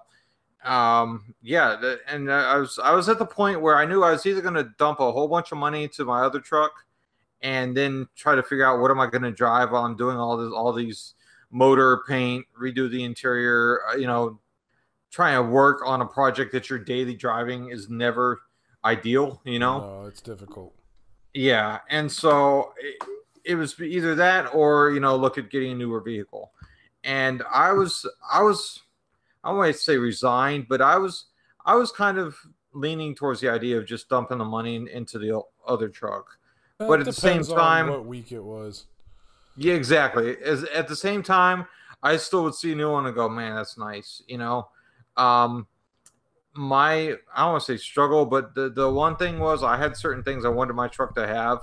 um 0.63 1.33
yeah 1.41 1.95
and 2.07 2.31
i 2.31 2.55
was 2.55 2.77
i 2.83 2.93
was 2.93 3.09
at 3.09 3.17
the 3.17 3.25
point 3.25 3.59
where 3.59 3.77
i 3.77 3.83
knew 3.83 4.03
i 4.03 4.11
was 4.11 4.27
either 4.27 4.41
going 4.41 4.53
to 4.53 4.69
dump 4.77 4.99
a 4.99 5.11
whole 5.11 5.27
bunch 5.27 5.51
of 5.51 5.57
money 5.57 5.85
into 5.85 6.05
my 6.05 6.21
other 6.21 6.39
truck 6.39 6.71
and 7.41 7.75
then 7.75 8.07
try 8.15 8.35
to 8.35 8.43
figure 8.43 8.63
out 8.63 8.79
what 8.79 8.91
am 8.91 8.99
i 8.99 9.07
going 9.07 9.23
to 9.23 9.31
drive 9.31 9.71
while 9.71 9.83
i'm 9.83 9.95
doing 9.95 10.17
all 10.17 10.37
this 10.37 10.53
all 10.53 10.71
these 10.71 11.15
motor 11.49 12.03
paint 12.07 12.45
redo 12.61 12.87
the 12.91 13.03
interior 13.03 13.79
uh, 13.89 13.95
you 13.95 14.05
know 14.05 14.39
trying 15.09 15.35
to 15.35 15.49
work 15.51 15.81
on 15.83 16.01
a 16.01 16.05
project 16.05 16.51
that 16.51 16.69
you're 16.69 16.77
daily 16.77 17.15
driving 17.15 17.71
is 17.71 17.89
never 17.89 18.43
ideal 18.83 19.39
you 19.43 19.59
know 19.59 19.79
No, 20.01 20.07
it's 20.07 20.21
difficult. 20.21 20.73
yeah, 21.33 21.79
and 21.89 22.11
so 22.11 22.73
it, 22.79 22.95
it 23.43 23.55
was 23.55 23.79
either 23.79 24.15
that 24.15 24.53
or 24.53 24.91
you 24.91 24.99
know 24.99 25.15
look 25.15 25.37
at 25.37 25.49
getting 25.49 25.71
a 25.73 25.75
newer 25.75 25.99
vehicle, 26.01 26.51
and 27.03 27.43
I 27.51 27.71
was 27.73 28.05
I 28.31 28.41
was 28.43 28.81
I 29.43 29.51
to 29.71 29.73
say 29.73 29.97
resigned, 29.97 30.67
but 30.67 30.81
I 30.81 30.97
was 30.97 31.25
I 31.65 31.75
was 31.75 31.91
kind 31.91 32.17
of 32.17 32.35
leaning 32.73 33.13
towards 33.15 33.41
the 33.41 33.49
idea 33.49 33.77
of 33.77 33.85
just 33.85 34.07
dumping 34.09 34.37
the 34.37 34.45
money 34.45 34.75
in- 34.75 34.87
into 34.87 35.19
the 35.19 35.41
other 35.67 35.89
truck. 35.89 36.37
But 36.77 36.99
at 36.99 37.05
the 37.05 37.13
same 37.13 37.43
time- 37.43 37.89
what 37.89 38.05
week 38.05 38.31
it 38.31 38.43
was. 38.43 38.85
Yeah, 39.57 39.73
exactly. 39.73 40.37
As 40.41 40.63
at 40.65 40.87
the 40.87 40.95
same 40.95 41.21
time, 41.21 41.67
I 42.01 42.17
still 42.17 42.43
would 42.45 42.55
see 42.55 42.71
a 42.71 42.75
new 42.75 42.89
one 42.91 43.05
and 43.05 43.13
go, 43.13 43.27
man, 43.29 43.55
that's 43.55 43.77
nice. 43.77 44.23
You 44.27 44.37
know, 44.37 44.69
um, 45.17 45.67
my 46.53 47.13
I 47.35 47.43
don't 47.43 47.51
want 47.51 47.63
to 47.63 47.77
say 47.77 47.77
struggle, 47.77 48.25
but 48.25 48.55
the 48.55 48.69
the 48.69 48.89
one 48.89 49.15
thing 49.15 49.39
was 49.39 49.63
I 49.63 49.77
had 49.77 49.95
certain 49.95 50.23
things 50.23 50.45
I 50.45 50.49
wanted 50.49 50.73
my 50.73 50.87
truck 50.87 51.15
to 51.15 51.25
have, 51.25 51.59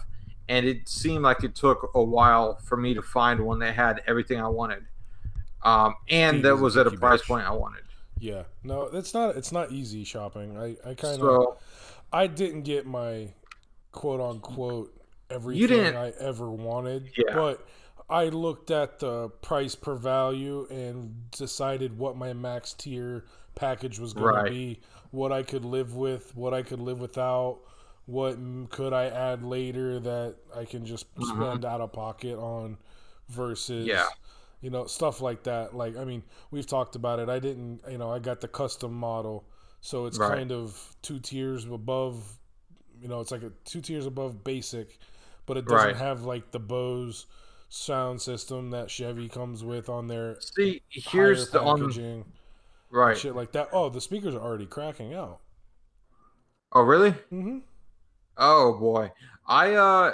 and 0.48 0.66
it 0.66 0.88
seemed 0.88 1.22
like 1.22 1.44
it 1.44 1.54
took 1.54 1.90
a 1.94 2.02
while 2.02 2.58
for 2.64 2.76
me 2.76 2.94
to 2.94 3.02
find 3.02 3.40
one 3.40 3.58
that 3.60 3.74
had 3.74 4.02
everything 4.06 4.40
I 4.40 4.48
wanted, 4.48 4.84
um, 5.62 5.94
and 6.08 6.44
that 6.44 6.56
was 6.56 6.76
at 6.76 6.86
a 6.86 6.90
price 6.90 7.22
point 7.22 7.46
I 7.46 7.52
wanted. 7.52 7.82
Yeah, 8.18 8.44
no, 8.64 8.84
it's 8.92 9.14
not. 9.14 9.36
It's 9.36 9.52
not 9.52 9.72
easy 9.72 10.04
shopping. 10.04 10.56
I, 10.56 10.76
I 10.88 10.94
kind 10.94 11.14
of, 11.14 11.20
So 11.20 11.58
I 12.12 12.26
didn't 12.26 12.62
get 12.62 12.86
my 12.86 13.28
quote 13.92 14.20
unquote 14.20 14.94
everything 15.30 15.96
I 15.96 16.12
ever 16.18 16.50
wanted. 16.50 17.10
Yeah. 17.16 17.34
But 17.34 17.66
I 18.08 18.24
looked 18.24 18.70
at 18.70 18.98
the 18.98 19.28
price 19.42 19.74
per 19.74 19.94
value 19.94 20.66
and 20.70 21.30
decided 21.30 21.98
what 21.98 22.16
my 22.16 22.32
max 22.32 22.72
tier 22.72 23.24
package 23.58 23.98
was 23.98 24.12
going 24.14 24.34
Right. 24.34 24.44
to 24.46 24.50
be, 24.50 24.80
what 25.10 25.32
I 25.32 25.42
could 25.42 25.64
live 25.64 25.94
with, 25.94 26.34
what 26.36 26.54
I 26.54 26.62
could 26.62 26.80
live 26.80 27.00
without, 27.00 27.58
what 28.06 28.38
could 28.70 28.92
I 28.92 29.06
add 29.06 29.42
later 29.42 30.00
that 30.00 30.36
I 30.56 30.64
can 30.64 30.86
just 30.86 31.12
Mhm. 31.16 31.36
spend 31.36 31.64
out 31.64 31.80
of 31.80 31.92
pocket 31.92 32.38
on 32.38 32.78
versus 33.28 33.86
Yeah. 33.86 34.06
you 34.62 34.70
know 34.70 34.86
stuff 34.86 35.20
like 35.20 35.42
that 35.44 35.74
like 35.74 35.94
i 35.98 36.04
mean 36.04 36.22
we've 36.50 36.66
talked 36.66 36.96
about 36.96 37.18
it 37.20 37.28
i 37.28 37.38
didn't 37.38 37.80
you 37.90 37.98
know 37.98 38.10
i 38.10 38.18
got 38.18 38.40
the 38.40 38.48
custom 38.48 38.92
model 38.92 39.44
so 39.82 40.06
it's 40.06 40.18
Right. 40.18 40.38
kind 40.38 40.50
of 40.50 40.96
two 41.02 41.20
tiers 41.20 41.64
above 41.66 42.38
you 43.00 43.06
know 43.06 43.20
it's 43.20 43.30
like 43.30 43.42
a 43.42 43.50
two 43.66 43.80
tiers 43.82 44.06
above 44.06 44.42
basic 44.42 44.98
but 45.46 45.58
it 45.58 45.66
doesn't 45.66 45.88
Right. 45.88 45.96
have 45.96 46.24
like 46.24 46.50
the 46.50 46.58
bose 46.58 47.26
sound 47.68 48.20
system 48.22 48.70
that 48.70 48.90
chevy 48.90 49.28
comes 49.28 49.62
with 49.62 49.90
on 49.90 50.08
their 50.08 50.40
see, 50.40 50.80
here's 50.88 51.50
the 51.50 51.60
on 51.60 51.80
packaging 51.80 52.24
right. 52.90 53.16
shit 53.16 53.34
like 53.34 53.52
that 53.52 53.68
oh 53.72 53.88
the 53.88 54.00
speakers 54.00 54.34
are 54.34 54.40
already 54.40 54.66
cracking 54.66 55.14
out 55.14 55.40
Oh, 56.72 56.82
really? 56.82 57.12
mm-hmm. 57.32 57.58
Oh 58.36 58.78
boy, 58.78 59.10
I 59.46 59.74
uh, 59.74 60.12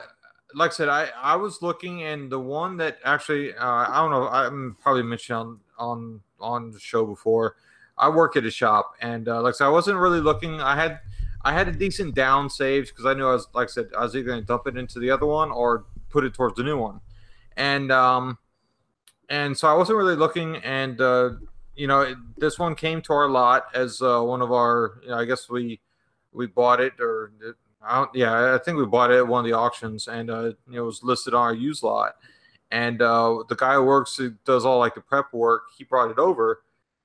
like 0.55 0.71
I 0.71 0.75
said, 0.75 0.89
I 0.89 1.09
I 1.21 1.37
was 1.37 1.61
looking, 1.63 2.05
and 2.05 2.31
the 2.31 2.39
one 2.39 2.77
that 2.79 2.99
actually, 3.05 3.55
uh, 3.55 3.67
I 3.67 3.97
don't 3.97 4.11
know, 4.11 4.29
I'm 4.29 4.77
probably 4.81 5.03
mentioned 5.03 5.37
on 5.37 5.61
on 5.79 6.21
on 6.41 6.71
the 6.71 6.79
show 6.79 7.05
before. 7.07 7.57
I 7.99 8.09
work 8.09 8.37
at 8.37 8.45
a 8.45 8.51
shop, 8.51 8.95
and 9.01 9.29
uh, 9.29 9.43
like 9.43 9.55
I 9.55 9.57
said, 9.59 9.67
I 9.67 9.71
wasn't 9.71 9.99
really 9.99 10.21
looking. 10.21 10.61
I 10.61 10.75
had 10.77 11.01
I 11.45 11.53
had 11.53 11.69
a 11.69 11.73
decent 11.73 12.15
down 12.15 12.49
saved 12.49 12.91
because 12.91 13.05
I 13.05 13.15
knew 13.15 13.27
I 13.27 13.33
was 13.33 13.49
like 13.53 13.69
I 13.69 13.73
said, 13.73 13.89
I 13.99 14.03
was 14.03 14.15
either 14.17 14.27
going 14.27 14.41
to 14.41 14.47
dump 14.47 14.67
it 14.67 14.77
into 14.77 14.99
the 15.01 15.11
other 15.11 15.27
one 15.27 15.51
or 15.51 15.85
put 16.09 16.25
it 16.25 16.35
towards 16.35 16.57
the 16.57 16.63
new 16.63 16.79
one, 16.79 17.01
and 17.57 17.91
um, 17.93 18.39
and 19.29 19.57
so 19.57 19.69
I 19.69 19.75
wasn't 19.75 19.99
really 19.99 20.17
looking, 20.17 20.57
and 20.57 21.01
uh, 21.01 21.31
you 21.77 21.87
know, 21.87 22.15
this 22.37 22.59
one 22.59 22.75
came 22.75 23.03
to 23.03 23.13
our 23.13 23.29
lot 23.29 23.67
as 23.75 24.01
uh, 24.01 24.21
one 24.21 24.43
of 24.43 24.53
our, 24.53 25.01
you 25.03 25.09
know, 25.09 25.17
I 25.17 25.25
guess 25.25 25.49
we 25.49 25.81
we 26.33 26.47
bought 26.47 26.81
it 26.81 26.95
or 27.01 27.33
I 27.83 28.07
yeah, 28.15 28.55
I 28.55 28.59
think 28.59 28.79
we 28.79 28.87
bought 28.87 29.11
it 29.11 29.19
at 29.19 29.27
one 29.27 29.45
of 29.45 29.51
the 29.51 29.57
auctions 29.57 30.09
and 30.09 30.31
uh, 30.31 30.43
you 30.69 30.77
know, 30.77 30.83
it 30.83 30.87
was 30.87 31.03
listed 31.03 31.35
on 31.35 31.43
our 31.43 31.55
used 31.55 31.83
lot. 31.83 32.17
And 32.71 33.01
uh, 33.03 33.45
the 33.49 33.55
guy 33.55 33.75
who 33.75 33.85
works, 33.85 34.17
who 34.17 34.35
does 34.45 34.65
all 34.65 34.79
like 34.79 34.95
the 34.95 35.01
prep 35.01 35.33
work, 35.33 35.65
he 35.77 35.85
brought 35.85 36.11
it 36.11 36.19
over, 36.19 36.65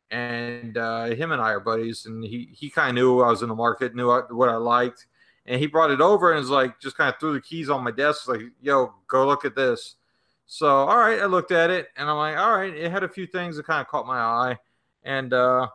and 0.09 0.77
uh, 0.77 1.05
him 1.07 1.31
and 1.31 1.41
I 1.41 1.51
are 1.51 1.59
buddies. 1.59 2.05
And 2.05 2.23
he 2.23 2.49
he 2.53 2.69
kind 2.69 2.89
of 2.89 2.95
knew 2.95 3.21
I 3.21 3.29
was 3.29 3.43
in 3.43 3.49
the 3.49 3.55
market, 3.55 3.93
knew 3.93 4.07
what 4.07 4.49
I 4.49 4.55
liked, 4.55 5.05
and 5.45 5.59
he 5.59 5.67
brought 5.67 5.91
it 5.91 6.01
over 6.01 6.31
and 6.31 6.39
was 6.39 6.49
like, 6.49 6.79
just 6.79 6.97
kind 6.97 7.13
of 7.13 7.19
threw 7.19 7.33
the 7.33 7.41
keys 7.41 7.69
on 7.69 7.83
my 7.83 7.91
desk, 7.91 8.27
like, 8.27 8.41
"Yo, 8.61 8.93
go 9.07 9.27
look 9.27 9.45
at 9.45 9.55
this." 9.55 9.95
So 10.51 10.67
all 10.67 10.97
right, 10.97 11.19
I 11.19 11.26
looked 11.26 11.51
at 11.51 11.69
it, 11.69 11.89
and 11.95 12.09
I'm 12.09 12.17
like, 12.17 12.35
all 12.35 12.57
right, 12.57 12.73
it 12.73 12.91
had 12.91 13.03
a 13.03 13.07
few 13.07 13.27
things 13.27 13.55
that 13.55 13.67
kind 13.67 13.81
of 13.81 13.88
caught 13.88 14.07
my 14.07 14.17
eye, 14.17 14.57
and 15.03 15.31
uh, 15.31 15.67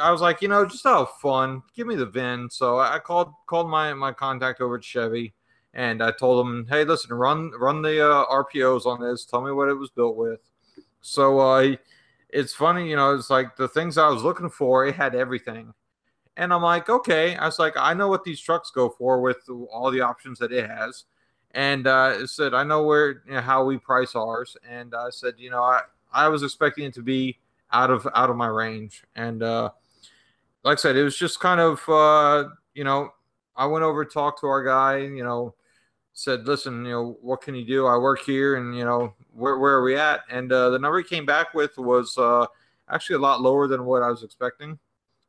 I 0.00 0.12
was 0.12 0.20
like, 0.20 0.40
you 0.40 0.46
know, 0.46 0.64
just 0.64 0.86
of 0.86 1.10
fun, 1.20 1.62
give 1.74 1.88
me 1.88 1.96
the 1.96 2.06
VIN. 2.06 2.48
So 2.48 2.78
I 2.78 3.00
called 3.00 3.32
called 3.48 3.68
my 3.68 3.92
my 3.94 4.12
contact 4.12 4.60
over 4.60 4.76
at 4.76 4.84
Chevy, 4.84 5.34
and 5.74 6.00
I 6.00 6.12
told 6.12 6.46
him, 6.46 6.64
hey, 6.70 6.84
listen, 6.84 7.12
run 7.12 7.50
run 7.58 7.82
the 7.82 8.08
uh, 8.08 8.24
RPOs 8.26 8.86
on 8.86 9.00
this. 9.00 9.24
Tell 9.24 9.42
me 9.42 9.50
what 9.50 9.68
it 9.68 9.74
was 9.74 9.90
built 9.90 10.14
with. 10.16 10.40
So 11.00 11.40
uh, 11.40 11.74
it's 12.28 12.52
funny, 12.52 12.88
you 12.88 12.94
know, 12.94 13.16
it's 13.16 13.30
like 13.30 13.56
the 13.56 13.66
things 13.66 13.98
I 13.98 14.08
was 14.08 14.22
looking 14.22 14.48
for, 14.48 14.86
it 14.86 14.94
had 14.94 15.16
everything. 15.16 15.74
And 16.36 16.52
I'm 16.54 16.62
like, 16.62 16.88
okay. 16.88 17.34
I 17.34 17.46
was 17.46 17.58
like, 17.58 17.76
I 17.76 17.94
know 17.94 18.06
what 18.06 18.22
these 18.22 18.40
trucks 18.40 18.70
go 18.70 18.90
for 18.90 19.20
with 19.20 19.38
all 19.72 19.90
the 19.90 20.02
options 20.02 20.38
that 20.38 20.52
it 20.52 20.70
has. 20.70 21.04
And 21.52 21.86
uh, 21.86 22.26
said, 22.26 22.54
I 22.54 22.62
know 22.62 22.84
where, 22.84 23.22
you 23.26 23.32
know, 23.32 23.40
how 23.40 23.64
we 23.64 23.78
price 23.78 24.14
ours. 24.14 24.56
And 24.68 24.94
I 24.94 25.10
said, 25.10 25.34
you 25.38 25.50
know, 25.50 25.62
I, 25.62 25.80
I 26.12 26.28
was 26.28 26.42
expecting 26.42 26.84
it 26.84 26.94
to 26.94 27.02
be 27.02 27.38
out 27.72 27.90
of 27.90 28.06
out 28.14 28.30
of 28.30 28.36
my 28.36 28.46
range. 28.46 29.04
And 29.16 29.42
uh, 29.42 29.70
like 30.62 30.78
I 30.78 30.80
said, 30.80 30.96
it 30.96 31.04
was 31.04 31.16
just 31.16 31.40
kind 31.40 31.60
of, 31.60 31.82
uh, 31.88 32.50
you 32.74 32.84
know, 32.84 33.10
I 33.56 33.66
went 33.66 33.84
over 33.84 34.04
to 34.04 34.10
talk 34.10 34.40
to 34.40 34.46
our 34.46 34.62
guy, 34.62 34.98
you 34.98 35.24
know, 35.24 35.54
said, 36.12 36.46
listen, 36.46 36.84
you 36.84 36.90
know, 36.90 37.18
what 37.22 37.40
can 37.40 37.54
you 37.54 37.64
do? 37.64 37.86
I 37.86 37.96
work 37.96 38.20
here 38.20 38.56
and, 38.56 38.76
you 38.76 38.84
know, 38.84 39.14
where, 39.32 39.58
where 39.58 39.74
are 39.74 39.82
we 39.82 39.96
at? 39.96 40.20
And 40.30 40.52
uh, 40.52 40.70
the 40.70 40.78
number 40.78 40.98
he 40.98 41.04
came 41.04 41.24
back 41.24 41.54
with 41.54 41.76
was 41.78 42.16
uh, 42.18 42.46
actually 42.88 43.16
a 43.16 43.20
lot 43.20 43.40
lower 43.40 43.68
than 43.68 43.84
what 43.84 44.02
I 44.02 44.10
was 44.10 44.22
expecting. 44.22 44.78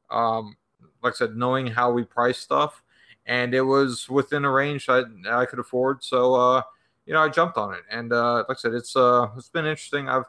Um, 0.09 0.57
like 1.03 1.13
I 1.13 1.15
said, 1.15 1.35
knowing 1.35 1.67
how 1.67 1.91
we 1.91 2.03
price 2.03 2.39
stuff, 2.39 2.83
and 3.30 3.53
it 3.53 3.61
was 3.61 4.10
within 4.10 4.43
a 4.43 4.51
range 4.51 4.89
I, 4.89 5.03
I 5.30 5.45
could 5.45 5.60
afford. 5.60 6.03
So, 6.03 6.34
uh, 6.34 6.64
you 7.06 7.14
know, 7.14 7.22
I 7.22 7.30
jumped 7.30 7.57
on 7.57 7.76
it. 7.76 7.81
And 7.89 8.11
uh, 8.11 8.43
like 8.49 8.57
I 8.57 8.60
said, 8.60 8.73
it's 8.73 8.95
uh, 8.95 9.27
it's 9.38 9.49
been 9.49 9.68
interesting. 9.68 10.10
I've 10.10 10.26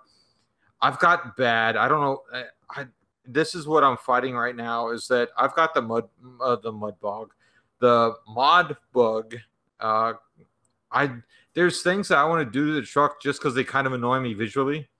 I've 0.80 0.98
got 0.98 1.36
bad. 1.36 1.76
I 1.76 1.88
don't 1.88 2.02
know. 2.02 2.22
I, 2.32 2.44
I 2.82 2.86
this 3.26 3.54
is 3.54 3.66
what 3.66 3.82
I'm 3.82 3.96
fighting 3.96 4.34
right 4.34 4.54
now. 4.54 4.90
Is 4.90 5.08
that 5.08 5.30
I've 5.36 5.54
got 5.54 5.72
the 5.72 5.80
mud 5.80 6.08
uh, 6.42 6.56
the 6.56 6.72
mud 6.72 7.00
bog, 7.00 7.32
the 7.80 8.14
mod 8.28 8.76
bug. 8.92 9.34
Uh, 9.80 10.12
I 10.92 11.10
there's 11.54 11.80
things 11.80 12.08
that 12.08 12.18
I 12.18 12.24
want 12.24 12.46
to 12.46 12.50
do 12.50 12.66
to 12.66 12.72
the 12.72 12.82
truck 12.82 13.20
just 13.20 13.40
because 13.40 13.54
they 13.54 13.64
kind 13.64 13.86
of 13.86 13.94
annoy 13.94 14.20
me 14.20 14.34
visually, 14.34 14.90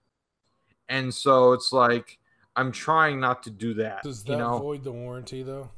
and 0.89 1.13
so 1.13 1.53
it's 1.53 1.71
like 1.71 2.17
I'm 2.55 2.71
trying 2.71 3.19
not 3.19 3.43
to 3.43 3.51
do 3.51 3.75
that. 3.75 4.01
does 4.01 4.23
that 4.23 4.31
you 4.31 4.37
know, 4.39 4.57
void 4.57 4.83
the 4.83 4.91
warranty 4.91 5.43
though 5.43 5.69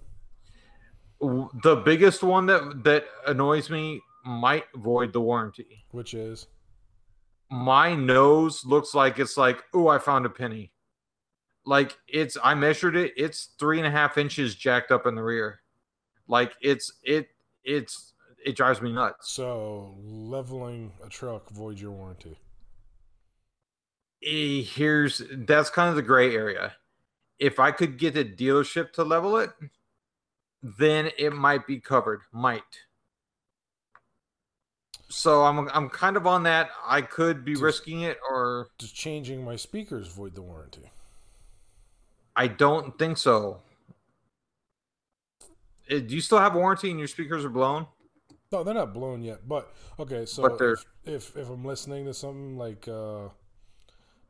the 1.64 1.76
biggest 1.78 2.24
one 2.24 2.46
that 2.48 2.84
that 2.84 3.06
annoys 3.28 3.70
me 3.70 4.02
might 4.26 4.66
void 4.76 5.14
the 5.14 5.22
warranty. 5.22 5.86
which 5.92 6.14
is 6.14 6.48
my 7.50 7.94
nose 7.94 8.66
looks 8.66 8.96
like 8.96 9.20
it's 9.20 9.38
like, 9.38 9.64
oh, 9.74 9.88
I 9.88 10.00
found 10.00 10.26
a 10.26 10.30
penny. 10.30 10.72
Like 11.66 11.96
it's, 12.08 12.36
I 12.44 12.56
measured 12.56 12.96
it. 12.96 13.14
It's 13.16 13.50
three 13.60 13.78
and 13.78 13.88
a 13.88 13.92
half 13.92 14.18
inches 14.18 14.56
jacked 14.56 14.92
up 14.92 15.06
in 15.06 15.14
the 15.16 15.22
rear. 15.24 15.62
Like 16.28 16.54
it's 16.62 16.92
it 17.04 17.28
it's 17.64 18.14
it 18.46 18.56
drives 18.56 18.82
me 18.82 18.92
nuts. 18.92 19.32
So 19.32 19.96
leveling 20.04 20.92
a 21.06 21.10
truck 21.10 21.50
voids 21.52 21.82
your 21.82 21.92
warranty. 21.92 22.38
Eh, 24.26 24.62
Here's 24.64 25.22
that's 25.32 25.70
kind 25.70 25.90
of 25.90 25.96
the 25.96 26.02
gray 26.02 26.36
area. 26.36 26.74
If 27.40 27.60
I 27.60 27.72
could 27.72 27.98
get 27.98 28.18
a 28.18 28.24
dealership 28.26 28.94
to 28.94 29.04
level 29.04 29.38
it, 29.38 29.50
then 30.64 31.12
it 31.18 31.34
might 31.34 31.68
be 31.68 31.80
covered. 31.80 32.22
Might. 32.32 32.64
So 35.10 35.44
I'm 35.44 35.70
I'm 35.74 35.90
kind 35.90 36.18
of 36.18 36.26
on 36.26 36.44
that. 36.44 36.70
I 36.86 37.02
could 37.02 37.46
be 37.46 37.52
Just- 37.54 37.64
risking 37.64 38.02
it, 38.02 38.18
or 38.28 38.68
Does 38.80 38.92
changing 38.92 39.44
my 39.44 39.56
speakers 39.56 40.08
void 40.08 40.34
the 40.36 40.42
warranty? 40.42 40.90
I 42.36 42.48
don't 42.48 42.98
think 42.98 43.18
so. 43.20 43.62
Eh, 45.90 46.00
Do 46.00 46.16
you 46.16 46.22
still 46.22 46.40
have 46.40 46.56
a 46.56 46.58
warranty 46.58 46.90
and 46.90 46.98
your 46.98 47.08
speakers 47.08 47.46
are 47.46 47.50
blown? 47.50 47.86
No, 48.52 48.64
they're 48.64 48.74
not 48.74 48.94
blown 48.94 49.22
yet. 49.22 49.48
But 49.48 49.72
okay, 50.00 50.26
so 50.26 50.44
But 50.44 50.62
if, 50.62 50.86
if 51.06 51.36
if 51.38 51.50
I'm 51.50 51.64
listening 51.66 52.06
to 52.06 52.14
something 52.14 52.58
like 52.58 52.88
uh, 52.88 53.30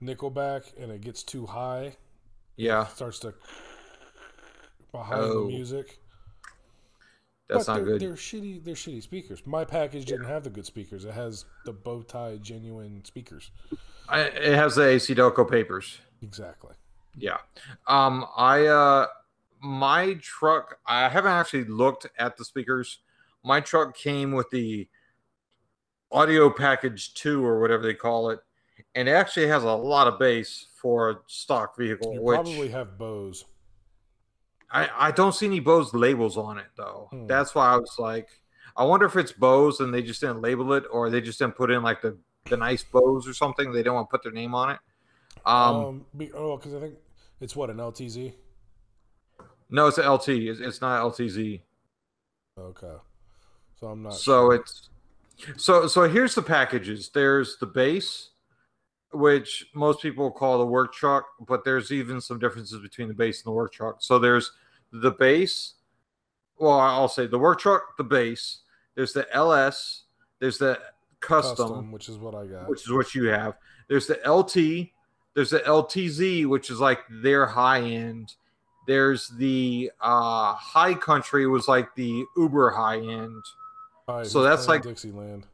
Nickelback 0.02 0.74
and 0.82 0.92
it 0.92 1.02
gets 1.02 1.24
too 1.24 1.46
high, 1.46 1.96
Yeah, 2.58 2.88
starts 2.88 3.20
to 3.20 3.34
behind 4.92 5.22
Oh. 5.22 5.44
the 5.44 5.48
music. 5.48 6.00
That's 7.48 7.66
but 7.66 7.74
not 7.74 7.78
they're, 7.78 7.86
good. 7.86 8.02
They're 8.02 8.14
shitty. 8.14 8.64
They're 8.64 8.76
shitty 8.76 9.04
speakers. 9.04 9.46
My 9.46 9.66
package 9.66 10.06
didn't 10.06 10.28
have 10.28 10.44
the 10.44 10.50
good 10.50 10.66
speakers. 10.66 11.06
It 11.06 11.14
has 11.14 11.46
the 11.66 11.74
bow 11.74 12.02
tie 12.02 12.38
genuine 12.42 13.04
speakers. 13.06 13.52
I, 14.08 14.22
it 14.22 14.56
has 14.56 14.76
the 14.76 14.84
AC 14.88 15.14
Delco 15.16 15.50
papers. 15.50 16.00
Exactly. 16.22 16.74
Yeah. 17.16 17.38
Um 17.88 18.26
I 18.36 18.66
uh 18.68 19.08
my 19.62 20.16
truck 20.22 20.78
I 20.86 21.10
haven't 21.10 21.32
actually 21.32 21.66
looked 21.66 22.08
at 22.18 22.38
the 22.38 22.46
speakers. 22.46 23.00
My 23.44 23.60
truck 23.60 23.96
came 23.96 24.32
with 24.32 24.50
the 24.50 24.88
audio 26.12 26.50
package 26.50 27.14
2 27.16 27.44
or 27.44 27.60
whatever 27.60 27.84
they 27.84 27.94
call 27.94 28.30
it 28.30 28.40
and 28.96 29.08
it 29.08 29.12
actually 29.12 29.48
has 29.48 29.64
a 29.64 29.72
lot 29.72 30.08
of 30.08 30.20
bass 30.20 30.68
for 30.76 31.10
a 31.10 31.16
stock 31.28 31.76
vehicle 31.78 32.14
You 32.14 32.22
which 32.22 32.36
probably 32.36 32.70
have 32.70 32.98
Bose. 32.98 33.46
I 34.74 34.90
I 35.08 35.12
don't 35.12 35.34
see 35.34 35.46
any 35.46 35.60
Bose 35.60 35.94
labels 35.94 36.36
on 36.38 36.58
it 36.58 36.66
though. 36.76 37.08
Hmm. 37.12 37.28
That's 37.28 37.54
why 37.56 37.68
I 37.74 37.78
was 37.78 37.96
like 38.00 38.30
I 38.76 38.84
wonder 38.84 39.06
if 39.06 39.16
it's 39.16 39.32
Bose 39.32 39.80
and 39.80 39.94
they 39.94 40.02
just 40.02 40.20
didn't 40.20 40.42
label 40.42 40.74
it 40.74 40.84
or 40.92 41.10
they 41.10 41.22
just 41.22 41.40
didn't 41.40 41.56
put 41.56 41.72
in 41.72 41.84
like 41.84 42.02
the 42.02 42.18
the 42.46 42.58
nice 42.58 42.84
Bose 42.84 43.28
or 43.28 43.34
something. 43.34 43.72
They 43.72 43.84
don't 43.84 43.96
want 43.96 44.10
to 44.10 44.12
put 44.12 44.24
their 44.24 44.32
name 44.32 44.54
on 44.56 44.72
it. 44.72 44.80
Um, 45.46 45.76
Um, 45.76 46.06
be, 46.18 46.32
oh, 46.34 46.58
because 46.58 46.74
I 46.74 46.80
think 46.80 46.96
it's 47.40 47.56
what 47.56 47.70
an 47.70 47.78
LTZ. 47.78 48.34
no, 49.70 49.88
it's 49.88 49.98
a 49.98 50.10
LT. 50.12 50.30
It's, 50.30 50.60
it's 50.60 50.82
not 50.82 51.02
LTZ. 51.14 51.62
Okay, 52.60 52.94
so 53.80 53.88
I'm 53.88 54.04
not. 54.04 54.14
so 54.14 54.48
sure. 54.50 54.56
it's 54.56 54.90
so 55.58 55.88
so 55.88 56.08
here's 56.08 56.36
the 56.36 56.42
packages 56.42 57.10
there's 57.10 57.58
the 57.58 57.66
base 57.66 58.30
which 59.12 59.66
most 59.74 60.02
people 60.02 60.30
call 60.32 60.60
the 60.60 60.66
work 60.66 60.94
truck 60.94 61.26
but 61.48 61.64
there's 61.64 61.92
even 61.92 62.22
some 62.22 62.38
differences 62.40 62.80
between 62.82 63.08
the 63.08 63.14
base 63.14 63.40
and 63.44 63.52
the 63.52 63.56
work 63.56 63.72
truck 63.74 63.98
so 64.00 64.20
there's 64.20 64.52
the 64.94 65.12
base 65.12 65.74
well 66.60 66.80
i'll 66.80 67.08
say 67.10 67.26
the 67.28 67.38
work 67.38 67.60
truck 67.60 67.98
the 67.98 68.04
base 68.04 68.60
there's 68.96 69.12
the 69.14 69.26
ls 69.36 70.04
there's 70.40 70.58
the 70.60 70.80
custom, 71.20 71.56
custom, 71.68 71.92
which 71.92 72.10
is 72.10 72.18
what 72.18 72.36
I 72.36 72.46
got. 72.46 72.70
which 72.70 72.82
is 72.84 72.92
what 72.92 73.16
you 73.16 73.26
have 73.26 73.56
there's 73.90 74.08
the 74.08 74.20
lt 74.26 74.54
there's 75.34 75.50
the 75.50 75.60
ltz 75.60 76.46
which 76.46 76.70
is 76.70 76.80
like 76.80 77.00
their 77.10 77.46
high 77.46 77.82
end 77.82 78.36
there's 78.86 79.30
the 79.38 79.90
uh 80.02 80.54
high 80.54 80.94
country 80.94 81.48
was 81.48 81.68
like 81.68 81.94
the 81.96 82.24
uber 82.38 82.70
high 82.72 83.00
end 83.00 83.42
Hi, 84.08 84.24
so 84.24 84.44
that's 84.44 84.68
like- 84.68 84.84
Dixieland. 84.84 85.48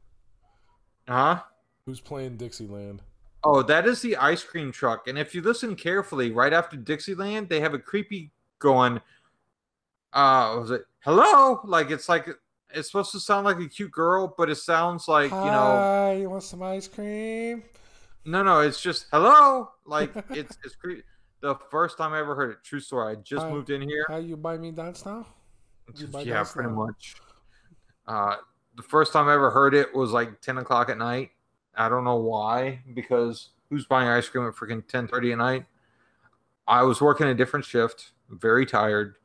huh 1.08 1.42
Who's 1.86 2.00
playing 2.00 2.38
Dixieland? 2.38 3.02
Oh, 3.44 3.64
that 3.64 3.88
is 3.88 4.02
the 4.02 4.16
ice 4.18 4.44
cream 4.44 4.72
truck. 4.72 5.08
And 5.08 5.18
if 5.18 5.34
you 5.34 5.42
listen 5.42 5.76
carefully, 5.76 6.30
right 6.30 6.54
after 6.54 6.76
Dixieland, 6.78 7.50
they 7.50 7.62
have 7.62 7.74
a 7.74 7.80
creepy 7.80 8.32
going. 8.60 9.00
Uh, 10.14 10.58
was 10.60 10.72
it 10.72 10.86
hello? 11.02 11.62
Like 11.64 11.92
it's 11.92 12.10
like 12.10 12.28
it's 12.74 12.88
supposed 12.88 13.12
to 13.12 13.20
sound 13.20 13.46
like 13.46 13.60
a 13.60 13.68
cute 13.68 13.92
girl, 13.92 14.34
but 14.38 14.50
it 14.50 14.56
sounds 14.56 15.08
like 15.08 15.32
you 15.32 15.52
know. 15.52 15.80
Hi, 15.80 16.14
you 16.14 16.30
want 16.30 16.44
some 16.44 16.64
ice 16.64 16.88
cream? 16.88 17.64
No, 18.26 18.44
no, 18.44 18.60
it's 18.60 18.82
just 18.82 19.06
hello. 19.12 19.70
Like 19.86 20.12
it's 20.32 20.58
it's 20.64 20.76
creepy. 20.76 21.04
The 21.42 21.56
first 21.72 21.98
time 21.98 22.12
I 22.14 22.20
ever 22.20 22.36
heard 22.36 22.52
it, 22.52 22.58
true 22.64 22.80
story. 22.80 23.14
I 23.14 23.16
just 23.22 23.46
Hi. 23.46 23.52
moved 23.52 23.70
in 23.70 23.82
here. 23.82 24.06
How 24.10 24.18
you 24.18 24.36
buy 24.36 24.58
me 24.58 24.72
dance 24.72 25.06
now? 25.06 25.26
Yeah, 25.96 26.24
dance 26.24 26.52
pretty 26.52 26.70
now? 26.70 26.86
much. 26.86 27.16
Uh, 28.08 28.36
the 28.76 28.84
first 28.84 29.14
time 29.14 29.28
I 29.28 29.36
ever 29.36 29.50
heard 29.52 29.74
it 29.74 29.94
was 29.94 30.12
like 30.12 30.42
ten 30.42 30.58
o'clock 30.58 30.90
at 30.90 30.98
night. 30.98 31.32
I 31.76 31.88
don't 31.88 32.04
know 32.04 32.18
why, 32.18 32.82
because 32.94 33.50
who's 33.70 33.86
buying 33.86 34.10
ice 34.10 34.28
cream 34.28 34.48
at 34.48 34.56
freaking 34.56 34.86
ten 34.88 35.08
thirty 35.08 35.32
at 35.32 35.38
night? 35.38 35.66
I 36.68 36.84
was 36.84 37.00
working 37.00 37.28
a 37.28 37.34
different 37.34 37.66
shift, 37.66 38.12
very 38.30 38.66
tired. 38.66 39.16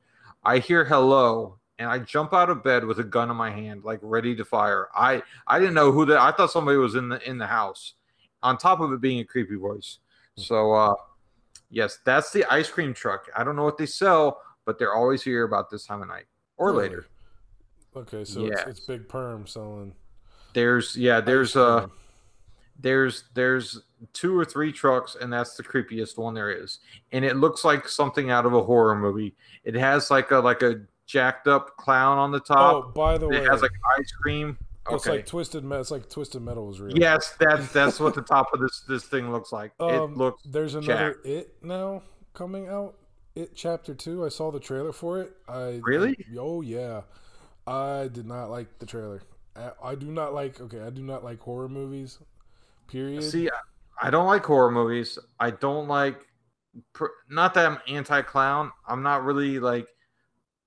I 0.45 0.59
hear 0.59 0.85
hello, 0.85 1.59
and 1.79 1.89
I 1.89 1.99
jump 2.01 2.33
out 2.35 2.51
of 2.51 2.63
bed 2.63 2.85
with 2.85 2.99
a 2.99 3.05
gun 3.05 3.31
in 3.31 3.37
my 3.37 3.51
hand, 3.51 3.85
like 3.85 3.99
ready 4.03 4.35
to 4.37 4.45
fire. 4.45 4.89
I 4.95 5.23
I 5.47 5.59
didn't 5.59 5.75
know 5.75 5.91
who 5.93 6.05
that. 6.07 6.19
I 6.21 6.33
thought 6.33 6.51
somebody 6.51 6.77
was 6.79 6.95
in 6.95 7.09
the 7.09 7.29
in 7.29 7.39
the 7.39 7.47
house. 7.47 7.95
On 8.43 8.59
top 8.59 8.81
of 8.81 8.93
it 8.93 9.01
being 9.01 9.21
a 9.21 9.25
creepy 9.25 9.55
voice. 9.57 9.99
So 10.37 10.73
uh, 10.73 10.95
yes, 11.71 11.99
that's 12.05 12.31
the 12.31 12.45
ice 12.53 12.69
cream 12.69 12.93
truck. 12.93 13.29
I 13.35 13.43
don't 13.43 13.57
know 13.57 13.65
what 13.65 13.79
they 13.79 13.87
sell, 13.87 14.43
but 14.67 14.79
they're 14.79 14.93
always 14.95 15.23
here 15.23 15.45
about 15.45 15.71
this 15.71 15.87
time 15.87 16.03
of 16.03 16.09
night 16.09 16.27
or 16.59 16.73
Really? 16.73 16.83
later. 16.89 17.07
Okay, 17.97 18.25
so 18.25 18.45
it's, 18.45 18.59
Yes. 18.59 18.69
it's 18.69 18.81
Big 18.81 19.09
Perm 19.09 19.47
selling. 19.47 19.95
There's 20.53 20.95
yeah, 20.97 21.21
there's 21.21 21.57
ice 21.57 21.63
uh. 21.63 21.87
There's 22.81 23.25
there's 23.35 23.83
two 24.13 24.37
or 24.39 24.45
three 24.45 24.73
trucks 24.73 25.17
and 25.21 25.33
that's 25.33 25.57
the 25.57 25.63
creepiest 25.63 26.19
one 26.19 26.35
there 26.35 26.51
is. 26.51 26.81
And 27.13 27.25
it 27.25 27.37
looks 27.37 27.65
like 27.65 27.89
something 27.89 28.31
out 28.31 28.45
of 28.47 28.53
a 28.55 28.63
horror 28.63 28.95
movie. 28.97 29.35
It 29.65 29.75
has 29.75 30.11
like 30.11 30.31
a 30.31 30.39
like 30.39 30.63
a 30.63 30.83
jacked 31.07 31.47
up 31.49 31.77
clown 31.77 32.19
on 32.19 32.31
the 32.33 32.41
top 32.41 32.85
Oh, 32.87 32.93
by 32.93 33.19
the 33.19 33.29
way, 33.29 33.37
it 33.39 33.49
has 33.51 33.63
like 33.63 33.71
ice 33.99 34.11
cream. 34.13 34.59
okay. 34.87 34.95
it's 34.97 35.07
like 35.07 35.27
twisted. 35.27 35.65
Me- 35.65 35.77
it's 35.77 35.91
like 35.91 36.09
Twisted 36.11 36.43
Metal 36.43 36.67
was 36.67 36.81
real. 36.81 36.97
yes, 36.99 37.35
that's 37.39 37.73
that's 37.73 38.01
what 38.01 38.15
the 38.15 38.23
top 38.35 38.49
of 38.53 38.61
this 38.61 38.83
this 38.89 39.05
thing 39.05 39.31
looks 39.33 39.53
like. 39.53 39.73
Um, 39.81 39.91
it 39.91 40.17
looks 40.17 40.43
There's 40.45 40.75
another 40.75 41.15
jacked. 41.15 41.27
It 41.27 41.55
now 41.63 42.03
coming 42.35 42.69
out. 42.69 42.97
It 43.35 43.55
Chapter 43.55 43.95
Two. 43.95 44.25
I 44.25 44.29
saw 44.29 44.51
the 44.51 44.61
trailer 44.61 44.93
for 44.93 45.21
it. 45.21 45.33
I 45.49 45.81
Really? 45.83 46.11
I- 46.33 46.39
oh 46.39 46.61
yeah. 46.61 47.03
I 47.67 48.09
did 48.13 48.27
not 48.27 48.47
like 48.51 48.79
the 48.79 48.87
trailer. 48.87 49.23
I, 49.57 49.71
I 49.83 49.95
do 49.95 50.07
not 50.07 50.35
like. 50.35 50.61
Okay, 50.61 50.81
I 50.81 50.91
do 50.91 51.03
not 51.03 51.25
like 51.25 51.41
horror 51.41 51.69
movies. 51.69 52.19
Period. 52.89 53.23
See, 53.23 53.49
I 54.01 54.11
don't 54.11 54.27
like 54.27 54.45
horror 54.45 54.71
movies. 54.71 55.19
I 55.41 55.51
don't 55.51 55.89
like 55.89 56.21
not 57.31 57.55
that 57.55 57.67
I'm 57.67 57.79
anti-clown. 57.89 58.73
I'm 58.87 59.03
not 59.03 59.25
really 59.25 59.59
like 59.61 59.87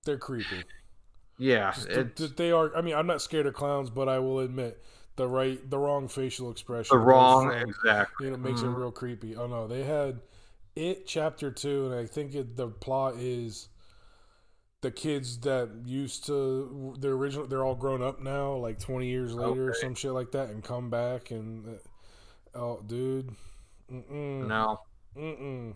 They're 0.05 0.17
creepy. 0.17 0.63
yeah, 1.37 1.73
Just 2.15 2.37
they 2.37 2.51
are. 2.51 2.75
I 2.75 2.81
mean, 2.81 2.95
I'm 2.95 3.07
not 3.07 3.21
scared 3.21 3.45
of 3.45 3.53
clowns, 3.53 3.89
but 3.89 4.07
I 4.07 4.19
will 4.19 4.39
admit 4.39 4.81
the 5.17 5.27
right, 5.27 5.69
the 5.69 5.77
wrong 5.77 6.07
facial 6.07 6.49
expression. 6.51 6.95
the 6.97 7.03
wrong 7.03 7.49
from- 7.49 7.69
exactly. 7.69 8.27
you 8.27 8.31
know, 8.31 8.37
makes 8.37 8.61
Mhm. 8.61 8.73
it 8.73 8.77
real 8.77 8.91
creepy. 8.91 9.35
Oh 9.35 9.47
no, 9.47 9.67
they 9.67 9.83
had 9.83 10.21
it 10.75 11.05
chapter 11.07 11.51
two, 11.51 11.85
and 11.87 11.95
I 11.95 12.05
think 12.05 12.33
it, 12.35 12.55
the 12.55 12.67
plot 12.69 13.15
is 13.17 13.67
the 14.81 14.91
kids 14.91 15.39
that 15.39 15.69
used 15.85 16.25
to 16.27 16.95
the 16.99 17.09
original. 17.09 17.47
They're 17.47 17.65
all 17.65 17.75
grown 17.75 18.01
up 18.03 18.21
now, 18.21 18.53
like 18.55 18.79
twenty 18.79 19.07
years 19.07 19.33
later, 19.33 19.69
or 19.69 19.73
some 19.73 19.95
shit 19.95 20.11
like 20.11 20.31
that, 20.31 20.49
and 20.49 20.63
come 20.63 20.89
back 20.89 21.31
and 21.31 21.79
oh, 22.57 22.81
dude, 22.85 23.31
mm-mm, 23.91 24.47
No. 24.47 24.79
mm-mm. 25.15 25.73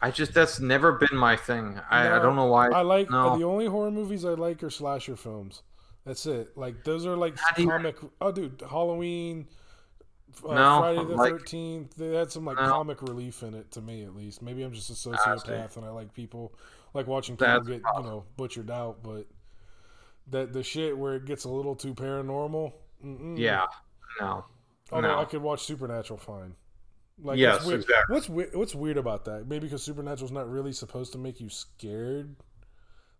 I 0.00 0.10
just 0.10 0.32
that's 0.32 0.60
never 0.60 0.92
been 0.92 1.16
my 1.16 1.34
thing. 1.36 1.80
I, 1.90 2.06
I 2.16 2.18
don't 2.20 2.36
know 2.36 2.46
why. 2.46 2.68
I 2.68 2.82
like 2.82 3.10
no. 3.10 3.36
the 3.36 3.44
only 3.44 3.66
horror 3.66 3.90
movies 3.90 4.24
I 4.24 4.30
like 4.30 4.62
are 4.62 4.70
slasher 4.70 5.16
films. 5.16 5.62
That's 6.04 6.24
it. 6.26 6.56
Like 6.56 6.84
those 6.84 7.04
are 7.04 7.16
like 7.16 7.36
you- 7.56 7.68
comic. 7.68 7.96
Oh, 8.20 8.30
dude, 8.30 8.62
Halloween. 8.68 9.48
Uh, 10.46 10.54
No, 10.54 10.78
Friday 10.80 11.04
the 11.04 11.16
like- 11.16 11.30
Thirteenth. 11.32 11.94
They 11.96 12.14
had 12.14 12.30
some 12.30 12.44
like 12.44 12.56
No. 12.58 12.68
comic 12.68 13.02
relief 13.02 13.42
in 13.42 13.54
it 13.54 13.72
to 13.72 13.80
me, 13.80 14.04
at 14.04 14.14
least. 14.14 14.40
Maybe 14.40 14.62
I'm 14.62 14.72
just 14.72 14.90
a 14.90 14.92
sociopath 14.92 15.76
and 15.76 15.84
I 15.84 15.90
like 15.90 16.14
people 16.14 16.54
like 16.94 17.06
watching 17.08 17.36
people 17.36 17.60
get 17.62 17.82
you 17.96 18.02
know 18.02 18.24
butchered 18.36 18.70
out. 18.70 19.02
But 19.02 19.26
that 20.30 20.52
the 20.52 20.62
shit 20.62 20.96
where 20.96 21.16
it 21.16 21.24
gets 21.24 21.44
a 21.44 21.48
little 21.48 21.74
too 21.74 21.92
paranormal. 21.94 22.72
Mm-mm. 23.04 23.36
Yeah. 23.36 23.66
No. 24.20 24.44
Although 24.90 25.08
no. 25.08 25.18
I 25.20 25.24
could 25.24 25.42
watch 25.42 25.64
Supernatural 25.64 26.18
fine. 26.18 26.54
Like 27.20 27.38
Yes, 27.38 27.54
what's 27.56 27.66
weird, 27.66 27.80
exactly. 27.80 28.14
What's 28.14 28.28
weird, 28.28 28.54
what's 28.54 28.74
weird 28.74 28.96
about 28.96 29.24
that? 29.24 29.46
Maybe 29.48 29.66
because 29.66 29.82
Supernatural's 29.82 30.30
not 30.32 30.48
really 30.50 30.72
supposed 30.72 31.12
to 31.12 31.18
make 31.18 31.40
you 31.40 31.48
scared. 31.48 32.36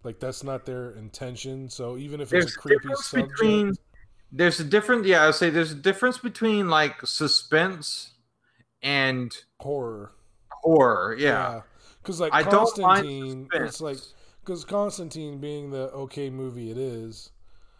Like 0.04 0.20
that's 0.20 0.44
not 0.44 0.64
their 0.64 0.92
intention. 0.92 1.68
So 1.68 1.96
even 1.98 2.20
if 2.20 2.30
There's 2.30 2.44
it's 2.46 2.56
a 2.56 2.58
creepy 2.58 2.88
subject, 2.94 3.30
between 3.32 3.74
there's 4.30 4.60
a 4.60 4.64
different 4.64 5.04
yeah, 5.04 5.26
I 5.26 5.30
say 5.32 5.50
there's 5.50 5.72
a 5.72 5.76
difference 5.76 6.18
between 6.18 6.68
like 6.68 7.04
suspense 7.04 8.12
and 8.82 9.34
horror. 9.58 10.12
horror. 10.50 11.16
Yeah. 11.18 11.62
Because 12.00 12.20
like 12.20 12.32
I 12.32 12.44
Constantine, 12.44 13.48
it's 13.52 13.80
like 13.80 13.98
because 14.44 14.64
Constantine, 14.64 15.38
being 15.40 15.70
the 15.70 15.90
okay 15.90 16.30
movie 16.30 16.70
it 16.70 16.78
is, 16.78 17.30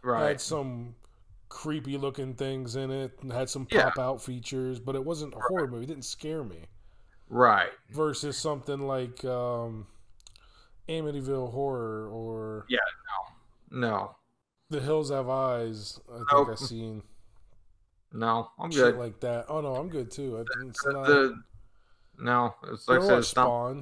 had 0.03 0.11
Right. 0.11 0.41
some 0.41 0.97
creepy 1.49 1.97
looking 1.97 2.35
things 2.35 2.77
in 2.77 2.91
it 2.91 3.19
and 3.23 3.33
had 3.33 3.49
some 3.51 3.67
pop 3.67 3.99
out 3.99 4.23
features, 4.23 4.79
but 4.81 4.95
it 4.95 5.05
wasn't 5.05 5.35
a 5.35 5.39
horror 5.49 5.67
movie. 5.67 5.85
It 5.85 5.89
didn't 5.89 6.05
scare 6.05 6.45
me. 6.45 6.59
Right. 7.29 7.71
Versus 7.91 8.37
something 8.37 8.81
like 8.81 9.25
um, 9.25 9.87
Amityville 10.89 11.53
Horror 11.53 12.09
or 12.11 12.67
yeah, 12.69 12.79
No. 13.71 13.81
No. 13.81 14.17
The 14.71 14.81
Hills 14.81 15.11
Have 15.11 15.29
Eyes. 15.29 15.99
I 16.13 16.17
think 16.17 16.27
Nope. 16.33 16.49
I've 16.53 16.59
seen 16.59 17.03
No. 18.13 18.51
I'm 18.59 18.71
shit 18.71 18.81
good. 18.81 18.97
like 18.97 19.21
that. 19.21 19.47
Oh 19.49 19.61
no, 19.61 19.75
I'm 19.77 19.89
good 19.89 20.11
too. 20.11 20.37
I- 20.39 20.59
think 20.59 20.71
It's 20.71 20.83
The- 20.85 20.93
not. 20.93 21.07
the- 21.07 21.43
no. 22.19 22.55
It's 22.73 22.89
like 22.89 23.01
I 23.01 23.07
said, 23.07 23.19
it's 23.19 23.37
not. 23.37 23.77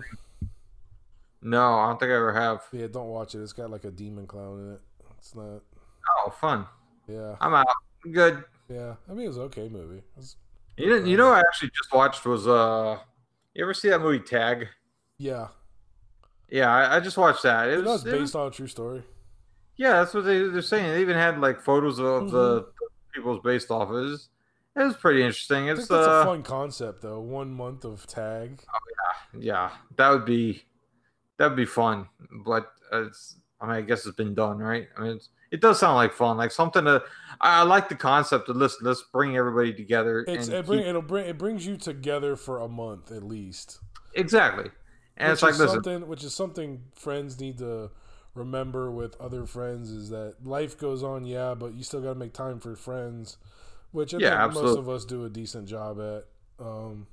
No, 1.43 1.75
I 1.75 1.89
don't 1.89 2.01
think 2.01 2.11
I 2.11 2.17
ever 2.17 2.33
have. 2.33 2.63
Yeah, 2.73 2.87
don't 2.89 3.09
watch 3.09 3.35
it. 3.35 3.43
It's 3.43 3.53
got 3.53 3.71
like 3.71 3.85
a 3.85 3.91
demon 3.91 4.27
clown 4.27 4.59
in 4.61 4.73
it. 4.75 4.81
It's 5.19 5.35
not. 5.35 5.63
Oh, 6.25 6.31
fun. 6.31 6.67
Yeah, 7.09 7.37
I'm 7.41 7.55
out. 7.55 7.67
Good. 8.13 8.45
yeah. 8.69 8.95
I 9.09 9.13
mean, 9.13 9.25
it 9.27 9.29
was 9.29 9.37
an 9.37 9.43
okay 9.45 9.69
movie. 9.69 10.03
Was- 10.17 10.37
You 10.77 10.89
didn't, 10.89 11.07
you 11.07 11.17
know, 11.17 11.33
I 11.33 11.41
actually 11.41 11.71
just 11.71 11.93
watched 11.93 12.25
was 12.27 12.47
uh, 12.47 12.99
you 13.55 13.65
ever 13.65 13.75
see 13.75 13.89
that 13.91 14.01
movie 14.01 14.21
Tag? 14.21 14.69
yeah, 15.19 15.49
Yeah, 16.51 16.73
I, 16.73 16.97
I 16.97 17.01
just 17.01 17.17
watched 17.17 17.43
that. 17.45 17.69
It 17.69 17.79
it 17.81 17.85
was, 17.85 18.05
based 18.05 18.21
was- 18.21 18.35
on 18.35 18.47
a 18.49 18.51
true 18.51 18.67
story. 18.67 19.03
yeah, 19.77 19.93
that's 19.95 20.15
what 20.15 20.25
they, 20.25 20.39
they're 20.49 20.63
saying. 20.63 20.91
They 20.93 21.01
even 21.01 21.17
had 21.17 21.41
like 21.41 21.61
photos 21.61 21.99
of 21.99 22.31
the, 22.31 22.61
the 22.63 22.67
people 23.15 23.35
it's 23.37 23.43
based 23.45 23.71
off. 23.71 23.89
It 23.89 23.93
was, 23.93 24.29
it 24.77 24.83
was 24.83 24.97
pretty 24.97 25.23
interesting. 25.23 25.65
Mm-hmm. 25.67 25.81
It's 25.81 25.91
uh, 25.91 26.21
a 26.23 26.25
fun 26.25 26.43
concept, 26.43 27.03
though. 27.03 27.21
One 27.21 27.51
month 27.55 27.85
of 27.85 28.07
tag. 28.07 28.63
yeah, 29.39 29.71
that 29.97 30.11
would 30.11 30.25
be 30.27 30.65
that 31.39 31.49
would 31.49 31.57
be 31.57 31.65
fun. 31.67 32.09
But 32.45 32.71
it's, 32.93 33.37
I 33.61 33.67
mean, 33.67 33.77
I 33.77 33.81
guess 33.81 34.05
it's 34.07 34.17
been 34.17 34.35
done, 34.35 34.59
right? 34.59 34.89
I 34.97 35.01
mean, 35.03 35.17
it's, 35.17 35.31
it 35.51 35.61
does 35.61 35.79
sound 35.81 35.97
like 35.97 36.13
fun, 36.13 36.37
like 36.37 36.51
something 36.51 36.85
to. 36.85 37.03
I, 37.41 37.63
like 37.63 37.89
the 37.89 37.95
concept 37.97 38.49
of 38.49 38.57
listen. 38.57 38.81
Let's 38.87 39.03
bring 39.13 39.37
everybody 39.37 39.75
together. 39.75 40.27
It's 40.27 40.49
it 40.49 40.67
bring 40.67 40.81
keep- 40.81 40.87
it'll 40.87 41.01
bring 41.01 41.27
it 41.27 41.39
brings 41.39 41.67
you 41.67 41.77
together 41.79 42.37
for 42.37 42.61
a 42.61 42.69
month 42.69 43.11
at 43.11 43.23
least. 43.23 43.81
exactly, 44.15 44.71
and 45.17 45.31
which 45.31 45.33
it's 45.33 45.43
like 45.43 45.55
is 45.55 45.59
listen. 45.59 45.83
something 45.83 46.07
which 46.09 46.23
is 46.25 46.35
something 46.35 46.83
friends 46.95 47.41
need 47.41 47.59
to 47.59 47.91
remember 48.35 48.91
with 48.91 49.19
other 49.21 49.47
friends 49.47 49.91
is 49.91 50.11
that 50.11 50.35
life 50.45 50.79
goes 50.79 51.03
on, 51.03 51.25
yeah, 51.25 51.55
but 51.55 51.75
you 51.75 51.83
still 51.83 52.01
got 52.01 52.11
to 52.11 52.19
make 52.19 52.33
time 52.33 52.61
for 52.61 52.77
friends, 52.77 53.39
which 53.93 54.15
I 54.15 54.19
Yeah, 54.19 54.37
think 54.37 54.47
most 54.49 54.77
of 54.77 54.89
us 54.89 55.05
do 55.05 55.25
a 55.25 55.31
decent 55.31 55.69
job 55.69 56.01
at. 56.01 56.25
Um, 56.65 57.07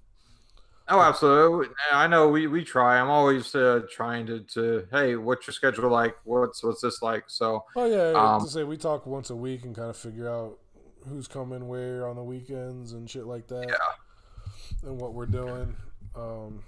Oh, 0.89 0.99
absolutely. 0.99 1.67
I 1.91 2.07
know 2.07 2.27
we, 2.27 2.47
we 2.47 2.63
try. 2.63 2.99
I'm 2.99 3.09
always 3.09 3.55
uh, 3.55 3.83
trying 3.89 4.25
to, 4.27 4.41
to 4.41 4.85
hey, 4.91 5.15
what's 5.15 5.47
your 5.47 5.53
schedule 5.53 5.89
like? 5.89 6.15
What's 6.25 6.61
what's 6.63 6.81
this 6.81 7.01
like? 7.01 7.23
So 7.27 7.63
oh 7.75 7.85
yeah, 7.85 8.11
yeah, 8.11 8.35
Um, 8.35 8.41
to 8.43 8.49
say 8.49 8.63
we 8.63 8.75
talk 8.77 9.05
once 9.05 9.29
a 9.29 9.35
week 9.35 9.63
and 9.63 9.75
kind 9.75 9.89
of 9.89 9.95
figure 9.97 10.29
out 10.29 10.59
who's 11.07 11.27
coming 11.27 11.67
where 11.67 12.07
on 12.07 12.15
the 12.17 12.23
weekends 12.23 12.91
and 12.93 13.09
shit 13.09 13.25
like 13.25 13.47
that, 13.47 13.67
Yeah. 13.69 14.89
and 14.89 14.99
what 14.99 15.13
we're 15.13 15.25
doing. 15.25 15.75
Um, 16.15 16.63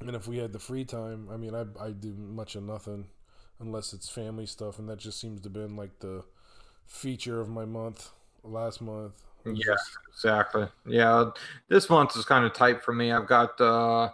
and 0.00 0.14
if 0.14 0.28
we 0.28 0.38
had 0.38 0.52
the 0.52 0.58
free 0.58 0.84
time, 0.84 1.28
I 1.32 1.36
mean, 1.36 1.54
I 1.54 1.64
I 1.80 1.90
do 1.90 2.14
much 2.14 2.54
of 2.54 2.62
nothing 2.62 3.06
unless 3.58 3.92
it's 3.92 4.08
family 4.08 4.46
stuff, 4.46 4.78
and 4.78 4.88
that 4.88 4.98
just 4.98 5.20
seems 5.20 5.40
to 5.40 5.46
have 5.48 5.52
been 5.52 5.76
like 5.76 5.98
the 5.98 6.24
feature 6.86 7.40
of 7.40 7.48
my 7.48 7.64
month 7.64 8.10
last 8.44 8.80
month. 8.80 9.22
Yeah. 9.44 9.74
exactly, 10.12 10.66
yeah. 10.86 11.30
This 11.68 11.90
month 11.90 12.16
is 12.16 12.24
kind 12.24 12.44
of 12.44 12.52
tight 12.52 12.82
for 12.82 12.92
me. 12.92 13.12
I've 13.12 13.26
got 13.26 13.60
uh, 13.60 14.10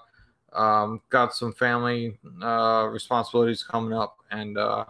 um, 0.52 1.00
got 1.10 1.34
some 1.34 1.52
family 1.52 2.18
uh, 2.42 2.88
responsibilities 2.90 3.62
coming 3.62 3.92
up, 3.92 4.16
and 4.30 4.58
uh, 4.58 4.86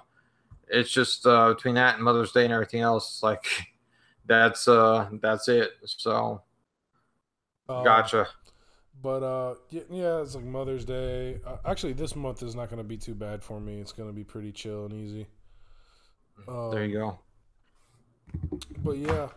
it's 0.68 0.90
just 0.90 1.26
uh, 1.26 1.54
between 1.54 1.74
that 1.74 1.96
and 1.96 2.04
Mother's 2.04 2.32
Day 2.32 2.44
and 2.44 2.52
everything 2.52 2.80
else. 2.80 3.22
Like 3.22 3.44
that's 4.26 4.68
uh, 4.68 5.08
that's 5.20 5.48
it. 5.48 5.72
So 5.84 6.42
um, 7.68 7.84
gotcha. 7.84 8.28
But 9.02 9.22
uh, 9.22 9.54
yeah, 9.70 9.82
yeah, 9.90 10.20
it's 10.20 10.34
like 10.34 10.44
Mother's 10.44 10.84
Day. 10.84 11.40
Uh, 11.46 11.56
actually, 11.64 11.94
this 11.94 12.14
month 12.14 12.42
is 12.42 12.54
not 12.54 12.68
going 12.68 12.78
to 12.78 12.84
be 12.84 12.98
too 12.98 13.14
bad 13.14 13.42
for 13.42 13.58
me. 13.60 13.80
It's 13.80 13.92
going 13.92 14.08
to 14.08 14.14
be 14.14 14.24
pretty 14.24 14.52
chill 14.52 14.84
and 14.86 14.92
easy. 14.92 15.26
Um, 16.46 16.70
There 16.70 16.84
you 16.84 16.98
go. 16.98 17.18
But 18.84 18.98
yeah, 18.98 19.28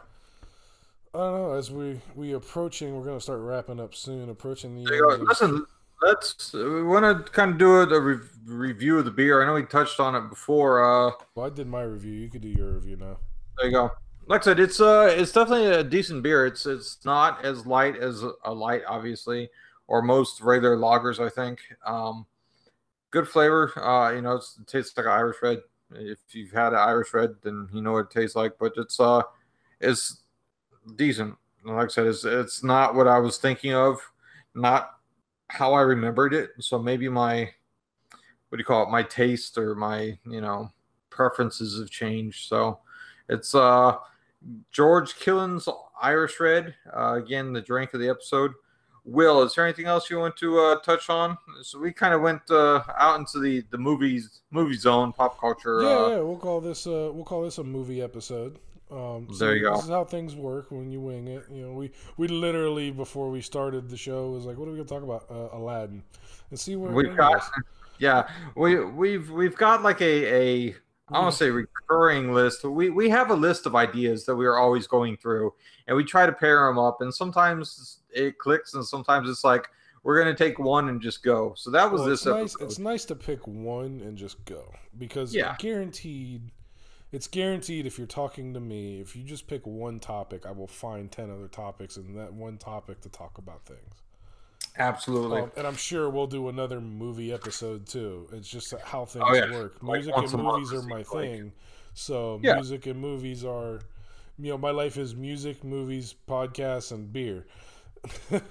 I 1.16 1.18
don't 1.20 1.34
know. 1.36 1.54
As 1.54 1.70
we 1.72 2.00
we 2.16 2.34
approaching, 2.34 2.96
we're 2.96 3.04
going 3.06 3.18
to 3.18 3.22
start 3.24 3.40
wrapping 3.42 3.80
up 3.80 3.94
soon. 3.94 4.30
Approaching 4.30 4.76
the 4.76 4.92
you 4.92 5.10
end 5.12 5.24
Listen, 5.24 5.66
let's. 6.02 6.54
We 6.54 6.84
want 6.84 7.26
to 7.26 7.32
kind 7.32 7.52
of 7.52 7.58
do 7.60 7.76
a, 7.76 7.88
a 7.88 8.00
re- 8.00 8.18
review 8.46 8.98
of 8.98 9.06
the 9.06 9.12
beer. 9.12 9.42
I 9.42 9.46
know 9.46 9.54
we 9.54 9.64
touched 9.64 10.00
on 10.00 10.16
it 10.16 10.28
before. 10.30 10.84
Uh, 10.84 11.12
Well, 11.36 11.46
I 11.46 11.50
did 11.50 11.68
my 11.68 11.84
review. 11.84 12.14
You 12.14 12.30
could 12.30 12.42
do 12.42 12.48
your 12.48 12.74
review 12.74 12.96
now. 12.98 13.18
there 13.58 13.68
you 13.68 13.74
go. 13.74 13.92
Like 14.26 14.42
I 14.42 14.46
said, 14.46 14.60
it's 14.60 14.80
uh, 14.80 15.14
it's 15.16 15.32
definitely 15.34 15.68
a 15.68 15.84
decent 15.84 16.24
beer. 16.24 16.46
It's 16.46 16.66
it's 16.66 17.04
not 17.06 17.44
as 17.46 17.66
light 17.68 17.98
as 17.98 18.24
a 18.46 18.54
light, 18.54 18.82
obviously, 18.88 19.50
or 19.88 20.02
most 20.02 20.42
regular 20.42 20.78
lagers. 20.78 21.24
I 21.24 21.30
think. 21.30 21.60
Um, 21.86 22.26
good 23.12 23.28
flavor. 23.28 23.72
Uh, 23.78 24.12
you 24.14 24.22
know, 24.22 24.38
it's, 24.38 24.58
it 24.60 24.66
tastes 24.66 24.98
like 24.98 25.06
Irish 25.06 25.38
red. 25.44 25.60
If 25.92 26.18
you've 26.32 26.52
had 26.52 26.74
an 26.74 26.80
Irish 26.80 27.14
red, 27.14 27.36
then 27.44 27.68
you 27.72 27.82
know 27.84 27.92
what 27.92 28.06
it 28.06 28.12
tastes 28.12 28.36
like. 28.36 28.54
But 28.58 28.74
it's 28.78 29.00
uh, 29.00 29.22
it's 29.82 30.23
decent. 30.96 31.36
Like 31.66 31.86
I 31.86 31.88
said, 31.88 32.08
it's 32.08 32.26
it's 32.26 32.64
not 32.64 32.96
what 32.96 33.08
I 33.08 33.20
was 33.20 33.38
thinking 33.38 33.74
of. 33.74 34.00
Not 34.56 34.92
how 35.48 35.74
I 35.74 35.82
remembered 35.82 36.34
it. 36.34 36.52
So 36.60 36.80
maybe 36.80 37.08
my 37.10 37.50
what 38.50 38.58
do 38.58 38.60
you 38.60 38.66
call 38.66 38.84
it? 38.84 38.92
My 38.92 39.04
taste 39.04 39.58
or 39.58 39.76
my 39.76 40.18
you 40.26 40.42
know 40.42 40.70
preferences 41.10 41.80
have 41.80 41.90
changed. 41.90 42.48
So 42.48 42.80
it's 43.30 43.56
uh 43.56 43.96
George 44.72 45.16
Killian's 45.16 45.70
Irish 46.02 46.40
Red. 46.40 46.76
Uh, 46.96 47.14
again, 47.16 47.54
the 47.54 47.62
drink 47.62 47.94
of 47.94 48.02
the 48.02 48.10
episode. 48.10 48.52
Will, 49.06 49.44
is 49.44 49.56
there 49.56 49.66
anything 49.66 49.86
else 49.86 50.10
you 50.10 50.18
want 50.18 50.38
to 50.38 50.60
uh, 50.60 50.80
touch 50.80 51.10
on? 51.10 51.38
So 51.62 51.78
we 51.78 51.92
kind 51.92 52.14
of 52.14 52.22
went 52.22 52.50
uh, 52.50 52.84
out 52.98 53.20
into 53.20 53.40
the 53.40 53.64
the 53.70 53.78
movies 53.78 54.42
movie 54.52 54.78
zone, 54.78 55.12
pop 55.12 55.40
culture. 55.40 55.82
yeah, 55.82 55.90
uh, 55.90 56.08
yeah, 56.10 56.20
we'll 56.20 56.38
call 56.38 56.62
this 56.62 56.88
uh 56.88 57.10
we'll 57.14 57.26
call 57.26 57.44
this 57.44 57.58
a 57.58 57.64
movie 57.64 58.02
episode. 58.02 58.60
Um, 58.94 59.28
so 59.32 59.46
There 59.46 59.56
you 59.56 59.64
go. 59.64 59.76
This 59.76 59.86
is 59.86 59.90
how 59.90 60.06
things 60.06 60.36
work 60.36 60.70
when 60.70 60.92
you 60.92 61.02
wing 61.02 61.28
it. 61.28 61.46
You 61.52 61.68
know, 61.68 61.74
we 61.74 61.92
we 62.18 62.28
literally 62.28 62.92
before 62.92 63.30
we 63.32 63.42
started 63.42 63.90
the 63.90 63.98
show 63.98 64.30
was 64.30 64.46
like, 64.46 64.58
what 64.58 64.68
are 64.68 64.72
we 64.72 64.78
gonna 64.78 64.88
talk 64.88 65.04
about? 65.04 65.26
Uh, 65.30 65.58
Aladdin, 65.58 66.04
and 66.52 66.60
see 66.60 66.76
where 66.76 66.92
We've 66.92 67.16
got, 67.18 67.38
us. 67.38 67.50
yeah, 67.98 68.30
we 68.56 68.84
we've 68.86 69.32
we've 69.32 69.58
got 69.58 69.82
like 69.82 70.02
a 70.02 70.70
a 70.70 70.76
I 71.10 71.22
don't 71.22 71.32
say 71.32 71.50
recurring 71.50 72.34
list. 72.34 72.64
We 72.64 72.90
we 72.92 73.10
have 73.10 73.32
a 73.32 73.36
list 73.36 73.66
of 73.66 73.76
ideas 73.76 74.26
that 74.26 74.36
we 74.36 74.46
are 74.46 74.58
always 74.58 74.86
going 74.86 75.18
through, 75.18 75.54
and 75.88 75.98
we 75.98 76.04
try 76.04 76.26
to 76.26 76.32
pair 76.32 76.68
them 76.68 76.78
up. 76.78 77.02
And 77.02 77.14
sometimes 77.14 78.00
it 78.12 78.38
clicks, 78.38 78.76
and 78.76 78.86
sometimes 78.86 79.28
it's 79.30 79.44
like 79.44 79.68
we're 80.04 80.18
gonna 80.20 80.36
take 80.36 80.60
one 80.60 80.90
and 80.90 81.02
just 81.02 81.24
go. 81.24 81.54
So 81.56 81.72
that 81.72 81.92
was 81.92 82.02
Well, 82.02 82.10
this 82.10 82.26
it's 82.26 82.28
nice. 82.28 82.56
It's 82.60 82.80
nice 82.80 83.06
to 83.06 83.16
pick 83.16 83.48
one 83.48 84.02
and 84.02 84.18
just 84.18 84.44
go 84.46 84.72
because 84.98 85.34
Yeah. 85.34 85.56
guaranteed. 85.58 86.52
It's 87.14 87.28
guaranteed 87.28 87.86
if 87.86 87.98
you're 87.98 88.08
talking 88.08 88.54
to 88.56 88.60
me, 88.60 89.00
if 89.00 89.16
you 89.16 89.24
just 89.24 89.48
pick 89.48 89.66
one 89.66 90.00
topic, 90.00 90.46
I 90.46 90.52
will 90.52 90.68
find 90.68 91.10
ten 91.12 91.30
other 91.30 91.48
topics 91.48 91.96
and 91.96 92.18
that 92.18 92.34
one 92.34 92.58
topic 92.58 93.00
to 93.02 93.10
talk 93.10 93.38
about 93.38 93.64
things. 93.66 93.94
Absolutely. 94.80 95.42
Um, 95.42 95.52
and 95.56 95.68
I'm 95.68 95.76
sure 95.76 96.10
we'll 96.10 96.26
do 96.26 96.50
another 96.50 96.82
movie 96.82 97.32
episode 97.32 97.86
too. 97.86 98.28
It's 98.34 98.50
just 98.50 98.74
how 98.84 99.06
things 99.06 99.24
Oh, 99.28 99.34
yeah. 99.36 99.52
work. 99.54 99.82
Music 99.84 100.16
once 100.18 100.34
and 100.34 100.42
movies 100.44 100.74
are 100.74 100.82
my 100.82 100.96
like. 100.98 101.08
thing. 101.08 101.54
So 101.94 102.40
Yeah. 102.42 102.56
music 102.56 102.88
and 102.88 103.00
movies 103.00 103.46
are, 103.46 103.82
you 104.40 104.50
know, 104.50 104.58
my 104.58 104.72
life 104.72 104.98
is 104.98 105.16
music, 105.16 105.64
movies, 105.64 106.16
podcasts, 106.28 106.92
and 106.92 107.14
beer. 107.14 107.46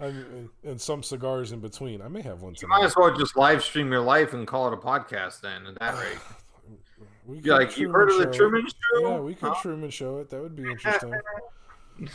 And 0.00 0.80
some 0.80 1.02
cigars 1.04 1.52
in 1.52 1.60
between. 1.60 2.02
I 2.02 2.08
may 2.08 2.20
have 2.22 2.42
one 2.42 2.56
You 2.60 2.66
might 2.66 2.84
as 2.84 2.96
well 2.96 3.14
just 3.16 3.36
live 3.36 3.62
stream 3.62 3.92
your 3.92 4.00
life 4.00 4.32
and 4.34 4.44
call 4.46 4.66
it 4.66 4.74
a 4.74 4.76
podcast 4.76 5.40
then. 5.40 5.66
At 5.66 5.78
that 5.78 5.94
rate, 6.02 6.18
We 7.24 7.40
could 7.40 7.50
like 7.52 7.78
you 7.78 7.90
heard 7.90 8.10
of 8.10 8.18
the 8.18 8.24
Show 8.24 8.30
it. 8.30 8.34
Truman 8.34 8.66
Show? 8.66 9.08
Yeah, 9.08 9.20
we 9.20 9.34
could 9.34 9.48
Huh? 9.48 9.54
Truman 9.62 9.90
Show 9.90 10.18
it. 10.18 10.30
That 10.30 10.42
would 10.42 10.56
be 10.56 10.70
interesting. 10.70 11.14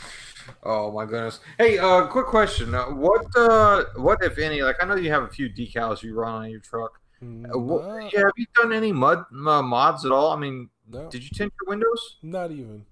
Oh 0.62 0.92
my 0.92 1.06
goodness! 1.06 1.40
Hey, 1.56 1.78
uh, 1.78 2.06
quick 2.06 2.26
question: 2.26 2.74
uh, 2.74 2.86
What, 2.86 3.24
uh, 3.34 3.84
what 3.96 4.22
if 4.22 4.36
any? 4.38 4.60
Like, 4.62 4.76
I 4.82 4.84
know 4.84 4.94
you 4.96 5.10
have 5.10 5.22
a 5.22 5.28
few 5.28 5.48
decals 5.48 6.02
you 6.02 6.14
run 6.14 6.34
on 6.34 6.50
your 6.50 6.60
truck. 6.60 7.00
Uh, 7.22 7.58
what, 7.58 8.12
yeah, 8.12 8.20
have 8.20 8.32
you 8.36 8.44
done 8.54 8.72
any 8.72 8.92
mud 8.92 9.24
uh, 9.32 9.62
mods 9.62 10.04
at 10.04 10.12
all? 10.12 10.32
I 10.32 10.36
mean, 10.36 10.68
no, 10.86 11.08
did 11.08 11.22
you 11.22 11.30
tint 11.30 11.52
your 11.62 11.70
windows? 11.70 12.18
not 12.22 12.50
even. 12.50 12.84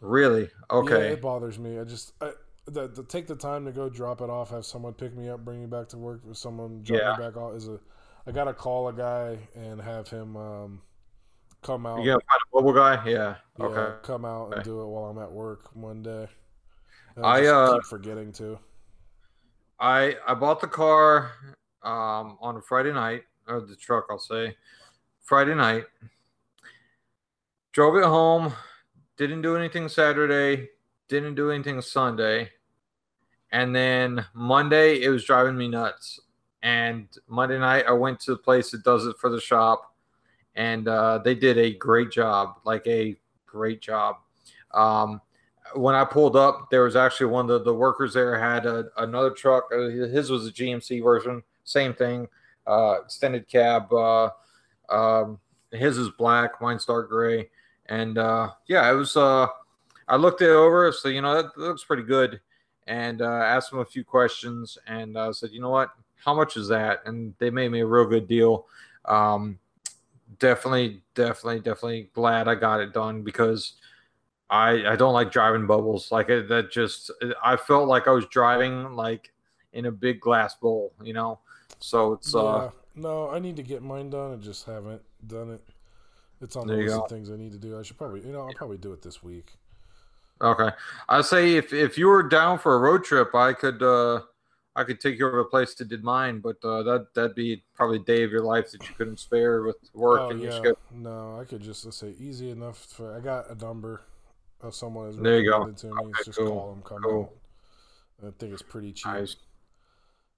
Really? 0.00 0.48
Okay. 0.70 1.08
Yeah, 1.08 1.12
it 1.14 1.20
bothers 1.22 1.58
me. 1.58 1.78
I 1.78 1.84
just 1.84 2.12
I, 2.22 2.32
the, 2.66 2.88
the 2.88 3.02
take 3.02 3.26
the 3.26 3.36
time 3.36 3.64
to 3.66 3.72
go 3.72 3.88
drop 3.88 4.20
it 4.20 4.30
off, 4.30 4.50
have 4.50 4.64
someone 4.64 4.92
pick 4.94 5.14
me 5.14 5.28
up, 5.28 5.44
bring 5.44 5.60
me 5.60 5.66
back 5.66 5.88
to 5.90 5.98
work, 5.98 6.20
with 6.24 6.36
someone 6.38 6.82
drop 6.82 7.00
Yeah. 7.00 7.16
me 7.16 7.24
back 7.24 7.36
off 7.36 7.54
is 7.56 7.68
a. 7.68 7.78
I 8.26 8.32
gotta 8.32 8.54
call 8.54 8.88
a 8.88 8.92
guy 8.92 9.38
and 9.54 9.80
have 9.80 10.08
him 10.08 10.36
um, 10.36 10.82
come 11.66 11.86
out. 11.86 11.98
You 12.02 12.12
gotta 12.12 12.24
find 12.30 12.40
a 12.52 12.56
mobile 12.56 12.72
guy. 12.72 12.94
Yeah. 13.06 13.36
yeah, 13.58 13.64
Okay. 13.66 13.96
come 14.02 14.24
out 14.24 14.54
and 14.54 14.64
do 14.64 14.80
it 14.82 14.86
while 14.86 15.04
I'm 15.04 15.18
at 15.18 15.30
work 15.30 15.74
one 15.74 16.02
day. 16.02 16.28
I, 17.22 17.46
uh, 17.46 17.74
keep 17.74 17.84
forgetting 17.84 18.32
to. 18.34 18.58
I 19.80 20.16
I 20.26 20.34
bought 20.34 20.60
the 20.60 20.66
car 20.68 21.32
um, 21.82 22.36
on 22.40 22.56
a 22.56 22.60
Friday 22.60 22.92
night. 22.92 23.22
or 23.48 23.60
the 23.60 23.76
truck, 23.76 24.06
I'll 24.10 24.18
say, 24.18 24.56
Friday 25.22 25.54
night. 25.54 25.84
Drove 27.72 27.96
it 27.96 28.04
home. 28.04 28.52
Didn't 29.16 29.42
do 29.42 29.56
anything 29.56 29.88
Saturday. 29.88 30.68
Didn't 31.08 31.34
do 31.36 31.50
anything 31.50 31.80
Sunday. 31.80 32.50
And 33.52 33.74
then 33.74 34.26
Monday, 34.34 35.02
it 35.02 35.08
was 35.08 35.24
driving 35.24 35.56
me 35.56 35.68
nuts. 35.68 36.20
And 36.62 37.08
Monday 37.28 37.58
night, 37.58 37.84
I 37.86 37.92
went 37.92 38.18
to 38.20 38.32
the 38.32 38.38
place 38.38 38.72
that 38.72 38.82
does 38.82 39.06
it 39.06 39.16
for 39.18 39.30
the 39.30 39.40
shop, 39.40 39.94
and 40.56 40.88
uh, 40.88 41.18
they 41.18 41.34
did 41.34 41.58
a 41.58 41.72
great 41.74 42.10
job, 42.10 42.56
like 42.64 42.86
a 42.86 43.16
great 43.46 43.80
job. 43.80 44.16
Um, 44.72 45.20
when 45.74 45.94
I 45.94 46.04
pulled 46.04 46.36
up, 46.36 46.70
there 46.70 46.84
was 46.84 46.96
actually 46.96 47.26
one 47.26 47.44
of 47.44 47.48
the, 47.48 47.70
the 47.70 47.74
workers 47.74 48.14
there 48.14 48.38
had 48.38 48.66
a, 48.66 48.86
another 48.98 49.30
truck. 49.30 49.64
Uh, 49.72 49.88
His 49.88 50.30
was 50.30 50.46
a 50.46 50.52
GMC 50.52 51.02
version, 51.02 51.42
same 51.64 51.92
thing, 51.92 52.28
uh, 52.66 52.96
extended 53.04 53.48
cab. 53.48 53.92
Uh, 53.92 54.30
um, 54.88 55.38
his 55.72 55.98
is 55.98 56.08
black, 56.10 56.60
mine's 56.60 56.84
dark 56.84 57.08
gray, 57.08 57.50
and 57.86 58.18
uh, 58.18 58.50
yeah, 58.66 58.90
it 58.90 58.94
was. 58.94 59.16
Uh, 59.16 59.46
I 60.08 60.16
looked 60.16 60.40
it 60.40 60.50
over, 60.50 60.92
so 60.92 61.08
you 61.08 61.20
know 61.20 61.42
that, 61.42 61.54
that 61.54 61.60
looks 61.60 61.84
pretty 61.84 62.04
good, 62.04 62.40
and 62.86 63.20
uh, 63.20 63.24
asked 63.24 63.70
them 63.70 63.80
a 63.80 63.84
few 63.84 64.04
questions, 64.04 64.78
and 64.86 65.16
uh, 65.16 65.32
said, 65.32 65.50
you 65.50 65.60
know 65.60 65.70
what, 65.70 65.90
how 66.24 66.34
much 66.34 66.56
is 66.56 66.68
that? 66.68 67.00
And 67.06 67.34
they 67.38 67.50
made 67.50 67.70
me 67.70 67.80
a 67.80 67.86
real 67.86 68.06
good 68.06 68.28
deal. 68.28 68.66
Um, 69.04 69.58
definitely, 70.38 71.02
definitely, 71.14 71.60
definitely 71.60 72.10
glad 72.14 72.48
I 72.48 72.54
got 72.54 72.80
it 72.80 72.92
done 72.92 73.22
because 73.22 73.74
I 74.50 74.86
I 74.86 74.96
don't 74.96 75.14
like 75.14 75.32
driving 75.32 75.66
bubbles. 75.66 76.12
Like 76.12 76.28
it, 76.30 76.48
that 76.48 76.70
just 76.70 77.10
I 77.44 77.56
felt 77.56 77.88
like 77.88 78.08
I 78.08 78.12
was 78.12 78.26
driving 78.26 78.94
like 78.94 79.32
in 79.72 79.86
a 79.86 79.92
big 79.92 80.20
glass 80.20 80.54
bowl, 80.56 80.94
you 81.02 81.12
know. 81.12 81.40
So 81.80 82.14
it's 82.14 82.34
uh 82.34 82.64
No, 82.94 83.28
I 83.30 83.38
need 83.38 83.56
to 83.56 83.62
get 83.62 83.82
mine 83.82 84.10
done. 84.10 84.32
I 84.32 84.36
just 84.36 84.64
haven't 84.66 85.02
done 85.26 85.50
it. 85.50 85.62
It's 86.40 86.56
on 86.56 86.68
the 86.68 86.76
list 86.76 86.98
of 86.98 87.08
things 87.08 87.30
I 87.30 87.36
need 87.36 87.52
to 87.52 87.58
do. 87.58 87.78
I 87.78 87.82
should 87.82 87.98
probably, 87.98 88.22
you 88.22 88.32
know, 88.32 88.42
I'll 88.42 88.54
probably 88.54 88.78
do 88.78 88.92
it 88.92 89.02
this 89.02 89.22
week. 89.22 89.54
okay. 90.40 90.70
I 91.08 91.22
say 91.22 91.56
if 91.56 91.72
if 91.72 91.98
you 91.98 92.08
were 92.08 92.22
down 92.22 92.58
for 92.58 92.74
a 92.74 92.78
road 92.78 93.04
trip, 93.04 93.34
I 93.34 93.52
could 93.52 93.82
uh 93.82 94.22
I 94.76 94.84
could 94.84 95.00
take 95.00 95.18
you 95.18 95.26
over 95.26 95.38
to 95.38 95.46
a 95.46 95.50
place 95.50 95.74
that 95.76 95.88
did 95.88 96.04
mine, 96.04 96.40
but 96.40 96.56
uh, 96.62 96.82
that 96.84 97.14
that'd 97.14 97.34
be 97.34 97.64
probably 97.74 97.96
a 97.96 98.00
day 98.04 98.22
of 98.24 98.30
your 98.30 98.42
life 98.44 98.70
that 98.72 98.88
you 98.88 98.94
couldn't 98.94 99.18
spare 99.18 99.62
with 99.62 99.76
work 99.94 100.20
Oh 100.24 100.30
and 100.30 100.40
your 100.40 100.50
yeah, 100.52 100.56
schedule. 100.58 100.78
no, 100.90 101.40
I 101.40 101.44
could 101.44 101.62
just 101.62 101.84
let's 101.84 101.96
say 101.96 102.14
easy 102.20 102.50
enough. 102.50 102.78
For, 102.84 103.16
I 103.16 103.20
got 103.20 103.50
a 103.50 103.54
number 103.54 104.02
of 104.60 104.74
someone 104.74 105.06
who's 105.06 105.16
There 105.16 105.40
you 105.40 105.50
go. 105.50 105.66
to 105.70 105.86
me. 105.86 105.92
Okay, 105.92 106.22
just 106.24 106.38
cool, 106.38 106.48
call 106.50 106.70
them, 106.74 106.82
come 106.82 107.02
cool. 107.02 107.32
I 108.22 108.30
think 108.38 108.52
it's 108.52 108.62
pretty 108.62 108.92
cheap, 108.92 109.12
Nice. 109.12 109.36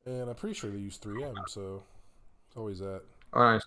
and 0.06 0.28
I'm 0.28 0.34
pretty 0.34 0.54
sure 0.54 0.70
they 0.70 0.78
use 0.78 0.98
3M, 0.98 1.34
so 1.48 1.82
it's 2.46 2.56
always 2.56 2.78
that. 2.80 3.02
All 3.32 3.42
right. 3.42 3.62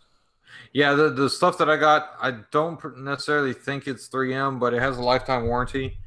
Yeah, 0.74 0.94
the 0.96 1.10
the 1.10 1.30
stuff 1.30 1.58
that 1.60 1.70
I 1.70 1.78
got, 1.78 2.12
I 2.22 2.32
don't 2.52 2.80
necessarily 2.98 3.54
think 3.54 3.88
it's 3.88 4.10
3M, 4.10 4.60
but 4.60 4.74
it 4.74 4.82
has 4.82 4.98
a 4.98 5.02
lifetime 5.02 5.48
warranty, 5.48 5.98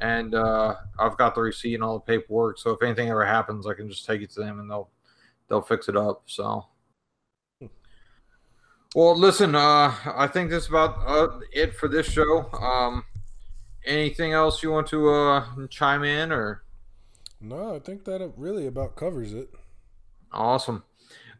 and 0.00 0.34
uh, 0.34 0.76
I've 0.98 1.16
got 1.16 1.34
the 1.34 1.42
receipt 1.42 1.74
and 1.74 1.84
all 1.84 1.94
the 1.94 2.00
paperwork. 2.00 2.58
So 2.58 2.70
if 2.70 2.82
anything 2.82 3.10
ever 3.10 3.24
happens, 3.24 3.66
I 3.66 3.74
can 3.74 3.88
just 3.88 4.06
take 4.06 4.22
it 4.22 4.30
to 4.32 4.40
them 4.40 4.60
and 4.60 4.70
they'll 4.70 4.90
they'll 5.48 5.62
fix 5.62 5.88
it 5.88 5.96
up. 5.96 6.22
So. 6.26 6.66
Well, 8.94 9.16
listen. 9.16 9.54
Uh, 9.54 9.94
I 10.04 10.26
think 10.26 10.50
that's 10.50 10.66
about 10.66 10.98
uh, 11.06 11.38
it 11.52 11.74
for 11.76 11.86
this 11.86 12.10
show. 12.10 12.50
Um, 12.52 13.04
anything 13.84 14.32
else 14.32 14.62
you 14.62 14.72
want 14.72 14.88
to 14.88 15.10
uh, 15.10 15.46
chime 15.68 16.02
in 16.02 16.32
or? 16.32 16.64
No, 17.40 17.74
I 17.74 17.78
think 17.78 18.04
that 18.04 18.20
it 18.20 18.32
really 18.36 18.66
about 18.66 18.96
covers 18.96 19.32
it. 19.32 19.48
Awesome. 20.32 20.82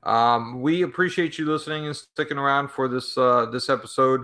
Um, 0.03 0.62
we 0.62 0.82
appreciate 0.82 1.39
you 1.39 1.45
listening 1.45 1.87
and 1.87 1.95
sticking 1.95 2.39
around 2.39 2.70
for 2.70 2.89
this 2.89 3.19
uh, 3.19 3.47
this 3.47 3.69
episode. 3.69 4.23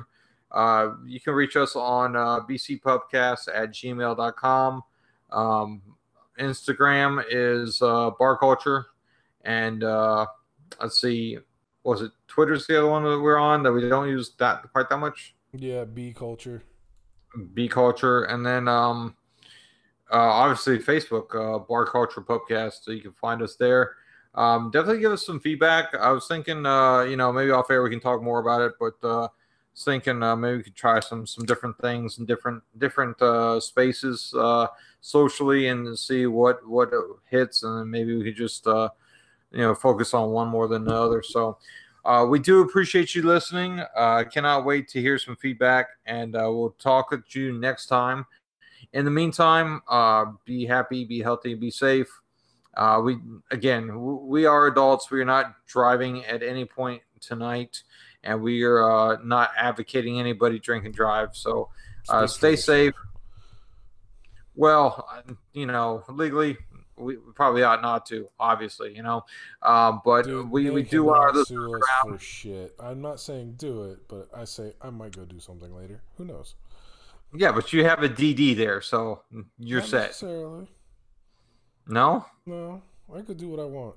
Uh, 0.51 0.91
you 1.05 1.21
can 1.21 1.35
reach 1.35 1.57
us 1.57 1.77
on 1.77 2.17
uh, 2.17 2.41
bcpubcast 2.41 3.49
at 3.55 3.71
gmail.com. 3.73 4.83
Um, 5.31 5.83
Instagram 6.39 7.25
is 7.31 7.83
uh, 7.83 8.11
bar 8.19 8.37
culture. 8.39 8.87
And 9.45 9.85
uh, 9.85 10.27
let's 10.81 11.01
see, 11.01 11.39
was 11.85 12.03
it 12.03 12.11
Twitter's 12.29 12.67
the 12.67 12.79
other 12.79 12.91
one 12.91 13.05
that 13.05 13.21
we're 13.21 13.39
on 13.39 13.63
that 13.63 13.73
we 13.73 13.89
don't 13.89 14.09
use 14.09 14.33
that 14.39 14.63
quite 14.73 14.89
that 14.89 14.99
much? 14.99 15.35
Yeah, 15.53 15.85
B 15.85 16.13
culture. 16.13 16.63
B 17.55 17.69
Culture, 17.69 18.25
and 18.25 18.45
then 18.45 18.69
um, 18.69 19.15
uh, 20.13 20.17
obviously 20.17 20.79
Facebook, 20.79 21.35
uh, 21.35 21.59
Bar 21.59 21.87
Culture 21.87 22.21
podcast. 22.21 22.83
So 22.83 22.93
you 22.93 23.01
can 23.01 23.13
find 23.13 23.43
us 23.43 23.57
there. 23.57 23.93
Um, 24.35 24.71
definitely 24.71 25.01
give 25.01 25.13
us 25.13 25.25
some 25.25 25.41
feedback. 25.41 25.95
I 25.95 26.11
was 26.11 26.27
thinking, 26.27 26.67
uh, 26.67 27.03
you 27.03 27.17
know, 27.17 27.33
maybe 27.33 27.51
off 27.51 27.71
air 27.71 27.83
we 27.83 27.91
can 27.91 28.01
talk 28.01 28.23
more 28.23 28.41
about 28.41 28.61
it, 28.61 28.73
but 28.79 29.07
uh, 29.07 29.29
was 29.77 29.85
thinking 29.85 30.23
uh, 30.23 30.35
maybe 30.35 30.57
we 30.57 30.63
could 30.63 30.75
try 30.75 31.01
some 31.01 31.27
some 31.27 31.45
different 31.45 31.79
things 31.79 32.19
in 32.19 32.25
different 32.25 32.63
different 32.79 33.21
uh, 33.21 33.61
spaces 33.61 34.33
uh, 34.37 34.67
socially 35.01 35.69
and 35.69 35.99
see 35.99 36.27
what 36.27 36.67
what 36.67 36.91
hits, 37.31 37.63
and 37.63 37.79
then 37.79 37.91
maybe 37.91 38.17
we 38.17 38.25
could 38.25 38.37
just 38.37 38.67
uh, 38.67 38.89
you 39.53 39.59
know 39.59 39.75
focus 39.75 40.15
on 40.15 40.31
one 40.31 40.49
more 40.49 40.69
than 40.69 40.85
the 40.85 40.95
other. 40.95 41.23
So. 41.23 41.59
Uh, 42.05 42.25
we 42.25 42.39
do 42.39 42.61
appreciate 42.63 43.17
you 43.17 43.23
listening. 43.25 43.83
Uh, 43.97 44.23
cannot 44.33 44.65
wait 44.65 44.87
to 44.87 45.01
hear 45.01 45.19
some 45.19 45.35
feedback, 45.35 45.89
and 46.07 46.37
uh, 46.37 46.49
we'll 46.49 46.71
talk 46.79 47.11
with 47.11 47.35
you 47.35 47.53
next 47.59 47.87
time. 47.87 48.25
In 48.93 49.05
the 49.05 49.11
meantime, 49.11 49.83
uh, 49.89 50.27
be 50.45 50.65
happy, 50.65 51.05
be 51.05 51.21
healthy, 51.21 51.55
be 51.55 51.69
safe. 51.69 52.09
Uh, 52.77 53.01
we 53.05 53.17
again, 53.51 53.89
w- 53.89 54.21
we 54.23 54.47
are 54.47 54.69
adults. 54.69 55.11
We 55.11 55.21
are 55.21 55.25
not 55.25 55.67
driving 55.67 56.25
at 56.27 56.45
any 56.45 56.65
point 56.65 57.03
tonight, 57.21 57.83
and 58.27 58.43
we 58.43 58.63
are 58.65 58.91
uh, 58.91 59.17
not 59.25 59.51
advocating 59.57 60.21
anybody 60.21 60.59
drink 60.59 60.85
and 60.85 60.95
drive. 60.95 61.31
So 61.33 61.71
uh, 62.09 62.27
stay 62.27 62.57
safe. 62.57 62.95
Well, 64.55 65.09
you 65.53 65.67
know, 65.67 66.03
legally, 66.09 66.57
we 66.97 67.17
probably 67.35 67.63
ought 67.63 67.83
not 67.83 68.07
to, 68.07 68.29
obviously, 68.41 68.95
you 68.95 69.03
know. 69.03 69.25
Um, 69.63 70.01
but 70.05 70.25
Dude, 70.25 70.51
we, 70.51 70.71
we 70.71 70.83
do 70.83 71.11
our 71.11 71.33
sue 71.45 71.81
for 72.03 72.19
shit. 72.19 72.75
I'm 72.81 73.01
not 73.01 73.21
saying 73.21 73.55
do 73.59 73.85
it, 73.85 74.09
but 74.09 74.29
I 74.35 74.45
say 74.45 74.73
I 74.81 74.91
might 74.91 75.15
go 75.15 75.25
do 75.25 75.39
something 75.39 75.75
later. 75.75 76.01
Who 76.17 76.25
knows? 76.25 76.55
Yeah, 77.35 77.53
but 77.53 77.73
you 77.73 77.85
have 77.85 78.03
a 78.03 78.09
DD 78.09 78.57
there, 78.57 78.81
so 78.81 79.23
you're 79.59 79.81
Not 79.81 79.89
set. 79.89 80.07
Necessarily. 80.09 80.69
No, 81.89 82.27
No, 82.47 82.83
I 83.15 83.21
could 83.21 83.37
do 83.37 83.49
what 83.49 83.61
I 83.61 83.65
want. 83.65 83.95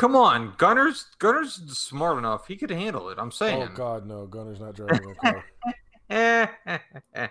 Come 0.00 0.16
on, 0.16 0.54
Gunner's 0.56 1.06
Gunner's 1.18 1.60
smart 1.78 2.16
enough. 2.16 2.46
He 2.46 2.56
could 2.56 2.70
handle 2.70 3.10
it. 3.10 3.18
I'm 3.18 3.30
saying. 3.30 3.68
Oh 3.70 3.74
God, 3.74 4.06
no! 4.06 4.26
Gunner's 4.26 4.58
not 4.58 4.74
driving 4.74 5.10
a 5.10 5.14
car. 5.14 5.44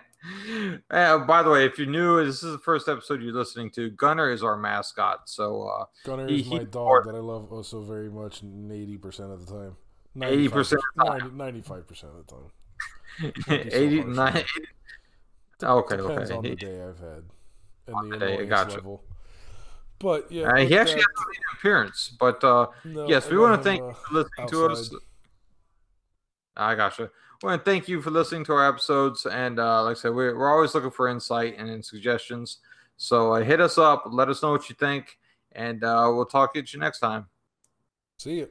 Uh, 0.90 1.18
by 1.18 1.42
the 1.42 1.48
way, 1.50 1.64
if 1.64 1.78
you're 1.78 1.86
new, 1.86 2.22
this 2.24 2.42
is 2.42 2.52
the 2.52 2.58
first 2.58 2.88
episode 2.88 3.22
you're 3.22 3.32
listening 3.32 3.70
to. 3.70 3.88
Gunner 3.90 4.30
is 4.30 4.42
our 4.42 4.56
mascot, 4.56 5.28
so 5.30 5.62
uh, 5.62 5.84
Gunner 6.04 6.28
He- 6.28 6.40
is 6.40 6.46
my 6.50 6.64
dog 6.64 7.06
that 7.06 7.14
I 7.14 7.20
love 7.20 7.48
oh 7.50 7.62
so 7.62 7.80
very 7.82 8.10
much. 8.10 8.42
Eighty 8.70 8.98
percent 8.98 9.32
of 9.32 9.46
the 9.46 9.52
time. 9.52 9.76
80% 10.16 10.72
of 10.72 10.78
the 10.96 11.04
time. 11.04 11.36
Ninety-five 11.36 11.86
percent 11.88 12.12
of 12.12 12.26
the 12.26 12.32
time. 12.32 13.32
be 13.34 13.42
so 13.42 13.52
eighty 13.78 14.00
harsh. 14.02 14.16
nine. 14.16 14.44
Okay, 15.62 15.96
Depends 15.96 16.30
on 16.30 16.42
the 16.42 16.50
okay. 16.52 16.66
day 16.66 16.82
I've 16.82 16.98
had 16.98 17.24
and 17.86 18.12
the 18.12 18.18
the 18.18 18.26
day, 18.26 18.46
gotcha. 18.46 18.74
level. 18.76 19.02
But 20.00 20.32
yeah, 20.32 20.48
Uh, 20.48 20.56
he 20.56 20.76
actually 20.78 21.02
that, 21.02 21.14
has 21.18 21.36
an 21.36 21.58
appearance, 21.58 22.10
but 22.18 22.42
uh, 22.42 22.68
no, 22.84 23.06
yes, 23.06 23.28
we 23.28 23.36
want 23.36 23.60
to 23.60 23.62
thank 23.62 23.82
uh, 23.82 23.88
you 23.88 23.94
for 23.94 24.14
listening 24.14 24.48
to 24.48 24.66
us. 24.66 24.94
I 26.56 26.74
gotcha. 26.74 27.10
I 27.42 27.46
want 27.46 27.64
to 27.64 27.70
thank 27.70 27.86
you 27.86 28.02
for 28.02 28.10
listening 28.10 28.44
to 28.46 28.52
our 28.54 28.68
episodes, 28.68 29.26
and 29.26 29.58
uh, 29.58 29.84
like 29.84 29.96
I 29.96 30.00
said, 30.00 30.14
we're, 30.14 30.36
we're 30.36 30.50
always 30.50 30.74
looking 30.74 30.90
for 30.90 31.08
insight 31.08 31.58
and 31.58 31.84
suggestions. 31.84 32.58
So 32.96 33.34
uh, 33.34 33.42
hit 33.42 33.60
us 33.60 33.78
up, 33.78 34.04
let 34.10 34.28
us 34.28 34.42
know 34.42 34.52
what 34.52 34.68
you 34.68 34.74
think, 34.74 35.18
and 35.52 35.84
uh, 35.84 36.10
we'll 36.14 36.26
talk 36.26 36.56
at 36.56 36.72
you 36.72 36.80
next 36.80 37.00
time. 37.00 37.26
See 38.18 38.38
you. 38.38 38.48